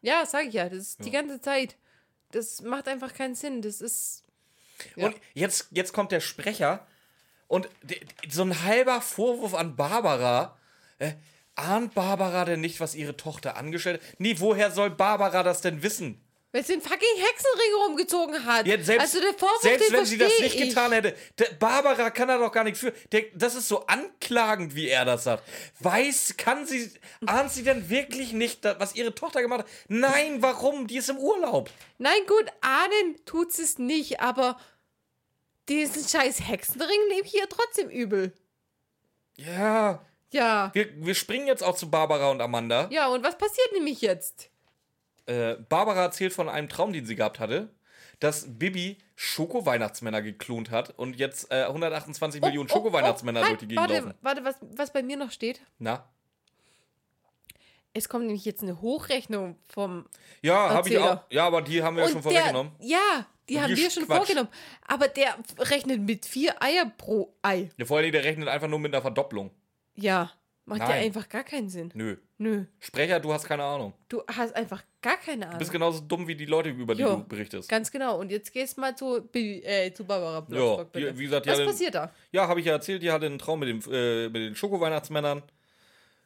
Ja, 0.02 0.24
sag 0.24 0.46
ich 0.46 0.54
ja. 0.54 0.68
Das 0.68 0.78
ist 0.78 1.04
die 1.04 1.10
ganze 1.10 1.40
Zeit. 1.40 1.76
Das 2.30 2.62
macht 2.62 2.86
einfach 2.86 3.12
keinen 3.12 3.34
Sinn. 3.34 3.60
Das 3.60 3.80
ist. 3.80 4.22
Ja. 4.94 5.06
Und 5.06 5.16
jetzt, 5.34 5.66
jetzt 5.72 5.92
kommt 5.92 6.12
der 6.12 6.20
Sprecher 6.20 6.86
und 7.48 7.68
so 8.28 8.42
ein 8.42 8.62
halber 8.62 9.00
Vorwurf 9.00 9.54
an 9.54 9.74
Barbara. 9.74 10.56
Äh, 11.00 11.14
ahnt 11.56 11.94
Barbara 11.94 12.44
denn 12.44 12.60
nicht, 12.60 12.78
was 12.78 12.94
ihre 12.94 13.16
Tochter 13.16 13.56
angestellt 13.56 14.00
hat? 14.00 14.20
Nee, 14.20 14.36
woher 14.38 14.70
soll 14.70 14.90
Barbara 14.90 15.42
das 15.42 15.60
denn 15.60 15.82
wissen? 15.82 16.20
Weil 16.52 16.62
sie 16.64 16.74
den 16.74 16.82
fucking 16.82 17.16
Hexenring 17.16 17.74
rumgezogen 17.86 18.44
hat. 18.44 18.66
Ja, 18.66 18.78
selbst 18.78 19.00
also 19.00 19.20
der 19.20 19.32
Vorwurf, 19.32 19.62
selbst 19.62 19.90
wenn 19.90 20.04
sie 20.04 20.18
das 20.18 20.38
nicht 20.38 20.54
ich. 20.54 20.68
getan 20.68 20.92
hätte, 20.92 21.16
Barbara 21.58 22.10
kann 22.10 22.28
da 22.28 22.36
doch 22.36 22.52
gar 22.52 22.62
nichts 22.62 22.80
für. 22.80 22.92
Der, 23.10 23.24
das 23.34 23.54
ist 23.54 23.68
so 23.68 23.86
anklagend, 23.86 24.74
wie 24.74 24.88
er 24.88 25.06
das 25.06 25.24
sagt. 25.24 25.44
Weiß, 25.80 26.34
kann 26.36 26.66
sie, 26.66 26.92
ahnt 27.24 27.50
sie 27.50 27.62
denn 27.62 27.88
wirklich 27.88 28.34
nicht, 28.34 28.64
was 28.64 28.94
ihre 28.94 29.14
Tochter 29.14 29.40
gemacht 29.40 29.60
hat? 29.60 29.68
Nein, 29.88 30.42
warum? 30.42 30.86
Die 30.86 30.98
ist 30.98 31.08
im 31.08 31.16
Urlaub. 31.16 31.70
Nein, 31.96 32.20
gut, 32.26 32.44
ahnen 32.60 33.24
tut 33.24 33.58
es 33.58 33.78
nicht, 33.78 34.20
aber 34.20 34.60
diesen 35.70 36.06
scheiß 36.06 36.46
Hexenring 36.46 37.08
nehme 37.08 37.26
ich 37.26 37.34
ihr 37.34 37.48
trotzdem 37.48 37.88
übel. 37.88 38.34
Ja. 39.36 40.04
Ja. 40.32 40.70
Wir, 40.74 40.88
wir 40.96 41.14
springen 41.14 41.46
jetzt 41.46 41.62
auch 41.62 41.76
zu 41.76 41.90
Barbara 41.90 42.30
und 42.30 42.42
Amanda. 42.42 42.88
Ja, 42.90 43.08
und 43.08 43.24
was 43.24 43.38
passiert 43.38 43.72
nämlich 43.72 44.02
jetzt? 44.02 44.50
Äh, 45.26 45.54
Barbara 45.68 46.02
erzählt 46.02 46.32
von 46.32 46.48
einem 46.48 46.68
Traum, 46.68 46.92
den 46.92 47.06
sie 47.06 47.16
gehabt 47.16 47.38
hatte, 47.38 47.70
dass 48.20 48.46
Bibi 48.58 48.98
Schoko-Weihnachtsmänner 49.16 50.22
geklont 50.22 50.70
hat 50.70 50.96
und 50.98 51.16
jetzt 51.16 51.50
äh, 51.50 51.64
128 51.64 52.40
Millionen 52.40 52.68
Schoko-Weihnachtsmänner 52.68 53.42
oh, 53.42 53.46
durch 53.46 53.58
die 53.58 53.68
Gegend 53.68 53.82
warte, 53.82 53.94
laufen. 53.94 54.14
Warte, 54.22 54.44
was, 54.44 54.56
was 54.76 54.92
bei 54.92 55.02
mir 55.02 55.16
noch 55.16 55.30
steht? 55.30 55.60
Na? 55.78 56.08
Es 57.94 58.08
kommt 58.08 58.24
nämlich 58.24 58.44
jetzt 58.44 58.62
eine 58.62 58.80
Hochrechnung 58.80 59.56
vom. 59.68 60.06
Ja, 60.40 60.70
habe 60.70 60.88
ich 60.88 60.98
auch. 60.98 61.20
Ja, 61.30 61.46
aber 61.46 61.62
die 61.62 61.82
haben 61.82 61.96
wir 61.96 62.04
ja 62.04 62.08
schon 62.08 62.22
der, 62.22 62.32
vorweggenommen. 62.32 62.72
ja, 62.80 63.26
die 63.48 63.56
Und 63.56 63.62
haben 63.62 63.76
wir 63.76 63.90
schon 63.90 64.06
Quatsch. 64.06 64.16
vorgenommen. 64.18 64.48
Aber 64.86 65.08
der 65.08 65.36
rechnet 65.58 66.00
mit 66.00 66.24
vier 66.24 66.62
Eier 66.62 66.90
pro 66.96 67.34
Ei. 67.42 67.70
Ja, 67.76 67.84
vor 67.84 68.00
Dingen, 68.00 68.12
der 68.12 68.24
rechnet 68.24 68.48
einfach 68.48 68.68
nur 68.68 68.78
mit 68.78 68.94
einer 68.94 69.02
Verdopplung. 69.02 69.50
Ja, 69.94 70.32
macht 70.64 70.80
ja 70.80 70.88
Nein. 70.88 71.04
einfach 71.04 71.28
gar 71.28 71.44
keinen 71.44 71.68
Sinn. 71.68 71.90
Nö. 71.94 72.16
Nö, 72.42 72.64
Sprecher, 72.80 73.20
du 73.20 73.32
hast 73.32 73.44
keine 73.44 73.62
Ahnung. 73.62 73.92
du 74.08 74.20
hast 74.26 74.52
einfach 74.56 74.82
gar 75.00 75.16
keine 75.16 75.44
Ahnung. 75.44 75.52
Du 75.54 75.58
bist 75.60 75.70
genauso 75.70 76.00
dumm 76.00 76.26
wie 76.26 76.34
die 76.34 76.46
Leute, 76.46 76.70
über 76.70 76.94
die 76.96 77.02
Jo, 77.02 77.16
du 77.16 77.24
berichtest. 77.28 77.68
Ganz 77.68 77.90
genau. 77.92 78.18
Und 78.18 78.32
jetzt 78.32 78.52
gehst 78.52 78.76
mal 78.78 78.96
zu, 78.96 79.28
äh, 79.32 79.92
zu 79.92 80.04
Barbara 80.04 80.34
Ja, 80.38 80.40
Blocksberg, 80.40 80.92
bitte. 80.92 81.18
wie 81.18 81.24
gesagt, 81.24 81.46
Was 81.46 81.54
hatte, 81.54 81.66
passiert 81.66 81.94
da? 81.94 82.12
Ja, 82.32 82.48
habe 82.48 82.58
ich 82.58 82.66
ja 82.66 82.72
erzählt, 82.72 83.00
die 83.02 83.12
hatte 83.12 83.26
einen 83.26 83.38
Traum 83.38 83.60
mit, 83.60 83.68
dem, 83.68 83.92
äh, 83.92 84.24
mit 84.28 84.36
den 84.42 84.56
Schoko-Weihnachtsmännern. 84.56 85.42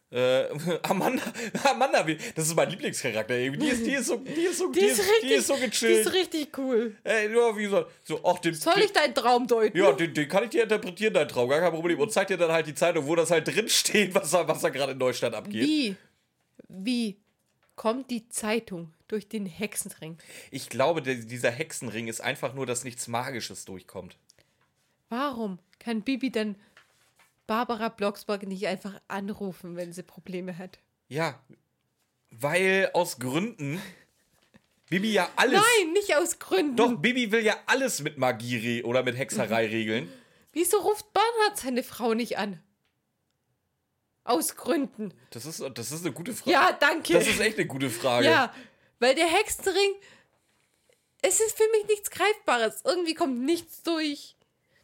Äh, 0.09 0.45
Amanda, 0.85 1.21
Amanda, 1.64 2.07
das 2.37 2.47
ist 2.47 2.55
mein 2.55 2.71
Lieblingscharakter. 2.71 3.37
Die 3.37 3.67
ist, 3.67 3.85
die 3.85 3.93
ist 3.93 4.07
so, 4.07 4.17
die 4.19 4.31
ist 4.43 4.59
so, 4.59 4.71
die 4.71 4.79
ist, 4.81 5.03
die 5.23 5.33
ist 5.35 5.47
so 5.49 5.57
die 5.57 5.62
gechillt. 5.62 6.07
ist 6.07 6.12
richtig 6.12 6.57
cool. 6.59 6.95
Ey, 7.03 7.29
ja, 7.35 7.57
wie 7.57 7.62
gesagt, 7.64 7.91
so, 8.05 8.21
ach, 8.25 8.39
den, 8.39 8.55
Soll 8.55 8.75
den, 8.75 8.85
ich 8.85 8.93
deinen 8.93 9.14
Traum 9.17 9.49
deuten? 9.49 9.77
Ja, 9.77 9.91
den, 9.93 10.14
den 10.14 10.29
kann 10.29 10.45
ich 10.45 10.51
dir 10.51 10.62
interpretieren, 10.62 11.12
dein 11.12 11.27
Traum, 11.27 11.49
gar 11.49 11.59
kein 11.61 11.73
Problem. 11.73 11.99
Und 11.99 12.12
zeig 12.12 12.29
dir 12.29 12.37
dann 12.37 12.53
halt 12.53 12.69
die 12.69 12.75
Zeitung, 12.75 13.05
wo 13.09 13.17
das 13.17 13.33
halt 13.33 13.49
drin 13.49 13.69
steht, 13.69 14.14
was 14.14 14.31
da, 14.31 14.47
was 14.47 14.61
da 14.61 14.69
gerade 14.69 14.93
in 14.93 14.99
Neustadt 14.99 15.35
abgeht. 15.35 15.67
Wie? 15.67 15.97
Wie 16.69 17.19
kommt 17.77 18.11
die 18.11 18.29
Zeitung 18.29 18.93
durch 19.09 19.29
den 19.29 19.47
Hexenring? 19.47 20.19
Ich 20.51 20.69
glaube, 20.69 21.03
dieser 21.03 21.51
Hexenring 21.51 22.09
ist 22.09 22.21
einfach 22.21 22.55
nur, 22.55 22.67
dass 22.67 22.85
nichts 22.85 23.09
Magisches 23.09 23.64
durchkommt. 23.64 24.17
Warum 25.09 25.59
kann 25.79 26.03
Bibi 26.03 26.31
dann 26.31 26.57
Barbara 27.47 27.89
Blocksberg 27.89 28.43
nicht 28.45 28.67
einfach 28.67 29.01
anrufen, 29.07 29.77
wenn 29.77 29.93
sie 29.93 30.03
Probleme 30.03 30.59
hat? 30.59 30.81
Ja, 31.09 31.39
weil 32.31 32.91
aus 32.93 33.19
Gründen 33.19 33.81
Bibi 34.91 35.12
ja 35.12 35.29
alles. 35.37 35.61
Nein, 35.61 35.93
nicht 35.93 36.14
aus 36.17 36.39
Gründen. 36.39 36.77
Doch, 36.77 36.97
Bibi 36.97 37.33
will 37.33 37.45
ja 37.45 37.57
alles 37.67 38.03
mit 38.03 38.19
Magie 38.19 38.83
oder 38.83 39.03
mit 39.03 39.17
Hexerei 39.17 39.67
regeln. 39.67 40.09
Wieso 40.53 40.79
ruft 40.79 41.12
Bernhard 41.12 41.59
seine 41.59 41.83
Frau 41.83 42.14
nicht 42.14 42.39
an? 42.39 42.61
Aus 44.29 44.57
Gründen. 44.57 45.12
Das 45.31 45.47
ist, 45.47 45.62
das 45.74 45.93
ist 45.93 46.05
eine 46.05 46.12
gute 46.14 46.33
Frage. 46.35 46.51
Ja, 46.51 46.72
danke. 46.72 47.12
Das 47.14 47.27
ist 47.27 47.41
echt 47.41 47.57
eine 47.59 47.66
gute 47.66 47.91
Frage. 47.91 48.27
Ja, 48.27 48.53
weil 48.99 49.14
der 49.14 49.27
Hexenring, 49.27 49.95
es 51.22 51.41
ist 51.41 51.57
für 51.57 51.68
mich 51.72 51.87
nichts 51.89 52.11
Greifbares. 52.11 52.83
Irgendwie 52.85 53.14
kommt 53.14 53.41
nichts 53.41 53.83
durch. 53.83 54.37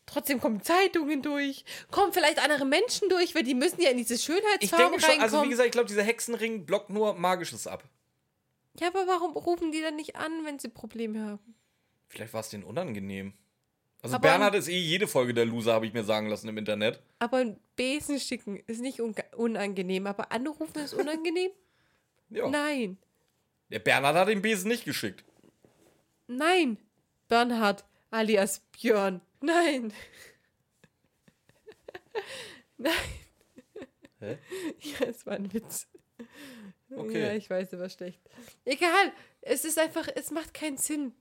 Trotzdem 0.07 0.41
kommen 0.41 0.61
Zeitungen 0.63 1.23
durch, 1.23 1.65
kommen 1.91 2.13
vielleicht 2.13 2.39
andere 2.43 2.65
Menschen 2.65 3.09
durch, 3.09 3.35
weil 3.35 3.45
die 3.45 3.55
müssen 3.55 3.81
ja 3.81 3.91
in 3.91 3.97
diese 3.97 4.15
Ich 4.15 4.23
Schönheitsfarben 4.25 4.91
denke 4.91 5.01
schon, 5.01 5.11
reinkommen. 5.11 5.23
also 5.35 5.45
wie 5.45 5.49
gesagt, 5.49 5.67
ich 5.67 5.73
glaube, 5.73 5.89
dieser 5.89 6.03
Hexenring 6.03 6.67
blockt 6.67 6.91
nur 6.91 7.15
Magisches 7.15 7.67
ab. 7.69 7.85
ja, 8.81 8.89
aber 8.89 9.07
warum 9.07 9.33
rufen 9.37 9.71
die 9.71 9.81
dann 9.81 9.95
nicht 9.97 10.17
an, 10.17 10.45
wenn 10.45 10.59
sie 10.59 10.69
Probleme 10.69 11.25
haben? 11.25 11.55
Vielleicht 12.09 12.33
war 12.35 12.41
es 12.41 12.51
denen 12.51 12.65
unangenehm. 12.65 13.33
Also 14.03 14.17
Aber- 14.17 14.29
Bernhard 14.29 14.55
ist 14.57 14.69
eh 14.69 14.79
jede 14.79 15.07
Folge 15.07 15.33
der 15.33 15.47
Loser, 15.47 15.75
habe 15.75 15.87
ich 15.87 15.93
mir 15.93 16.03
sagen 16.05 16.29
lassen 16.29 16.49
im 16.49 16.59
Internet. 16.59 17.01
Aber 17.21 17.39
ein 17.39 17.59
Besen 17.77 18.19
schicken 18.19 18.57
ist 18.67 18.81
nicht 18.81 19.01
unangenehm, 19.01 20.07
aber 20.09 20.31
anrufen 20.33 20.79
ist 20.81 20.95
unangenehm? 20.95 21.51
Ja. 22.35 22.49
Nein, 22.49 22.97
Der 23.69 23.79
Bernhard 23.79 24.17
hat 24.17 24.29
den 24.29 24.41
Besen 24.41 24.69
nicht 24.69 24.85
geschickt. 24.87 25.23
nein. 26.27 26.79
Bernhard 27.29 27.85
alias 28.11 28.61
Björn. 28.73 29.21
Nein. 29.43 29.93
Nein. 32.79 32.93
Hä? 34.21 34.39
Ja, 34.81 35.07
es 35.07 35.27
war 35.27 35.35
ein 35.35 35.53
Witz. 35.53 35.87
Okay. 36.95 37.21
Ja, 37.23 37.35
ich 37.35 37.49
weiß, 37.51 37.73
er 37.75 37.81
war 37.81 37.89
schlecht. 37.91 38.21
Egal, 38.65 39.13
es 39.43 39.65
ist 39.65 39.79
einfach, 39.79 40.09
es 40.15 40.31
macht 40.31 40.53
keinen 40.55 40.77
Sinn. 40.79 41.15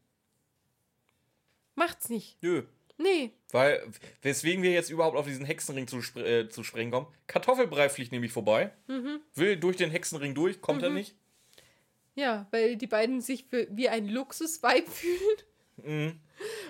Macht's 1.76 2.09
nicht. 2.09 2.38
Nö. 2.41 2.63
Nee. 2.97 3.32
Weil, 3.51 3.82
weswegen 4.22 4.63
wir 4.63 4.72
jetzt 4.72 4.89
überhaupt 4.89 5.17
auf 5.17 5.26
diesen 5.26 5.45
Hexenring 5.45 5.88
zu, 5.88 6.01
spr 6.01 6.19
äh, 6.19 6.49
zu 6.49 6.63
sprechen 6.63 6.91
kommen. 6.91 7.07
Kartoffelbrei 7.28 7.89
fliegt 7.89 8.11
nämlich 8.11 8.32
vorbei. 8.32 8.72
Mhm. 8.88 9.19
Will 9.34 9.57
durch 9.57 9.78
den 9.78 9.89
Hexenring 9.89 10.36
durch, 10.36 10.61
kommt 10.61 10.84
er 10.84 10.91
nicht. 10.91 11.15
Ja, 12.13 12.45
weil 12.51 12.76
die 12.76 12.88
beiden 12.88 13.22
sich 13.22 13.45
für, 13.49 13.67
wie 13.72 13.89
ein 13.89 14.07
Luxusweib 14.07 14.88
fühlen 14.89 15.38
Mhm. 15.84 16.19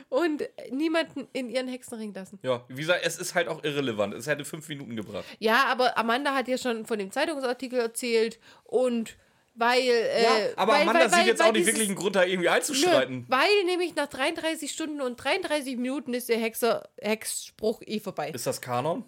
und 0.08 0.48
niemanden 0.72 1.28
in 1.34 1.50
ihren 1.50 1.68
Hexenring 1.68 2.14
lassen. 2.14 2.40
Ja, 2.44 2.64
wie 2.70 2.76
gesagt, 2.80 3.02
es 3.04 3.18
ist 3.18 3.36
halt 3.36 3.50
auch 3.50 3.62
irrelevant. 3.64 4.14
Es 4.14 4.28
hätte 4.28 4.46
fünf 4.46 4.70
Minuten 4.70 4.96
gebracht. 4.96 5.26
Ja, 5.40 5.66
aber 5.66 5.98
Amanda 5.98 6.34
hat 6.34 6.48
ja 6.48 6.58
schon 6.58 6.86
von 6.86 6.98
dem 6.98 7.12
Zeitungsartikel 7.12 7.80
erzählt 7.80 8.40
und 8.64 9.18
weil. 9.54 9.82
Äh, 9.82 10.54
aber 10.56 10.74
weil, 10.74 10.82
Amanda 10.82 11.12
weil, 11.12 11.20
sieht 11.20 11.28
jetzt 11.28 11.42
auch 11.42 11.52
nicht 11.52 11.66
wirklich 11.66 11.88
einen 11.88 11.98
Grund, 11.98 12.16
da 12.16 12.24
irgendwie 12.24 12.50
einzuschreiten. 12.50 13.20
Nö, 13.20 13.26
weil 13.28 13.64
nämlich 13.66 13.96
nach 13.96 14.08
33 14.08 14.72
Stunden 14.72 15.02
und 15.02 15.18
33 15.18 15.78
Minuten 15.78 16.14
ist 16.14 16.30
der 16.30 16.38
Hexer, 16.38 16.90
Hexspruch 17.00 17.82
eh 17.86 18.00
vorbei. 18.00 18.30
Ist 18.32 18.48
das 18.48 18.62
Kanon? 18.62 19.04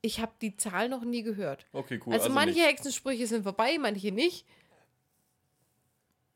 Ich 0.00 0.20
habe 0.20 0.32
die 0.40 0.56
Zahl 0.56 0.88
noch 0.88 1.04
nie 1.04 1.22
gehört. 1.22 1.66
Okay, 1.72 2.00
cool. 2.04 2.12
Also, 2.12 2.28
manche 2.28 2.58
nicht. 2.58 2.66
Hexensprüche 2.66 3.26
sind 3.26 3.44
vorbei, 3.44 3.78
manche 3.78 4.10
nicht. 4.10 4.46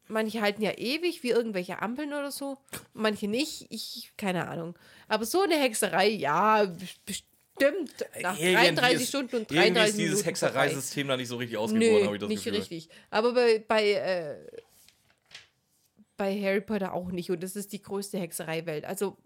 Manche 0.09 0.41
halten 0.41 0.63
ja 0.63 0.71
ewig, 0.73 1.25
wie 1.25 1.31
irgendwelche 1.31 1.83
Ampeln 1.83 2.11
oder 2.13 2.31
so. 2.31 2.59
Manche 2.95 3.27
nicht. 3.27 3.67
Ich, 3.71 4.13
keine 4.17 4.47
Ahnung. 4.47 4.79
Aber 5.09 5.25
so 5.25 5.43
eine 5.43 5.57
Hexerei, 5.57 6.09
ja, 6.09 6.73
bestimmt. 7.59 7.93
Nach 8.23 8.39
Irgendwie 8.39 8.55
33 8.55 9.01
ist- 9.03 9.09
Stunden 9.09 9.37
und 9.37 9.43
Irgendwie 9.51 9.55
33 9.57 9.89
ist 9.89 9.97
dieses 9.99 10.11
Minuten. 10.11 10.25
Hexereisystem 10.27 11.09
da 11.09 11.17
nicht 11.17 11.29
so 11.29 11.37
richtig 11.37 11.57
ausgeboren, 11.59 12.05
habe 12.07 12.17
ich 12.17 12.21
das 12.21 12.29
nicht 12.29 12.45
Gefühl. 12.45 12.59
richtig. 12.61 12.89
Aber 13.11 13.33
bei, 13.35 13.59
bei, 13.67 13.91
äh, 13.93 14.37
bei 16.17 16.41
Harry 16.41 16.61
Potter 16.61 16.93
auch 16.95 17.09
nicht. 17.11 17.31
Und 17.31 17.43
das 17.43 17.57
ist 17.57 17.73
die 17.73 17.83
größte 17.83 18.19
Hexereiwelt. 18.19 18.85
Also 18.85 19.17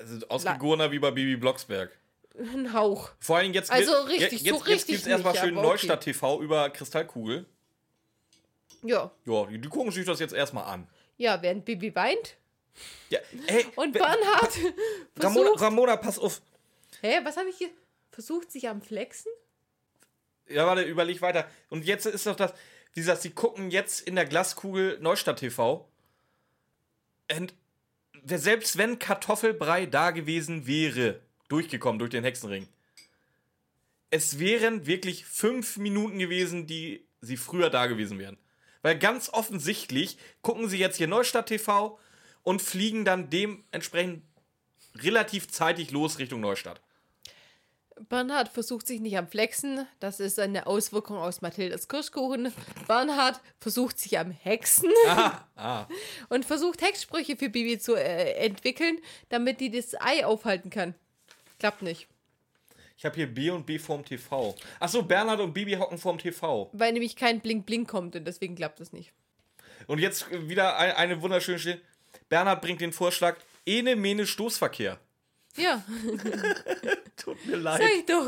Also 0.00 0.26
ausgegorener 0.28 0.90
wie 0.92 0.98
bei 0.98 1.10
Bibi 1.10 1.36
Blocksberg. 1.36 1.90
ein 2.38 2.72
Hauch. 2.72 3.10
Vor 3.20 3.38
allem 3.38 3.52
jetzt 3.52 3.70
Also 3.70 3.92
richtig, 4.02 4.42
jetzt, 4.42 4.48
so 4.48 4.56
jetzt, 4.56 4.66
richtig 4.66 4.70
Jetzt 4.76 4.86
gibt 4.86 5.00
es 5.02 5.06
erstmal 5.06 5.36
schön 5.36 5.56
okay. 5.56 5.66
Neustadt 5.66 6.00
TV 6.02 6.40
über 6.40 6.70
Kristallkugel. 6.70 7.46
Ja. 8.84 9.10
Ja, 9.24 9.46
die, 9.46 9.58
die 9.60 9.68
gucken 9.68 9.90
sich 9.90 10.06
das 10.06 10.20
jetzt 10.20 10.32
erstmal 10.34 10.64
an. 10.72 10.86
Ja, 11.16 11.42
während 11.42 11.64
Bibi 11.64 11.92
weint. 11.96 12.36
Ja, 13.10 13.18
ey, 13.48 13.66
Und 13.74 13.92
Bernhard 13.92 14.52
Ramona. 15.18 15.50
Ramona, 15.56 15.96
pass 15.96 16.16
auf. 16.20 16.40
Hä, 17.00 17.20
was 17.24 17.36
habe 17.36 17.48
ich 17.48 17.56
hier? 17.58 17.70
Versucht 18.10 18.50
sich 18.50 18.68
am 18.68 18.82
Flexen? 18.82 19.30
Ja, 20.48 20.66
warte, 20.66 20.82
überleg 20.82 21.20
weiter. 21.20 21.48
Und 21.68 21.84
jetzt 21.84 22.06
ist 22.06 22.26
doch 22.26 22.36
das, 22.36 22.52
wie 22.94 23.00
gesagt, 23.00 23.22
sie 23.22 23.30
gucken 23.30 23.70
jetzt 23.70 24.00
in 24.00 24.16
der 24.16 24.24
Glaskugel 24.24 24.98
Neustadt 25.00 25.38
TV. 25.38 25.88
Und 27.36 27.54
selbst 28.24 28.78
wenn 28.78 28.98
Kartoffelbrei 28.98 29.86
da 29.86 30.10
gewesen 30.10 30.66
wäre, 30.66 31.20
durchgekommen 31.48 31.98
durch 31.98 32.10
den 32.10 32.24
Hexenring, 32.24 32.66
es 34.10 34.38
wären 34.38 34.86
wirklich 34.86 35.26
fünf 35.26 35.76
Minuten 35.76 36.18
gewesen, 36.18 36.66
die 36.66 37.06
sie 37.20 37.36
früher 37.36 37.70
da 37.70 37.86
gewesen 37.86 38.18
wären. 38.18 38.38
Weil 38.82 38.98
ganz 38.98 39.28
offensichtlich 39.28 40.18
gucken 40.40 40.68
sie 40.68 40.78
jetzt 40.78 40.96
hier 40.96 41.08
Neustadt 41.08 41.46
TV 41.46 41.98
und 42.42 42.62
fliegen 42.62 43.04
dann 43.04 43.28
dementsprechend 43.28 44.22
relativ 44.94 45.48
zeitig 45.48 45.90
los 45.90 46.18
Richtung 46.18 46.40
Neustadt. 46.40 46.80
Bernhard 48.08 48.48
versucht 48.48 48.86
sich 48.86 49.00
nicht 49.00 49.16
am 49.18 49.28
Flexen. 49.28 49.86
Das 50.00 50.20
ist 50.20 50.38
eine 50.38 50.66
Auswirkung 50.66 51.16
aus 51.16 51.40
Mathildas 51.40 51.88
Kirschkuchen. 51.88 52.52
Bernhard 52.86 53.40
versucht 53.60 53.98
sich 53.98 54.18
am 54.18 54.30
Hexen 54.30 54.90
Ah, 55.06 55.44
ah. 55.56 55.86
und 56.28 56.44
versucht 56.44 56.82
Hexsprüche 56.82 57.36
für 57.36 57.48
Bibi 57.48 57.78
zu 57.78 57.94
äh, 57.94 58.32
entwickeln, 58.34 58.98
damit 59.28 59.60
die 59.60 59.70
das 59.70 59.94
Ei 60.00 60.24
aufhalten 60.24 60.70
kann. 60.70 60.94
Klappt 61.58 61.82
nicht. 61.82 62.08
Ich 62.96 63.04
habe 63.04 63.14
hier 63.14 63.32
B 63.32 63.50
und 63.50 63.64
B 63.64 63.78
vorm 63.78 64.04
TV. 64.04 64.54
Achso, 64.80 65.02
Bernhard 65.02 65.40
und 65.40 65.54
Bibi 65.54 65.74
hocken 65.74 65.98
vorm 65.98 66.18
TV. 66.18 66.68
Weil 66.72 66.92
nämlich 66.92 67.14
kein 67.14 67.40
Blink-Blink 67.40 67.88
kommt 67.88 68.16
und 68.16 68.24
deswegen 68.24 68.56
klappt 68.56 68.80
das 68.80 68.92
nicht. 68.92 69.12
Und 69.86 70.00
jetzt 70.00 70.26
wieder 70.48 70.76
ein, 70.78 70.92
eine 70.92 71.22
wunderschöne 71.22 71.58
Stelle. 71.58 71.80
Bernhard 72.28 72.60
bringt 72.60 72.80
den 72.80 72.92
Vorschlag, 72.92 73.36
ene 73.66 73.94
mene 73.94 74.26
Stoßverkehr. 74.26 74.98
Ja, 75.58 75.82
Tut 77.16 77.44
mir 77.46 77.56
leid. 77.56 77.80
sag 77.82 77.90
ich 77.98 78.06
doch. 78.06 78.26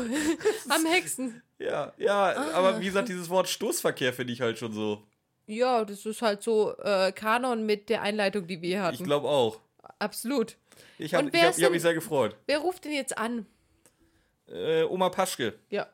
Am 0.69 0.85
Hexen. 0.85 1.41
Ja, 1.59 1.93
ja, 1.97 2.31
Ah. 2.33 2.51
aber 2.53 2.79
wie 2.79 2.85
gesagt, 2.85 3.09
dieses 3.09 3.29
Wort 3.29 3.47
Stoßverkehr 3.49 4.13
finde 4.13 4.33
ich 4.33 4.41
halt 4.41 4.57
schon 4.57 4.73
so. 4.73 5.03
Ja, 5.47 5.83
das 5.85 6.05
ist 6.05 6.21
halt 6.21 6.41
so 6.43 6.75
äh, 6.77 7.11
Kanon 7.11 7.65
mit 7.65 7.89
der 7.89 8.01
Einleitung, 8.01 8.47
die 8.47 8.61
wir 8.61 8.83
hatten. 8.83 8.95
Ich 8.95 9.03
glaube 9.03 9.27
auch. 9.27 9.59
Absolut. 9.99 10.57
Ich 10.97 11.13
habe 11.13 11.27
hab, 11.31 11.57
hab 11.61 11.71
mich 11.71 11.81
sehr 11.81 11.93
gefreut. 11.93 12.35
Wer 12.47 12.59
ruft 12.59 12.85
denn 12.85 12.93
jetzt 12.93 13.17
an? 13.17 13.45
Äh, 14.47 14.83
Oma 14.83 15.09
Paschke. 15.09 15.53
Ja. 15.69 15.87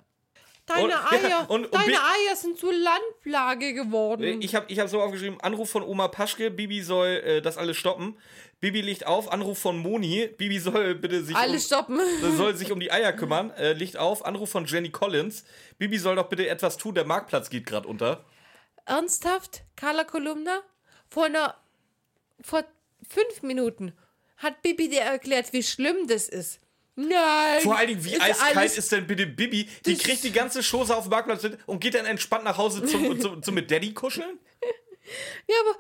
Deine 0.68 0.84
Und- 0.84 0.90
ja, 0.92 1.10
Eier, 1.12 1.50
und- 1.50 1.66
und 1.66 1.74
deine 1.74 1.94
Eier 1.98 2.36
sind 2.36 2.58
zur 2.60 2.74
Landplage 2.74 3.74
geworden. 3.74 4.42
Ich 4.42 4.54
habe 4.54 4.66
ich 4.70 4.80
hab 4.80 4.90
so 4.90 5.02
aufgeschrieben, 5.02 5.40
Anruf 5.42 5.70
von 5.70 5.82
Oma 5.82 6.08
Paschke, 6.10 6.52
Bibi 6.52 6.82
soll 6.82 7.08
äh, 7.08 7.42
das 7.42 7.58
alles 7.58 7.78
stoppen. 7.78 8.18
Bibi 8.60 8.82
liegt 8.82 9.06
auf, 9.08 9.32
Anruf 9.32 9.60
von 9.60 9.78
Moni, 9.78 10.28
Bibi 10.28 10.60
soll 10.60 10.96
bitte 10.96 11.24
sich 11.24 11.36
Alles 11.36 11.64
um, 11.64 11.68
stoppen. 11.68 12.00
soll 12.38 12.56
sich 12.56 12.72
um 12.72 12.80
die 12.80 12.92
Eier 12.92 13.14
kümmern, 13.14 13.52
äh, 13.52 13.74
liegt 13.74 13.98
auf, 13.98 14.26
Anruf 14.26 14.50
von 14.52 14.66
Jenny 14.66 14.90
Collins. 14.90 15.46
Bibi 15.78 15.98
soll 15.98 16.16
doch 16.18 16.28
bitte 16.28 16.48
etwas 16.48 16.78
tun, 16.78 16.94
der 16.96 17.06
Marktplatz 17.06 17.50
geht 17.50 17.66
gerade 17.66 17.88
unter. 17.88 18.26
Ernsthaft, 18.86 19.64
Carla 19.76 20.04
Kolumna? 20.04 20.62
Vor 21.10 21.26
einer. 21.26 21.56
Vor 22.42 22.64
fünf 23.10 23.42
Minuten 23.42 23.94
hat 24.38 24.62
Bibi 24.62 24.90
dir 24.90 25.02
erklärt, 25.02 25.54
wie 25.54 25.64
schlimm 25.64 26.08
das 26.08 26.28
ist. 26.30 26.60
Nein! 27.00 27.62
Vor 27.62 27.78
allen 27.78 27.90
Dingen, 27.90 28.04
wie 28.04 28.20
eiskalt 28.20 28.76
ist 28.76 28.92
denn 28.92 29.06
bitte 29.06 29.28
Bibi? 29.28 29.70
Die 29.86 29.98
kriegt 29.98 30.24
die 30.24 30.32
ganze 30.32 30.64
Chose 30.64 30.96
auf 30.96 31.04
dem 31.04 31.12
Marktplatz 31.12 31.44
mit 31.44 31.60
und 31.68 31.80
geht 31.80 31.94
dann 31.94 32.08
entspannt 32.08 32.44
nach 32.44 32.58
Hause 32.58 32.84
zum, 32.86 33.22
zum, 33.22 33.44
zum 33.44 33.54
mit 33.54 33.70
Daddy 33.70 33.94
kuscheln? 33.94 34.40
Ja, 35.48 35.56
aber 35.62 35.78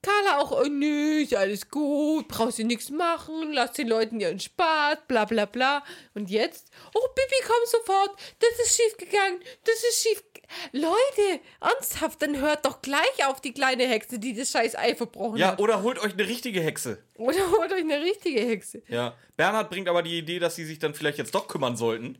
Carla 0.00 0.38
auch, 0.38 0.52
oh, 0.52 0.64
nö, 0.64 1.22
ist 1.22 1.34
alles 1.34 1.68
gut, 1.68 2.28
brauchst 2.28 2.58
du 2.58 2.64
nichts 2.64 2.88
machen, 2.88 3.52
lass 3.52 3.72
den 3.72 3.88
Leuten 3.88 4.20
ihren 4.20 4.38
Spaß, 4.38 4.98
bla 5.08 5.24
bla 5.24 5.44
bla. 5.44 5.84
Und 6.14 6.30
jetzt, 6.30 6.70
oh, 6.94 7.08
Bibi, 7.14 7.42
komm 7.46 7.66
sofort, 7.66 8.10
das 8.38 8.66
ist 8.66 8.76
schief 8.76 8.96
gegangen, 8.96 9.40
das 9.64 9.74
ist 9.82 10.02
schief. 10.02 10.22
Leute, 10.72 11.40
ernsthaft, 11.60 12.22
dann 12.22 12.40
hört 12.40 12.64
doch 12.64 12.82
gleich 12.82 13.26
auf 13.26 13.40
die 13.40 13.52
kleine 13.52 13.86
Hexe, 13.86 14.18
die 14.18 14.34
das 14.34 14.50
scheiß 14.50 14.76
Ei 14.76 14.94
verbrochen 14.94 15.38
Ja, 15.38 15.52
hat. 15.52 15.60
oder 15.60 15.82
holt 15.82 15.98
euch 15.98 16.12
eine 16.14 16.26
richtige 16.26 16.60
Hexe. 16.60 17.02
Oder 17.16 17.50
holt 17.50 17.72
euch 17.72 17.80
eine 17.80 18.00
richtige 18.00 18.40
Hexe. 18.40 18.82
Ja. 18.88 19.14
Bernhard 19.36 19.70
bringt 19.70 19.88
aber 19.88 20.02
die 20.02 20.18
Idee, 20.18 20.38
dass 20.38 20.56
sie 20.56 20.64
sich 20.64 20.78
dann 20.78 20.94
vielleicht 20.94 21.18
jetzt 21.18 21.34
doch 21.34 21.48
kümmern 21.48 21.76
sollten. 21.76 22.18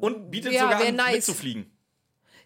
Und 0.00 0.30
bietet 0.30 0.52
Ja, 0.52 0.62
sogar 0.62 0.80
an, 0.86 0.96
nice. 0.96 1.14
mitzufliegen. 1.16 1.70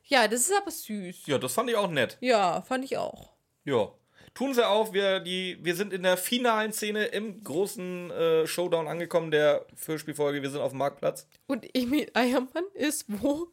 Ja, 0.04 0.26
das 0.28 0.40
ist 0.42 0.52
aber 0.56 0.70
süß. 0.70 1.26
Ja, 1.26 1.38
das 1.38 1.52
fand 1.54 1.70
ich 1.70 1.76
auch 1.76 1.90
nett. 1.90 2.18
Ja, 2.20 2.62
fand 2.62 2.84
ich 2.84 2.96
auch. 2.96 3.32
Ja. 3.64 3.92
Tun 4.34 4.54
sie 4.54 4.66
auch. 4.66 4.92
Wir, 4.92 5.20
die, 5.20 5.58
wir 5.62 5.74
sind 5.76 5.92
in 5.92 6.02
der 6.02 6.16
finalen 6.16 6.72
Szene 6.72 7.04
im 7.06 7.44
großen 7.44 8.10
äh, 8.10 8.46
Showdown 8.46 8.88
angekommen, 8.88 9.30
der 9.30 9.66
Füllspielfolge. 9.76 10.40
Wir 10.42 10.50
sind 10.50 10.60
auf 10.62 10.70
dem 10.72 10.78
Marktplatz. 10.78 11.26
Und 11.46 11.66
Emil 11.76 12.10
Eiermann 12.14 12.64
ist 12.74 13.04
wo? 13.08 13.48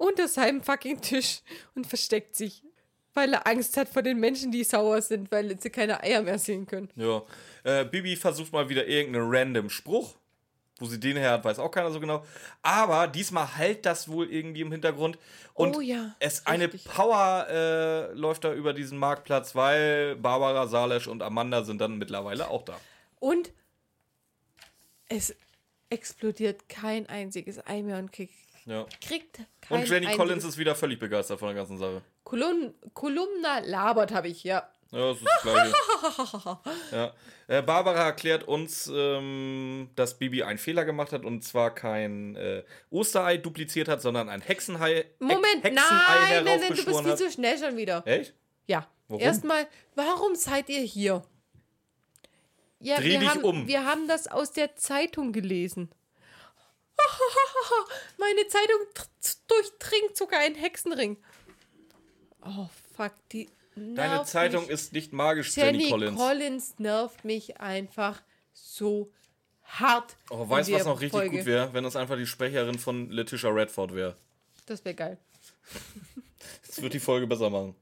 Unter 0.00 0.28
seinem 0.28 0.62
fucking 0.62 1.02
Tisch 1.02 1.42
und 1.74 1.86
versteckt 1.86 2.34
sich. 2.34 2.62
Weil 3.12 3.34
er 3.34 3.46
Angst 3.46 3.76
hat 3.76 3.88
vor 3.88 4.00
den 4.00 4.18
Menschen, 4.18 4.50
die 4.50 4.64
sauer 4.64 5.02
sind, 5.02 5.30
weil 5.30 5.60
sie 5.60 5.68
keine 5.68 6.02
Eier 6.02 6.22
mehr 6.22 6.38
sehen 6.38 6.66
können. 6.66 6.88
Ja. 6.96 7.22
Äh, 7.64 7.84
Bibi 7.84 8.16
versucht 8.16 8.50
mal 8.52 8.68
wieder 8.68 8.86
irgendeinen 8.86 9.28
random 9.28 9.68
Spruch. 9.68 10.14
Wo 10.78 10.86
sie 10.86 10.98
den 10.98 11.18
her 11.18 11.32
hat, 11.32 11.44
weiß 11.44 11.58
auch 11.58 11.70
keiner 11.70 11.90
so 11.90 12.00
genau. 12.00 12.24
Aber 12.62 13.08
diesmal 13.08 13.58
halt 13.58 13.84
das 13.84 14.08
wohl 14.08 14.32
irgendwie 14.32 14.62
im 14.62 14.72
Hintergrund. 14.72 15.18
Und 15.52 15.76
Oh 15.76 15.80
ja, 15.80 16.16
es 16.18 16.46
eine 16.46 16.72
richtig. 16.72 16.84
Power 16.90 17.46
äh, 17.50 18.12
läuft 18.14 18.44
da 18.44 18.54
über 18.54 18.72
diesen 18.72 18.96
Marktplatz, 18.96 19.54
weil 19.54 20.16
Barbara, 20.16 20.66
Salesch 20.66 21.06
und 21.08 21.22
Amanda 21.22 21.64
sind 21.64 21.82
dann 21.82 21.98
mittlerweile 21.98 22.48
auch 22.48 22.62
da. 22.62 22.80
Und 23.18 23.52
es 25.10 25.36
explodiert 25.90 26.70
kein 26.70 27.06
einziges 27.10 27.58
Eimeon 27.66 28.10
kriegt, 28.10 28.32
Ja. 28.66 28.86
kriegt 29.00 29.40
kein 29.60 29.80
Und 29.80 29.88
Jenny. 29.88 30.14
Collins 30.16 30.44
ist 30.44 30.58
wieder 30.58 30.74
völlig 30.74 30.98
begeistert 30.98 31.38
von 31.38 31.48
der 31.48 31.56
ganzen 31.56 31.78
Sache. 31.78 32.02
Kolumn, 32.24 32.74
Kolumna 32.94 33.60
labert 33.60 34.12
habe 34.12 34.28
ich, 34.28 34.44
ja. 34.44 34.68
Ja, 34.92 34.98
das 35.10 35.18
ist 35.18 35.26
das 35.26 35.42
Gleiche. 35.42 35.74
ja. 36.92 37.14
äh, 37.46 37.62
Barbara 37.62 38.06
erklärt 38.06 38.42
uns, 38.48 38.90
ähm, 38.92 39.88
dass 39.94 40.18
Bibi 40.18 40.42
einen 40.42 40.58
Fehler 40.58 40.84
gemacht 40.84 41.12
hat 41.12 41.24
und 41.24 41.42
zwar 41.42 41.74
kein 41.74 42.34
äh, 42.34 42.64
Osterei 42.90 43.36
dupliziert 43.36 43.86
hat, 43.88 44.02
sondern 44.02 44.28
ein 44.28 44.40
Hexenhai, 44.40 45.06
Moment, 45.20 45.62
Hexenei 45.62 45.74
nein, 45.74 46.44
nein, 46.44 46.60
nein, 46.60 46.76
du 46.76 46.84
bist 46.84 47.00
viel 47.02 47.16
zu 47.16 47.30
schnell 47.30 47.56
schon 47.56 47.76
wieder. 47.76 48.02
Echt? 48.04 48.34
Ja. 48.66 48.88
Warum? 49.06 49.22
Erstmal, 49.22 49.66
warum 49.94 50.34
seid 50.34 50.68
ihr 50.68 50.82
hier? 50.82 51.22
Ja, 52.80 52.96
Dreh 52.96 53.18
dich 53.18 53.28
haben, 53.28 53.44
um. 53.44 53.68
Wir 53.68 53.84
haben 53.84 54.08
das 54.08 54.26
aus 54.26 54.52
der 54.52 54.74
Zeitung 54.76 55.32
gelesen. 55.32 55.90
Meine 58.18 58.46
Zeitung 58.48 58.78
durchdringt 59.48 60.16
sogar 60.16 60.40
einen 60.40 60.54
Hexenring. 60.54 61.16
Oh, 62.44 62.68
fuck, 62.96 63.12
die. 63.32 63.48
Deine 63.76 64.24
Zeitung 64.24 64.62
mich. 64.62 64.70
ist 64.70 64.92
nicht 64.92 65.12
magisch, 65.12 65.56
Jenny, 65.56 65.78
Jenny 65.78 65.90
Collins. 65.90 66.16
Collins. 66.18 66.78
nervt 66.78 67.24
mich 67.24 67.60
einfach 67.60 68.20
so 68.52 69.10
hart. 69.64 70.16
Oh, 70.28 70.48
weißt 70.48 70.68
du, 70.68 70.74
was 70.74 70.84
noch 70.84 71.00
richtig 71.00 71.20
Folge. 71.20 71.38
gut 71.38 71.46
wäre? 71.46 71.72
Wenn 71.72 71.84
das 71.84 71.96
einfach 71.96 72.16
die 72.16 72.26
Sprecherin 72.26 72.78
von 72.78 73.10
Letitia 73.10 73.50
Redford 73.50 73.94
wäre. 73.94 74.16
Das 74.66 74.84
wäre 74.84 74.94
geil. 74.94 75.18
Das 76.66 76.80
wird 76.80 76.94
die 76.94 77.00
Folge 77.00 77.26
besser 77.26 77.50
machen. 77.50 77.74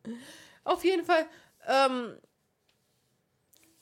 Auf 0.64 0.82
jeden 0.82 1.04
Fall, 1.04 1.26
ähm, 1.66 2.16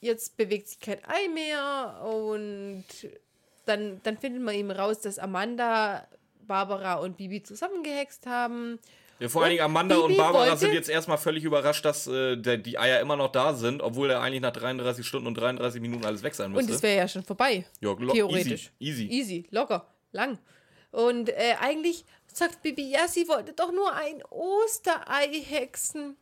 jetzt 0.01 0.37
bewegt 0.37 0.69
sich 0.69 0.81
kein 0.81 1.03
Ei 1.05 1.29
mehr 1.29 2.03
und 2.05 2.85
dann, 3.67 4.01
dann 4.03 4.17
findet 4.17 4.43
man 4.43 4.55
eben 4.55 4.71
raus, 4.71 5.01
dass 5.01 5.19
Amanda, 5.19 6.07
Barbara 6.47 6.95
und 6.95 7.17
Bibi 7.17 7.43
zusammengehext 7.43 8.27
haben. 8.27 8.79
Ja, 9.19 9.29
vor 9.31 9.43
allen 9.43 9.51
Und 9.53 9.57
Dingen 9.57 9.65
Amanda 9.65 9.97
und 9.97 10.09
Bibi 10.09 10.19
Barbara 10.19 10.45
wollte- 10.47 10.59
sind 10.59 10.75
jetzt 10.75 10.89
erstmal 10.91 11.17
völlig 11.19 11.43
überrascht, 11.45 11.85
dass 11.85 12.07
äh, 12.07 12.37
der, 12.37 12.59
die 12.59 12.79
Eier 12.79 13.01
immer 13.01 13.17
noch 13.17 13.33
da 13.33 13.55
sind, 13.55 13.83
obwohl 13.83 14.11
er 14.11 14.21
eigentlich 14.21 14.43
nach 14.43 14.53
33 14.53 15.07
Stunden 15.07 15.27
und 15.27 15.35
33 15.39 15.81
Minuten 15.81 16.05
alles 16.05 16.23
weg 16.23 16.35
sein 16.35 16.47
Und 16.51 16.57
müsste. 16.57 16.73
es 16.75 16.83
wäre 16.83 16.99
ja 16.99 17.09
schon 17.09 17.23
vorbei. 17.23 17.65
Ja, 17.81 17.95
theoretisch. 17.95 18.73
easy, 18.79 19.05
easy. 19.09 19.19
Easy, 19.37 19.47
locker, 19.51 19.87
lang. 20.13 20.39
Und 20.91 21.31
äh, 21.31 21.55
eigentlich 21.61 22.05
sagt 22.33 22.63
Bibi, 22.63 22.91
ja, 22.91 23.09
sie 23.09 23.27
wollte 23.29 23.53
doch 23.55 23.73
nur 23.73 23.93
ein 23.95 24.23
Osterei 24.31 25.29
hexen. 25.45 26.17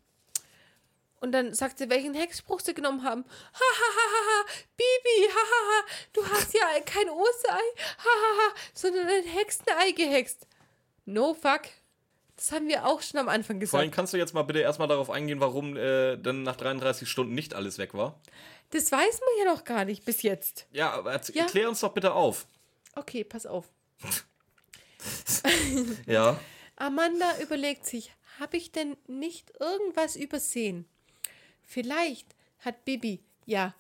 Und 1.24 1.32
dann 1.32 1.54
sagt 1.54 1.78
sie, 1.78 1.88
welchen 1.88 2.12
Hexspruch 2.12 2.60
sie 2.60 2.74
genommen 2.74 3.02
haben. 3.02 3.24
Ha, 3.24 3.58
ha, 3.58 3.90
ha, 3.96 4.06
ha, 4.12 4.20
ha, 4.28 4.44
Bibi, 4.76 5.26
ha, 5.30 5.40
ha, 5.40 5.60
ha, 5.70 5.86
du 6.12 6.28
hast 6.28 6.52
ja 6.52 6.60
kein 6.84 7.08
Osterei, 7.08 7.56
ha, 7.56 8.04
ha, 8.04 8.36
ha, 8.50 8.54
sondern 8.74 9.08
ein 9.08 9.24
Hexenei 9.24 9.92
gehext. 9.92 10.46
No 11.06 11.32
fuck. 11.32 11.62
Das 12.36 12.52
haben 12.52 12.68
wir 12.68 12.84
auch 12.84 13.00
schon 13.00 13.20
am 13.20 13.30
Anfang 13.30 13.58
Vor 13.66 13.78
allem 13.78 13.86
gesagt. 13.88 13.96
kannst 13.96 14.12
du 14.12 14.18
jetzt 14.18 14.34
mal 14.34 14.42
bitte 14.42 14.58
erstmal 14.58 14.88
darauf 14.88 15.08
eingehen, 15.08 15.40
warum 15.40 15.78
äh, 15.78 16.18
dann 16.18 16.42
nach 16.42 16.56
33 16.56 17.08
Stunden 17.08 17.34
nicht 17.34 17.54
alles 17.54 17.78
weg 17.78 17.94
war. 17.94 18.20
Das 18.70 18.92
weiß 18.92 19.20
man 19.20 19.46
ja 19.46 19.50
noch 19.54 19.64
gar 19.64 19.86
nicht 19.86 20.04
bis 20.04 20.20
jetzt. 20.20 20.66
Ja, 20.72 20.90
aber 20.90 21.18
Ja. 21.32 21.46
klär 21.46 21.70
uns 21.70 21.80
doch 21.80 21.94
bitte 21.94 22.12
auf. 22.12 22.46
Okay, 22.96 23.24
pass 23.24 23.46
auf. 23.46 23.64
Ja. 26.06 26.38
Amanda 26.76 27.38
überlegt 27.40 27.86
sich, 27.86 28.12
habe 28.40 28.56
ich 28.56 28.72
denn 28.72 28.96
nicht 29.06 29.52
irgendwas 29.60 30.16
übersehen? 30.16 30.86
Vielleicht 31.64 32.26
hat 32.60 32.84
Bibi, 32.84 33.20
ja, 33.46 33.74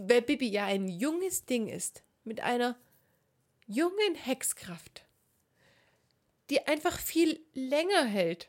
weil 0.00 0.22
Bibi 0.22 0.48
ja 0.48 0.66
ein 0.66 0.88
junges 0.88 1.44
Ding 1.44 1.68
ist, 1.68 2.02
mit 2.24 2.40
einer 2.40 2.76
jungen 3.66 4.14
Hexkraft, 4.14 5.04
die 6.50 6.66
einfach 6.66 6.98
viel 6.98 7.40
länger 7.54 8.04
hält. 8.04 8.48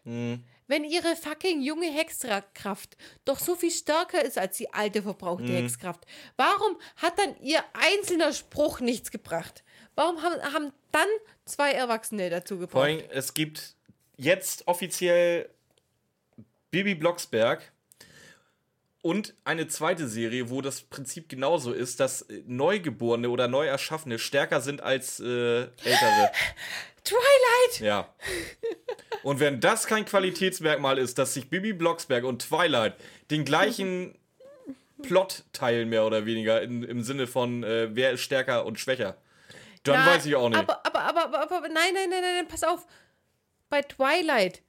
Wenn 0.70 0.84
ihre 0.84 1.16
fucking 1.16 1.62
junge 1.62 1.90
Hexkraft 1.92 2.98
doch 3.24 3.40
so 3.40 3.56
viel 3.56 3.72
stärker 3.72 4.24
ist 4.24 4.38
als 4.38 4.58
die 4.58 4.74
alte 4.74 5.02
verbrauchte 5.02 5.48
Hexkraft, 5.48 6.06
warum 6.36 6.78
hat 6.98 7.18
dann 7.18 7.42
ihr 7.42 7.64
einzelner 7.74 8.34
Spruch 8.34 8.82
nichts 8.82 9.12
gebracht? 9.12 9.64
Warum 9.96 10.22
haben, 10.22 10.42
haben 10.54 10.74
dann 10.92 11.08
zwei 11.46 11.72
Erwachsene 11.72 12.30
dazu 12.30 12.56
Vor 12.56 12.62
gebraucht? 12.68 12.84
allem, 12.84 13.04
es 13.12 13.34
gibt 13.34 13.76
jetzt 14.18 14.68
offiziell 14.68 15.50
Bibi 16.70 16.96
Blocksberg 16.96 17.72
und 19.02 19.36
eine 19.44 19.68
zweite 19.68 20.08
Serie, 20.08 20.50
wo 20.50 20.62
das 20.62 20.82
Prinzip 20.82 21.30
genauso 21.30 21.72
ist, 21.72 22.00
dass 22.00 22.24
äh, 22.24 22.44
Neugeborene 22.46 23.30
oder 23.30 23.48
Neuerschaffene 23.48 24.20
stärker 24.20 24.62
sind 24.62 24.82
als 24.82 25.20
äh, 25.20 25.62
Ältere. 25.62 26.32
Twilight! 27.04 27.80
Ja. 27.80 28.14
Und 29.24 29.40
wenn 29.40 29.60
das 29.62 29.88
kein 29.88 30.06
Qualitätsmerkmal 30.06 30.98
ist, 30.98 31.18
dass 31.18 31.34
sich 31.34 31.50
Bibi 31.50 31.74
Blocksberg 31.74 32.24
und 32.24 32.48
Twilight 32.48 32.96
den 33.32 33.46
gleichen 33.46 34.18
Plot 35.04 35.44
teilen, 35.54 35.90
mehr 35.90 36.06
oder 36.06 36.26
weniger, 36.26 36.62
in, 36.62 36.84
im 36.84 37.04
Sinne 37.04 37.28
von 37.28 37.64
äh, 37.64 37.96
wer 37.96 38.12
ist 38.12 38.22
stärker 38.22 38.66
und 38.66 38.80
schwächer, 38.80 39.18
dann 39.84 40.04
Na, 40.06 40.16
weiß 40.16 40.26
ich 40.26 40.36
auch 40.36 40.50
nicht. 40.50 40.60
Aber, 40.60 40.86
aber, 40.86 41.02
aber, 41.02 41.26
aber, 41.26 41.42
aber 41.42 41.62
nein, 41.70 41.94
nein, 41.94 42.10
nein, 42.10 42.22
nein, 42.22 42.36
nein, 42.38 42.48
pass 42.48 42.64
auf. 42.64 42.86
Bei 43.70 43.82
Twilight 43.82 44.62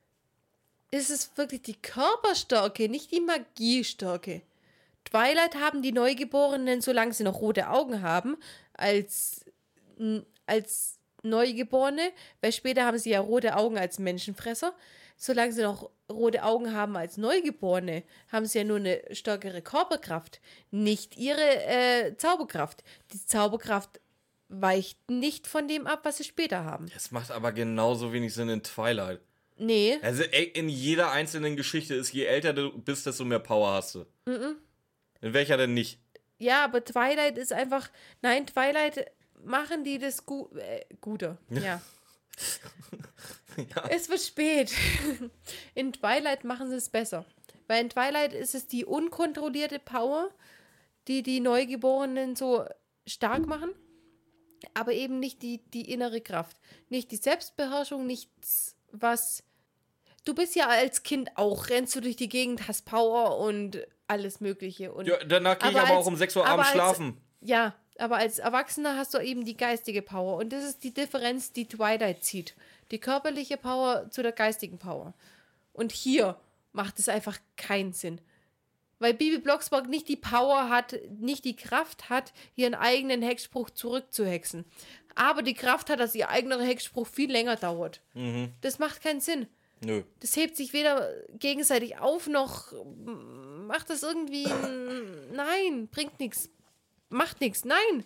ist 0.90 1.10
es 1.10 1.36
wirklich 1.36 1.62
die 1.62 1.80
Körperstärke, 1.80 2.88
nicht 2.88 3.12
die 3.12 3.20
Magiestärke. 3.20 4.42
Twilight 5.04 5.54
haben 5.56 5.82
die 5.82 5.92
Neugeborenen, 5.92 6.80
solange 6.80 7.12
sie 7.12 7.24
noch 7.24 7.40
rote 7.40 7.68
Augen 7.68 8.02
haben, 8.02 8.36
als, 8.74 9.44
als 10.46 10.98
Neugeborene, 11.22 12.12
weil 12.40 12.52
später 12.52 12.84
haben 12.84 12.98
sie 12.98 13.10
ja 13.10 13.20
rote 13.20 13.56
Augen 13.56 13.78
als 13.78 13.98
Menschenfresser. 13.98 14.74
Solange 15.16 15.52
sie 15.52 15.62
noch 15.62 15.90
rote 16.10 16.44
Augen 16.44 16.72
haben 16.74 16.96
als 16.96 17.16
Neugeborene, 17.16 18.04
haben 18.30 18.46
sie 18.46 18.58
ja 18.58 18.64
nur 18.64 18.76
eine 18.76 19.02
stärkere 19.10 19.62
Körperkraft, 19.62 20.40
nicht 20.70 21.16
ihre 21.16 21.64
äh, 21.66 22.16
Zauberkraft. 22.16 22.84
Die 23.12 23.24
Zauberkraft 23.26 24.00
weicht 24.48 25.10
nicht 25.10 25.46
von 25.46 25.68
dem 25.68 25.86
ab, 25.86 26.00
was 26.04 26.18
sie 26.18 26.24
später 26.24 26.64
haben. 26.64 26.86
Es 26.94 27.10
macht 27.10 27.30
aber 27.30 27.52
genauso 27.52 28.12
wenig 28.12 28.32
Sinn 28.32 28.48
in 28.48 28.62
Twilight. 28.62 29.20
Nee, 29.58 29.98
Also 30.02 30.22
in 30.22 30.68
jeder 30.68 31.10
einzelnen 31.10 31.56
Geschichte 31.56 31.94
ist, 31.94 32.12
je 32.12 32.24
älter 32.24 32.52
du 32.52 32.76
bist, 32.78 33.06
desto 33.06 33.24
mehr 33.24 33.40
Power 33.40 33.72
hast 33.72 33.94
du. 33.96 34.06
In 35.20 35.32
welcher 35.34 35.56
denn 35.56 35.74
nicht? 35.74 35.98
ja, 36.38 36.64
aber 36.64 36.84
Twilight 36.84 37.36
ist 37.38 37.52
einfach. 37.52 37.90
Nein, 38.22 38.46
Twilight 38.46 39.10
machen 39.44 39.82
die 39.82 39.98
das 39.98 40.24
gu 40.24 40.48
äh, 40.56 40.84
Gute. 41.00 41.38
Ja. 41.50 41.80
Es 43.90 44.08
wird 44.08 44.20
spät. 44.20 44.72
In 45.74 45.92
Twilight 45.92 46.44
machen 46.44 46.70
sie 46.70 46.76
es 46.76 46.88
besser. 46.88 47.24
Weil 47.66 47.82
in 47.82 47.90
Twilight 47.90 48.32
ist 48.32 48.54
es 48.54 48.68
die 48.68 48.84
unkontrollierte 48.84 49.80
Power, 49.80 50.30
die 51.08 51.24
die 51.24 51.40
Neugeborenen 51.40 52.36
so 52.36 52.64
stark 53.06 53.46
machen, 53.46 53.70
aber 54.74 54.92
eben 54.92 55.18
nicht 55.18 55.42
die, 55.42 55.58
die 55.74 55.90
innere 55.92 56.20
Kraft. 56.20 56.56
Nicht 56.88 57.10
die 57.10 57.16
Selbstbeherrschung, 57.16 58.06
nichts, 58.06 58.76
was. 58.92 59.42
Du 60.28 60.34
bist 60.34 60.54
ja 60.56 60.68
als 60.68 61.02
Kind 61.04 61.30
auch, 61.36 61.70
rennst 61.70 61.96
du 61.96 62.00
durch 62.02 62.16
die 62.16 62.28
Gegend, 62.28 62.68
hast 62.68 62.84
Power 62.84 63.38
und 63.38 63.86
alles 64.08 64.40
Mögliche. 64.40 64.92
Und 64.92 65.06
Ja, 65.08 65.16
danach 65.24 65.58
gehe 65.58 65.70
ich 65.70 65.76
Aber 65.78 65.86
als- 65.88 65.96
auch 65.96 66.06
um 66.06 66.16
6 66.16 66.36
Uhr 66.36 66.46
abends 66.46 66.66
als- 66.66 66.74
schlafen. 66.74 67.16
ja, 67.40 67.74
aber 67.98 68.16
als 68.18 68.38
Erwachsener 68.38 68.98
hast 68.98 69.14
du 69.14 69.18
eben 69.20 69.46
die 69.46 69.56
geistige 69.56 70.02
Power. 70.02 70.36
Und 70.36 70.52
das 70.52 70.64
ist 70.64 70.84
die 70.84 70.92
Differenz, 70.92 71.52
die 71.54 71.66
Twilight 71.66 72.22
zieht. 72.24 72.54
Die 72.90 72.98
körperliche 72.98 73.56
Power 73.56 74.10
zu 74.10 74.22
der 74.22 74.32
geistigen 74.32 74.76
Power. 74.78 75.14
Und 75.72 75.92
hier 75.92 76.36
macht 76.72 76.98
es 76.98 77.08
einfach 77.08 77.38
keinen 77.56 77.94
Sinn. 77.94 78.20
Weil 78.98 79.14
Bibi 79.14 79.38
Blocksberg 79.38 79.88
nicht 79.88 80.08
die 80.08 80.16
Power 80.16 80.68
hat, 80.68 80.94
nicht 81.18 81.46
die 81.46 81.56
Kraft 81.56 82.10
hat, 82.10 82.34
ihren 82.54 82.74
eigenen 82.74 83.22
Hexspruch 83.22 83.70
zurückzuhexen. 83.70 84.66
Aber 85.14 85.40
die 85.42 85.54
Kraft 85.54 85.88
hat, 85.88 86.00
dass 86.00 86.14
ihr 86.14 86.28
eigener 86.28 86.60
Hexspruch 86.60 87.06
viel 87.06 87.30
länger 87.32 87.56
dauert. 87.56 88.02
Das 88.60 88.78
macht 88.78 89.02
keinen 89.02 89.20
Sinn. 89.22 89.46
Nö. 89.84 90.02
Das 90.20 90.34
hebt 90.36 90.56
sich 90.56 90.72
weder 90.72 91.12
gegenseitig 91.38 91.98
auf, 91.98 92.26
noch 92.26 92.72
macht 93.66 93.90
das 93.90 94.02
irgendwie. 94.02 94.46
Nein, 95.32 95.88
bringt 95.90 96.18
nichts. 96.20 96.50
Macht 97.10 97.40
nichts, 97.40 97.64
nein. 97.64 98.04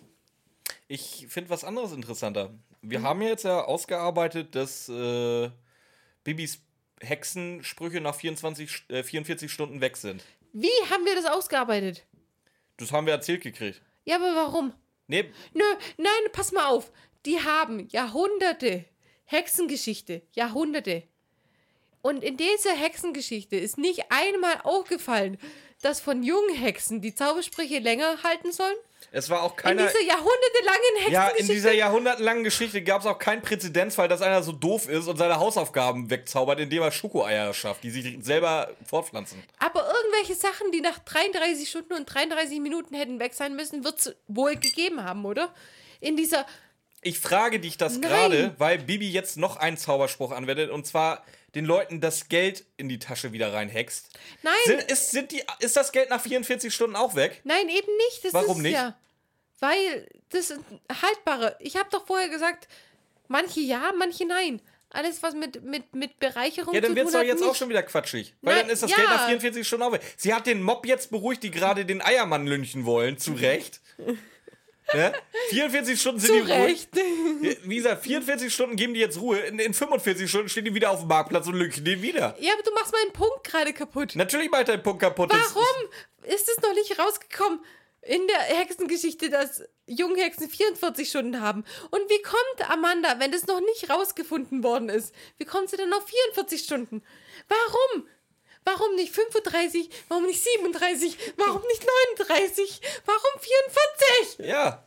Ich 0.87 1.25
finde 1.29 1.49
was 1.49 1.63
anderes 1.63 1.91
interessanter. 1.91 2.53
Wir 2.81 2.99
Mhm. 2.99 3.03
haben 3.03 3.21
ja 3.21 3.29
jetzt 3.29 3.43
ja 3.43 3.63
ausgearbeitet, 3.63 4.55
dass 4.55 4.87
äh, 4.89 5.49
Bibis 6.23 6.59
Hexensprüche 7.01 8.01
nach 8.01 8.15
24, 8.15 8.85
äh, 8.89 9.03
44 9.03 9.51
Stunden 9.51 9.81
weg 9.81 9.97
sind. 9.97 10.23
Wie 10.53 10.69
haben 10.89 11.05
wir 11.05 11.15
das 11.15 11.25
ausgearbeitet? 11.25 12.05
Das 12.77 12.91
haben 12.91 13.05
wir 13.07 13.13
erzählt 13.13 13.41
gekriegt. 13.41 13.81
Ja, 14.05 14.17
aber 14.17 14.35
warum? 14.35 14.73
Nee, 15.07 15.31
Nö, 15.53 15.63
nein, 15.97 16.31
pass 16.31 16.51
mal 16.51 16.67
auf. 16.67 16.91
Die 17.25 17.39
haben 17.41 17.87
Jahrhunderte 17.89 18.85
Hexengeschichte, 19.25 20.21
Jahrhunderte. 20.33 21.03
Und 22.03 22.23
in 22.23 22.35
dieser 22.37 22.73
Hexengeschichte 22.75 23.55
ist 23.55 23.77
nicht 23.77 24.03
einmal 24.11 24.59
aufgefallen, 24.63 25.39
dass 25.81 25.99
von 26.01 26.21
jungen 26.21 26.53
Hexen 26.55 27.01
die 27.01 27.15
Zaubersprüche 27.15 27.79
länger 27.79 28.21
halten 28.23 28.51
sollen. 28.51 28.75
es 29.11 29.29
war 29.29 29.41
auch 29.43 29.51
In 29.51 29.57
keiner. 29.57 29.87
dieser 29.87 30.01
jahrhundertelangen 30.01 30.81
Ja, 30.97 31.05
in 31.05 31.11
Hexengeschichte. 31.13 31.53
dieser 31.53 31.71
jahrhundertelangen 31.73 32.43
Geschichte 32.43 32.81
gab 32.83 33.01
es 33.01 33.07
auch 33.07 33.17
keinen 33.19 33.41
Präzedenzfall, 33.41 34.07
dass 34.09 34.21
einer 34.21 34.43
so 34.43 34.51
doof 34.51 34.87
ist 34.89 35.07
und 35.07 35.15
seine 35.17 35.37
Hausaufgaben 35.39 36.09
wegzaubert, 36.09 36.59
indem 36.59 36.83
er 36.83 36.91
Schokoeier 36.91 37.53
schafft, 37.53 37.83
die 37.83 37.89
sich 37.89 38.17
selber 38.21 38.71
fortpflanzen. 38.85 39.41
Aber 39.59 39.85
irgendwelche 39.89 40.35
Sachen, 40.35 40.71
die 40.73 40.81
nach 40.81 40.99
33 40.99 41.69
Stunden 41.69 41.93
und 41.93 42.05
33 42.05 42.59
Minuten 42.59 42.95
hätten 42.95 43.19
weg 43.19 43.33
sein 43.33 43.55
müssen, 43.55 43.83
wird 43.85 43.99
es 43.99 44.15
wohl 44.27 44.55
gegeben 44.57 45.03
haben, 45.05 45.23
oder? 45.25 45.53
In 46.01 46.17
dieser. 46.17 46.45
Ich 47.01 47.19
frage 47.19 47.59
dich 47.61 47.77
das 47.77 47.99
gerade, 48.01 48.55
weil 48.57 48.77
Bibi 48.79 49.09
jetzt 49.09 49.37
noch 49.37 49.55
einen 49.57 49.77
Zauberspruch 49.77 50.31
anwendet 50.31 50.69
und 50.69 50.85
zwar 50.87 51.23
den 51.55 51.65
Leuten 51.65 52.01
das 52.01 52.29
Geld 52.29 52.65
in 52.77 52.89
die 52.89 52.99
Tasche 52.99 53.31
wieder 53.31 53.53
reinhext. 53.53 54.09
Nein, 54.41 54.53
Sind, 54.65 54.83
ist, 54.91 55.11
sind 55.11 55.31
die, 55.31 55.43
ist 55.59 55.75
das 55.77 55.91
Geld 55.91 56.09
nach 56.09 56.21
44 56.21 56.73
Stunden 56.73 56.95
auch 56.95 57.15
weg? 57.15 57.41
nein, 57.43 57.69
eben 57.69 57.95
nicht. 58.09 58.25
Das 58.25 58.33
Warum 58.33 58.61
nicht? 58.61 58.73
Ja, 58.73 58.97
weil 59.59 60.07
das 60.29 60.49
ist 60.49 60.59
haltbare. 61.01 61.55
Ich 61.59 61.75
habe 61.77 61.89
doch 61.91 62.05
vorher 62.05 62.29
gesagt, 62.29 62.67
manche 63.27 63.59
ja, 63.61 63.93
manche 63.97 64.25
nein. 64.25 64.61
Alles, 64.95 65.23
was 65.23 65.33
mit, 65.33 65.63
mit, 65.63 65.95
mit 65.95 66.19
Bereicherung 66.19 66.71
Ja, 66.75 66.79
dann 66.79 66.91
zu 66.91 66.95
wird 66.95 67.05
tun 67.05 67.07
es 67.07 67.13
doch 67.13 67.19
hat, 67.21 67.25
jetzt 67.27 67.39
nicht. 67.39 67.49
auch 67.49 67.55
schon 67.55 67.69
wieder 67.69 67.81
quatschig. 67.81 68.35
Weil 68.41 68.53
Nein, 68.55 68.63
dann 68.65 68.73
ist 68.73 68.83
das 68.83 68.91
ja. 68.91 68.97
Geld 68.97 69.09
nach 69.09 69.25
44 69.25 69.65
Stunden 69.67 69.83
auch 69.85 69.91
weg. 69.91 70.01
Sie 70.17 70.31
hat 70.31 70.45
den 70.45 70.61
Mob 70.61 70.85
jetzt 70.85 71.09
beruhigt, 71.09 71.41
die 71.41 71.49
gerade 71.49 71.83
den 71.83 71.99
Eiermann 71.99 72.45
lynchen 72.45 72.85
wollen. 72.85 73.17
Zu 73.17 73.33
Recht. 73.33 73.81
ne? 74.93 75.13
44 75.49 75.99
Stunden 75.99 76.19
sind 76.19 76.29
Zu 76.29 76.45
die 76.45 76.51
ruhig. 76.51 76.87
Recht. 76.93 77.59
Wie 77.63 77.75
gesagt, 77.75 78.03
44 78.03 78.53
Stunden 78.53 78.75
geben 78.75 78.93
die 78.93 78.99
jetzt 78.99 79.19
Ruhe. 79.19 79.39
In, 79.39 79.59
in 79.59 79.73
45 79.73 80.29
Stunden 80.29 80.49
stehen 80.49 80.65
die 80.65 80.73
wieder 80.73 80.91
auf 80.91 80.99
dem 80.99 81.07
Marktplatz 81.07 81.47
und 81.47 81.55
lynchen 81.55 81.85
den 81.85 82.01
wieder. 82.01 82.35
Ja, 82.39 82.53
aber 82.53 82.63
du 82.63 82.71
machst 82.73 82.91
meinen 82.91 83.13
Punkt 83.13 83.43
gerade 83.43 83.73
kaputt. 83.73 84.15
Natürlich 84.15 84.49
macht 84.51 84.67
dein 84.67 84.83
Punkt 84.83 85.01
kaputt. 85.01 85.29
Warum 85.31 85.89
ist 86.23 86.49
es 86.49 86.57
noch 86.61 86.73
nicht 86.73 86.97
rausgekommen 86.99 87.59
in 88.01 88.27
der 88.27 88.39
Hexengeschichte, 88.39 89.29
dass 89.29 89.63
Junghexen 89.87 90.49
44 90.49 91.09
Stunden 91.09 91.41
haben? 91.41 91.63
Und 91.91 92.01
wie 92.09 92.21
kommt 92.21 92.69
Amanda, 92.69 93.19
wenn 93.19 93.31
das 93.31 93.47
noch 93.47 93.61
nicht 93.61 93.89
rausgefunden 93.89 94.63
worden 94.63 94.89
ist, 94.89 95.13
wie 95.37 95.45
kommt 95.45 95.69
sie 95.69 95.77
denn 95.77 95.93
auf 95.93 96.05
44 96.07 96.61
Stunden? 96.61 97.03
Warum? 97.47 98.07
Warum 98.65 98.95
nicht 98.95 99.13
35? 99.13 99.89
Warum 100.07 100.25
nicht 100.25 100.41
37? 100.43 101.17
Warum 101.37 101.61
nicht 101.63 101.85
39? 102.17 102.81
Warum 103.05 103.39
44? 103.39 104.45
Ja. 104.47 104.83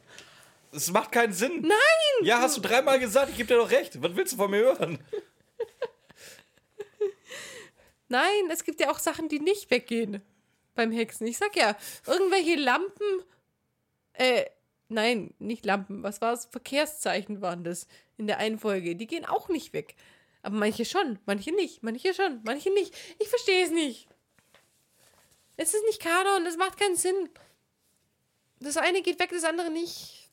Es 0.73 0.91
macht 0.91 1.13
keinen 1.13 1.33
Sinn. 1.33 1.63
Nein! 1.63 2.25
Ja, 2.25 2.41
hast 2.41 2.57
du 2.57 2.61
dreimal 2.61 2.99
gesagt, 2.99 3.31
ich 3.31 3.37
gebe 3.37 3.49
dir 3.49 3.57
doch 3.57 3.71
recht. 3.71 4.03
Was 4.03 4.17
willst 4.17 4.33
du 4.33 4.37
von 4.37 4.51
mir 4.51 4.61
hören? 4.61 4.99
Nein, 8.09 8.51
es 8.51 8.65
gibt 8.65 8.81
ja 8.81 8.91
auch 8.91 8.99
Sachen, 8.99 9.29
die 9.29 9.41
nicht 9.41 9.71
weggehen 9.71 10.23
beim 10.75 10.93
Hexen. 10.93 11.27
Ich 11.27 11.39
sag 11.39 11.57
ja, 11.57 11.77
irgendwelche 12.07 12.55
Lampen, 12.57 13.25
äh, 14.13 14.45
nein, 14.89 15.35
nicht 15.39 15.65
Lampen, 15.65 16.03
was 16.03 16.21
war 16.21 16.33
es? 16.33 16.47
Verkehrszeichen 16.47 17.41
waren 17.41 17.65
das 17.65 17.89
in 18.17 18.27
der 18.27 18.39
einen 18.39 18.59
Folge. 18.59 18.95
Die 18.95 19.07
gehen 19.07 19.25
auch 19.25 19.49
nicht 19.49 19.73
weg. 19.73 19.97
Aber 20.47 20.59
manche 20.59 20.85
schon, 20.85 21.19
manche 21.27 21.53
nicht, 21.53 21.83
manche 21.83 22.15
schon, 22.15 22.41
manche 22.45 22.73
nicht. 22.73 22.95
Ich 23.19 23.27
verstehe 23.27 23.65
es 23.65 23.73
nicht. 23.73 24.07
Es 25.57 25.75
ist 25.75 25.85
nicht 25.87 26.01
Kanon, 26.01 26.47
es 26.47 26.57
macht 26.57 26.79
keinen 26.79 26.95
Sinn. 26.95 27.29
Das 28.61 28.77
eine 28.77 29.03
geht 29.03 29.19
weg, 29.19 29.31
das 29.33 29.43
andere 29.43 29.73
nicht. 29.73 30.31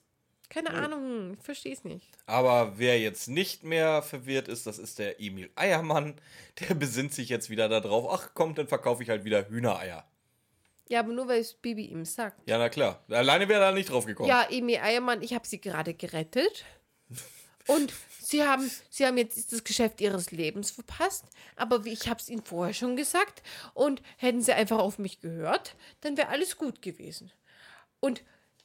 Keine 0.50 0.70
Ahnung, 0.70 1.34
ich 1.34 1.44
verstehe 1.44 1.74
es 1.74 1.84
nicht. 1.84 2.08
Aber 2.28 2.78
wer 2.78 3.00
jetzt 3.00 3.28
nicht 3.28 3.64
mehr 3.64 4.04
verwirrt 4.04 4.48
ist, 4.48 4.68
das 4.68 4.78
ist 4.78 5.00
der 5.00 5.20
Emil 5.20 5.50
Eiermann. 5.56 6.22
Der 6.60 6.76
besinnt 6.76 7.12
sich 7.12 7.30
jetzt 7.30 7.50
wieder 7.50 7.68
darauf. 7.68 8.06
Ach 8.12 8.36
komm, 8.36 8.54
dann 8.54 8.68
verkaufe 8.68 9.02
ich 9.02 9.10
halt 9.10 9.24
wieder 9.24 9.50
Hühnereier. 9.50 10.08
Ja, 10.90 11.00
aber 11.00 11.12
nur 11.12 11.28
weil 11.28 11.42
es 11.42 11.56
Bibi 11.56 11.88
ihm 11.88 12.06
sagt. 12.06 12.48
Ja, 12.48 12.60
na 12.60 12.70
klar. 12.70 13.04
Alleine 13.10 13.48
wäre 13.50 13.64
er 13.64 13.72
da 13.72 13.76
nicht 13.76 13.90
drauf 13.90 14.06
gekommen. 14.06 14.30
Ja, 14.30 14.44
Emi 14.48 14.78
Eiermann, 14.78 15.24
ich 15.24 15.34
habe 15.34 15.48
sie 15.48 15.60
gerade 15.60 15.96
gerettet. 15.96 16.66
Und 17.68 17.94
sie 18.20 18.44
haben, 18.44 18.70
sie 18.90 19.06
haben 19.06 19.18
jetzt 19.18 19.52
das 19.52 19.64
Geschäft 19.64 20.02
ihres 20.02 20.32
Lebens 20.32 20.72
verpasst. 20.72 21.26
Aber 21.56 21.86
wie 21.86 21.94
ich 21.94 22.10
habe 22.10 22.20
es 22.20 22.30
ihnen 22.30 22.44
vorher 22.44 22.74
schon 22.74 22.96
gesagt. 22.96 23.42
Und 23.74 24.02
hätten 24.18 24.42
sie 24.42 24.54
einfach 24.54 24.80
auf 24.80 25.00
mich 25.00 25.22
gehört, 25.22 25.76
dann 26.02 26.18
wäre 26.18 26.30
alles 26.30 26.58
gut 26.58 26.82
gewesen. 26.82 27.32
Und 28.00 28.24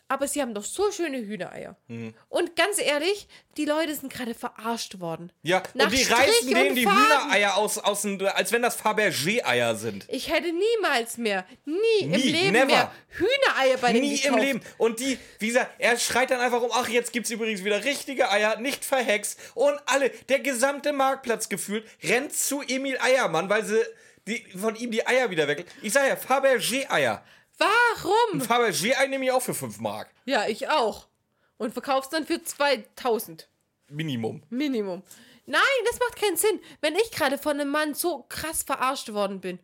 aber 0.08 0.26
sie 0.26 0.40
haben 0.40 0.54
doch 0.54 0.64
so 0.64 0.90
schöne 0.90 1.18
Hühnereier. 1.18 1.76
Mhm. 1.88 2.14
Und 2.28 2.56
ganz 2.56 2.80
ehrlich, 2.80 3.28
die 3.56 3.66
Leute 3.66 3.94
sind 3.94 4.12
gerade 4.12 4.34
verarscht 4.34 5.00
worden. 5.00 5.30
Ja, 5.42 5.62
Nach 5.74 5.84
und 5.86 5.92
die 5.92 5.98
Strich 5.98 6.18
reißen 6.18 6.48
denen 6.54 6.74
die 6.74 6.84
Faden. 6.84 6.98
Hühnereier 6.98 7.56
aus, 7.56 7.78
aus 7.78 8.02
dem, 8.02 8.18
als 8.34 8.50
wenn 8.52 8.62
das 8.62 8.76
Fabergé-Eier 8.80 9.76
sind. 9.76 10.06
Ich 10.08 10.30
hätte 10.32 10.50
niemals 10.52 11.18
mehr, 11.18 11.44
nie, 11.64 11.74
im 12.04 12.10
Nie, 12.10 12.16
Leben 12.16 12.52
never. 12.52 12.66
mehr 12.66 12.92
Hühnereier 13.08 13.76
bei 13.78 13.92
denen 13.92 14.04
Nie 14.08 14.14
im 14.16 14.22
gekauft. 14.22 14.42
Leben. 14.42 14.60
Und 14.78 15.00
die, 15.00 15.18
wie 15.38 15.48
gesagt, 15.48 15.72
er 15.78 15.98
schreit 15.98 16.30
dann 16.30 16.40
einfach 16.40 16.62
um, 16.62 16.70
ach, 16.72 16.88
jetzt 16.88 17.12
gibt's 17.12 17.30
übrigens 17.30 17.62
wieder 17.64 17.84
richtige 17.84 18.30
Eier, 18.30 18.58
nicht 18.58 18.84
verhext. 18.84 19.38
Und 19.54 19.78
alle, 19.86 20.10
der 20.28 20.40
gesamte 20.40 20.92
Marktplatz 20.92 21.48
gefühlt, 21.48 21.86
rennt 22.02 22.32
zu 22.34 22.62
Emil 22.62 22.98
Eiermann, 23.00 23.50
weil 23.50 23.64
sie 23.64 23.82
die, 24.26 24.44
von 24.58 24.76
ihm 24.76 24.90
die 24.90 25.06
Eier 25.06 25.30
wieder 25.30 25.48
weg. 25.48 25.66
Ich 25.82 25.92
sag 25.92 26.06
ja, 26.08 26.16
Fabergé-Eier. 26.16 27.22
Warum? 27.58 28.40
Fabergé-Ei 28.40 29.06
nehme 29.08 29.24
ich 29.24 29.32
auch 29.32 29.42
für 29.42 29.54
5 29.54 29.80
Mark. 29.80 30.10
Ja, 30.24 30.46
ich 30.46 30.68
auch. 30.68 31.08
Und 31.56 31.72
verkaufst 31.72 32.12
dann 32.12 32.24
für 32.26 32.42
2000. 32.42 33.48
Minimum. 33.88 34.42
Minimum. 34.50 35.02
Nein, 35.46 35.60
das 35.90 35.98
macht 35.98 36.16
keinen 36.16 36.36
Sinn. 36.36 36.60
Wenn 36.80 36.94
ich 36.94 37.10
gerade 37.10 37.38
von 37.38 37.58
einem 37.60 37.70
Mann 37.70 37.94
so 37.94 38.24
krass 38.28 38.62
verarscht 38.62 39.12
worden 39.12 39.40
bin. 39.40 39.58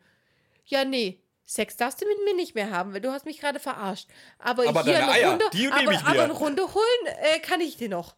Ja, 0.67 0.85
nee. 0.85 1.21
Sex 1.47 1.77
darfst 1.77 2.01
du 2.01 2.07
mit 2.07 2.25
mir 2.25 2.35
nicht 2.35 2.55
mehr 2.55 2.71
haben, 2.71 2.95
weil 2.95 3.03
du 3.03 3.13
hast 3.13 3.27
mich 3.27 3.39
gerade 3.39 3.61
verarscht. 3.61 4.09
Aber, 4.39 4.67
Aber 4.67 4.83
hier 4.83 4.97
eine 4.97 5.13
Eier, 5.13 5.31
Runde, 5.33 5.45
die 5.53 5.67
nehme 5.67 5.75
aber, 5.75 5.93
ich 5.93 5.99
dir. 5.99 6.07
aber 6.07 6.23
eine 6.25 6.33
Runde 6.33 6.75
holen 6.75 7.07
äh, 7.21 7.39
kann 7.41 7.61
ich 7.61 7.77
dir 7.77 7.91
noch. 7.91 8.17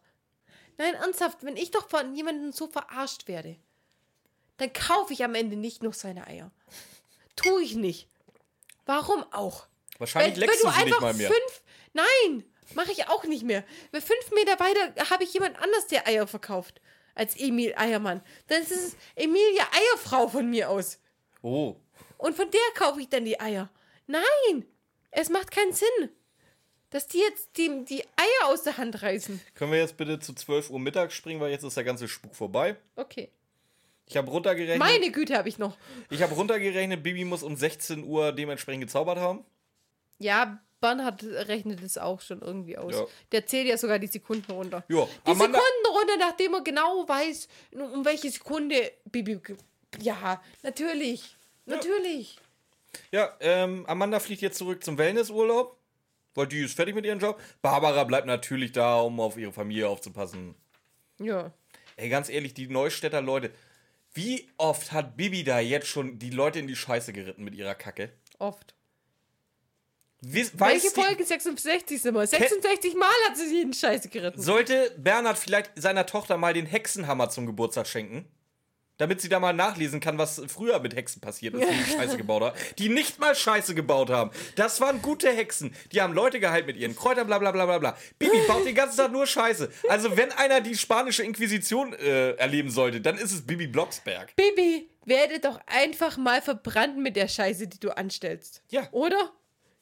Nein, 0.77 0.93
ernsthaft, 0.93 1.39
wenn 1.43 1.57
ich 1.57 1.71
doch 1.71 1.89
von 1.89 2.15
jemandem 2.15 2.53
so 2.53 2.67
verarscht 2.67 3.27
werde, 3.27 3.57
dann 4.57 4.71
kaufe 4.71 5.11
ich 5.11 5.25
am 5.25 5.35
Ende 5.35 5.57
nicht 5.57 5.83
noch 5.83 5.93
seine 5.93 6.25
Eier. 6.25 6.51
Tu 7.35 7.59
ich 7.59 7.75
nicht. 7.75 8.07
Warum 8.87 9.23
auch? 9.31 9.67
Wahrscheinlich 9.99 10.35
Wenn- 10.35 10.41
leckst 10.41 10.63
wenn 10.63 10.71
du 10.71 10.77
sie 10.77 10.85
nicht 10.85 11.01
mal 11.01 11.13
mehr. 11.13 11.29
Fünf, 11.29 11.63
nein, 11.93 12.43
mache 12.73 12.91
ich 12.91 13.07
auch 13.07 13.23
nicht 13.25 13.43
mehr. 13.43 13.63
Weil 13.91 14.01
fünf 14.01 14.31
Meter 14.31 14.59
weiter 14.59 15.09
habe 15.09 15.23
ich 15.23 15.33
jemand 15.33 15.57
anders, 15.61 15.87
der 15.87 16.07
Eier 16.07 16.25
verkauft. 16.27 16.81
Als 17.15 17.35
Emil 17.35 17.73
Eiermann. 17.75 18.21
Dann 18.47 18.61
ist 18.61 18.71
es 18.71 18.95
Emilia 19.15 19.67
Eierfrau 19.71 20.27
von 20.27 20.49
mir 20.49 20.69
aus. 20.69 20.99
Oh. 21.41 21.75
Und 22.17 22.35
von 22.35 22.49
der 22.51 22.61
kaufe 22.75 23.01
ich 23.01 23.09
dann 23.09 23.25
die 23.25 23.39
Eier. 23.39 23.69
Nein, 24.05 24.65
es 25.11 25.29
macht 25.29 25.51
keinen 25.51 25.73
Sinn. 25.73 26.09
Dass 26.91 27.07
die 27.07 27.17
jetzt 27.19 27.57
die, 27.57 27.83
die 27.85 28.03
Eier 28.03 28.47
aus 28.47 28.63
der 28.63 28.77
Hand 28.77 29.01
reißen. 29.01 29.41
Können 29.55 29.71
wir 29.73 29.79
jetzt 29.79 29.97
bitte 29.97 30.19
zu 30.19 30.33
12 30.33 30.69
Uhr 30.69 30.79
mittags 30.79 31.15
springen, 31.15 31.41
weil 31.41 31.51
jetzt 31.51 31.63
ist 31.63 31.75
der 31.75 31.83
ganze 31.83 32.07
Spuk 32.07 32.35
vorbei. 32.35 32.77
Okay. 32.95 33.31
Ich 34.09 34.15
habe 34.17 34.29
runtergerechnet. 34.31 34.79
Meine 34.79 35.11
Güte 35.11 35.37
habe 35.37 35.49
ich 35.49 35.57
noch. 35.57 35.77
Ich 36.09 36.21
habe 36.21 36.33
runtergerechnet, 36.33 37.03
Bibi 37.03 37.25
muss 37.25 37.43
um 37.43 37.55
16 37.57 38.03
Uhr 38.03 38.31
dementsprechend 38.31 38.81
gezaubert 38.83 39.17
haben. 39.19 39.43
Ja, 40.19 40.59
Bernhard 40.79 41.23
rechnet 41.23 41.81
es 41.83 41.97
auch 41.97 42.21
schon 42.21 42.41
irgendwie 42.41 42.77
aus. 42.77 42.93
Ja. 42.93 43.05
Der 43.31 43.45
zählt 43.47 43.67
ja 43.67 43.77
sogar 43.77 43.99
die 43.99 44.07
Sekunden 44.07 44.51
runter. 44.51 44.83
Ja, 44.87 45.05
Die 45.25 45.31
Amanda- 45.31 45.59
Sekunden 45.59 45.97
runter, 45.97 46.17
nachdem 46.19 46.53
er 46.53 46.61
genau 46.61 47.07
weiß, 47.07 47.47
um 47.71 48.05
welche 48.05 48.29
Sekunde 48.29 48.91
Bibi. 49.05 49.39
Ja, 49.99 50.41
natürlich. 50.63 51.35
Natürlich. 51.65 52.37
Ja, 53.11 53.35
ähm, 53.41 53.85
Amanda 53.87 54.19
fliegt 54.19 54.41
jetzt 54.41 54.57
zurück 54.57 54.83
zum 54.83 54.97
Wellnessurlaub, 54.97 55.77
weil 56.35 56.47
die 56.47 56.59
ist 56.63 56.75
fertig 56.75 56.95
mit 56.95 57.05
ihrem 57.05 57.19
Job. 57.19 57.41
Barbara 57.61 58.03
bleibt 58.05 58.25
natürlich 58.27 58.71
da, 58.71 59.01
um 59.01 59.19
auf 59.19 59.37
ihre 59.37 59.51
Familie 59.51 59.89
aufzupassen. 59.89 60.55
Ja. 61.19 61.51
Ey, 61.97 62.09
ganz 62.09 62.29
ehrlich, 62.29 62.53
die 62.53 62.67
Neustädter 62.67 63.21
Leute, 63.21 63.51
wie 64.17 64.49
oft 64.57 64.91
hat 64.91 65.15
Bibi 65.15 65.43
da 65.45 65.59
jetzt 65.59 65.87
schon 65.87 66.19
die 66.19 66.31
Leute 66.31 66.59
in 66.59 66.67
die 66.67 66.75
Scheiße 66.75 67.13
geritten 67.13 67.43
mit 67.43 67.55
ihrer 67.55 67.75
Kacke? 67.75 68.11
Oft. 68.39 68.75
Wies, 70.19 70.51
Welche 70.59 70.89
Folge 70.89 71.23
66 71.23 72.01
sind 72.01 72.15
wir? 72.15 72.25
66 72.25 72.95
Mal 72.95 73.07
hat 73.29 73.37
sie 73.37 73.53
jeden 73.53 73.73
Scheiße 73.73 74.09
geritten. 74.09 74.41
sollte 74.41 74.91
Bernhard 74.97 75.37
vielleicht 75.37 75.71
seiner 75.75 76.05
Tochter 76.07 76.37
mal 76.37 76.53
den 76.53 76.65
Hexenhammer 76.65 77.29
zum 77.29 77.45
Geburtstag 77.45 77.87
schenken? 77.87 78.25
Damit 78.97 79.21
sie 79.21 79.29
da 79.29 79.39
mal 79.39 79.53
nachlesen 79.53 79.99
kann, 79.99 80.17
was 80.17 80.41
früher 80.47 80.79
mit 80.79 80.95
Hexen 80.95 81.21
passiert 81.21 81.53
ist, 81.53 81.67
die 81.69 81.91
Scheiße 81.97 82.17
gebaut 82.17 82.41
haben. 82.41 82.57
Die 82.77 82.89
nicht 82.89 83.19
mal 83.19 83.35
Scheiße 83.35 83.75
gebaut 83.75 84.09
haben. 84.09 84.31
Das 84.55 84.81
waren 84.81 85.01
gute 85.01 85.29
Hexen. 85.29 85.75
Die 85.91 86.01
haben 86.01 86.13
Leute 86.13 86.39
geheilt 86.39 86.65
mit 86.65 86.77
ihren 86.77 86.95
Kräutern, 86.95 87.27
bla 87.27 87.37
bla 87.37 87.51
bla 87.51 87.65
bla 87.65 87.77
bla. 87.77 87.97
Bibi 88.17 88.39
baut 88.47 88.65
den 88.65 88.75
ganzen 88.75 88.97
Tag 88.97 89.11
nur 89.11 89.27
Scheiße. 89.27 89.71
Also, 89.89 90.17
wenn 90.17 90.31
einer 90.31 90.61
die 90.61 90.75
spanische 90.75 91.23
Inquisition 91.23 91.93
äh, 91.93 92.31
erleben 92.31 92.69
sollte, 92.69 93.01
dann 93.01 93.17
ist 93.17 93.31
es 93.31 93.45
Bibi 93.45 93.67
Blocksberg. 93.67 94.35
Bibi, 94.35 94.89
werde 95.05 95.39
doch 95.39 95.59
einfach 95.67 96.17
mal 96.17 96.41
verbrannt 96.41 96.97
mit 96.97 97.15
der 97.15 97.27
Scheiße, 97.27 97.67
die 97.67 97.79
du 97.79 97.95
anstellst. 97.95 98.61
Ja. 98.69 98.87
Oder? 98.91 99.31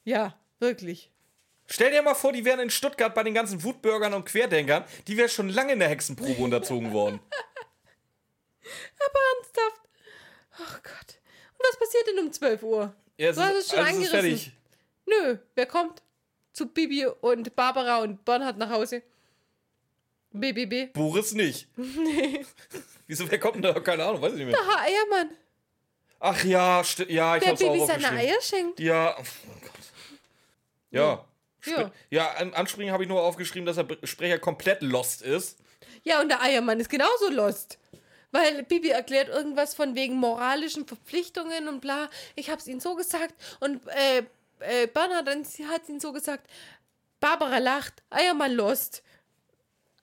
Ja, 0.04 0.38
wirklich. 0.60 1.10
Stell 1.66 1.90
dir 1.90 2.02
mal 2.02 2.14
vor, 2.14 2.32
die 2.32 2.44
wären 2.44 2.60
in 2.60 2.70
Stuttgart 2.70 3.12
bei 3.12 3.24
den 3.24 3.34
ganzen 3.34 3.64
Wutbürgern 3.64 4.14
und 4.14 4.24
Querdenkern, 4.24 4.84
die 5.08 5.16
wären 5.16 5.28
schon 5.28 5.48
lange 5.48 5.72
in 5.72 5.80
der 5.80 5.88
Hexenprobe 5.88 6.40
unterzogen 6.40 6.92
worden. 6.92 7.20
Aber 9.06 9.20
ernsthaft. 9.36 9.80
Oh 10.58 10.78
Gott. 10.82 11.14
Und 11.58 11.66
was 11.68 11.78
passiert 11.78 12.06
denn 12.08 12.18
um 12.18 12.32
12 12.32 12.62
Uhr? 12.62 12.94
Ja, 13.18 13.30
es 13.30 13.36
du 13.36 13.42
hast 13.42 13.52
ist- 13.54 13.58
es 13.66 13.70
schon 13.70 13.78
alles 13.80 13.98
ist 13.98 14.14
angerissen. 14.14 14.38
fertig. 14.38 14.52
Nö, 15.06 15.38
wer 15.54 15.66
kommt? 15.66 16.02
Zu 16.52 16.66
Bibi 16.66 17.06
und 17.06 17.54
Barbara 17.54 17.98
und 17.98 18.24
Bernhard 18.24 18.56
nach 18.58 18.70
Hause. 18.70 19.02
BBB. 20.32 20.92
Boris 20.92 21.32
nicht. 21.32 21.68
Wieso, 23.06 23.30
wer 23.30 23.38
kommt 23.38 23.56
denn 23.56 23.62
da? 23.62 23.78
Keine 23.80 24.04
Ahnung, 24.04 24.20
weiß 24.20 24.32
ich 24.32 24.38
nicht 24.38 24.46
mehr. 24.48 24.58
Aha, 24.60 24.82
Eiermann. 24.82 25.30
Ach 26.18 26.44
ja, 26.44 26.82
ja, 27.08 27.36
ich 27.36 27.42
Der 27.42 27.50
hab's 27.52 27.62
auch 27.62 27.72
Bibi 27.72 27.86
seine 27.86 28.04
aufgeschrieben. 28.06 28.18
Eier 28.18 28.40
schenkt. 28.42 28.80
Ja, 28.80 29.16
oh 29.18 29.22
Gott. 29.62 29.70
Ja. 30.90 31.24
Ja. 31.66 31.90
Ja, 32.10 32.30
an- 32.34 32.54
anspringen 32.54 32.92
habe 32.92 33.02
ich 33.04 33.08
nur 33.08 33.20
aufgeschrieben, 33.22 33.66
dass 33.66 33.76
der 33.76 33.86
Sprecher 34.06 34.38
komplett 34.38 34.82
lost 34.82 35.22
ist. 35.22 35.58
Ja, 36.04 36.20
und 36.20 36.28
der 36.28 36.40
Eiermann 36.40 36.78
ist 36.80 36.88
genauso 36.88 37.28
lost. 37.30 37.78
Weil 38.36 38.64
Bibi 38.64 38.90
erklärt 38.90 39.30
irgendwas 39.30 39.74
von 39.74 39.94
wegen 39.94 40.16
moralischen 40.16 40.86
Verpflichtungen 40.86 41.68
und 41.68 41.80
bla. 41.80 42.10
Ich 42.34 42.50
hab's 42.50 42.66
ihnen 42.66 42.80
so 42.80 42.94
gesagt. 42.94 43.34
Und 43.60 43.80
äh, 43.88 44.24
äh, 44.60 44.86
Bernhard 44.86 45.26
hat 45.26 45.88
ihn 45.88 46.00
so 46.00 46.12
gesagt. 46.12 46.46
Barbara 47.18 47.56
lacht. 47.58 48.02
Eiermann 48.10 48.52
lost. 48.52 49.02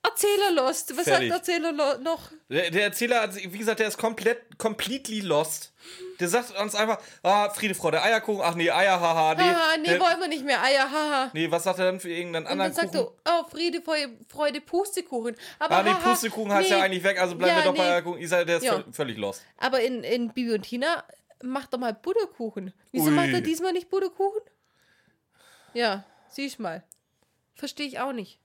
Erzähler 0.04 0.50
lost. 0.52 0.96
Was 0.96 1.04
Fertig. 1.04 1.30
sagt 1.30 1.48
Erzähler 1.48 1.72
noch? 1.72 2.30
Der, 2.48 2.70
der 2.70 2.82
Erzähler, 2.84 3.34
wie 3.34 3.58
gesagt, 3.58 3.80
der 3.80 3.88
ist 3.88 3.96
komplett, 3.98 4.58
completely 4.58 5.20
lost. 5.20 5.72
Der 6.20 6.28
sagt 6.28 6.56
uns 6.60 6.74
einfach, 6.74 6.98
ah, 7.22 7.48
Friede, 7.50 7.74
Freude, 7.74 8.02
Eierkuchen, 8.02 8.42
ach 8.44 8.54
nee, 8.54 8.70
Eier, 8.70 9.00
haha, 9.00 9.34
nee. 9.34 9.42
Haha, 9.42 9.76
nee, 9.78 9.84
der, 9.88 10.00
wollen 10.00 10.20
wir 10.20 10.28
nicht 10.28 10.44
mehr. 10.44 10.62
Eier, 10.62 10.90
haha. 10.90 11.30
nee, 11.32 11.50
was 11.50 11.64
sagt 11.64 11.78
er 11.78 11.86
dann 11.86 12.00
für 12.00 12.10
irgendeinen 12.10 12.44
Und 12.46 12.52
anderen 12.52 12.74
dann 12.74 12.88
sagt 12.90 12.94
Kuchen? 12.94 13.18
er, 13.24 13.40
oh, 13.40 13.48
Friede, 13.48 13.82
Freude, 13.82 14.16
Freude 14.28 14.60
Pustekuchen. 14.60 15.34
Aber 15.58 15.76
ah, 15.76 15.82
nee, 15.82 15.90
haha, 15.90 16.10
Pustekuchen 16.10 16.52
heißt 16.52 16.70
nee. 16.70 16.76
ja 16.76 16.82
eigentlich 16.82 17.02
weg, 17.02 17.20
also 17.20 17.34
bleiben 17.34 17.56
Ja, 17.56 17.64
wir 17.64 17.70
doch 17.72 17.76
bei 17.76 17.84
nee. 17.84 17.90
Eierkuchen. 17.94 18.20
Isa, 18.20 18.44
der 18.44 18.58
ist 18.58 18.62
Ja. 18.64 18.74
völ- 18.74 18.92
völlig 18.92 19.16
lost. 19.18 19.42
Aber 19.58 19.80
in, 19.80 20.04
in 20.04 20.32
Bibi 20.32 20.52
und 20.54 20.62
Tina 20.62 21.02
macht 21.42 21.72
doch 21.74 21.78
mal 21.78 21.94
Butterkuchen. 21.94 22.72
Wieso 22.92 23.06
Ui. 23.06 23.10
macht 23.12 23.28
er 23.32 23.40
diesmal 23.40 23.72
nicht 23.72 23.88
Butterkuchen? 23.90 24.40
Ja, 25.72 26.04
siehst 26.28 26.60
mal. 26.60 26.84
Verstehe 27.56 27.86
ich 27.86 27.98
auch 28.00 28.12
nicht. 28.12 28.38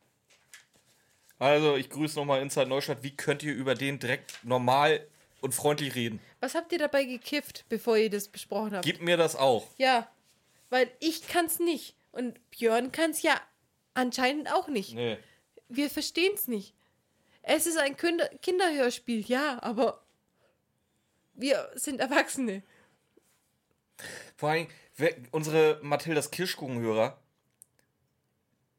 Also, 1.40 1.78
ich 1.78 1.90
grüße 1.90 2.20
nochmal 2.20 2.42
Inside 2.42 2.68
Neustadt. 2.68 3.02
Wie 3.02 3.16
könnt 3.16 3.44
ihr 3.44 3.54
über 3.54 3.74
den 3.74 3.98
direkt 4.00 4.44
normal 4.44 5.08
und 5.42 5.56
freundlich 5.56 5.96
reden? 5.96 6.20
Was 6.42 6.54
habt 6.54 6.72
ihr 6.74 6.80
dabei 6.80 7.06
gekifft, 7.06 7.66
bevor 7.70 7.98
ihr 7.98 8.10
das 8.10 8.28
besprochen 8.28 8.74
habt? 8.76 8.86
Gib 8.86 9.02
mir 9.02 9.18
das 9.18 9.36
auch. 9.36 9.68
ja, 9.78 10.10
weil 10.70 10.92
ich 11.00 11.28
kann's 11.28 11.60
nicht. 11.60 11.96
Und 12.12 12.40
Björn 12.52 12.92
kann's 12.92 13.22
ja 13.22 13.40
anscheinend 13.94 14.52
auch 14.52 14.68
nicht. 14.68 14.94
Nee. 14.94 15.18
Wir 15.70 15.90
verstehen's 15.90 16.48
nicht. 16.48 16.74
Es 17.42 17.66
ist 17.66 17.78
ein 17.78 17.96
Kinder 17.96 18.28
Kinderhörspiel, 18.42 19.22
ja, 19.26 19.62
aber 19.64 20.04
wir 21.34 21.72
sind 21.76 22.02
Erwachsene. 22.02 22.64
Vor 24.36 24.50
allem, 24.50 24.68
wer, 24.98 25.16
unsere 25.32 25.80
Mathildas 25.82 26.32
Kirschkuchenhörer, 26.32 27.18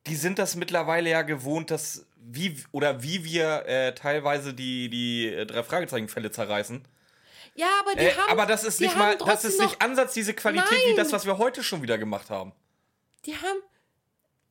die 0.06 0.16
sind 0.16 0.38
das 0.38 0.56
mittlerweile 0.56 1.10
ja 1.10 1.22
gewohnt, 1.22 1.70
dass 1.70 2.06
wie 2.22 2.62
oder 2.72 3.02
wie 3.02 3.24
wir 3.24 3.66
äh, 3.66 3.94
teilweise 3.94 4.54
die, 4.54 4.88
die 4.88 5.28
äh, 5.28 5.46
drei 5.46 5.62
Fragezeichen-Fälle 5.62 6.30
zerreißen. 6.30 6.86
Ja, 7.54 7.68
aber 7.80 7.94
die 7.94 8.04
Äh, 8.06 8.14
haben. 8.14 8.30
aber 8.30 8.46
das 8.46 8.64
ist 8.64 8.80
nicht 8.80 8.96
mal, 8.96 9.16
das 9.16 9.44
ist 9.44 9.60
nicht 9.60 9.82
Ansatz 9.82 10.14
diese 10.14 10.34
Qualität 10.34 10.70
wie 10.84 10.88
Nein. 10.88 10.96
das, 10.96 11.12
was 11.12 11.26
wir 11.26 11.38
heute 11.38 11.62
schon 11.62 11.82
wieder 11.82 11.98
gemacht 11.98 12.30
haben. 12.30 12.52
Die 13.26 13.36
haben. 13.36 13.58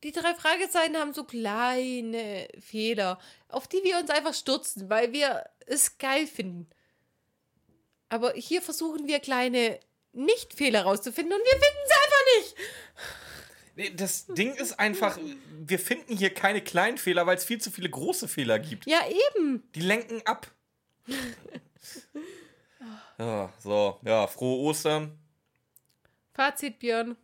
Die 0.02 0.12
drei 0.12 0.34
Fragezeichen 0.34 0.96
haben 0.96 1.12
so 1.12 1.24
kleine 1.24 2.48
Fehler, 2.58 3.18
auf 3.48 3.68
die 3.68 3.82
wir 3.84 3.98
uns 3.98 4.08
einfach 4.08 4.32
stürzen, 4.32 4.88
weil 4.88 5.12
wir 5.12 5.44
es 5.66 5.98
geil 5.98 6.26
finden. 6.26 6.68
Aber 8.08 8.32
hier 8.32 8.62
versuchen 8.62 9.06
wir 9.06 9.20
kleine 9.20 9.78
Nicht-Fehler 10.12 10.82
rauszufinden 10.82 11.32
und 11.34 11.40
wir 11.44 11.52
finden 11.52 11.86
sie 11.86 11.94
einfach 12.04 12.24
nicht. 12.38 12.56
Das 13.96 14.26
Ding 14.26 14.54
ist 14.54 14.78
einfach, 14.78 15.18
wir 15.66 15.78
finden 15.78 16.16
hier 16.16 16.32
keine 16.34 16.60
kleinen 16.62 16.98
Fehler, 16.98 17.26
weil 17.26 17.36
es 17.36 17.44
viel 17.44 17.60
zu 17.60 17.70
viele 17.70 17.88
große 17.90 18.28
Fehler 18.28 18.58
gibt. 18.58 18.86
Ja, 18.86 19.00
eben. 19.36 19.62
Die 19.74 19.80
lenken 19.80 20.22
ab. 20.26 20.50
Ja, 23.18 23.52
so, 23.58 23.98
ja, 24.02 24.26
frohe 24.26 24.60
Ostern. 24.60 25.18
Fazit, 26.32 26.78
Björn. 26.78 27.16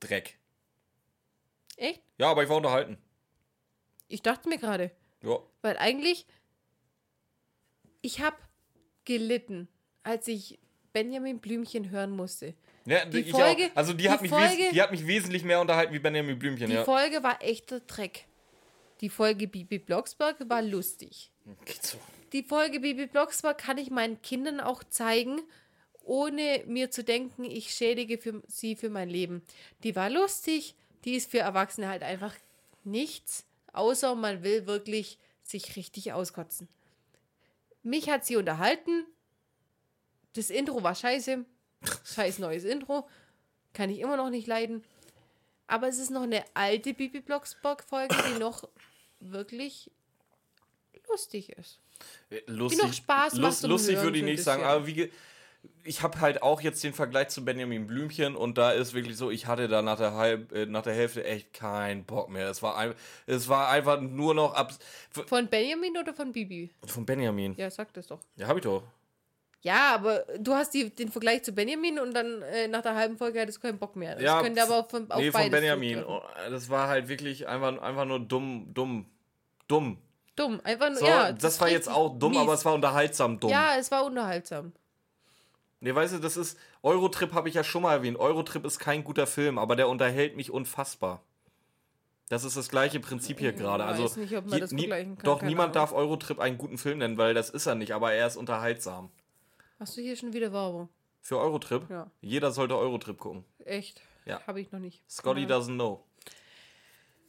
Dreck. 0.00 0.38
Echt? 1.76 2.02
Ja, 2.18 2.30
aber 2.30 2.42
ich 2.42 2.50
war 2.50 2.58
unterhalten. 2.58 2.98
Ich 4.08 4.20
dachte 4.20 4.50
mir 4.50 4.58
gerade, 4.58 4.90
Ja. 5.22 5.38
weil 5.62 5.78
eigentlich. 5.78 6.26
Ich 8.02 8.20
habe 8.20 8.36
gelitten, 9.06 9.68
als 10.02 10.28
ich 10.28 10.58
Benjamin 10.92 11.38
Blümchen 11.38 11.90
hören 11.90 12.10
musste. 12.10 12.54
Ja, 12.84 13.04
Die 13.04 13.24
Folge-. 13.24 13.70
Also 13.74 13.92
die, 13.92 14.02
die 14.04 14.10
hat 14.10 14.22
mich 14.22 14.30
Folge- 14.30 14.70
die 14.72 14.82
hat 14.82 14.90
mich 14.90 15.06
wesentlich 15.06 15.44
mehr 15.44 15.60
unterhalten 15.60 15.92
wie 15.92 15.98
Benjamin 15.98 16.38
Blümchen, 16.38 16.68
Die 16.68 16.74
ja. 16.74 16.84
Folge 16.84 17.22
war 17.22 17.42
echter 17.42 17.80
Dreck. 17.80 18.26
Die 19.00 19.08
Folge 19.08 19.48
Bibi 19.48 19.78
Blocksberg 19.78 20.36
war 20.48 20.62
lustig. 20.62 21.30
Geht 21.64 21.82
so. 21.84 21.98
Die 22.32 22.42
Folge 22.42 22.80
Bibi 22.80 23.06
Blocksberg 23.06 23.58
kann 23.58 23.78
ich 23.78 23.90
meinen 23.90 24.20
Kindern 24.22 24.60
auch 24.60 24.82
zeigen, 24.84 25.40
ohne 26.04 26.62
mir 26.66 26.90
zu 26.90 27.04
denken, 27.04 27.44
ich 27.44 27.70
schädige 27.74 28.18
für 28.18 28.42
sie 28.48 28.74
für 28.76 28.90
mein 28.90 29.08
Leben. 29.08 29.42
Die 29.84 29.94
war 29.96 30.08
lustig, 30.10 30.74
die 31.04 31.14
ist 31.14 31.30
für 31.30 31.38
Erwachsene 31.40 31.88
halt 31.88 32.02
einfach 32.02 32.34
nichts, 32.84 33.44
außer 33.72 34.14
man 34.14 34.42
will 34.42 34.66
wirklich 34.66 35.18
sich 35.42 35.76
richtig 35.76 36.12
auskotzen. 36.12 36.68
Mich 37.82 38.08
hat 38.08 38.24
sie 38.24 38.36
unterhalten. 38.36 39.04
Das 40.34 40.50
Intro 40.50 40.82
war 40.82 40.94
scheiße. 40.94 41.44
Scheiß 42.04 42.38
neues 42.38 42.64
Intro. 42.64 43.08
Kann 43.72 43.90
ich 43.90 44.00
immer 44.00 44.16
noch 44.16 44.30
nicht 44.30 44.46
leiden. 44.46 44.84
Aber 45.66 45.88
es 45.88 45.98
ist 45.98 46.10
noch 46.10 46.22
eine 46.22 46.44
alte 46.54 46.94
Bibi 46.94 47.20
Blocksberg-Folge, 47.20 48.14
die 48.28 48.38
noch 48.38 48.68
wirklich 49.20 49.90
lustig 51.08 51.50
ist. 51.50 51.78
Lustig, 52.46 52.82
noch 52.82 52.92
Spaß 52.92 53.34
macht 53.34 53.54
zum 53.54 53.70
lustig 53.70 53.96
Hören 53.96 54.04
würde 54.04 54.18
ich 54.18 54.24
nicht 54.24 54.42
sagen, 54.42 54.64
aber 54.64 54.86
wie 54.86 55.10
ich 55.84 56.02
habe 56.02 56.20
halt 56.20 56.42
auch 56.42 56.60
jetzt 56.60 56.82
den 56.82 56.92
Vergleich 56.92 57.28
zu 57.28 57.44
Benjamin 57.44 57.86
Blümchen 57.86 58.34
und 58.34 58.58
da 58.58 58.72
ist 58.72 58.94
wirklich 58.94 59.16
so, 59.16 59.30
ich 59.30 59.46
hatte 59.46 59.68
da 59.68 59.80
nach 59.82 59.96
der, 59.96 60.14
Halb, 60.14 60.52
äh, 60.52 60.66
nach 60.66 60.82
der 60.82 60.94
Hälfte 60.94 61.24
echt 61.24 61.52
keinen 61.52 62.04
Bock 62.04 62.30
mehr. 62.30 62.48
Es 62.48 62.62
war, 62.62 62.76
ein, 62.76 62.94
es 63.26 63.48
war 63.48 63.68
einfach 63.68 64.00
nur 64.00 64.34
noch 64.34 64.54
ab 64.54 64.72
Von 65.10 65.48
Benjamin 65.48 65.96
oder 65.96 66.14
von 66.14 66.32
Bibi? 66.32 66.70
von 66.86 67.06
Benjamin. 67.06 67.54
Ja, 67.56 67.70
sag 67.70 67.92
das 67.94 68.08
doch. 68.08 68.20
Ja, 68.36 68.48
hab 68.48 68.56
ich 68.56 68.62
doch. 68.64 68.82
Ja, 69.64 69.94
aber 69.94 70.24
du 70.38 70.54
hast 70.54 70.74
die, 70.74 70.90
den 70.90 71.10
Vergleich 71.10 71.44
zu 71.44 71.52
Benjamin 71.52 72.00
und 72.00 72.12
dann 72.14 72.42
äh, 72.42 72.66
nach 72.66 72.82
der 72.82 72.96
halben 72.96 73.16
Folge 73.16 73.40
hattest 73.40 73.58
du 73.58 73.62
keinen 73.62 73.78
Bock 73.78 73.94
mehr. 73.94 74.14
Das 74.14 74.24
Ja, 74.24 74.42
könnte 74.42 74.60
aber 74.62 74.78
auf, 74.78 74.90
von, 74.90 75.08
auf 75.10 75.20
nee, 75.20 75.30
von 75.30 75.50
Benjamin. 75.50 76.02
Oh, 76.04 76.20
Das 76.50 76.68
war 76.68 76.88
halt 76.88 77.06
wirklich 77.08 77.46
einfach, 77.46 77.80
einfach 77.80 78.04
nur 78.04 78.18
dumm, 78.20 78.66
dumm, 78.74 79.06
dumm. 79.68 79.98
Dumm, 80.34 80.60
einfach 80.64 80.88
nur, 80.88 80.98
So, 80.98 81.06
ja. 81.06 81.30
das, 81.32 81.60
war 81.60 81.68
jetzt 81.68 81.88
auch 81.88 82.18
dumm, 82.18 82.32
mies. 82.32 82.40
aber 82.40 82.54
es 82.54 82.64
war 82.64 82.74
unterhaltsam 82.74 83.38
dumm. 83.38 83.50
Ja, 83.50 83.76
es 83.78 83.90
war 83.92 84.04
unterhaltsam. 84.04 84.72
Nee, 85.80 85.94
weißt 85.94 86.14
du, 86.14 86.18
das 86.18 86.36
ist. 86.36 86.58
Eurotrip 86.82 87.32
habe 87.32 87.48
ich 87.48 87.54
ja 87.54 87.62
schon 87.64 87.82
mal 87.82 87.92
erwähnt. 87.92 88.18
Eurotrip 88.18 88.64
ist 88.64 88.78
kein 88.78 89.04
guter 89.04 89.26
Film, 89.26 89.58
aber 89.58 89.76
der 89.76 89.88
unterhält 89.88 90.36
mich 90.36 90.50
unfassbar. 90.50 91.22
Das 92.28 92.44
ist 92.44 92.56
das 92.56 92.68
gleiche 92.68 92.98
Prinzip 92.98 93.38
hier 93.40 93.52
gerade. 93.52 93.84
weiß 93.84 94.00
Also, 94.00 94.20
nicht, 94.20 94.36
ob 94.36 94.46
man 94.48 94.58
das 94.60 94.72
nie- 94.72 94.82
vergleichen 94.82 95.16
kann, 95.18 95.24
Doch, 95.24 95.42
niemand 95.42 95.60
Ahnung. 95.66 95.74
darf 95.74 95.92
Eurotrip 95.92 96.38
einen 96.40 96.56
guten 96.56 96.78
Film 96.78 96.98
nennen, 96.98 97.18
weil 97.18 97.34
das 97.34 97.50
ist 97.50 97.66
er 97.66 97.74
nicht, 97.74 97.92
aber 97.92 98.12
er 98.12 98.26
ist 98.26 98.36
unterhaltsam. 98.36 99.10
Hast 99.82 99.96
du 99.96 100.00
hier 100.00 100.14
schon 100.14 100.32
wieder 100.32 100.52
Werbung? 100.52 100.88
Für 101.22 101.38
Eurotrip? 101.40 101.90
Ja. 101.90 102.08
Jeder 102.20 102.52
sollte 102.52 102.76
Eurotrip 102.78 103.18
gucken. 103.18 103.44
Echt? 103.64 104.00
Ja. 104.24 104.40
Habe 104.46 104.60
ich 104.60 104.70
noch 104.70 104.78
nicht. 104.78 105.02
Scotty 105.10 105.40
Ja. 105.40 105.48
doesn't 105.48 105.74
know. 105.74 106.04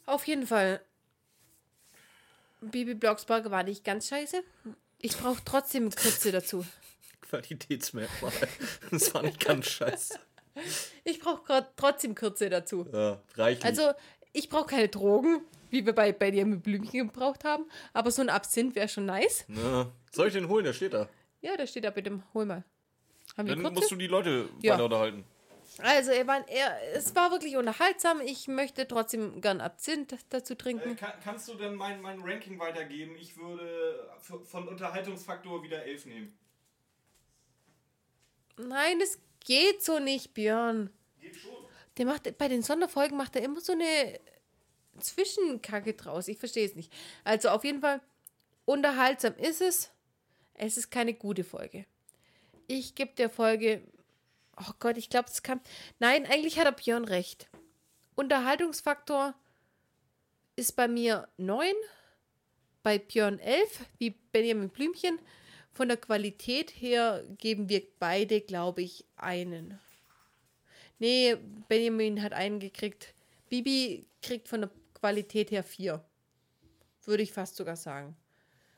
Auf 0.06 0.28
jeden 0.28 0.46
Fall. 0.46 0.80
Bibi 2.62 2.94
Blocksberg 2.94 3.50
war 3.50 3.64
nicht 3.64 3.84
ganz 3.84 4.08
scheiße. 4.08 4.44
Ich 5.00 5.18
brauche 5.18 5.42
trotzdem 5.44 5.90
Kürze 5.90 6.32
dazu. 6.32 6.64
Qualitätsmerkmal. 7.22 8.32
Das 8.92 9.12
war 9.16 9.24
nicht 9.24 9.44
ganz 9.44 9.66
scheiße. 9.66 10.20
Ich 11.06 11.20
brauche 11.22 11.68
trotzdem 11.76 12.14
Kürze 12.14 12.52
dazu. 12.52 12.86
Ja, 12.94 13.20
reichlich. 13.34 13.66
Also, 13.66 13.94
ich 14.32 14.48
brauche 14.50 14.68
keine 14.68 14.90
Drogen, 14.90 15.42
wie 15.72 15.88
wir 15.88 15.94
bei 15.94 16.12
Benjamin 16.12 16.62
Blümchen 16.62 17.08
gebraucht 17.08 17.46
haben. 17.46 17.66
Aber 17.94 18.12
so 18.12 18.22
ein 18.22 18.30
Absinth 18.30 18.76
wäre 18.76 18.88
schon 18.90 19.08
nice. 19.08 19.44
Ne. 19.48 19.92
Soll 20.12 20.28
ich 20.28 20.34
den 20.34 20.48
holen? 20.50 20.66
Der 20.66 20.74
steht 20.74 20.94
da. 20.94 21.10
Ja, 21.44 21.58
der 21.58 21.68
steht 21.68 21.84
da 21.84 21.90
bitte. 21.90 22.24
Hol 22.34 22.46
mal. 22.46 22.64
Haben 23.38 23.48
Dann 23.48 23.74
musst 23.74 23.92
du 23.92 23.96
die 23.98 24.08
Leute 24.08 24.50
Ja. 24.62 24.74
weiter 24.74 24.86
unterhalten. 24.86 25.26
Also, 25.80 26.12
er 26.12 26.26
war, 26.26 26.48
er, 26.48 26.94
es 26.94 27.14
war 27.16 27.32
wirklich 27.32 27.58
unterhaltsam. 27.58 28.22
Ich 28.22 28.48
möchte 28.48 28.88
trotzdem 28.88 29.42
gern 29.42 29.60
Absinth 29.60 30.16
dazu 30.30 30.56
trinken. 30.56 30.96
kannst 31.24 31.50
du 31.50 31.56
denn 31.56 31.76
mein, 31.76 32.02
mein 32.02 32.22
Ranking 32.22 32.60
weitergeben? 32.60 33.16
Ich 33.20 33.38
würde 33.38 34.10
von 34.46 34.68
Unterhaltungsfaktor 34.68 35.64
wieder 35.64 35.84
11 35.84 36.06
nehmen. 36.06 36.38
Nein, 38.58 39.00
das 39.00 39.20
geht 39.42 39.84
so 39.84 40.00
nicht, 40.00 40.34
Björn. 40.34 40.92
Geht 41.20 41.36
schon. 41.36 41.52
Der 41.98 42.06
macht, 42.06 42.38
bei 42.38 42.48
den 42.48 42.62
Sonderfolgen 42.62 43.18
macht 43.18 43.36
er 43.36 43.42
immer 43.42 43.60
so 43.60 43.74
eine 43.74 44.20
Zwischenkacke 45.00 45.94
draus. 45.94 46.28
Ich 46.28 46.38
verstehe 46.38 46.66
es 46.66 46.76
nicht. 46.76 46.94
Also 47.24 47.50
auf 47.50 47.64
jeden 47.64 47.82
Fall, 47.82 48.00
unterhaltsam 48.66 49.36
ist 49.36 49.62
es. 49.62 49.92
Es 50.54 50.78
ist 50.78 50.92
keine 50.92 51.14
gute 51.14 51.44
Folge. 51.44 51.86
Ich 52.68 52.96
gebe 52.96 53.14
der 53.16 53.30
Folge. 53.30 53.82
Oh 54.58 54.72
Gott, 54.80 54.98
ich 54.98 55.10
glaube, 55.10 55.30
es 55.30 55.44
kann. 55.44 55.62
Nein, 56.00 56.26
eigentlich 56.26 56.60
hat 56.60 56.66
er 56.66 56.72
Björn 56.72 57.06
recht. 57.06 57.50
Unterhaltungsfaktor 58.16 59.34
ist 60.56 60.76
bei 60.76 60.88
mir 60.88 61.28
9, 61.38 61.74
bei 62.84 63.00
Björn 63.00 63.40
11, 63.40 63.86
wie 63.98 64.12
Benjamin 64.32 64.70
Blümchen. 64.70 65.20
Von 65.72 65.88
der 65.88 65.98
Qualität 65.98 66.70
her 66.70 67.24
geben 67.40 67.68
wir 67.68 67.82
beide, 67.98 68.42
glaube 68.42 68.84
ich, 68.84 69.06
einen. 69.16 69.80
Nee, 71.00 71.36
Benjamin 71.68 72.22
hat 72.22 72.34
einen 72.34 72.60
gekriegt. 72.60 73.16
Bibi 73.50 74.06
kriegt 74.22 74.48
von 74.48 74.62
der 74.62 74.70
Qualität 74.94 75.50
her 75.50 75.64
4. 75.64 76.04
Würde 77.06 77.24
ich 77.24 77.34
fast 77.34 77.56
sogar 77.56 77.76
sagen. 77.76 78.16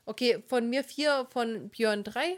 Okay, 0.05 0.43
von 0.47 0.69
mir 0.69 0.83
4, 0.83 1.27
von 1.31 1.69
Björn 1.69 2.03
3. 2.03 2.37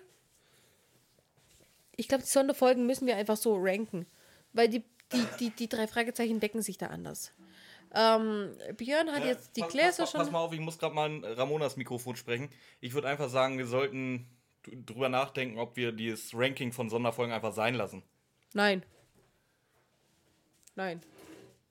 Ich 1.98 2.08
glaube, 2.08 2.24
die 2.24 2.30
Sonderfolgen 2.30 2.86
müssen 2.86 3.08
wir 3.08 3.18
einfach 3.18 3.38
so 3.38 3.56
ranken. 3.58 4.06
Weil 4.54 4.70
die, 4.70 4.84
die, 5.12 5.26
die, 5.40 5.50
die 5.50 5.68
drei 5.70 5.88
Fragezeichen 5.88 6.40
decken 6.40 6.62
sich 6.62 6.78
da 6.78 6.88
anders. 6.88 7.34
Ähm, 7.94 8.56
Björn 8.76 9.12
hat 9.12 9.22
ja, 9.22 9.28
jetzt 9.28 9.56
die 9.56 9.62
pass, 9.62 9.72
Gläser 9.72 10.04
pass, 10.04 10.12
schon. 10.12 10.22
Pass 10.22 10.32
mal 10.32 10.40
auf, 10.40 10.54
ich 10.54 10.60
muss 10.60 10.78
gerade 10.78 10.96
mal 10.96 11.10
ein 11.10 11.24
Ramonas 11.24 11.78
Mikrofon 11.78 12.16
sprechen. 12.16 12.50
Ich 12.80 12.94
würde 12.94 13.08
einfach 13.08 13.30
sagen, 13.30 13.58
wir 13.58 13.68
sollten 13.68 14.28
drüber 14.64 15.10
nachdenken, 15.10 15.60
ob 15.60 15.76
wir 15.76 15.92
dieses 15.92 16.32
Ranking 16.34 16.72
von 16.72 16.90
Sonderfolgen 16.90 17.34
einfach 17.34 17.54
sein 17.54 17.76
lassen. 17.76 18.04
Nein. 18.54 18.84
Nein. 20.76 21.02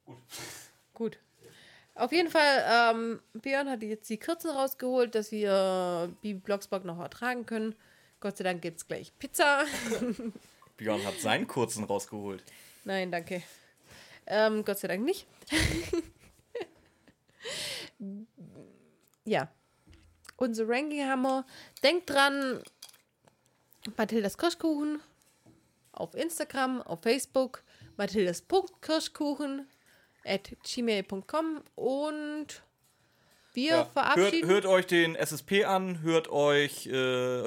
Gut. 0.04 0.18
Gut. 0.94 1.18
Auf 1.96 2.12
jeden 2.12 2.30
Fall, 2.30 2.64
ähm, 2.94 3.20
Björn 3.32 3.70
hat 3.70 3.82
jetzt 3.82 4.10
die 4.10 4.18
Kürzen 4.18 4.50
rausgeholt, 4.50 5.14
dass 5.14 5.32
wir 5.32 6.14
Bibi 6.20 6.40
Blocksberg 6.40 6.84
noch 6.84 6.98
ertragen 7.00 7.46
können. 7.46 7.74
Gott 8.20 8.36
sei 8.36 8.44
Dank 8.44 8.60
gibt 8.60 8.76
es 8.76 8.86
gleich 8.86 9.18
Pizza. 9.18 9.64
Björn 10.76 11.02
hat 11.06 11.18
seinen 11.18 11.46
kurzen 11.48 11.84
rausgeholt. 11.84 12.42
Nein, 12.84 13.10
danke. 13.10 13.42
Ähm, 14.26 14.62
Gott 14.64 14.78
sei 14.78 14.88
Dank 14.88 15.04
nicht. 15.04 15.26
ja. 19.24 19.48
Unser 20.36 20.68
Ranking 20.68 21.08
haben 21.08 21.22
wir. 21.22 21.46
Denkt 21.82 22.10
dran, 22.10 22.62
Mathildas 23.96 24.36
Kirschkuchen 24.36 25.00
auf 25.92 26.14
Instagram, 26.14 26.82
auf 26.82 27.00
Facebook, 27.00 27.62
mathildas.kirschkuchen 27.96 29.66
at 30.26 30.50
gmail.com 30.62 31.62
und 31.74 32.62
wir 33.56 33.70
ja, 33.70 33.84
verabschieden. 33.86 34.48
Hört, 34.48 34.64
hört, 34.64 34.66
euch 34.66 34.86
den 34.86 35.16
SSP 35.16 35.64
an, 35.64 36.02
hört 36.02 36.28
euch 36.28 36.86
äh, 36.86 36.92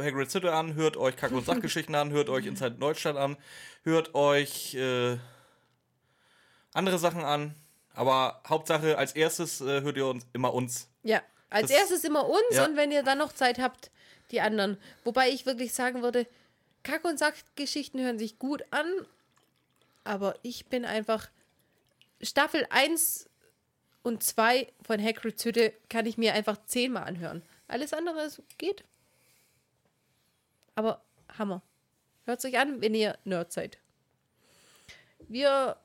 Hagrid 0.02 0.32
Sitte 0.32 0.54
an, 0.54 0.74
hört 0.74 0.98
euch 0.98 1.16
Kack- 1.16 1.32
und 1.32 1.46
Sachgeschichten 1.46 1.94
an, 1.94 2.10
hört 2.12 2.30
euch 2.30 2.48
Inside 2.48 2.78
Neustadt 2.80 3.16
an, 3.16 3.38
hört 3.84 4.16
euch 4.16 4.74
äh, 4.74 5.18
andere 6.74 6.98
Sachen 6.98 7.22
an. 7.24 7.56
Aber 7.94 8.42
Hauptsache, 8.48 8.98
als 8.98 9.14
erstes 9.14 9.62
äh, 9.62 9.82
hört 9.82 9.98
ihr 9.98 10.08
uns 10.08 10.26
immer 10.34 10.54
uns. 10.54 10.90
Ja, 11.04 11.22
als 11.50 11.70
das, 11.70 11.80
erstes 11.80 12.04
immer 12.04 12.28
uns 12.28 12.56
ja. 12.56 12.66
und 12.66 12.76
wenn 12.76 12.92
ihr 12.92 13.04
dann 13.04 13.18
noch 13.18 13.34
Zeit 13.34 13.60
habt, 13.60 13.92
die 14.32 14.42
anderen. 14.42 14.78
Wobei 15.04 15.30
ich 15.30 15.46
wirklich 15.46 15.74
sagen 15.74 16.02
würde, 16.02 16.28
Kack- 16.84 17.06
und 17.06 17.20
Sachgeschichten 17.20 18.00
hören 18.00 18.18
sich 18.20 18.40
gut 18.40 18.64
an, 18.72 18.88
aber 20.04 20.36
ich 20.42 20.68
bin 20.68 20.86
einfach 20.86 21.30
Staffel 22.22 22.66
1 22.70 23.30
und 24.04 24.24
2 24.24 24.72
von 24.82 25.04
Hagrid's 25.04 25.44
Hütte 25.46 25.74
kann 25.90 26.06
ich 26.06 26.18
mir 26.18 26.34
einfach 26.34 26.58
zehnmal 26.66 27.04
anhören. 27.04 27.44
Alles 27.68 27.94
andere 27.94 28.30
geht. 28.58 28.84
Aber 30.76 31.04
Hammer. 31.38 31.62
Hört 32.26 32.44
euch 32.46 32.58
an, 32.58 32.82
wenn 32.82 32.94
ihr 32.94 33.18
Nerd 33.24 33.52
seid. 33.52 33.80
Wir. 35.28 35.78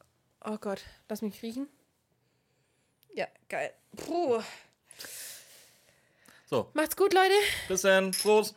Oh 0.45 0.59
Gott, 0.59 0.83
lass 1.09 1.23
mich 1.23 1.43
riechen. 1.43 1.69
Ja, 3.15 3.27
geil. 3.49 3.73
Puh. 3.97 4.43
So. 6.47 6.71
Macht's 6.75 6.97
gut, 6.97 7.15
Leute. 7.15 7.35
Bis 7.69 7.83
dann. 7.83 8.11
Prost. 8.11 8.55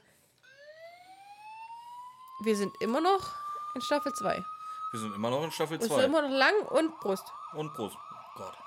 Wir 2.43 2.55
sind 2.55 2.73
immer 2.81 3.01
noch 3.01 3.33
in 3.75 3.81
Staffel 3.81 4.13
2. 4.13 4.43
Wir 4.91 4.99
sind 4.99 5.15
immer 5.15 5.29
noch 5.29 5.43
in 5.43 5.51
Staffel 5.51 5.79
2. 5.79 5.89
Wir 5.89 5.95
sind 5.95 6.05
immer 6.05 6.21
noch 6.21 6.29
lang 6.29 6.61
und 6.69 6.99
Brust. 6.99 7.25
Und 7.53 7.73
Brust. 7.73 7.97
Oh 7.97 8.37
Gott. 8.37 8.57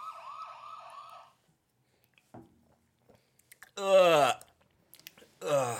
Uh. 3.78 4.32
Uh. 5.42 5.76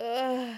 Uh. 0.00 0.54